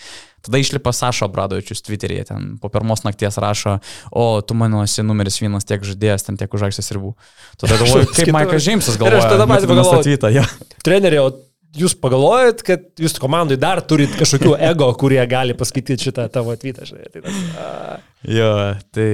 tada 0.45 0.61
išlipa 0.61 0.93
Sašo 0.93 1.31
Bradovičius 1.33 1.81
Twitter'yje, 1.87 2.29
ten 2.29 2.53
po 2.61 2.69
pirmos 2.69 3.07
nakties 3.07 3.41
rašo, 3.41 3.79
o 4.13 4.27
tu 4.45 4.59
mano 4.61 4.85
esi 4.85 5.07
numeris 5.07 5.41
vienas 5.41 5.65
tiek 5.65 5.81
žaidėjas, 5.89 6.29
ten 6.29 6.37
tiek 6.41 6.53
už 6.53 6.69
aikštės 6.69 6.93
ribų. 6.99 7.15
Tada 7.65 7.81
galvoju, 7.81 8.13
kaip 8.19 8.35
Maikas 8.37 8.69
Džeimsas 8.69 9.01
galvoja. 9.01 9.25
Aš 9.25 9.37
tada 9.39 9.49
patys 9.49 9.73
pagalvoju, 9.73 10.21
ja. 10.37 10.45
treneri, 10.85 11.23
o 11.25 11.33
jūs 11.79 11.95
pagalvojat, 12.01 12.63
kad 12.67 12.85
jūs 13.01 13.17
komandai 13.23 13.59
dar 13.61 13.83
turit 13.87 14.13
kažkokių 14.19 14.55
ego, 14.71 14.91
kurie 15.01 15.21
gali 15.31 15.57
paskaityti 15.59 16.11
šitą 16.11 16.29
tavo 16.33 16.55
atvytą. 16.55 16.87
Tai 16.87 17.25
tas, 17.25 17.41
a... 17.61 17.97
Jo, 18.31 18.53
tai, 18.95 19.09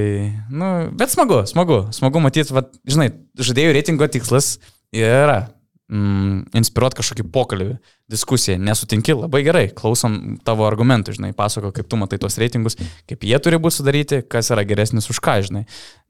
nu, 0.52 0.72
bet 0.96 1.14
smagu, 1.14 1.42
smagu, 1.50 1.82
smagu 1.96 2.22
matyti, 2.22 2.54
va, 2.56 2.64
žinai, 2.88 3.10
žaidėjų 3.40 3.74
reitingo 3.76 4.08
tikslas 4.12 4.54
yra 4.94 5.42
mm, 5.90 6.50
inspiruoti 6.60 7.00
kažkokį 7.00 7.26
pokalbį, 7.34 7.78
diskusiją. 8.10 8.58
Nesutinki, 8.62 9.14
labai 9.16 9.42
gerai, 9.46 9.64
klausom 9.76 10.38
tavo 10.46 10.66
argumentų, 10.68 11.14
žinai, 11.16 11.32
pasako, 11.36 11.72
kaip 11.76 11.88
tu 11.90 11.98
matai 12.00 12.18
tos 12.22 12.38
reitingus, 12.40 12.78
kaip 13.10 13.26
jie 13.26 13.38
turi 13.42 13.60
būti 13.62 13.80
sudaryti, 13.80 14.20
kas 14.30 14.50
yra 14.54 14.66
geresnis 14.68 15.10
už 15.12 15.22
ką, 15.24 15.38
žinai. 15.46 15.64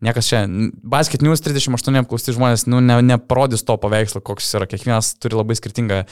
Niekas 0.05 0.31
čia, 0.31 0.45
Basket 0.81 1.21
News 1.25 1.43
38 1.45 2.01
apklausti 2.01 2.33
žmonės, 2.37 2.65
nu, 2.71 2.81
ne, 2.85 3.01
neparodys 3.05 3.67
to 3.69 3.77
paveikslo, 3.81 4.23
koks 4.25 4.47
jis 4.47 4.57
yra. 4.57 4.69
Kiekvienas 4.71 5.13
turi 5.21 5.37
labai 5.37 5.57
skirtingą 5.59 6.05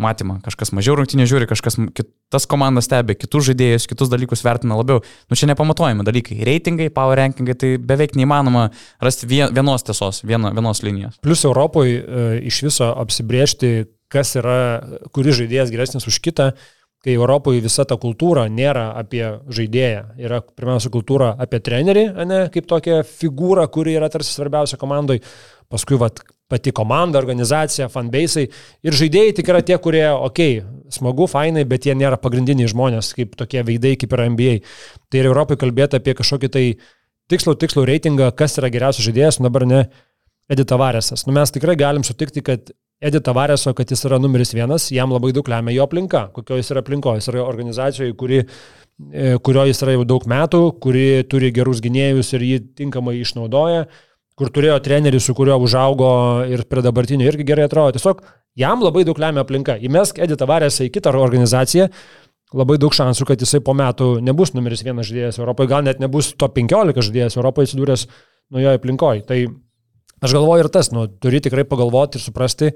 matymą. 0.00 0.38
Kažkas 0.44 0.74
mažiau 0.76 0.96
rungtynė 0.98 1.26
žiūri, 1.28 1.48
kažkas 1.48 1.78
kitas 1.96 2.46
komandas 2.50 2.88
stebi, 2.88 3.16
kitus 3.18 3.48
žaidėjus, 3.48 3.88
kitus 3.90 4.10
dalykus 4.12 4.44
vertina 4.44 4.76
labiau. 4.78 5.00
Nu, 5.30 5.38
čia 5.38 5.48
nepamatuojami 5.50 6.04
dalykai. 6.06 6.40
Reitingai, 6.46 6.90
power 6.94 7.20
rankingai, 7.20 7.56
tai 7.60 7.72
beveik 7.80 8.16
neįmanoma 8.18 8.68
rasti 9.00 9.28
vienos 9.30 9.86
tiesos, 9.88 10.20
vieno, 10.26 10.52
vienos 10.56 10.84
linijos. 10.84 11.16
Plus 11.24 11.44
Europoje 11.48 12.00
e, 12.00 12.28
iš 12.50 12.62
viso 12.68 12.92
apsibriežti, 12.92 13.88
kas 14.10 14.34
yra, 14.40 14.58
kuris 15.14 15.38
žaidėjas 15.40 15.72
geresnis 15.72 16.08
už 16.10 16.18
kitą, 16.24 16.50
kai 17.00 17.14
Europoje 17.16 17.62
visa 17.64 17.86
ta 17.88 17.96
kultūra 18.00 18.44
nėra 18.52 18.90
apie 19.00 19.22
žaidėją, 19.48 20.02
yra 20.20 20.42
pirmiausia 20.44 20.90
kultūra 20.92 21.30
apie 21.40 21.62
trenerį, 21.64 22.04
ne, 22.28 22.42
kaip 22.52 22.68
tokią 22.68 23.00
figūrą, 23.08 23.64
kuri 23.72 23.96
yra 23.96 24.10
tarsi 24.12 24.34
svarbiausia 24.34 24.76
komandai, 24.80 25.20
paskui 25.72 25.96
vat, 26.00 26.20
pati 26.50 26.74
komanda, 26.76 27.20
organizacija, 27.22 27.88
fanbaseai 27.92 28.50
ir 28.84 28.96
žaidėjai 29.00 29.34
tik 29.38 29.52
yra 29.52 29.62
tie, 29.64 29.78
kurie, 29.80 30.04
okei, 30.12 30.60
okay, 30.60 30.80
smagu, 30.92 31.28
fainai, 31.30 31.64
bet 31.68 31.86
jie 31.86 31.94
nėra 31.96 32.18
pagrindiniai 32.20 32.68
žmonės, 32.70 33.12
kaip 33.16 33.36
tokie 33.38 33.62
veidai, 33.66 33.94
kaip 34.00 34.12
yra 34.16 34.26
NBA. 34.34 34.58
Tai 35.08 35.22
ir 35.22 35.30
Europai 35.30 35.56
kalbėti 35.60 36.00
apie 36.00 36.16
kažkokį 36.18 36.50
tai 36.52 36.64
tikslų, 37.30 37.54
tikslų 37.62 37.86
reitingą, 37.88 38.32
kas 38.36 38.58
yra 38.58 38.72
geriausias 38.74 39.06
žaidėjas, 39.06 39.38
nu 39.38 39.48
dabar 39.48 39.66
ne 39.70 39.84
Edita 40.50 40.76
Varesas. 40.80 41.24
Nu 41.28 41.34
mes 41.36 41.54
tikrai 41.54 41.76
galim 41.78 42.02
sutikti, 42.06 42.42
kad 42.42 42.72
Edita 43.00 43.32
Vareso, 43.32 43.72
kad 43.72 43.88
jis 43.88 44.04
yra 44.04 44.18
numeris 44.20 44.52
vienas, 44.52 44.90
jam 44.92 45.14
labai 45.14 45.30
daug 45.32 45.46
lemia 45.48 45.72
jo 45.72 45.86
aplinka, 45.86 46.26
kokio 46.36 46.58
jis 46.58 46.68
yra 46.74 46.82
aplinko. 46.84 47.14
Jis 47.16 47.30
yra 47.32 47.46
organizacijoje, 47.46 48.12
kuri, 48.20 48.42
e, 48.44 49.30
kurio 49.40 49.64
jis 49.70 49.80
yra 49.86 49.94
jau 49.94 50.04
daug 50.04 50.26
metų, 50.28 50.60
kuri 50.84 51.04
turi 51.30 51.48
gerus 51.56 51.80
gynėjus 51.80 52.34
ir 52.36 52.44
jį 52.44 52.58
tinkamai 52.76 53.16
išnaudoja, 53.22 53.86
kur 54.36 54.52
turėjo 54.52 54.76
trenerį, 54.84 55.20
su 55.20 55.32
kuriuo 55.36 55.56
užaugo 55.64 56.10
ir 56.52 56.66
prie 56.68 56.84
dabartinio 56.84 57.24
irgi 57.30 57.46
gerai 57.48 57.70
atrodo. 57.70 57.96
Tiesiog 57.96 58.20
jam 58.60 58.84
labai 58.84 59.06
daug 59.08 59.18
lemia 59.20 59.46
aplinka. 59.46 59.78
Įmesk 59.80 60.20
Edita 60.20 60.48
Varesą 60.48 60.84
į 60.84 60.92
kitą 60.92 61.16
organizaciją, 61.16 61.88
labai 62.52 62.76
daug 62.82 62.92
šansų, 62.92 63.30
kad 63.32 63.40
jisai 63.40 63.62
po 63.64 63.72
metų 63.80 64.10
nebus 64.26 64.52
numeris 64.52 64.84
vienas 64.84 65.08
žaidėjas 65.08 65.40
Europoje, 65.40 65.72
gal 65.72 65.88
net 65.88 66.04
nebus 66.04 66.34
top 66.36 66.58
15 66.60 67.00
žaidėjas 67.08 67.40
Europoje 67.40 67.70
atsidūręs 67.70 68.06
naujoje 68.52 68.80
aplinkoje. 68.80 69.24
Tai 69.24 69.42
Aš 70.20 70.36
galvoju 70.36 70.66
ir 70.66 70.70
tas, 70.72 70.90
nu, 70.92 71.06
turi 71.08 71.40
tikrai 71.40 71.64
pagalvoti 71.68 72.18
ir 72.18 72.24
suprasti, 72.24 72.72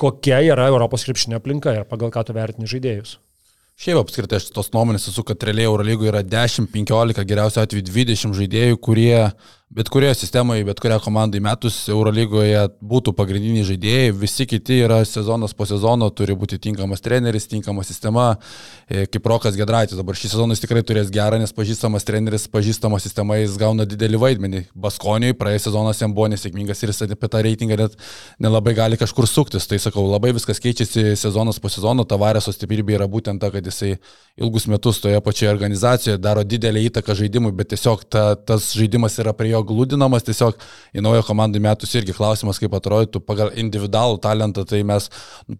kokia 0.00 0.42
yra 0.44 0.68
Europos 0.68 1.06
krepšinio 1.08 1.40
aplinka 1.40 1.72
ir 1.72 1.86
pagal 1.88 2.12
ką 2.12 2.26
tu 2.28 2.36
vertini 2.36 2.68
žaidėjus. 2.68 3.16
Šiaip 3.76 4.00
apskritai 4.00 4.38
aš 4.40 4.48
tos 4.56 4.70
nuomonės 4.72 5.10
esu, 5.10 5.20
kad 5.28 5.42
realiai 5.44 5.68
Eurolygoje 5.68 6.08
yra 6.08 6.22
10-15, 6.24 7.24
geriausiu 7.28 7.60
atveju 7.60 7.84
20 7.84 8.36
žaidėjų, 8.38 8.78
kurie 8.80 9.18
bet 9.70 9.88
kurioje 9.88 10.14
sistemoje, 10.14 10.64
bet 10.64 10.78
kurią 10.80 11.00
komandą 11.02 11.40
įmetus 11.40 11.74
Eurolygoje 11.90 12.60
būtų 12.86 13.12
pagrindiniai 13.18 13.64
žaidėjai, 13.66 14.12
visi 14.14 14.46
kiti 14.46 14.78
yra 14.84 15.00
sezonas 15.04 15.56
po 15.58 15.66
sezono, 15.66 16.06
turi 16.14 16.36
būti 16.38 16.60
tinkamas 16.62 17.02
treneris, 17.02 17.48
tinkama 17.50 17.82
sistema, 17.84 18.28
e, 18.86 19.08
kaip 19.10 19.26
Rokas 19.26 19.58
Gedraitis. 19.58 19.98
Dabar 19.98 20.14
šį 20.14 20.30
sezoną 20.30 20.54
jis 20.54 20.62
tikrai 20.62 20.84
turės 20.86 21.10
gerą, 21.10 21.40
nes 21.42 21.50
pažįstamas 21.56 22.06
treneris, 22.06 22.46
pažįstama 22.46 23.00
sistema, 23.02 23.40
jis 23.40 23.56
gauna 23.58 23.88
didelį 23.90 24.20
vaidmenį. 24.22 24.62
Baskonijai 24.86 25.34
praėjęs 25.34 25.66
sezonas 25.66 26.00
jam 26.00 26.14
buvo 26.14 26.30
nesėkmingas 26.30 26.84
ir 26.84 26.94
jis 26.94 27.02
apie 27.08 27.32
tą 27.34 27.42
reitingą 27.42 27.80
net 27.82 27.98
nelabai 28.38 28.76
gali 28.78 29.00
kažkur 29.02 29.26
suktis. 29.26 29.66
Tai 29.66 29.80
sakau, 29.82 30.06
labai 30.12 30.30
viskas 30.36 30.62
keičiasi 30.62 31.16
sezonas 31.18 31.58
po 31.58 31.72
sezono, 31.74 32.06
tavarėso 32.06 32.54
stiprybė 32.54 33.00
yra 33.00 33.10
būtent 33.10 33.42
ta, 33.42 33.50
kad 33.50 33.66
jisai 33.66 33.96
ilgus 34.38 34.70
metus 34.70 35.02
toje 35.02 35.18
pačioje 35.24 35.50
organizacijoje 35.50 36.22
daro 36.22 36.46
didelį 36.46 36.86
įtaką 36.92 37.18
žaidimui, 37.18 37.50
bet 37.56 37.74
tiesiog 37.74 38.06
ta, 38.06 38.28
tas 38.36 38.70
žaidimas 38.76 39.16
yra 39.18 39.34
prie 39.34 39.55
jo 39.55 39.55
glūdinamas, 39.66 40.24
tiesiog 40.26 40.58
į 40.96 41.04
naują 41.04 41.22
komandą 41.26 41.60
metus 41.62 41.94
irgi 41.96 42.14
klausimas, 42.16 42.60
kaip 42.62 42.74
atrodytų 42.76 43.22
pagal 43.24 43.52
individualų 43.58 44.20
talentą, 44.24 44.64
tai 44.68 44.82
mes 44.86 45.08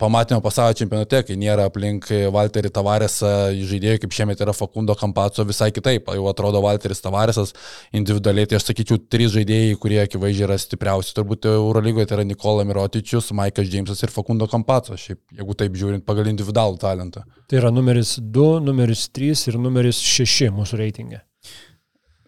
pamatėme 0.01 0.43
pasaulio 0.45 0.77
čempionate, 0.81 1.23
kai 1.29 1.39
nėra 1.41 1.69
aplink 1.71 2.09
Walterį 2.35 2.73
Tavarėsą 2.75 3.33
žaidėjų, 3.71 4.03
kaip 4.05 4.17
šiemet 4.17 4.43
yra 4.45 4.55
Fakundo 4.57 4.97
Kampaco, 4.99 5.45
visai 5.49 5.71
kitaip, 5.75 6.11
jau 6.17 6.27
atrodo 6.31 6.63
Walteris 6.65 7.03
Tavarėsas 7.05 7.55
individualiai, 7.97 8.49
tai 8.51 8.61
aš 8.61 8.69
sakyčiau, 8.71 9.01
trys 9.13 9.35
žaidėjai, 9.37 9.77
kurie 9.83 10.01
akivaizdžiai 10.05 10.49
yra 10.49 10.59
stipriausi, 10.61 11.15
turbūt 11.17 11.49
Eurolygoje 11.53 12.11
tai 12.11 12.21
yra 12.21 12.27
Nikola 12.29 12.67
Mirotičius, 12.69 13.33
Maikas 13.37 13.71
Džeimsas 13.71 14.03
ir 14.05 14.15
Fakundo 14.15 14.49
Kampaco, 14.51 14.99
šiaip, 15.01 15.23
jeigu 15.37 15.59
taip 15.59 15.79
žiūrint 15.79 16.07
pagal 16.07 16.31
individualų 16.33 16.81
talentą. 16.83 17.25
Tai 17.47 17.61
yra 17.61 17.71
numeris 17.75 18.17
2, 18.19 18.61
numeris 18.67 19.07
3 19.15 19.49
ir 19.51 19.61
numeris 19.63 20.03
6 20.03 20.51
mūsų 20.57 20.83
reitingė. 20.83 21.23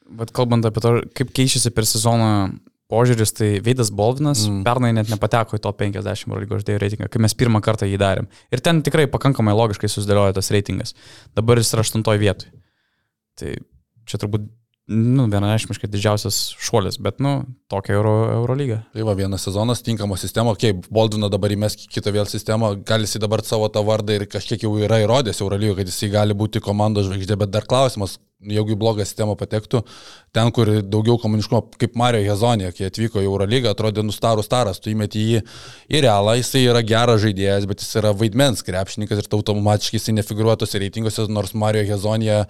Bet 0.09 0.33
kalbant 0.37 0.65
apie 0.65 0.83
to, 0.85 0.95
kaip 1.17 1.33
keičiasi 1.37 1.73
per 1.77 1.87
sezoną 1.89 2.31
požiūris, 2.89 3.35
tai 3.37 3.49
Veidas 3.65 3.91
Bolvinas 3.93 4.47
mm. 4.49 4.63
pernai 4.65 4.95
net 4.97 5.11
nepateko 5.13 5.59
į 5.59 5.65
to 5.65 5.73
50 5.83 6.39
lygos 6.41 6.63
žaidėjų 6.63 6.83
reitingą, 6.85 7.09
kai 7.13 7.21
mes 7.21 7.37
pirmą 7.37 7.61
kartą 7.65 7.89
jį 7.89 7.99
darėm. 8.01 8.31
Ir 8.55 8.63
ten 8.65 8.81
tikrai 8.85 9.05
pakankamai 9.13 9.53
logiškai 9.57 9.91
susidėliojo 9.93 10.39
tas 10.39 10.49
reitingas. 10.55 10.95
Dabar 11.37 11.61
jis 11.61 11.75
yra 11.77 11.85
8 11.85 12.07
vietoj. 12.23 12.49
Tai 13.39 13.53
čia 14.09 14.21
turbūt 14.23 14.49
nu, 14.89 15.27
vienareišmiškai 15.29 15.91
didžiausias 15.93 16.39
šuolis, 16.65 16.97
bet, 17.05 17.19
nu, 17.21 17.43
tokia 17.69 17.99
Euro, 17.99 18.15
Euro 18.33 18.57
lyga. 18.57 18.79
Tai 18.95 19.05
va, 19.05 19.15
vienas 19.19 19.45
sezonas, 19.45 19.83
tinkama 19.85 20.17
sistema, 20.17 20.55
kaip 20.59 20.87
Boldvino 20.89 21.29
dabar 21.33 21.53
įmes 21.53 21.77
kitą 21.93 22.15
vėl 22.15 22.29
sistemą, 22.31 22.73
gali 22.89 23.05
jis 23.05 23.21
dabar 23.21 23.45
savo 23.45 23.69
tą 23.73 23.83
vardą 23.85 24.17
ir 24.17 24.25
kažkiek 24.33 24.65
jau 24.65 24.73
yra 24.81 25.03
įrodęs 25.05 25.43
Euro 25.45 25.61
lygo, 25.61 25.77
kad 25.77 25.93
jis 25.93 26.09
gali 26.15 26.37
būti 26.37 26.65
komandos 26.65 27.11
žvaigždė, 27.11 27.37
bet 27.45 27.53
dar 27.53 27.69
klausimas, 27.69 28.17
jeigu 28.39 28.75
į 28.75 28.79
blogą 28.79 29.05
sistemą 29.07 29.35
patektų, 29.39 29.81
ten, 30.35 30.51
kur 30.55 30.71
daugiau 30.87 31.19
komuniškumo, 31.21 31.63
kaip 31.81 31.97
Mario 31.99 32.21
Hezonė, 32.23 32.71
kai 32.77 32.87
atvyko 32.87 33.23
į 33.23 33.27
Eurolygą, 33.27 33.73
atrodė 33.73 34.05
nustarų 34.07 34.45
staras, 34.47 34.79
tu 34.83 34.93
įmeti 34.93 35.25
jį 35.25 35.41
į 35.91 36.03
realą, 36.05 36.37
jisai 36.39 36.63
yra 36.69 36.83
geras 36.87 37.23
žaidėjas, 37.25 37.67
bet 37.71 37.83
jis 37.83 37.99
yra 37.99 38.13
vaidmens 38.17 38.63
krepšininkas 38.67 39.25
ir 39.25 39.31
automatiškai 39.39 39.99
jisai 39.99 40.15
nefiguruotose 40.21 40.83
reitinguose, 40.85 41.27
nors 41.33 41.55
Mario 41.59 41.83
Hezonė 41.89 42.45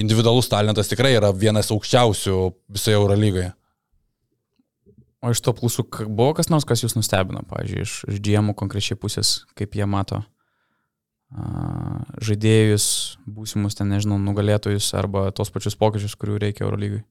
individualus 0.00 0.50
talentas 0.52 0.92
tikrai 0.92 1.14
yra 1.16 1.32
vienas 1.32 1.72
aukščiausių 1.72 2.36
visoje 2.76 2.98
Eurolygoje. 3.00 3.54
O 5.20 5.32
iš 5.32 5.40
to 5.44 5.52
plusų 5.52 5.84
buvo 6.08 6.32
kas 6.36 6.48
nors, 6.52 6.64
kas 6.68 6.84
jūs 6.84 6.96
nustebino, 6.96 7.42
pavyzdžiui, 7.48 7.80
iš, 7.84 7.96
iš 8.08 8.20
GM 8.24 8.54
konkrečiai 8.56 8.96
pusės, 9.00 9.42
kaip 9.56 9.76
jie 9.76 9.88
mato 9.88 10.22
žaidėjus, 11.30 12.84
būsimus 13.30 13.78
ten, 13.78 13.90
nežinau, 13.92 14.18
nugalėtojus 14.18 14.90
arba 14.98 15.28
tos 15.34 15.52
pačius 15.54 15.78
pokyčius, 15.78 16.16
kurių 16.18 16.40
reikia 16.42 16.66
Eurolygai. 16.66 17.04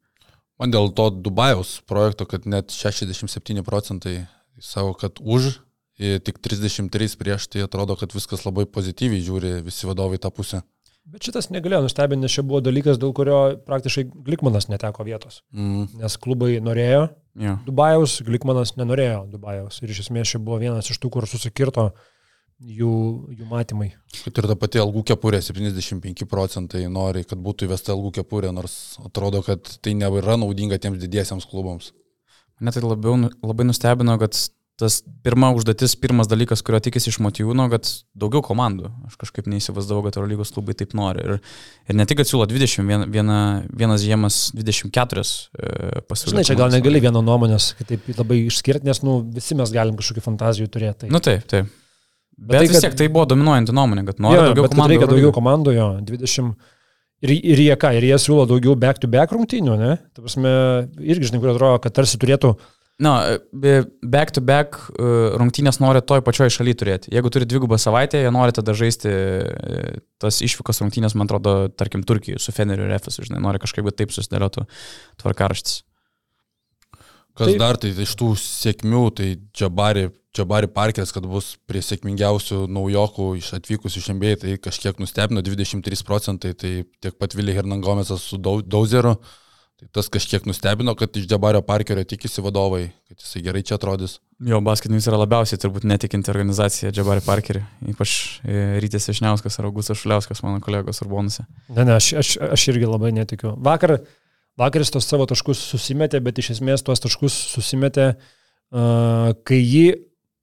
Man 0.60 0.74
dėl 0.76 0.92
to 0.92 1.08
Dubajaus 1.16 1.78
projekto, 1.88 2.28
kad 2.28 2.44
net 2.50 2.74
67 2.76 3.64
procentai 3.64 4.26
savo, 4.60 4.92
kad 4.92 5.22
už, 5.24 5.62
tik 6.00 6.42
33 6.44 7.16
prieš, 7.20 7.48
tai 7.48 7.64
atrodo, 7.64 7.96
kad 8.00 8.12
viskas 8.16 8.44
labai 8.44 8.68
pozityviai 8.68 9.24
žiūri 9.24 9.54
visi 9.64 9.88
vadovai 9.88 10.20
tą 10.20 10.34
pusę. 10.36 10.62
Bet 11.10 11.24
šitas 11.26 11.48
negalėjo 11.50 11.86
nustebinti, 11.88 12.22
nes 12.28 12.36
čia 12.36 12.44
buvo 12.46 12.60
dalykas, 12.62 13.00
dėl 13.02 13.16
kurio 13.18 13.40
praktiškai 13.66 14.04
Glikmanas 14.28 14.68
neteko 14.70 15.08
vietos. 15.08 15.40
Mm. 15.56 15.88
Nes 16.04 16.20
klubai 16.22 16.60
norėjo 16.62 17.08
yeah. 17.40 17.58
Dubajaus, 17.66 18.20
Glikmanas 18.28 18.76
nenorėjo 18.78 19.24
Dubajaus. 19.32 19.80
Ir 19.82 19.96
iš 19.96 20.04
esmės 20.04 20.36
čia 20.36 20.44
buvo 20.44 20.60
vienas 20.62 20.92
iš 20.92 21.00
tų, 21.02 21.10
kur 21.16 21.26
susikirto 21.26 21.88
uh, 21.88 22.09
jų, 22.60 22.94
jų 23.38 23.48
matymai. 23.50 23.90
Kad 24.26 24.42
ir 24.42 24.50
ta 24.52 24.58
pati 24.60 24.82
algų 24.82 25.06
kepurė, 25.12 25.42
75 25.44 26.28
procentai 26.30 26.86
nori, 26.92 27.24
kad 27.28 27.40
būtų 27.42 27.70
įvesta 27.70 27.96
algų 27.96 28.14
kepurė, 28.20 28.52
nors 28.56 29.00
atrodo, 29.06 29.44
kad 29.46 29.78
tai 29.84 29.96
nėra 29.98 30.38
naudinga 30.40 30.80
tiems 30.82 31.02
didiesiams 31.02 31.48
klubams. 31.50 31.94
Mane 32.60 32.76
tai 32.76 32.84
labiau, 32.84 33.16
labai 33.46 33.68
nustebino, 33.70 34.18
kad 34.20 34.36
tas 34.80 35.02
pirma 35.24 35.50
užduotis, 35.56 35.96
pirmas 36.00 36.30
dalykas, 36.32 36.62
kurio 36.64 36.80
tikisi 36.84 37.12
iš 37.12 37.18
Matijūno, 37.24 37.66
kad 37.72 37.88
daugiau 38.20 38.40
komandų. 38.46 38.92
Aš 39.10 39.18
kažkaip 39.20 39.50
neįsivaizdavau, 39.52 40.06
kad 40.06 40.16
Eurolygos 40.20 40.54
klubai 40.56 40.76
taip 40.80 40.96
nori. 40.96 41.26
Ir, 41.26 41.42
ir 41.92 41.98
ne 42.00 42.06
tik, 42.08 42.22
kad 42.22 42.30
siūlo 42.30 42.48
20, 42.48 42.88
viena, 42.88 43.08
viena, 43.12 43.40
vienas 43.76 44.06
žiemas 44.06 44.38
24 44.56 45.26
e, 45.26 46.06
pasiūlymų. 46.08 46.38
Žinai, 46.38 46.48
čia 46.48 46.58
gal 46.60 46.72
negali 46.72 47.04
vieno 47.04 47.24
nuomonės, 47.26 47.74
kad 47.80 47.92
taip 47.92 48.08
labai 48.16 48.40
išskirti, 48.46 48.88
nes 48.88 49.04
nu, 49.04 49.20
visi 49.36 49.60
mes 49.60 49.76
galim 49.76 50.00
kažkokių 50.00 50.24
fantazijų 50.30 50.72
turėti. 50.72 51.04
Tai. 51.04 51.12
Nu 51.12 51.24
taip, 51.24 51.44
taip. 51.52 51.68
Bet, 52.40 52.56
bet 52.56 52.64
tai, 52.64 52.72
vis 52.72 52.84
tiek 52.86 52.98
tai 52.98 53.10
buvo 53.12 53.26
dominuojanti 53.30 53.76
nuomonė, 53.76 54.06
kad 54.08 54.22
nori 54.24 54.40
jo, 54.40 54.48
daugiau 54.50 54.70
komandų. 54.72 54.90
Reikia 54.94 55.12
daugiau 55.12 55.32
komandų, 55.36 55.76
jo, 55.76 55.88
20. 56.08 56.52
Ir, 57.20 57.34
ir 57.36 57.62
jie 57.66 57.76
ką, 57.76 57.92
ir 58.00 58.06
jie 58.08 58.20
siūlo 58.24 58.46
daugiau 58.48 58.78
back-to-back 58.80 59.28
-back 59.28 59.36
rungtynių, 59.36 59.76
ne? 59.80 59.96
Tai 60.16 60.24
prasme, 60.24 60.52
irgi, 61.04 61.28
žinai, 61.30 61.42
kur 61.44 61.52
atrodo, 61.52 61.82
kad 61.84 61.98
tarsi 62.00 62.22
turėtų 62.22 62.56
Na, 63.00 63.40
back 64.04 64.34
to 64.36 64.42
back 64.44 64.76
e, 64.92 65.04
rungtynės 65.40 65.78
nori 65.80 66.02
toj 66.04 66.20
pačioj 66.28 66.52
šaly 66.52 66.74
turėti. 66.76 67.14
Jeigu 67.16 67.32
turi 67.32 67.46
dvigubą 67.48 67.78
savaitę, 67.80 68.20
jie 68.20 68.32
nori 68.36 68.52
tada 68.56 68.76
žaisti 68.76 69.08
e, 69.08 69.94
tas 70.20 70.42
išvykos 70.44 70.84
rungtynės, 70.84 71.16
man 71.16 71.30
atrodo, 71.30 71.54
tarkim, 71.80 72.04
Turkijai 72.04 72.42
su 72.44 72.52
Feneriu 72.52 72.90
ir 72.90 72.98
Efesu, 72.98 73.24
žinai, 73.24 73.40
nori 73.46 73.62
kažkaip 73.64 73.88
taip 73.96 74.12
susidėliotų 74.12 74.66
tvarkaraštis. 75.24 75.86
Kas 77.38 77.52
taip. 77.52 77.60
dar, 77.62 77.80
tai 77.80 77.92
iš 77.94 78.16
tų 78.20 78.32
sėkmių, 78.40 79.04
tai 79.16 79.28
Džabari, 79.56 80.10
Džabari 80.36 80.70
Parkeris, 80.72 81.14
kad 81.16 81.28
bus 81.30 81.54
prie 81.70 81.82
sėkmingiausių 81.86 82.66
naujokų 82.72 83.30
iš 83.40 83.54
atvykusių 83.60 84.02
iš 84.02 84.10
MBA, 84.16 84.34
tai 84.44 84.56
kažkiek 84.62 85.00
nustebino 85.02 85.44
23 85.46 86.04
procentai, 86.08 86.56
tai 86.58 86.74
tiek 87.00 87.16
pat 87.20 87.38
Vili 87.38 87.56
Hernangomėsas 87.56 88.28
su 88.32 88.42
Dauzeru. 88.42 89.16
Dau 89.20 89.48
Tai 89.80 89.88
tas 89.96 90.10
kažkiek 90.12 90.44
nustebino, 90.44 90.92
kad 91.00 91.16
iš 91.16 91.24
Džabario 91.24 91.62
Parkerio 91.64 92.04
tikisi 92.04 92.42
vadovai, 92.44 92.90
kad 93.08 93.22
jisai 93.24 93.42
gerai 93.46 93.62
čia 93.64 93.78
atrodys. 93.78 94.18
Jo, 94.44 94.60
basketinis 94.64 95.06
yra 95.08 95.22
labiausiai 95.22 95.62
turbūt 95.62 95.86
netikinti 95.88 96.34
organizacija 96.34 96.92
Džabario 96.92 97.24
Parkerį, 97.24 97.62
ypač 97.94 98.16
e, 98.44 98.58
Rytis 98.84 99.08
Višniauskas 99.08 99.56
ar 99.62 99.70
Augustas 99.70 100.02
Šuliauskas, 100.02 100.44
mano 100.44 100.60
kolegos 100.66 101.00
Urbonose. 101.06 101.48
Ne, 101.70 101.86
ne, 101.86 101.96
aš, 101.96 102.10
aš, 102.20 102.34
aš 102.58 102.66
irgi 102.74 102.92
labai 102.92 103.14
netikiu. 103.16 103.54
Vakar, 103.70 104.02
vakaris 104.60 104.92
tos 104.94 105.08
savo 105.08 105.28
taškus 105.30 105.62
susimetė, 105.72 106.22
bet 106.24 106.42
iš 106.42 106.54
esmės 106.58 106.84
tuos 106.86 107.02
taškus 107.04 107.36
susimetė, 107.56 108.12
uh, 108.16 109.32
kai 109.48 109.60
jį 109.60 109.88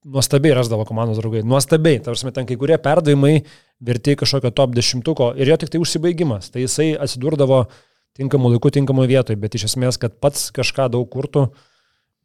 nuostabiai 0.07 0.55
rasdavo 0.57 0.87
komandos 0.87 1.19
draugai. 1.21 1.43
Nuostabiai, 1.47 2.01
tarsi 2.03 2.31
ten 2.35 2.47
kai 2.49 2.57
kurie 2.59 2.79
perdavimai 2.83 3.41
verti 3.85 4.17
kažkokio 4.19 4.53
top 4.55 4.75
dešimtuko 4.77 5.33
ir 5.37 5.51
jo 5.51 5.59
tik 5.61 5.73
tai 5.73 5.83
užsibaigimas. 5.83 6.51
Tai 6.55 6.63
jisai 6.63 6.93
atsidurdavo 6.95 7.65
tinkamu 8.17 8.55
laiku, 8.55 8.71
tinkamu 8.73 9.07
vietoj, 9.11 9.37
bet 9.41 9.59
iš 9.59 9.69
esmės, 9.73 9.99
kad 10.01 10.17
pats 10.23 10.49
kažką 10.57 10.89
daug 10.95 11.09
kurtų, 11.13 11.49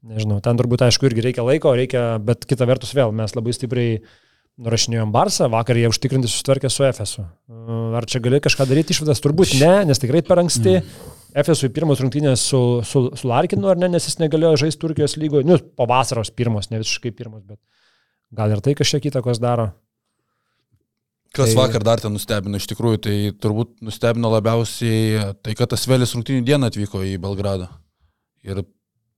nežinau, 0.08 0.40
ten 0.46 0.60
turbūt 0.60 0.86
aišku 0.88 1.10
irgi 1.10 1.26
reikia 1.28 1.46
laiko, 1.46 1.74
reikia, 1.78 2.06
bet 2.24 2.46
kita 2.50 2.70
vertus 2.70 2.94
vėl 2.98 3.12
mes 3.16 3.34
labai 3.36 3.56
stipriai 3.58 3.98
nurašinėjom 4.62 5.12
Barsą, 5.14 5.50
vakar 5.52 5.80
jie 5.80 5.90
užtikrinti 5.90 6.30
susitvarkė 6.30 6.70
su 6.70 6.86
Efesu. 6.86 7.26
Ar 7.98 8.08
čia 8.08 8.22
gali 8.24 8.42
kažką 8.44 8.68
daryti 8.70 8.96
išvadas? 8.96 9.24
Turbūt 9.24 9.56
ne, 9.60 9.74
nes 9.90 10.00
tikrai 10.02 10.22
per 10.28 10.44
anksti. 10.44 10.80
Mm. 10.80 11.21
Efesui 11.38 11.70
pirmos 11.72 12.02
rungtynės 12.04 12.44
su, 12.52 12.60
su, 12.88 13.06
su 13.16 13.30
Larkinu, 13.30 13.70
ar 13.72 13.80
ne, 13.80 13.88
nes 13.94 14.08
jis 14.08 14.20
negalėjo 14.20 14.58
žaisti 14.66 14.82
Turkijos 14.82 15.16
lygoje, 15.20 15.48
nu, 15.48 15.58
po 15.78 15.88
vasaros 15.90 16.34
pirmos, 16.36 16.68
ne 16.72 16.82
visiškai 16.82 17.14
pirmos, 17.16 17.46
bet 17.48 17.60
gal 18.36 18.52
ir 18.52 18.64
tai 18.64 18.76
kažkiek 18.80 19.08
įtakos 19.12 19.40
daro. 19.44 19.72
Kas 21.32 21.54
tai... 21.54 21.58
vakar 21.62 21.86
dar 21.88 22.04
ten 22.04 22.12
nustebino 22.12 22.60
iš 22.60 22.68
tikrųjų, 22.74 23.00
tai 23.06 23.16
turbūt 23.40 23.78
nustebino 23.86 24.34
labiausiai 24.34 25.32
tai, 25.40 25.56
kad 25.56 25.72
Asvelis 25.78 26.12
rungtinių 26.18 26.44
dieną 26.48 26.72
atvyko 26.72 27.06
į 27.08 27.16
Belgradą. 27.24 27.70
Ir 28.44 28.66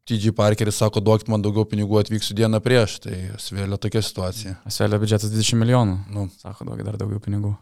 TG 0.06 0.34
Parkeris 0.36 0.78
sako, 0.78 1.02
duokit 1.02 1.32
man 1.32 1.42
daugiau 1.42 1.64
pinigų, 1.70 1.98
atvyksiu 2.02 2.36
dieną 2.38 2.60
prieš. 2.64 3.00
Tai 3.06 3.16
Asvelio 3.38 3.80
tokia 3.82 4.04
situacija. 4.04 4.58
Asvelio 4.68 5.00
biudžetas 5.02 5.32
20 5.32 5.62
milijonų. 5.64 5.98
Nu. 6.14 6.28
Sako, 6.44 6.68
duokit 6.70 6.86
dar 6.90 7.00
daugiau 7.00 7.24
pinigų. 7.24 7.56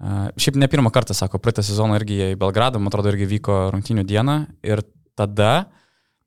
Šiaip 0.00 0.56
ne 0.56 0.68
pirmą 0.70 0.88
kartą, 0.94 1.12
sako, 1.16 1.38
praeitą 1.42 1.64
sezoną 1.66 1.98
irgi 1.98 2.16
į 2.30 2.36
Belgradą, 2.40 2.80
man 2.80 2.88
atrodo, 2.88 3.10
irgi 3.12 3.26
vyko 3.34 3.66
rungtinių 3.74 4.06
dieną. 4.08 4.36
Ir 4.64 4.80
tada 5.18 5.66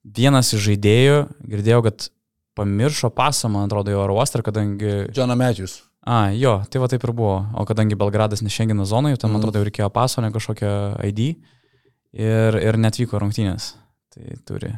vienas 0.03 0.51
iš 0.53 0.61
žaidėjų, 0.67 1.15
girdėjau, 1.49 1.79
kad 1.87 2.09
pamiršo 2.53 3.09
pasą, 3.15 3.49
man 3.49 3.65
atrodo, 3.65 3.89
į 3.89 3.97
oro 3.97 4.19
uostą, 4.19 4.43
kadangi... 4.45 5.07
Johną 5.15 5.37
Medžius. 5.39 5.79
A, 6.05 6.27
jo, 6.35 6.57
tai 6.69 6.83
va 6.83 6.89
taip 6.91 7.05
ir 7.07 7.13
buvo. 7.15 7.39
O 7.57 7.65
kadangi 7.65 7.97
Belgradas 7.97 8.43
ne 8.43 8.51
Šengino 8.53 8.85
zonoje, 8.85 9.17
ten, 9.17 9.31
man 9.31 9.39
mhm. 9.39 9.47
atrodo, 9.47 9.61
jau 9.61 9.69
reikėjo 9.69 9.89
paso, 9.95 10.21
ne 10.21 10.29
kažkokio 10.35 10.73
ID 11.09 11.23
ir, 11.31 12.59
ir 12.59 12.77
netvyko 12.77 13.21
rungtynės. 13.23 13.71
Tai 14.13 14.37
turi, 14.45 14.69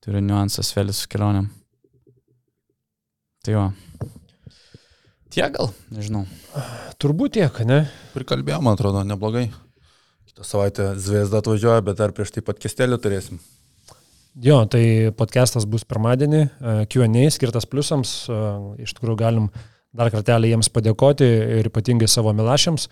turi 0.00 0.22
niuansas 0.24 0.72
vėlis 0.78 1.02
su 1.02 1.10
kelioniam. 1.12 1.50
Tai 3.44 3.58
jo. 3.58 3.66
Tiek 5.36 5.52
gal, 5.52 5.68
nežinau. 5.92 6.24
Turbūt 6.96 7.36
tiek, 7.36 7.60
ne? 7.68 7.82
Prikalbėjom, 8.16 8.64
man 8.64 8.78
atrodo, 8.78 9.04
neblogai. 9.04 9.50
Kitą 10.30 10.48
savaitę 10.48 10.94
Zviesda 10.96 11.42
atvažiuoja, 11.44 11.84
bet 11.84 12.00
dar 12.00 12.16
prieš 12.16 12.32
tai 12.32 12.42
pat 12.46 12.58
kestelį 12.62 12.96
turėsim. 13.04 13.44
Jo, 14.40 14.62
tai 14.64 15.12
podcastas 15.16 15.68
bus 15.68 15.84
pirmadienį, 15.88 16.42
Q&A 16.92 17.28
skirtas 17.32 17.68
pliusams. 17.68 18.18
Iš 18.80 18.96
tikrųjų 18.96 19.20
galim 19.20 19.46
uh, 19.48 19.64
dar 19.96 20.12
kartelį 20.12 20.52
jiems 20.52 20.70
padėkoti 20.72 21.26
ir 21.60 21.70
ypatingai 21.70 22.08
savo 22.10 22.32
milašiams, 22.36 22.86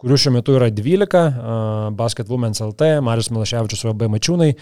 kurių 0.00 0.18
šiuo 0.20 0.34
metu 0.36 0.56
yra 0.58 0.70
12, 0.74 1.20
uh, 1.20 1.90
Basket 1.96 2.30
Women's 2.30 2.62
LT, 2.64 2.98
Marius 3.04 3.30
Milaševičius 3.34 3.84
UAB 3.88 4.06
Mačiūnai, 4.14 4.52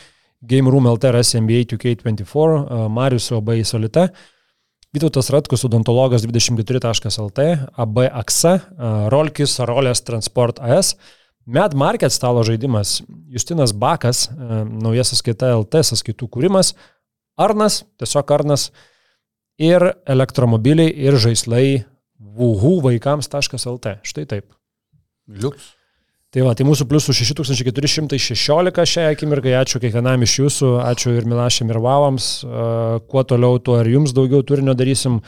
Game 0.49 0.71
Room 0.73 0.89
LT 0.91 1.13
RS 1.13 1.37
NBA 1.41 1.67
2K24, 1.73 2.61
uh, 2.63 2.87
Marius 2.93 3.31
UAB 3.35 3.55
Solita, 3.69 4.09
Vytautas 4.93 5.31
Ratkus, 5.33 5.65
odontologas 5.65 6.21
24.lt, 6.27 7.45
AB 7.81 8.03
AXA, 8.13 8.59
Rolkis, 9.09 9.55
Rolės 9.65 10.05
Transport 10.05 10.61
AS, 10.61 10.93
Mad 11.49 11.73
Market 11.73 12.13
stalo 12.13 12.43
žaidimas, 12.45 12.99
Justinas 13.33 13.73
Bakas, 13.73 14.27
naujas 14.69 15.15
sąskaita 15.15 15.55
LT, 15.57 15.81
sąskaitų 15.89 16.29
kūrimas, 16.37 16.75
Arnas, 17.41 17.87
tiesiog 17.97 18.35
Arnas, 18.37 18.69
ir 19.57 19.95
elektromobiliai 20.05 20.93
ir 20.93 21.17
žaislai 21.17 21.87
vuhu 22.21 22.77
vaikams.lt. 22.85 23.97
Štai 24.05 24.29
taip. 24.29 24.53
Liuks. 25.25 25.73
Tai 26.33 26.47
va, 26.47 26.55
tai 26.57 26.65
mūsų 26.65 26.87
pliusų 26.89 27.13
6416 27.13 28.89
šią 28.89 29.07
akimirką, 29.13 29.53
ačiū 29.61 29.83
kiekvienam 29.83 30.25
iš 30.25 30.39
jūsų, 30.41 30.71
ačiū 30.81 31.13
ir 31.19 31.29
Milašiam 31.29 31.69
ir 31.69 31.81
Vavams, 31.85 32.29
kuo 33.13 33.25
toliau, 33.29 33.59
tuo 33.61 33.77
ir 33.83 33.93
jums 33.93 34.15
daugiau 34.17 34.41
turinio 34.41 34.73
darysim. 34.73 35.21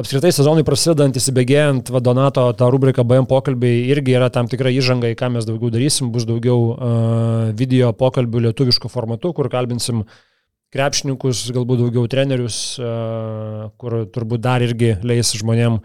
Apskritai 0.00 0.30
sezonui 0.32 0.64
prasidedant, 0.64 1.16
įsibėgėjant, 1.16 1.88
Vadonato 1.92 2.44
tą 2.56 2.68
rubriką 2.72 3.04
BM 3.04 3.26
pokalbiai 3.28 3.86
irgi 3.90 4.14
yra 4.16 4.28
tam 4.32 4.48
tikra 4.48 4.72
įžanga, 4.72 5.08
į 5.10 5.16
ką 5.18 5.32
mes 5.34 5.48
daugiau 5.48 5.72
darysim, 5.72 6.12
bus 6.12 6.28
daugiau 6.28 6.68
uh, 6.68 7.50
video 7.56 7.90
pokalbių 7.96 8.44
lietuviškų 8.50 8.92
formatų, 8.92 9.32
kur 9.36 9.48
kalbinsim 9.52 10.04
uh, 10.04 10.20
krepšininkus, 10.74 11.48
galbūt 11.54 11.82
daugiau 11.82 12.06
trenerius, 12.10 12.60
kur 13.80 13.96
turbūt 14.14 14.42
dar 14.44 14.62
irgi 14.62 14.94
leis 15.06 15.32
žmonėm 15.38 15.80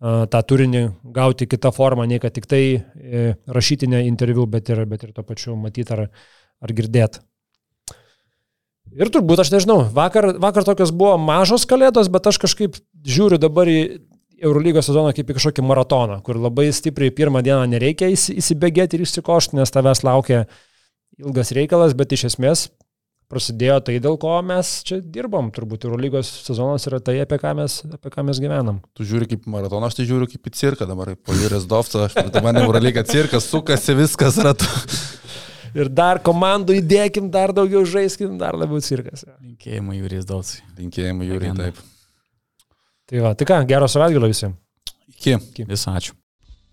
tą 0.00 0.40
turinį 0.48 0.84
gauti 1.12 1.48
kitą 1.48 1.72
formą, 1.76 2.06
nei 2.08 2.20
kad 2.22 2.32
tik 2.32 2.46
tai 2.48 2.62
e, 2.72 3.24
rašytinę 3.52 4.04
interviu, 4.08 4.46
bet 4.48 4.70
ir, 4.72 4.86
bet 4.88 5.04
ir 5.04 5.12
to 5.16 5.24
pačiu 5.26 5.56
matyti 5.60 5.92
ar, 5.96 6.06
ar 6.60 6.72
girdėti. 6.76 7.20
Ir 8.90 9.10
turbūt, 9.12 9.44
aš 9.44 9.52
nežinau, 9.54 9.84
vakar, 9.94 10.32
vakar 10.42 10.64
tokios 10.66 10.90
buvo 10.90 11.14
mažos 11.20 11.66
kalėdos, 11.68 12.08
bet 12.10 12.26
aš 12.26 12.40
kažkaip 12.42 12.80
žiūriu 13.06 13.38
dabar 13.38 13.68
į 13.70 13.80
Eurolygos 14.40 14.88
sezoną 14.88 15.12
kaip 15.12 15.28
į 15.28 15.36
kažkokį 15.36 15.62
maratoną, 15.68 16.16
kur 16.24 16.38
labai 16.40 16.70
stipriai 16.72 17.12
pirmą 17.12 17.42
dieną 17.44 17.68
nereikia 17.68 18.08
įsibėgėti 18.10 18.96
ir 18.96 19.04
išsikošti, 19.04 19.58
nes 19.60 19.70
tavęs 19.74 20.00
laukia 20.06 20.46
ilgas 21.20 21.52
reikalas, 21.52 21.92
bet 21.94 22.16
iš 22.16 22.30
esmės 22.32 22.70
prasidėjo 23.30 23.78
tai, 23.86 23.96
dėl 24.02 24.18
ko 24.20 24.32
mes 24.44 24.72
čia 24.86 24.98
dirbam. 25.00 25.50
Turbūt 25.54 25.86
Eurolygos 25.86 26.30
sezonas 26.46 26.86
yra 26.90 27.00
tai, 27.04 27.16
apie 27.22 27.38
ką 27.40 27.54
mes, 27.60 27.80
apie 27.96 28.12
ką 28.12 28.24
mes 28.26 28.40
gyvenam. 28.42 28.80
Tu 28.96 29.06
žiūri 29.08 29.28
kaip 29.30 29.46
maratoną, 29.50 29.88
aš 29.88 30.00
tai 30.00 30.08
žiūriu 30.10 30.28
kaip 30.30 30.50
į 30.50 30.54
cirką 30.60 30.88
dabar, 30.90 31.14
po 31.16 31.36
Jūrės 31.38 31.68
Dovco, 31.70 32.08
tai 32.10 32.44
man 32.44 32.60
Eurolyga 32.60 33.04
cirkas, 33.08 33.48
sukasi 33.50 33.96
viskas 33.98 34.40
ratu. 34.44 34.68
Ir 35.70 35.86
dar 35.94 36.18
komandų 36.26 36.80
įdėkim, 36.80 37.28
dar 37.30 37.54
daugiau 37.54 37.84
žaiskim, 37.86 38.34
dar 38.40 38.58
labiau 38.58 38.82
cirkas. 38.82 39.22
Linkėjimai 39.38 40.00
Jūrės 40.00 40.26
Dovcai. 40.26 40.64
Linkėjimai 40.80 41.30
Jūrės, 41.30 41.54
taip. 41.60 41.84
Tai 43.10 43.22
va, 43.26 43.36
tai 43.38 43.46
ką, 43.46 43.62
gero 43.70 43.86
savaitgalio 43.90 44.30
visiems. 44.30 44.58
Iki. 45.14 45.38
Iki. 45.52 45.68
Visą 45.70 45.94
ačiū. 45.98 46.19